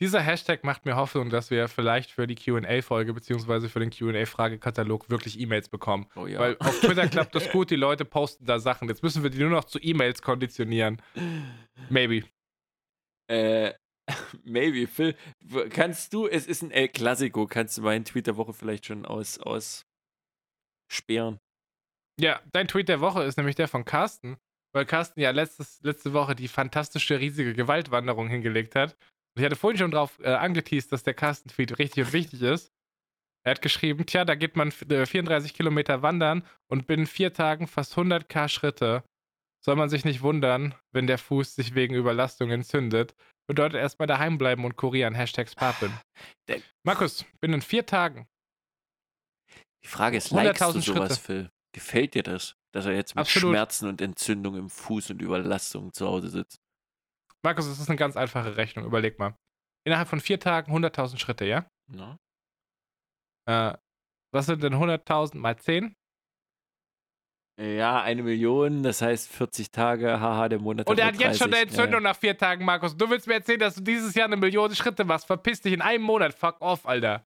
Dieser 0.00 0.20
Hashtag 0.20 0.62
macht 0.62 0.84
mir 0.84 0.96
Hoffnung, 0.96 1.30
dass 1.30 1.50
wir 1.50 1.68
vielleicht 1.68 2.10
für 2.10 2.26
die 2.26 2.34
QA-Folge 2.34 3.14
beziehungsweise 3.14 3.68
für 3.68 3.80
den 3.80 3.90
QA-Fragekatalog 3.90 5.08
wirklich 5.08 5.40
E-Mails 5.40 5.68
bekommen. 5.68 6.06
Oh 6.16 6.26
ja. 6.26 6.38
Weil 6.38 6.56
auf 6.58 6.80
Twitter 6.80 7.08
klappt 7.08 7.34
das 7.34 7.48
gut, 7.52 7.70
die 7.70 7.76
Leute 7.76 8.04
posten 8.04 8.44
da 8.44 8.58
Sachen. 8.58 8.88
Jetzt 8.88 9.02
müssen 9.02 9.22
wir 9.22 9.30
die 9.30 9.38
nur 9.38 9.50
noch 9.50 9.64
zu 9.64 9.78
E-Mails 9.80 10.20
konditionieren. 10.20 11.00
Maybe. 11.88 12.24
Äh, 13.28 13.72
maybe, 14.44 14.86
Phil. 14.86 15.16
Kannst 15.70 16.12
du, 16.12 16.26
es 16.28 16.46
ist 16.46 16.62
ein 16.62 16.70
El 16.70 16.88
Clasico, 16.88 17.46
kannst 17.46 17.78
du 17.78 17.82
meinen 17.82 18.04
Tweet 18.04 18.26
der 18.26 18.36
Woche 18.36 18.52
vielleicht 18.52 18.86
schon 18.86 19.04
aus, 19.06 19.38
aus 19.38 19.82
sperren? 20.92 21.38
Ja, 22.20 22.40
dein 22.52 22.68
Tweet 22.68 22.88
der 22.88 23.00
Woche 23.00 23.22
ist 23.24 23.36
nämlich 23.36 23.56
der 23.56 23.68
von 23.68 23.84
Carsten, 23.84 24.36
weil 24.74 24.86
Carsten 24.86 25.20
ja 25.20 25.30
letztes, 25.30 25.80
letzte 25.82 26.12
Woche 26.12 26.34
die 26.34 26.48
fantastische, 26.48 27.20
riesige 27.20 27.54
Gewaltwanderung 27.54 28.28
hingelegt 28.28 28.74
hat. 28.74 28.96
Ich 29.38 29.44
hatte 29.44 29.56
vorhin 29.56 29.78
schon 29.78 29.90
drauf 29.90 30.18
äh, 30.20 30.28
angeteased, 30.32 30.90
dass 30.92 31.02
der 31.02 31.12
Carsten-Tweet 31.14 31.78
richtig 31.78 32.04
und 32.06 32.12
wichtig 32.14 32.40
ist. 32.40 32.72
Er 33.44 33.50
hat 33.50 33.62
geschrieben, 33.62 34.06
tja, 34.06 34.24
da 34.24 34.34
geht 34.34 34.56
man 34.56 34.68
f- 34.68 34.88
äh, 34.90 35.04
34 35.04 35.52
Kilometer 35.52 36.00
wandern 36.02 36.42
und 36.68 36.86
binnen 36.86 37.06
vier 37.06 37.32
Tagen 37.34 37.66
fast 37.66 37.94
100k 37.96 38.48
Schritte. 38.48 39.04
Soll 39.64 39.76
man 39.76 39.90
sich 39.90 40.04
nicht 40.04 40.22
wundern, 40.22 40.74
wenn 40.92 41.06
der 41.06 41.18
Fuß 41.18 41.54
sich 41.54 41.74
wegen 41.74 41.94
Überlastung 41.94 42.50
entzündet. 42.50 43.14
Bedeutet 43.48 43.80
erstmal 43.80 44.06
daheim 44.06 44.38
bleiben 44.38 44.64
und 44.64 44.76
kurieren. 44.76 45.14
Hashtag 45.14 45.48
Sparpin. 45.48 45.92
Markus, 46.84 47.24
binnen 47.40 47.62
vier 47.62 47.86
Tagen. 47.86 48.26
Die 49.82 49.88
Frage 49.88 50.16
ist, 50.16 50.30
likest 50.32 50.60
du 50.60 50.64
100.000 50.64 50.80
sowas, 50.80 50.84
Schritte. 50.84 51.20
Phil? 51.20 51.50
Gefällt 51.72 52.14
dir 52.14 52.22
das, 52.22 52.56
dass 52.72 52.86
er 52.86 52.92
jetzt 52.92 53.14
mit 53.14 53.22
Absolut. 53.22 53.50
Schmerzen 53.50 53.88
und 53.88 54.00
Entzündung 54.00 54.56
im 54.56 54.70
Fuß 54.70 55.10
und 55.10 55.22
Überlastung 55.22 55.92
zu 55.92 56.06
Hause 56.06 56.30
sitzt? 56.30 56.56
Markus, 57.44 57.66
es 57.66 57.78
ist 57.78 57.88
eine 57.88 57.98
ganz 57.98 58.16
einfache 58.16 58.56
Rechnung. 58.56 58.84
Überleg 58.84 59.18
mal. 59.18 59.36
Innerhalb 59.86 60.08
von 60.08 60.20
vier 60.20 60.40
Tagen 60.40 60.72
100.000 60.72 61.18
Schritte, 61.18 61.44
ja? 61.44 61.70
Na? 61.86 62.18
Äh, 63.48 63.76
was 64.32 64.46
sind 64.46 64.64
denn 64.64 64.74
100.000 64.74 65.36
mal 65.36 65.56
10? 65.56 65.94
Ja, 67.58 68.02
eine 68.02 68.22
Million, 68.22 68.82
das 68.82 69.00
heißt 69.00 69.30
40 69.32 69.70
Tage, 69.70 70.20
haha, 70.20 70.48
der 70.48 70.58
Monat. 70.58 70.86
Und 70.88 70.98
er 70.98 71.06
hat 71.06 71.18
jetzt 71.18 71.38
schon 71.38 71.46
eine 71.46 71.64
30. 71.64 71.68
Entzündung 71.78 72.02
nach 72.02 72.16
vier 72.16 72.36
Tagen, 72.36 72.66
Markus. 72.66 72.94
Du 72.94 73.08
willst 73.08 73.26
mir 73.26 73.34
erzählen, 73.34 73.60
dass 73.60 73.76
du 73.76 73.80
dieses 73.80 74.14
Jahr 74.14 74.26
eine 74.26 74.36
Million 74.36 74.74
Schritte 74.74 75.04
machst. 75.04 75.26
Verpiss 75.26 75.62
dich 75.62 75.72
in 75.72 75.80
einem 75.80 76.04
Monat. 76.04 76.34
Fuck 76.34 76.60
off, 76.60 76.86
Alter. 76.86 77.24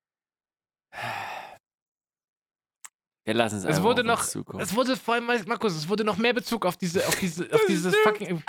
Wir 3.24 3.34
lassen 3.34 3.56
es 3.56 3.64
Es 3.64 3.70
einfach 3.70 3.82
wurde 3.82 4.02
auf 4.02 4.34
noch, 4.34 4.60
es 4.60 4.74
wurde 4.74 4.96
vor 4.96 5.14
allem, 5.14 5.26
Markus, 5.46 5.74
es 5.74 5.88
wurde 5.88 6.04
noch 6.04 6.16
mehr 6.16 6.32
Bezug 6.32 6.64
auf 6.64 6.76
diese, 6.76 7.06
auf 7.06 7.16
diese, 7.16 7.52
auf 7.52 7.60
dieses 7.68 7.94
fucking. 7.96 8.42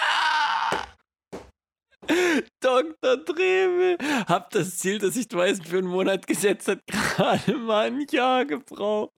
Dr. 2.60 3.18
Dremel, 3.18 3.98
hab 4.28 4.50
das 4.52 4.78
Ziel, 4.78 5.00
das 5.00 5.16
sich 5.16 5.28
Dweisen 5.28 5.66
für 5.66 5.80
einen 5.80 5.88
Monat 5.88 6.28
gesetzt 6.28 6.68
hat, 6.68 6.80
gerade 6.88 7.58
mal 7.58 7.88
ein 7.88 8.06
Jahr 8.12 8.46
gebraucht. 8.46 9.12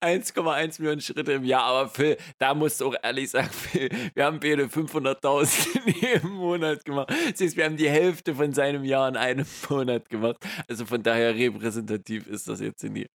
1,1 0.00 0.80
Millionen 0.80 1.00
Schritte 1.00 1.32
im 1.32 1.44
Jahr. 1.44 1.62
Aber 1.62 1.88
Phil, 1.88 2.16
da 2.38 2.54
musst 2.54 2.80
du 2.80 2.88
auch 2.88 2.94
ehrlich 3.02 3.30
sagen, 3.30 3.50
Phil, 3.50 3.88
wir 4.14 4.24
haben 4.24 4.40
beide 4.40 4.64
500.000 4.66 5.86
in 5.86 5.94
jedem 5.94 6.30
Monat 6.30 6.84
gemacht. 6.84 7.12
Siehst, 7.34 7.56
wir 7.56 7.64
haben 7.64 7.76
die 7.76 7.88
Hälfte 7.88 8.34
von 8.34 8.52
seinem 8.52 8.84
Jahr 8.84 9.08
in 9.08 9.16
einem 9.16 9.46
Monat 9.68 10.08
gemacht. 10.08 10.36
Also 10.68 10.86
von 10.86 11.02
daher 11.02 11.34
repräsentativ 11.34 12.26
ist 12.26 12.48
das 12.48 12.60
jetzt 12.60 12.82
nie. 12.82 13.06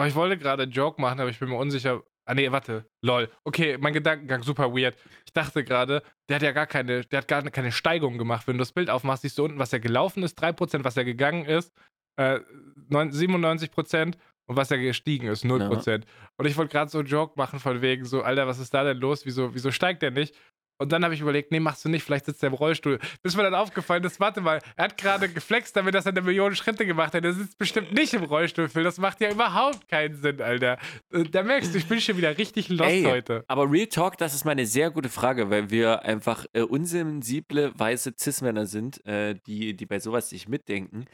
Oh, 0.00 0.04
ich 0.04 0.14
wollte 0.14 0.38
gerade 0.38 0.62
einen 0.62 0.72
Joke 0.72 1.00
machen, 1.00 1.20
aber 1.20 1.28
ich 1.28 1.38
bin 1.38 1.50
mir 1.50 1.56
unsicher. 1.56 2.02
Ah, 2.26 2.34
nee, 2.34 2.50
warte. 2.52 2.86
Lol. 3.02 3.28
Okay, 3.44 3.76
mein 3.78 3.92
Gedankengang 3.92 4.42
super 4.42 4.72
weird. 4.72 4.96
Ich 5.26 5.32
dachte 5.32 5.64
gerade, 5.64 6.02
der 6.28 6.36
hat 6.36 6.42
ja 6.42 6.52
gar 6.52 6.66
keine, 6.66 7.02
der 7.04 7.18
hat 7.18 7.28
gar 7.28 7.42
keine 7.42 7.72
Steigung 7.72 8.18
gemacht. 8.18 8.46
Wenn 8.46 8.56
du 8.56 8.60
das 8.62 8.72
Bild 8.72 8.88
aufmachst, 8.90 9.22
siehst 9.22 9.38
du 9.38 9.44
unten, 9.44 9.58
was 9.58 9.72
er 9.72 9.80
gelaufen 9.80 10.22
ist, 10.22 10.38
3%, 10.40 10.84
was 10.84 10.96
er 10.96 11.04
gegangen 11.04 11.44
ist, 11.44 11.72
äh, 12.16 12.40
9 12.88 13.10
97% 13.12 14.16
und 14.46 14.56
was 14.56 14.70
er 14.70 14.78
gestiegen 14.78 15.26
ist, 15.28 15.44
0%. 15.44 16.04
Und 16.36 16.46
ich 16.46 16.56
wollte 16.56 16.72
gerade 16.72 16.90
so 16.90 16.98
einen 16.98 17.08
Joke 17.08 17.34
machen 17.36 17.58
von 17.58 17.82
wegen 17.82 18.04
so, 18.04 18.22
Alter, 18.22 18.46
was 18.46 18.58
ist 18.58 18.74
da 18.74 18.84
denn 18.84 18.98
los? 18.98 19.24
Wieso, 19.26 19.54
wieso 19.54 19.70
steigt 19.70 20.02
der 20.02 20.10
nicht? 20.10 20.34
Und 20.80 20.92
dann 20.92 21.04
habe 21.04 21.12
ich 21.12 21.20
überlegt, 21.20 21.52
nee, 21.52 21.60
machst 21.60 21.84
du 21.84 21.90
nicht, 21.90 22.02
vielleicht 22.02 22.24
sitzt 22.24 22.42
er 22.42 22.46
im 22.46 22.54
Rollstuhl. 22.54 22.98
Bis 23.22 23.36
mir 23.36 23.42
dann 23.42 23.54
aufgefallen 23.54 24.02
ist, 24.04 24.18
warte 24.18 24.40
mal, 24.40 24.60
er 24.76 24.84
hat 24.84 24.96
gerade 24.96 25.28
geflext 25.28 25.76
damit, 25.76 25.94
dass 25.94 26.06
er 26.06 26.12
eine 26.12 26.22
Million 26.22 26.54
Schritte 26.56 26.86
gemacht 26.86 27.12
hat. 27.14 27.22
Er 27.22 27.34
sitzt 27.34 27.58
bestimmt 27.58 27.92
nicht 27.92 28.14
im 28.14 28.24
Rollstuhl, 28.24 28.68
Phil. 28.68 28.82
Das 28.82 28.96
macht 28.96 29.20
ja 29.20 29.30
überhaupt 29.30 29.88
keinen 29.88 30.14
Sinn, 30.14 30.40
Alter. 30.40 30.78
Äh, 31.12 31.24
Da 31.24 31.42
merkst 31.42 31.74
du, 31.74 31.78
ich 31.78 31.86
bin 31.86 32.00
schon 32.00 32.16
wieder 32.16 32.38
richtig 32.38 32.70
lost 32.70 32.90
Ey, 32.90 33.02
heute. 33.02 33.44
Aber 33.46 33.70
Real 33.70 33.88
Talk, 33.88 34.16
das 34.16 34.34
ist 34.34 34.44
mal 34.46 34.52
eine 34.52 34.64
sehr 34.64 34.90
gute 34.90 35.10
Frage, 35.10 35.50
weil 35.50 35.68
wir 35.70 36.02
einfach 36.02 36.46
äh, 36.54 36.62
unsensible, 36.62 37.72
weiße 37.78 38.14
Cis-Männer 38.18 38.64
sind, 38.64 39.04
äh, 39.06 39.34
die, 39.46 39.76
die 39.76 39.86
bei 39.86 39.98
sowas 39.98 40.32
nicht 40.32 40.48
mitdenken. 40.48 41.04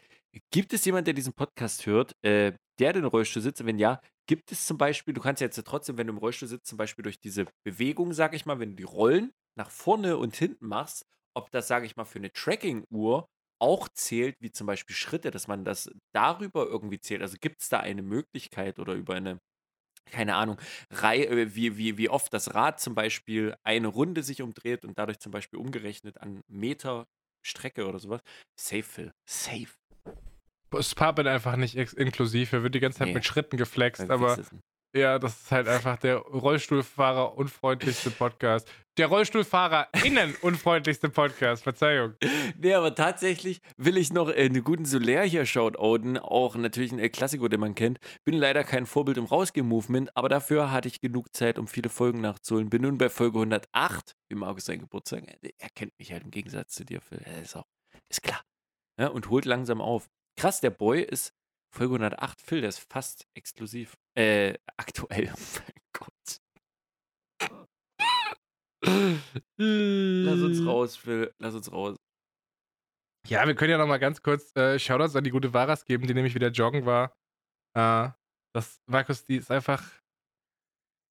Gibt 0.53 0.73
es 0.75 0.85
jemanden, 0.85 1.07
der 1.07 1.15
diesen 1.15 1.33
Podcast 1.33 1.87
hört, 1.87 2.15
äh, 2.23 2.53
der 2.79 2.93
den 2.93 3.05
Rollstuhl 3.05 3.43
sitzt? 3.43 3.61
Und 3.63 3.67
Wenn 3.67 3.79
ja, 3.79 4.01
gibt 4.29 4.53
es 4.53 4.67
zum 4.67 4.79
Beispiel, 4.79 5.15
du 5.15 5.21
kannst 5.21 5.41
jetzt 5.41 5.61
trotzdem, 5.65 5.97
wenn 5.99 6.07
du 6.07 6.13
im 6.13 6.19
Rollstuhl 6.19 6.49
sitzt, 6.49 6.67
zum 6.67 6.79
Beispiel 6.79 7.03
durch 7.03 7.19
diese 7.19 7.47
Bewegung, 7.65 8.13
sag 8.13 8.35
ich 8.35 8.47
mal, 8.47 8.59
wenn 8.61 8.71
du 8.71 8.77
die 8.77 8.83
Rollen 8.83 9.33
nach 9.57 9.71
vorne 9.71 10.17
und 10.17 10.37
hinten 10.37 10.67
machst, 10.67 11.07
ob 11.35 11.51
das, 11.51 11.69
sage 11.69 11.87
ich 11.87 11.97
mal, 11.97 12.05
für 12.05 12.19
eine 12.19 12.33
Tracking-Uhr 12.33 13.27
auch 13.59 13.89
zählt, 13.89 14.37
wie 14.41 14.53
zum 14.53 14.67
Beispiel 14.67 14.95
Schritte, 14.95 15.31
dass 15.31 15.49
man 15.49 15.65
das 15.65 15.91
darüber 16.15 16.67
irgendwie 16.67 17.01
zählt. 17.01 17.23
Also 17.23 17.37
gibt 17.41 17.63
es 17.63 17.69
da 17.69 17.81
eine 17.81 18.03
Möglichkeit 18.03 18.79
oder 18.79 18.93
über 18.95 19.15
eine, 19.15 19.39
keine 20.11 20.35
Ahnung, 20.37 20.61
Reihe, 20.91 21.27
äh, 21.27 21.55
wie, 21.55 21.77
wie, 21.79 21.97
wie 21.97 22.11
oft 22.11 22.33
das 22.33 22.55
Rad 22.55 22.81
zum 22.81 22.95
Beispiel 22.95 23.57
eine 23.65 23.89
Runde 23.89 24.23
sich 24.23 24.43
umdreht 24.43 24.85
und 24.85 24.99
dadurch 24.99 25.19
zum 25.21 25.33
Beispiel 25.33 25.59
umgerechnet 25.59 26.21
an 26.21 26.43
Meter 26.49 27.07
Strecke 27.45 27.87
oder 27.87 27.99
sowas. 27.99 28.21
Safe, 28.61 28.83
Phil. 28.83 29.13
Safe. 29.29 29.69
Sparpin 30.81 31.27
einfach 31.27 31.57
nicht 31.57 31.77
inklusiv. 31.77 32.53
Er 32.53 32.63
wird 32.63 32.75
die 32.75 32.81
ganze 32.81 32.99
Zeit 32.99 33.09
Nee. 33.09 33.15
mit 33.15 33.25
Schritten 33.25 33.57
geflext, 33.57 34.11
aber. 34.11 34.39
Ja, 34.97 35.19
das 35.19 35.43
ist 35.43 35.51
halt 35.51 35.69
einfach 35.69 35.99
der 35.99 36.17
Rollstuhlfahrer 36.17 37.37
unfreundlichste 37.37 38.11
Podcast. 38.11 38.69
Der 38.97 39.09
Rollstuhlfahrer 39.09 39.89
innen 40.05 40.35
unfreundlichste 40.41 41.11
Podcast. 41.11 41.65
Verzeihung. 41.65 42.15
Nee, 42.59 42.73
aber 42.73 42.95
tatsächlich 42.95 43.61
will 43.77 43.99
ich 43.99 44.13
noch 44.13 44.29
einen 44.29 44.65
guten 44.65 44.87
Soler 44.87 45.23
hier 45.25 45.45
shoutouten. 45.45 46.17
Auch 46.17 46.57
natürlich 46.57 46.93
ein 46.93 47.13
Klassiker, 47.13 47.51
den 47.51 47.61
man 47.61 47.75
kennt. 47.75 47.99
Bin 48.25 48.35
leider 48.35 48.65
kein 48.65 48.87
Vorbild 48.87 49.19
im 49.19 49.27
Rausgeh-Movement, 49.27 50.17
aber 50.17 50.31
dafür 50.31 50.73
hatte 50.73 50.89
ich 50.89 51.01
genug 51.01 51.35
Zeit, 51.35 51.59
um 51.59 51.69
viele 51.69 51.91
Folgen 51.91 52.23
nachzuholen. 52.23 52.71
Bin 52.71 52.83
nun 52.83 52.97
bei 52.97 53.11
Folge 53.11 53.39
108, 53.39 54.13
wie 54.31 54.37
Markus 54.37 54.65
sein 54.65 54.81
Geburtstag. 54.81 55.25
Er 55.59 55.69
kennt 55.75 55.93
mich 55.99 56.13
halt 56.13 56.25
im 56.25 56.31
Gegensatz 56.31 56.73
zu 56.73 56.85
dir, 56.87 57.03
Phil. 57.03 57.21
Ist 57.43 57.57
auch, 57.57 57.67
ist 58.09 58.23
klar. 58.23 58.41
Ja, 58.99 59.09
und 59.09 59.29
holt 59.29 59.45
langsam 59.45 59.83
auf. 59.83 60.09
Krass, 60.39 60.61
der 60.63 60.71
Boy 60.71 61.03
ist 61.03 61.35
Folge 61.77 61.93
108, 61.97 62.41
Phil, 62.41 62.61
der 62.63 62.71
ist 62.71 62.79
fast 62.91 63.27
exklusiv. 63.35 63.99
Äh, 64.17 64.55
aktuell. 64.79 65.27
Mein 65.27 65.75
Gott. 65.93 66.41
Lass 69.59 70.41
uns 70.41 70.67
raus, 70.67 70.97
Phil. 70.97 71.35
Lass 71.39 71.55
uns 71.55 71.71
raus. 71.71 71.97
Ja, 73.29 73.47
wir 73.47 73.55
können 73.55 73.73
ja 73.73 73.79
noch 73.79 73.87
mal 73.87 73.99
ganz 73.99 74.23
kurz 74.23 74.57
äh, 74.57 74.79
Shoutouts 74.79 75.17
an 75.17 75.25
die 75.25 75.31
gute 75.31 75.53
Varas 75.53 75.85
geben, 75.85 76.07
die 76.07 76.15
nämlich 76.15 76.35
wieder 76.35 76.49
joggen 76.49 76.87
war. 76.87 77.13
Äh, 77.77 78.09
das, 78.55 78.81
Markus, 78.87 79.25
die 79.25 79.37
ist 79.37 79.51
einfach. 79.51 79.85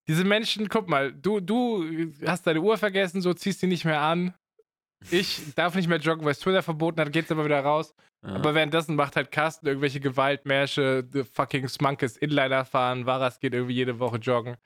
Diese 0.08 0.24
Menschen, 0.24 0.68
guck 0.68 0.88
mal, 0.88 1.14
du, 1.14 1.42
du 1.42 2.12
hast 2.26 2.48
deine 2.48 2.62
Uhr 2.62 2.78
vergessen, 2.78 3.22
so 3.22 3.34
ziehst 3.34 3.62
die 3.62 3.68
nicht 3.68 3.86
mehr 3.86 4.02
an. 4.02 4.34
Ich 5.12 5.54
darf 5.54 5.76
nicht 5.76 5.88
mehr 5.88 6.00
joggen, 6.00 6.26
weil 6.26 6.32
es 6.32 6.40
Twitter 6.40 6.64
verboten 6.64 7.00
hat, 7.02 7.12
geht's 7.12 7.32
aber 7.32 7.46
wieder 7.46 7.60
raus. 7.60 7.94
Ja. 8.26 8.34
Aber 8.34 8.56
währenddessen 8.56 8.96
macht 8.96 9.16
halt 9.16 9.32
Carsten 9.32 9.68
irgendwelche 9.68 10.00
Gewaltmärsche, 10.00 11.08
the 11.12 11.24
fucking 11.24 11.68
Smunkes 11.68 12.18
Inliner 12.18 12.66
fahren, 12.66 13.06
Varas 13.06 13.40
geht 13.40 13.54
irgendwie 13.54 13.76
jede 13.76 14.00
Woche 14.00 14.18
joggen. 14.18 14.58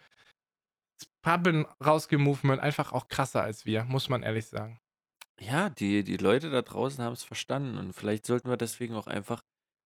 Pappen 1.22 1.66
rausgemovement 1.84 2.62
einfach 2.62 2.94
auch 2.94 3.10
krasser 3.10 3.44
als 3.44 3.66
wir, 3.66 3.84
muss 3.84 4.08
man 4.08 4.24
ehrlich 4.24 4.48
sagen. 4.48 4.80
Ja, 5.42 5.70
die, 5.70 6.04
die 6.04 6.18
Leute 6.18 6.50
da 6.50 6.62
draußen 6.62 7.04
haben 7.04 7.14
es 7.14 7.24
verstanden 7.24 7.78
und 7.78 7.94
vielleicht 7.94 8.26
sollten 8.26 8.50
wir 8.50 8.58
deswegen 8.58 8.96
auch 8.96 9.08
einfach 9.08 9.42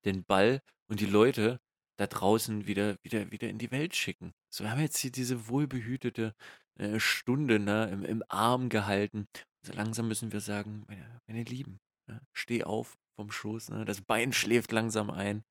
den 0.05 0.23
Ball 0.23 0.61
und 0.87 0.99
die 0.99 1.05
Leute 1.05 1.59
da 1.97 2.07
draußen 2.07 2.67
wieder, 2.67 2.97
wieder, 3.03 3.31
wieder 3.31 3.49
in 3.49 3.59
die 3.59 3.71
Welt 3.71 3.95
schicken. 3.95 4.33
So, 4.51 4.63
wir 4.63 4.71
haben 4.71 4.81
jetzt 4.81 4.97
hier 4.97 5.11
diese 5.11 5.47
wohlbehütete 5.47 6.33
äh, 6.79 6.99
Stunde 6.99 7.59
ne, 7.59 7.89
im, 7.91 8.03
im 8.03 8.23
Arm 8.29 8.69
gehalten. 8.69 9.27
So 9.65 9.73
langsam 9.73 10.07
müssen 10.07 10.31
wir 10.31 10.41
sagen, 10.41 10.83
meine, 10.87 11.21
meine 11.27 11.43
Lieben, 11.43 11.79
ne, 12.07 12.21
steh 12.33 12.63
auf 12.63 12.97
vom 13.15 13.31
Schoß, 13.31 13.69
ne, 13.69 13.85
das 13.85 14.01
Bein 14.01 14.33
schläft 14.33 14.71
langsam 14.71 15.09
ein. 15.09 15.43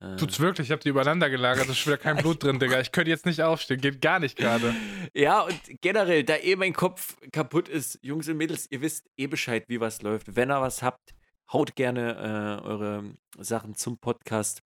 Äh, 0.00 0.16
Tut's 0.16 0.40
wirklich? 0.40 0.68
Ich 0.68 0.72
hab 0.72 0.80
die 0.80 0.88
übereinander 0.88 1.30
gelagert, 1.30 1.66
da 1.66 1.72
ist 1.72 1.78
schon 1.78 1.92
wieder 1.92 2.02
kein 2.02 2.16
Blut 2.22 2.42
drin, 2.42 2.58
Digga. 2.58 2.80
Ich 2.80 2.92
könnte 2.92 3.10
jetzt 3.10 3.26
nicht 3.26 3.42
aufstehen, 3.42 3.80
geht 3.80 4.00
gar 4.00 4.18
nicht 4.18 4.36
gerade. 4.36 4.74
Ja, 5.14 5.42
und 5.42 5.60
generell, 5.80 6.24
da 6.24 6.36
eh 6.36 6.56
mein 6.56 6.72
Kopf 6.72 7.16
kaputt 7.32 7.68
ist, 7.68 7.98
Jungs 8.02 8.28
und 8.28 8.36
Mädels, 8.36 8.66
ihr 8.70 8.80
wisst 8.80 9.08
eh 9.16 9.26
Bescheid, 9.26 9.64
wie 9.68 9.80
was 9.80 10.02
läuft. 10.02 10.34
Wenn 10.36 10.50
ihr 10.50 10.60
was 10.60 10.82
habt, 10.82 11.14
haut 11.52 11.76
gerne 11.76 12.60
äh, 12.62 12.66
eure 12.66 13.04
Sachen 13.38 13.74
zum 13.74 13.98
Podcast 13.98 14.62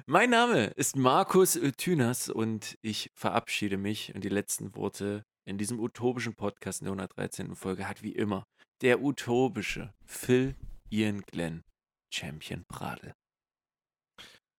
Mein 0.07 0.31
Name 0.31 0.67
ist 0.67 0.97
Markus 0.97 1.59
Thünas 1.77 2.29
und 2.29 2.79
ich 2.83 3.11
verabschiede 3.15 3.77
mich 3.77 4.15
und 4.15 4.23
die 4.23 4.29
letzten 4.29 4.75
Worte 4.75 5.25
in 5.45 5.59
diesem 5.59 5.81
utopischen 5.81 6.35
Podcast 6.35 6.81
in 6.81 6.87
der 6.87 6.93
113. 6.93 7.55
Folge 7.55 7.89
hat 7.89 8.03
wie 8.03 8.13
immer 8.13 8.45
der 8.83 9.03
utopische 9.03 9.95
Phil 10.05 10.55
Ian 10.91 11.23
Glenn 11.23 11.65
Champion 12.13 12.65
Pradel. 12.69 13.15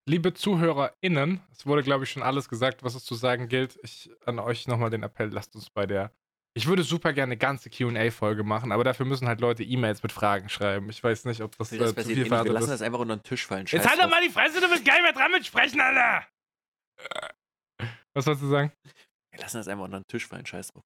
Liebe 0.07 0.33
ZuhörerInnen, 0.33 1.41
es 1.51 1.65
wurde, 1.65 1.83
glaube 1.83 2.03
ich, 2.03 2.09
schon 2.09 2.23
alles 2.23 2.49
gesagt, 2.49 2.83
was 2.83 2.95
es 2.95 3.05
zu 3.05 3.15
sagen 3.15 3.47
gilt. 3.47 3.79
Ich 3.83 4.09
an 4.25 4.39
euch 4.39 4.67
nochmal 4.67 4.89
den 4.89 5.03
Appell, 5.03 5.29
lasst 5.29 5.55
uns 5.55 5.69
bei 5.69 5.85
der. 5.85 6.11
Ich 6.55 6.65
würde 6.67 6.83
super 6.83 7.13
gerne 7.13 7.31
eine 7.31 7.37
ganze 7.37 7.69
QA-Folge 7.69 8.43
machen, 8.43 8.71
aber 8.71 8.83
dafür 8.83 9.05
müssen 9.05 9.27
halt 9.27 9.39
Leute 9.39 9.63
E-Mails 9.63 10.01
mit 10.03 10.11
Fragen 10.11 10.49
schreiben. 10.49 10.89
Ich 10.89 11.03
weiß 11.03 11.25
nicht, 11.25 11.41
ob 11.41 11.55
das, 11.57 11.69
Das 11.69 11.79
äh, 11.79 11.85
zu 11.87 11.93
passiert 11.95 12.17
viel 12.17 12.27
eh 12.27 12.29
nicht. 12.29 12.43
Wir 12.45 12.51
lassen 12.51 12.69
das 12.69 12.81
einfach 12.81 12.99
unter 12.99 13.17
den 13.17 13.23
Tisch 13.23 13.45
fallen. 13.45 13.65
Jetzt 13.67 13.83
Scheiß 13.83 13.91
halt 13.91 14.01
doch 14.01 14.09
mal 14.09 14.21
die 14.21 14.31
Fresse, 14.31 14.59
du 14.59 14.69
bist 14.69 14.83
gar 14.83 14.95
nicht 14.95 15.03
mehr 15.03 15.13
dran 15.13 15.31
mit 15.31 15.45
Sprechen, 15.45 15.79
Alter! 15.79 16.27
Was 18.13 18.25
sollst 18.25 18.41
du 18.41 18.47
sagen? 18.47 18.73
Wir 19.31 19.41
lassen 19.41 19.57
das 19.57 19.67
einfach 19.67 19.85
unter 19.85 19.99
den 19.99 20.07
Tisch 20.07 20.27
fallen. 20.27 20.45
Scheiß 20.45 20.69
drauf. 20.69 20.83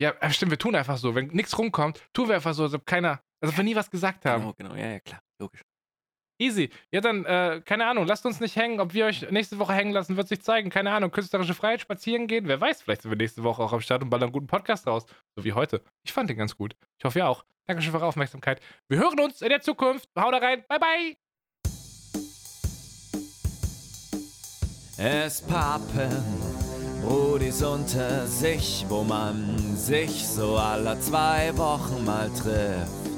Ja, 0.00 0.14
stimmt, 0.30 0.52
wir 0.52 0.58
tun 0.58 0.74
einfach 0.74 0.96
so. 0.96 1.14
Wenn 1.14 1.26
nichts 1.28 1.56
rumkommt, 1.58 2.02
tun 2.12 2.28
wir 2.28 2.36
einfach 2.36 2.54
so, 2.54 2.64
als 2.64 2.74
ob 2.74 2.86
keiner, 2.86 3.20
als 3.42 3.52
ob 3.52 3.56
wir 3.56 3.64
nie 3.64 3.76
was 3.76 3.90
gesagt 3.90 4.24
haben. 4.24 4.42
Genau, 4.42 4.54
genau. 4.54 4.74
Ja, 4.74 4.92
ja, 4.92 5.00
klar. 5.00 5.20
Logisch. 5.40 5.60
Easy. 6.38 6.70
Ja, 6.92 7.00
dann, 7.00 7.24
äh, 7.24 7.60
keine 7.64 7.86
Ahnung, 7.86 8.06
lasst 8.06 8.24
uns 8.24 8.40
nicht 8.40 8.56
hängen. 8.56 8.80
Ob 8.80 8.94
wir 8.94 9.06
euch 9.06 9.28
nächste 9.30 9.58
Woche 9.58 9.72
hängen 9.72 9.92
lassen, 9.92 10.16
wird 10.16 10.28
sich 10.28 10.40
zeigen. 10.40 10.70
Keine 10.70 10.92
Ahnung, 10.92 11.10
künstlerische 11.10 11.54
Freiheit, 11.54 11.80
spazieren 11.80 12.26
gehen. 12.28 12.46
Wer 12.46 12.60
weiß, 12.60 12.82
vielleicht 12.82 13.02
sind 13.02 13.10
wir 13.10 13.18
nächste 13.18 13.42
Woche 13.42 13.62
auch 13.62 13.72
am 13.72 13.80
Start 13.80 14.02
und 14.02 14.10
ballern 14.10 14.24
einen 14.24 14.32
guten 14.32 14.46
Podcast 14.46 14.86
raus. 14.86 15.04
So 15.34 15.44
wie 15.44 15.52
heute. 15.52 15.82
Ich 16.04 16.12
fand 16.12 16.30
den 16.30 16.36
ganz 16.36 16.56
gut. 16.56 16.76
Ich 16.98 17.04
hoffe, 17.04 17.18
ihr 17.18 17.28
auch. 17.28 17.44
Dankeschön 17.66 17.90
für 17.90 17.98
eure 17.98 18.06
Aufmerksamkeit. 18.06 18.60
Wir 18.88 18.98
hören 18.98 19.20
uns 19.20 19.42
in 19.42 19.48
der 19.50 19.60
Zukunft. 19.60 20.08
Haut 20.18 20.32
da 20.32 20.38
rein. 20.38 20.64
Bye, 20.68 20.78
bye. 20.78 21.16
Es 24.96 25.42
pappen 25.42 26.58
Brudis 27.02 27.62
unter 27.62 28.26
sich, 28.26 28.84
wo 28.88 29.04
man 29.04 29.76
sich 29.76 30.26
so 30.26 30.56
alle 30.56 30.98
zwei 31.00 31.56
Wochen 31.56 32.04
mal 32.04 32.28
trifft. 32.30 33.17